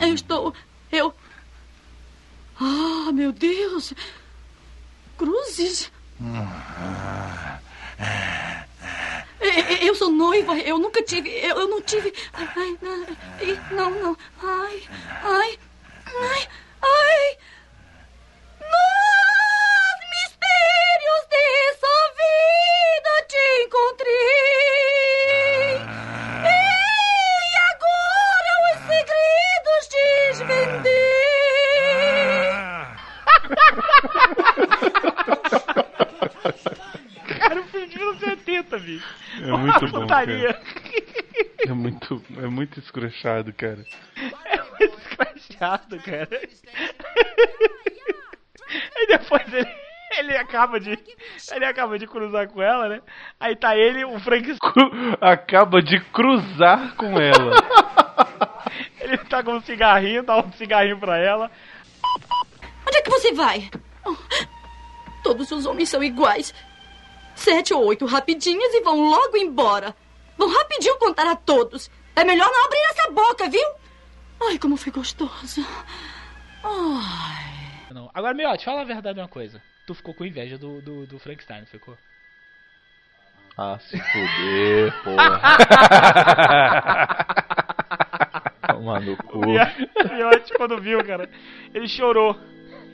Eu 0.00 0.14
estou. 0.14 0.54
Ah, 3.10 3.12
meu 3.12 3.32
Deus! 3.32 3.92
Cruzes! 5.18 5.90
Eu 9.82 9.96
sou 9.96 10.12
noiva, 10.12 10.56
eu 10.58 10.78
nunca 10.78 11.02
tive. 11.02 11.28
Eu, 11.28 11.66
não 11.66 11.82
tive. 11.82 12.14
Ai, 12.32 12.78
não, 12.80 13.90
não, 13.90 14.02
não. 14.02 14.16
Ai, 14.40 14.82
ai, 15.24 15.58
ai, 16.06 16.48
ai. 16.82 17.38
De 37.90 38.18
70, 38.20 38.78
bicho. 38.78 39.14
É 39.42 39.50
muito 39.50 39.88
bom, 39.88 40.00
Putaria. 40.00 40.60
É 41.66 41.72
muito, 41.72 42.22
é 42.38 42.46
muito 42.46 42.78
escrachado, 42.78 43.52
cara. 43.52 43.84
É 44.46 44.84
escrachado, 44.84 45.98
cara. 46.00 46.40
Aí 48.96 49.06
depois 49.06 49.52
ele, 49.52 49.70
ele 50.18 50.36
acaba 50.36 50.78
de. 50.80 50.98
Ele 51.52 51.64
acaba 51.64 51.98
de 51.98 52.06
cruzar 52.06 52.48
com 52.48 52.62
ela, 52.62 52.88
né? 52.88 53.02
Aí 53.38 53.56
tá 53.56 53.76
ele, 53.76 54.04
o 54.04 54.18
Frank. 54.20 54.56
Acaba 55.20 55.82
de 55.82 56.00
cruzar 56.00 56.94
com 56.96 57.18
ela. 57.18 57.56
Ele 59.00 59.18
tá 59.18 59.42
com 59.42 59.54
um 59.54 59.60
cigarrinho, 59.60 60.22
dá 60.22 60.38
um 60.38 60.52
cigarrinho 60.52 60.98
pra 60.98 61.18
ela. 61.18 61.50
Onde 62.86 62.96
é 62.96 63.02
que 63.02 63.10
você 63.10 63.32
vai? 63.32 63.68
Todos 65.22 65.50
os 65.50 65.66
homens 65.66 65.88
são 65.88 66.02
iguais. 66.02 66.54
Sete 67.40 67.72
ou 67.72 67.86
oito 67.86 68.04
rapidinhas 68.04 68.74
e 68.74 68.82
vão 68.82 69.00
logo 69.00 69.34
embora. 69.34 69.96
Vão 70.36 70.46
rapidinho 70.52 70.98
contar 70.98 71.26
a 71.26 71.34
todos. 71.34 71.90
É 72.14 72.22
melhor 72.22 72.50
não 72.52 72.66
abrir 72.66 72.80
essa 72.90 73.10
boca, 73.10 73.48
viu? 73.48 73.66
Ai, 74.42 74.58
como 74.58 74.76
foi 74.76 74.92
gostoso. 74.92 75.66
Ai. 76.62 77.94
Não. 77.94 78.10
Agora, 78.12 78.34
Miotti, 78.34 78.66
fala 78.66 78.82
a 78.82 78.84
verdade 78.84 79.18
uma 79.18 79.26
coisa. 79.26 79.62
Tu 79.86 79.94
ficou 79.94 80.12
com 80.12 80.26
inveja 80.26 80.58
do, 80.58 80.82
do, 80.82 81.06
do 81.06 81.18
Frankenstein, 81.18 81.60
não 81.60 81.66
ficou? 81.66 81.96
Ah, 83.56 83.78
se 83.78 83.98
fuder, 83.98 84.92
porra. 85.02 85.40
Toma 88.68 89.00
no 89.00 89.16
cu. 89.16 89.38
O 89.38 90.14
Miotti, 90.14 90.52
quando 90.58 90.78
viu, 90.78 91.02
cara, 91.02 91.26
ele 91.72 91.88
chorou. 91.88 92.38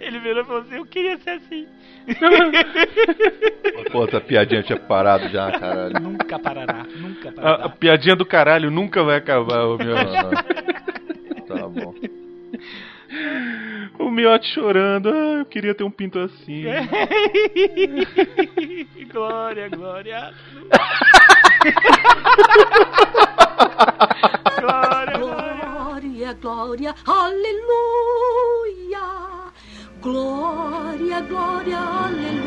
Ele 0.01 0.18
virou 0.18 0.43
e 0.43 0.47
falou 0.47 0.62
assim, 0.62 0.77
eu 0.77 0.86
queria 0.86 1.16
ser 1.18 1.31
assim. 1.31 1.66
Pô, 3.90 4.05
essa 4.05 4.20
piadinha 4.20 4.62
tinha 4.62 4.78
parado 4.78 5.28
já, 5.28 5.51
caralho. 5.59 6.01
Nunca 6.01 6.39
parará, 6.39 6.85
nunca 6.97 7.31
A, 7.31 7.32
parará. 7.32 7.64
a 7.64 7.68
piadinha 7.68 8.14
do 8.16 8.24
caralho 8.27 8.70
nunca 8.70 9.02
vai 9.02 9.16
acabar, 9.16 9.64
o 9.64 9.78
Miotti. 9.78 10.66
Tá 11.47 11.68
bom. 11.68 11.94
O 14.01 14.10
Miotti 14.10 14.48
chorando, 14.52 15.09
ah, 15.09 15.39
eu 15.39 15.47
queria 15.47 15.74
ter 15.74 15.85
um 15.85 15.90
pinto 15.90 16.18
assim. 16.18 16.64
glória, 19.12 19.68
glória. 19.68 20.32
Glória, 24.60 26.35
glória, 26.35 26.94
aleluia. 27.06 27.47
Glória, 30.07 31.20
glória, 31.23 31.78
aleluia. 31.81 32.47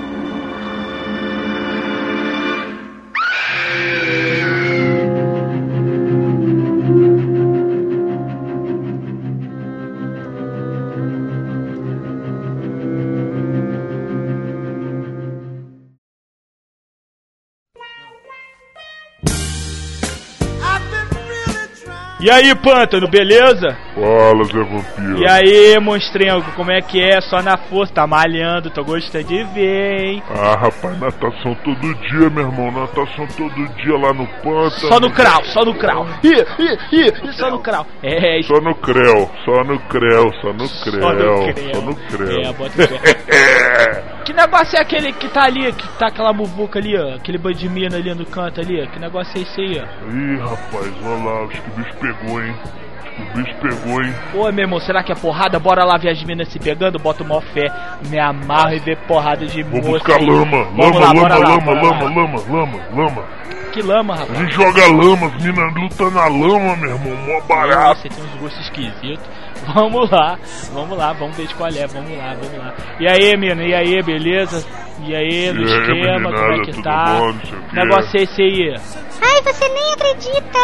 E 22.22 22.30
aí, 22.30 22.54
Pântano, 22.54 23.08
beleza? 23.08 23.78
Fala, 23.96 24.44
Zé 24.44 24.60
Vampiro. 24.60 25.20
E 25.20 25.26
aí, 25.30 25.80
monstrengo, 25.80 26.52
como 26.54 26.70
é 26.70 26.82
que 26.82 27.02
é? 27.02 27.22
Só 27.22 27.42
na 27.42 27.56
força, 27.58 27.94
tá 27.94 28.06
malhando, 28.06 28.70
tô 28.70 28.84
gostando 28.84 29.24
de 29.24 29.42
ver, 29.54 30.02
hein? 30.06 30.24
Ah, 30.30 30.58
rapaz, 30.60 31.00
natação 31.00 31.56
todo 31.64 31.80
dia, 31.96 32.30
meu 32.30 32.44
irmão. 32.44 32.72
Natação 32.72 33.26
todo 33.38 33.68
dia 33.76 33.98
lá 33.98 34.14
no 34.14 34.28
pântano. 34.44 34.70
Só 34.72 35.00
no 35.00 35.10
crau, 35.12 35.46
só 35.46 35.64
no 35.64 35.74
crau. 35.76 36.06
Ih, 36.22 36.46
ih, 36.92 37.06
ih, 37.06 37.32
só 37.34 37.50
no 37.50 37.60
crau. 37.60 37.88
É, 38.04 38.42
Só 38.44 38.60
no 38.60 38.76
creu, 38.76 39.32
só 39.46 39.64
no 39.64 39.80
creu, 39.80 40.34
só 40.42 40.52
no 40.52 40.68
creu, 40.68 41.02
Só 41.02 41.14
no 41.14 41.26
creu. 41.54 41.74
só 41.74 41.82
no 41.82 41.96
creu. 41.96 42.42
É, 42.42 42.52
bota 42.54 42.88
fé. 42.88 44.04
Que 44.26 44.34
negócio 44.34 44.78
é 44.78 44.82
aquele 44.82 45.12
que 45.14 45.28
tá 45.30 45.44
ali, 45.46 45.72
que 45.74 45.88
tá 45.98 46.08
aquela 46.08 46.32
muvuca 46.34 46.78
ali, 46.80 46.96
ó? 46.98 47.16
Aquele 47.16 47.38
bando 47.38 47.56
de 47.58 47.68
mina 47.70 47.98
ali 47.98 48.14
no 48.14 48.26
canto 48.26 48.62
ali, 48.62 48.82
ó? 48.82 48.86
Que 48.88 49.00
negócio 49.00 49.38
é 49.38 49.42
esse 49.42 49.60
aí, 49.62 49.82
ó? 49.82 50.12
Ih, 50.12 50.38
rapaz, 50.38 50.94
olha 51.04 51.24
lá, 51.24 51.46
acho 51.46 51.62
que 51.62 51.70
o 51.70 51.74
bicho 51.74 51.96
pegou, 51.98 52.42
hein? 52.44 52.56
Acho 52.62 53.12
que 53.16 53.22
o 53.40 53.44
bicho 53.44 53.56
pegou, 53.58 54.04
hein? 54.04 54.14
Ô, 54.36 54.52
meu 54.52 54.64
irmão, 54.66 54.80
será 54.80 55.02
que 55.02 55.12
é 55.12 55.16
porrada? 55.16 55.58
Bora 55.58 55.84
lá 55.84 55.98
ver 55.98 56.10
as 56.10 56.24
minas 56.24 56.48
se 56.50 56.60
pegando, 56.60 57.00
bota 57.00 57.24
uma 57.24 57.42
fé, 57.42 57.72
me 58.08 58.20
amarro 58.20 58.74
e 58.76 58.80
ver 58.80 58.98
porrada 59.08 59.46
de 59.46 59.64
Vou 59.64 59.78
moça. 59.82 59.92
buscar 59.92 60.16
aí. 60.18 60.26
lama, 60.30 60.64
Vamos 60.76 61.00
lama, 61.00 61.00
lá, 61.00 61.12
lama, 61.14 61.28
lá, 61.30 61.38
lama, 61.38 61.74
lama, 61.74 62.04
lama, 62.10 62.40
lama, 62.50 62.80
lama. 62.96 63.24
Que 63.72 63.82
lama, 63.84 64.14
A 64.14 64.18
rapaz. 64.18 64.40
gente 64.40 64.54
joga 64.56 64.88
lama, 64.88 65.28
as 65.28 65.44
minas 65.44 65.74
lutam 65.76 66.12
na 66.12 66.28
lama, 66.28 66.76
meu 66.76 66.90
irmão, 66.92 67.16
mó 67.26 67.42
barato. 67.48 68.02
Você 68.02 68.10
tem 68.10 68.24
uns 68.24 68.36
gostos 68.40 68.62
esquisitos. 68.62 69.26
Vamos 69.74 70.10
lá, 70.10 70.40
vamos 70.74 70.98
lá, 70.98 71.14
vamos 71.14 71.38
ver 71.38 71.48
de 71.48 71.54
qual 71.56 71.70
é, 71.70 71.86
vamos 71.86 72.18
lá, 72.18 72.34
vamos 72.34 72.58
lá. 72.58 72.74
E 73.00 73.08
aí, 73.08 73.38
mina, 73.38 73.64
e 73.64 73.74
aí, 73.74 74.02
beleza? 74.02 74.66
E 75.06 75.16
aí, 75.16 75.52
no 75.54 75.64
esquema, 75.64 76.32
como 76.32 76.54
é 76.54 76.66
que 76.66 76.82
tá? 76.82 77.20
bom? 77.20 77.34
Negócio 77.74 78.20
é 78.20 78.24
esse 78.24 78.42
aí? 78.42 78.76
Ai, 79.22 79.42
você 79.44 79.70
nem 79.70 79.94
acredita. 79.94 80.60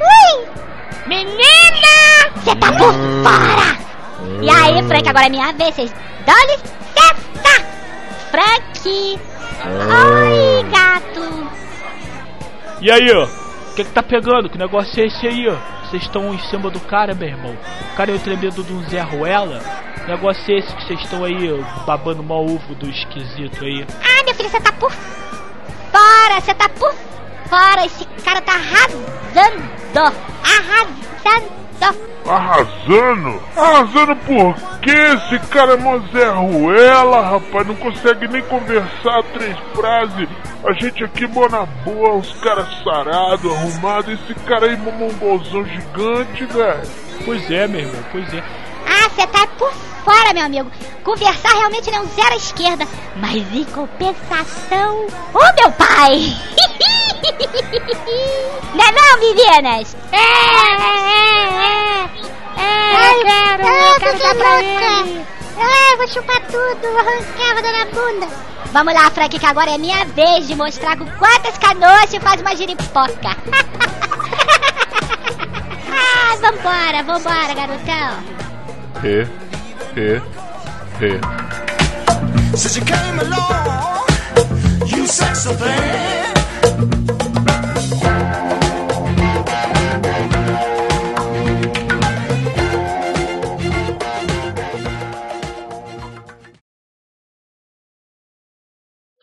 Ui! 0.00 0.46
Menina! 1.06 2.30
Você 2.36 2.56
tá 2.56 2.72
por 2.72 2.92
fora! 3.22 3.78
E 4.42 4.50
aí, 4.50 4.82
Frank, 4.88 5.08
agora 5.08 5.26
é 5.26 5.30
minha 5.30 5.52
vez. 5.52 5.74
Vocês 5.74 5.94
dão 6.26 6.34
licença! 6.46 7.64
Frank! 8.30 9.18
Oi, 9.66 10.62
gato! 10.70 11.50
E 12.80 12.90
aí, 12.90 13.10
ó? 13.12 13.49
Que 13.80 13.84
que 13.84 13.92
tá 13.92 14.02
pegando? 14.02 14.50
Que 14.50 14.58
negócio 14.58 15.02
é 15.02 15.06
esse 15.06 15.26
aí, 15.26 15.48
ó? 15.48 15.56
Vocês 15.86 16.02
estão 16.02 16.34
em 16.34 16.38
cima 16.50 16.68
do 16.68 16.78
cara, 16.80 17.14
meu 17.14 17.26
irmão. 17.26 17.56
O 17.92 17.96
cara 17.96 18.10
é 18.10 18.14
o 18.14 18.18
tremendo 18.18 18.62
de 18.62 18.74
um 18.74 18.86
Zé 18.90 19.00
Ruela. 19.00 19.58
Que 19.94 20.06
negócio 20.06 20.52
é 20.52 20.58
esse 20.58 20.76
que 20.76 20.84
vocês 20.84 21.00
estão 21.00 21.24
aí, 21.24 21.50
ó, 21.50 21.84
babando 21.86 22.22
mal 22.22 22.44
ovo 22.44 22.74
do 22.74 22.90
esquisito 22.90 23.64
aí? 23.64 23.86
Ah, 24.02 24.22
meu 24.22 24.34
filho, 24.34 24.50
você 24.50 24.60
tá 24.60 24.70
por 24.72 24.92
fora! 24.92 26.40
Você 26.42 26.52
tá 26.52 26.68
por 26.68 26.94
fora! 27.48 27.86
Esse 27.86 28.04
cara 28.22 28.42
tá 28.42 28.52
arrasando! 28.52 30.12
Arrasando! 30.44 31.69
Arrasando? 32.26 33.42
Arrasando 33.56 34.16
por 34.16 34.54
quê? 34.80 34.90
Esse 34.90 35.38
cara 35.48 35.72
é 35.72 35.76
mó 35.76 35.98
Zé 36.12 36.28
Ruela, 36.28 37.20
rapaz. 37.22 37.66
Não 37.66 37.74
consegue 37.76 38.28
nem 38.28 38.42
conversar 38.42 39.22
três 39.32 39.56
frases. 39.74 40.28
A 40.64 40.72
gente 40.74 41.02
aqui, 41.02 41.26
mó 41.26 41.48
na 41.48 41.64
boa, 41.64 42.16
os 42.16 42.32
caras 42.40 42.68
sarados, 42.84 43.52
arrumados. 43.52 44.20
Esse 44.20 44.34
cara 44.40 44.66
aí, 44.66 44.76
mó 44.76 44.90
mongolzão 44.92 45.64
gigante, 45.64 46.44
velho. 46.44 46.82
Pois 47.24 47.50
é, 47.50 47.66
meu 47.66 47.80
irmão, 47.80 48.02
pois 48.12 48.32
é. 48.32 48.42
Ah, 48.86 49.08
você 49.08 49.26
tá 49.26 49.46
por 49.58 49.72
fora, 50.04 50.32
meu 50.34 50.44
amigo. 50.44 50.70
Conversar 51.02 51.50
realmente 51.50 51.90
não 51.90 51.98
é 51.98 52.02
um 52.02 52.08
zero 52.08 52.32
à 52.32 52.36
esquerda. 52.36 52.86
Mas 53.16 53.54
em 53.54 53.64
compensação. 53.64 55.06
Ô, 55.34 55.60
meu 55.60 55.72
pai! 55.72 56.20
não 58.74 58.84
é 58.84 58.92
não, 58.92 59.18
meninas? 59.20 59.96
É, 60.12 60.16
é, 60.16 60.80
é. 61.56 62.10
É, 62.56 63.14
eu 63.14 63.24
quero, 63.24 63.62
eu 63.66 63.94
quero 64.00 64.18
dar 64.18 64.34
pra 64.34 64.62
ele. 64.62 65.26
É, 65.56 65.96
vou 65.96 66.08
chupar 66.08 66.40
tudo, 66.46 66.86
arrancar, 66.98 67.62
dar 67.62 67.72
na 67.72 67.84
bunda. 67.86 68.28
Vamos 68.72 68.94
lá, 68.94 69.10
Frank, 69.10 69.38
que 69.38 69.46
agora 69.46 69.70
é 69.72 69.78
minha 69.78 70.04
vez 70.06 70.46
de 70.46 70.54
mostrar 70.54 70.96
com 70.96 71.04
quantas 71.18 71.58
canoas 71.58 72.08
você 72.08 72.20
faz 72.20 72.40
uma 72.40 72.54
giripoca. 72.54 73.10
ah, 75.92 76.36
vambora, 76.40 77.02
vambora, 77.02 77.52
garotão. 77.54 78.22
Re, 79.02 79.26
re, 79.94 80.22
re. 81.00 81.20
Since 82.56 82.78
you 82.78 82.84
came 82.84 83.18
along, 83.20 84.06
you 84.86 85.06
sexy 85.06 85.52
thing. 85.54 86.29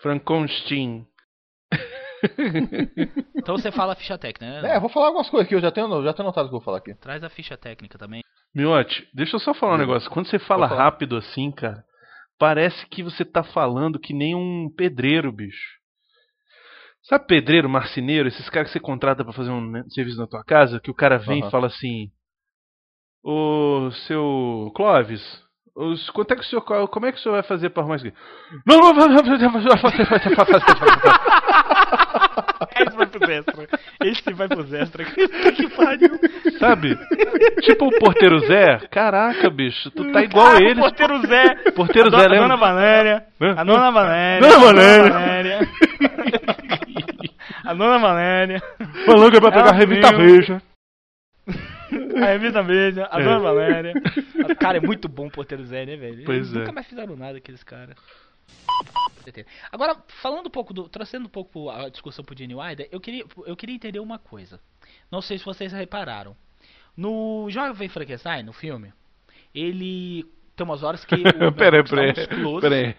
Frankenstein. 0.07 1.05
Então 3.35 3.55
você 3.55 3.71
fala 3.71 3.93
a 3.93 3.95
ficha 3.95 4.17
técnica, 4.17 4.61
né? 4.61 4.73
É, 4.73 4.75
eu 4.75 4.81
vou 4.81 4.89
falar 4.89 5.07
algumas 5.07 5.29
coisas 5.29 5.45
aqui, 5.45 5.55
eu 5.55 5.61
já 5.61 5.71
tenho, 5.71 6.03
já 6.03 6.13
tenho 6.13 6.25
notado 6.25 6.45
o 6.45 6.49
que 6.49 6.55
eu 6.55 6.59
vou 6.59 6.65
falar 6.65 6.79
aqui. 6.79 6.93
Traz 6.95 7.23
a 7.23 7.29
ficha 7.29 7.55
técnica 7.55 7.97
também. 7.97 8.21
Miote, 8.53 9.07
deixa 9.13 9.35
eu 9.35 9.39
só 9.39 9.53
falar 9.53 9.75
um 9.75 9.77
negócio. 9.77 10.09
Quando 10.09 10.27
você 10.27 10.39
fala 10.39 10.65
rápido 10.65 11.15
assim, 11.15 11.51
cara, 11.51 11.83
parece 12.39 12.85
que 12.87 13.03
você 13.03 13.23
tá 13.23 13.43
falando 13.43 13.99
que 13.99 14.13
nem 14.13 14.35
um 14.35 14.67
pedreiro, 14.75 15.31
bicho. 15.31 15.76
Sabe 17.07 17.25
pedreiro, 17.25 17.69
marceneiro, 17.69 18.27
esses 18.27 18.49
caras 18.49 18.67
que 18.69 18.73
você 18.73 18.79
contrata 18.79 19.23
para 19.23 19.33
fazer 19.33 19.49
um 19.49 19.83
serviço 19.89 20.17
na 20.17 20.27
tua 20.27 20.43
casa, 20.43 20.79
que 20.79 20.91
o 20.91 20.95
cara 20.95 21.17
vem 21.17 21.41
uhum. 21.41 21.47
e 21.47 21.51
fala 21.51 21.67
assim: 21.67 22.09
Ô 23.23 23.89
seu 24.07 24.71
Clóvis, 24.75 25.21
os, 25.75 26.09
quanto 26.09 26.33
é 26.33 26.35
que 26.35 26.41
o 26.41 26.45
senhor. 26.45 26.61
Como 26.89 27.05
é 27.05 27.11
que 27.11 27.17
o 27.17 27.21
senhor 27.21 27.35
vai 27.35 27.43
fazer 27.43 27.69
para 27.69 27.81
arrumar 27.81 27.95
isso 27.95 28.07
aqui? 28.07 28.17
Não, 28.65 28.77
não, 28.77 28.93
não, 28.93 29.07
não, 29.07 29.15
não, 29.15 29.23
não, 29.23 29.37
não, 29.37 29.49
não, 29.49 29.49
não, 29.49 29.61
não, 29.61 29.87
não, 29.87 30.59
não, 30.59 31.01
não. 31.05 31.47
Esse 32.79 32.95
vai 32.95 33.07
pro 33.07 33.27
Zestra. 33.27 33.67
Esse 34.03 34.33
vai 34.33 34.47
pro 34.47 34.63
Zestra. 34.63 35.05
que 35.05 35.69
pariu. 35.69 36.19
Sabe? 36.59 36.97
Tipo 37.61 37.87
o 37.87 37.99
Porteiro 37.99 38.39
Zé. 38.39 38.79
Caraca, 38.91 39.49
bicho. 39.49 39.89
Tu 39.91 40.11
tá 40.11 40.23
igual 40.23 40.47
ah, 40.47 40.61
eles. 40.61 40.79
Porteiro 40.79 41.21
Zé. 41.27 41.55
Porteiro 41.71 42.15
a 42.15 42.19
Zé, 42.19 42.27
não, 42.27 42.43
A 42.43 42.47
não, 42.47 42.57
Valéria. 42.57 43.25
A 43.39 43.63
não, 43.63 43.91
Valéria. 43.93 44.41
não, 44.41 44.59
Valéria. 44.59 45.59
A 47.67 47.73
Dona 47.73 47.99
Valéria. 47.99 48.61
Falando 49.05 49.31
que 49.31 49.37
é 49.37 49.41
pra 49.41 49.51
pegar 49.51 49.69
a 49.69 49.73
revista 49.73 50.07
sumiu. 50.07 50.37
Veja. 50.37 50.61
A 52.21 52.25
revista 52.25 52.63
Veja, 52.63 53.07
a 53.11 53.19
É. 53.19 53.23
Dona 53.23 53.39
Valéria. 53.39 53.93
Cara, 54.59 54.77
é 54.77 54.81
muito 54.81 55.07
bom 55.09 55.27
o 55.27 55.31
Porteiro 55.31 55.63
Zé, 55.65 55.85
né, 55.85 55.95
velho? 55.95 56.23
Pois 56.25 56.37
Eles 56.37 56.55
é. 56.55 56.59
Nunca 56.59 56.71
mais 56.71 56.87
fizeram 56.87 57.15
nada 57.15 57.37
aqueles 57.37 57.63
caras. 57.63 57.95
Agora, 59.71 60.01
falando 60.21 60.47
um 60.47 60.51
pouco 60.51 60.73
do. 60.73 60.87
Trazendo 60.87 61.25
um 61.25 61.29
pouco 61.29 61.69
a 61.69 61.89
discussão 61.89 62.23
pro 62.23 62.37
Gene 62.37 62.55
Wilder, 62.55 62.87
eu 62.91 62.99
queria, 62.99 63.25
eu 63.45 63.55
queria 63.57 63.75
entender 63.75 63.99
uma 63.99 64.17
coisa. 64.17 64.59
Não 65.11 65.21
sei 65.21 65.37
se 65.37 65.43
vocês 65.43 65.73
repararam. 65.73 66.35
No 66.95 67.47
Jovem 67.49 67.89
Frankenstein, 67.89 68.43
no 68.43 68.53
filme, 68.53 68.93
ele. 69.53 70.25
Tem 70.57 70.65
umas 70.65 70.81
horas 70.81 71.05
que. 71.05 71.13
o 71.45 71.51
peraí, 71.53 71.83
dá 71.83 71.83
peraí. 71.83 72.13
Peraí. 72.59 72.95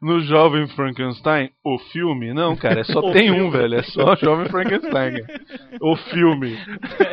No 0.00 0.20
Jovem 0.22 0.66
Frankenstein, 0.68 1.50
o 1.64 1.78
filme? 1.78 2.32
Não, 2.32 2.56
cara, 2.56 2.80
é 2.80 2.84
só 2.84 2.98
O 3.04 3.12
tem 3.12 3.30
um, 3.30 3.34
filme. 3.34 3.50
velho. 3.50 3.74
É 3.76 3.82
só 3.82 4.16
Jovem 4.16 4.48
Frankenstein. 4.48 5.22
cara. 5.22 5.40
O 5.80 5.94
filme. 5.96 6.58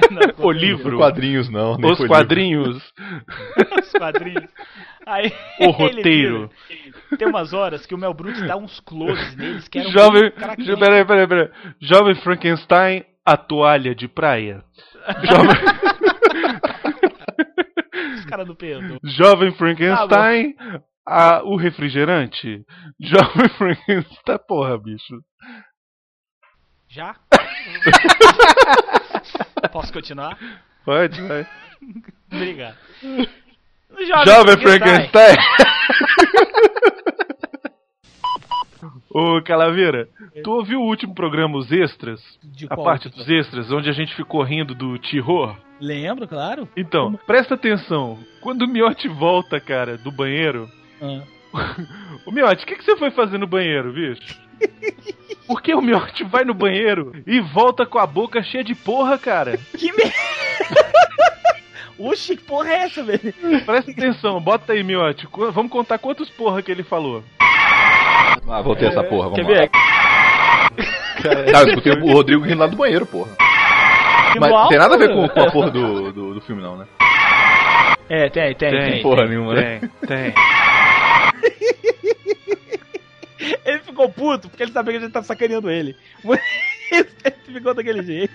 Não, 0.09 0.45
o 0.45 0.51
livro. 0.51 0.97
Quadrinhos 0.97 1.49
não. 1.49 1.75
nem 1.77 1.91
Os 1.91 2.05
quadrinhos. 2.07 2.77
Os 3.81 3.91
quadrinhos. 3.91 4.43
Aí, 5.05 5.31
O 5.61 5.71
roteiro. 5.71 6.49
vira- 6.69 7.17
Tem 7.17 7.27
umas 7.27 7.51
horas 7.53 7.85
que 7.85 7.93
o 7.95 7.97
Mel 7.97 8.13
Brooks 8.13 8.45
dá 8.47 8.55
uns 8.57 8.79
closes 8.81 9.35
neles 9.35 9.67
que 9.67 9.79
eram 9.79 9.91
Jovem. 9.91 10.31
Peraí, 10.31 11.05
peraí, 11.05 11.27
peraí. 11.27 11.49
Jovem 11.81 12.15
Frankenstein, 12.15 13.03
a 13.25 13.35
toalha 13.37 13.93
de 13.95 14.07
praia. 14.07 14.63
Jovem, 15.23 15.55
Os 18.29 18.29
caras 18.29 18.45
do 18.45 18.55
perdoam. 18.55 18.99
Jovem 19.03 19.51
Frankenstein, 19.53 20.55
a, 21.03 21.41
o 21.43 21.55
refrigerante. 21.55 22.63
Jovem 22.99 23.49
Frankenstein, 23.57 24.39
porra, 24.47 24.77
bicho. 24.77 25.19
Já? 26.87 27.15
Posso 29.71 29.91
continuar? 29.91 30.37
Pode, 30.85 31.19
vai. 31.21 31.47
Obrigado. 32.31 32.77
No 33.01 34.05
Jovem 34.05 34.57
Frankenstein. 34.57 35.35
Ô, 39.09 39.41
Calaveira, 39.41 40.07
tu 40.43 40.51
ouviu 40.51 40.79
o 40.79 40.85
último 40.85 41.13
programa, 41.13 41.57
os 41.57 41.71
extras? 41.71 42.21
De 42.43 42.65
a 42.65 42.69
qual 42.69 42.85
parte 42.85 43.09
dos 43.09 43.27
extras, 43.29 43.71
onde 43.71 43.89
a 43.89 43.93
gente 43.93 44.15
ficou 44.15 44.41
rindo 44.43 44.73
do 44.75 44.97
terror? 44.99 45.55
Lembro, 45.81 46.27
claro. 46.27 46.67
Então, 46.75 47.13
presta 47.25 47.55
atenção. 47.55 48.17
Quando 48.41 48.63
o 48.63 48.67
Miotti 48.67 49.07
volta, 49.07 49.59
cara, 49.59 49.97
do 49.97 50.11
banheiro. 50.11 50.69
Ah. 51.01 51.21
Ô, 52.25 52.31
Miotti, 52.31 52.63
o 52.63 52.67
que, 52.67 52.75
que 52.75 52.83
você 52.83 52.95
foi 52.97 53.11
fazer 53.11 53.37
no 53.37 53.47
banheiro, 53.47 53.91
bicho? 53.93 54.37
Por 55.47 55.61
que 55.63 55.73
o 55.73 55.81
Miotti 55.81 56.23
vai 56.23 56.43
no 56.43 56.53
banheiro 56.53 57.11
e 57.25 57.39
volta 57.39 57.85
com 57.85 57.97
a 57.97 58.05
boca 58.05 58.43
cheia 58.43 58.63
de 58.63 58.75
porra, 58.75 59.17
cara? 59.17 59.57
Que 59.77 59.91
merda! 59.91 60.13
Oxi, 61.97 62.37
que 62.37 62.43
porra 62.43 62.69
é 62.69 62.75
essa, 62.83 63.03
velho? 63.03 63.33
Presta 63.65 63.91
atenção, 63.91 64.39
bota 64.39 64.71
aí, 64.73 64.83
Miotti. 64.83 65.27
Qu- 65.27 65.51
Vamos 65.51 65.71
contar 65.71 65.97
quantos 65.97 66.29
porra 66.29 66.61
que 66.61 66.71
ele 66.71 66.83
falou. 66.83 67.23
Ah, 68.47 68.61
voltei 68.61 68.87
essa 68.87 69.03
porra, 69.03 69.29
vamos 69.29 69.35
Quer 69.35 69.43
lá. 69.43 69.59
ver? 69.59 69.69
Não, 71.51 71.59
eu 71.61 71.67
escutei 71.67 71.93
o 71.93 72.13
Rodrigo 72.13 72.43
rindo 72.43 72.59
lá 72.59 72.67
do 72.67 72.77
banheiro, 72.77 73.05
porra. 73.05 73.31
Mas 74.39 74.51
não 74.51 74.67
tem 74.67 74.77
nada 74.77 74.95
a 74.95 74.97
ver 74.97 75.09
com, 75.13 75.27
com 75.27 75.39
a 75.41 75.51
porra 75.51 75.71
do, 75.71 76.11
do, 76.11 76.33
do 76.35 76.41
filme, 76.41 76.61
não, 76.61 76.77
né? 76.77 76.85
É, 78.09 78.29
tem, 78.29 78.55
tem, 78.55 78.71
tem. 78.71 78.91
Tem 78.91 79.01
porra 79.01 79.25
nenhuma, 79.25 79.53
né? 79.53 79.79
Tem, 79.79 79.89
tem. 80.07 80.33
Ele 83.65 83.79
ficou 83.79 84.09
puto 84.09 84.49
porque 84.49 84.63
ele 84.63 84.71
sabia 84.71 84.93
que 84.93 84.97
a 84.97 85.01
gente 85.01 85.11
tá 85.11 85.21
sacaneando 85.23 85.69
ele. 85.69 85.95
Mas 86.23 86.39
ele 86.91 87.59
ficou 87.59 87.73
daquele 87.73 88.01
jeito. 88.03 88.33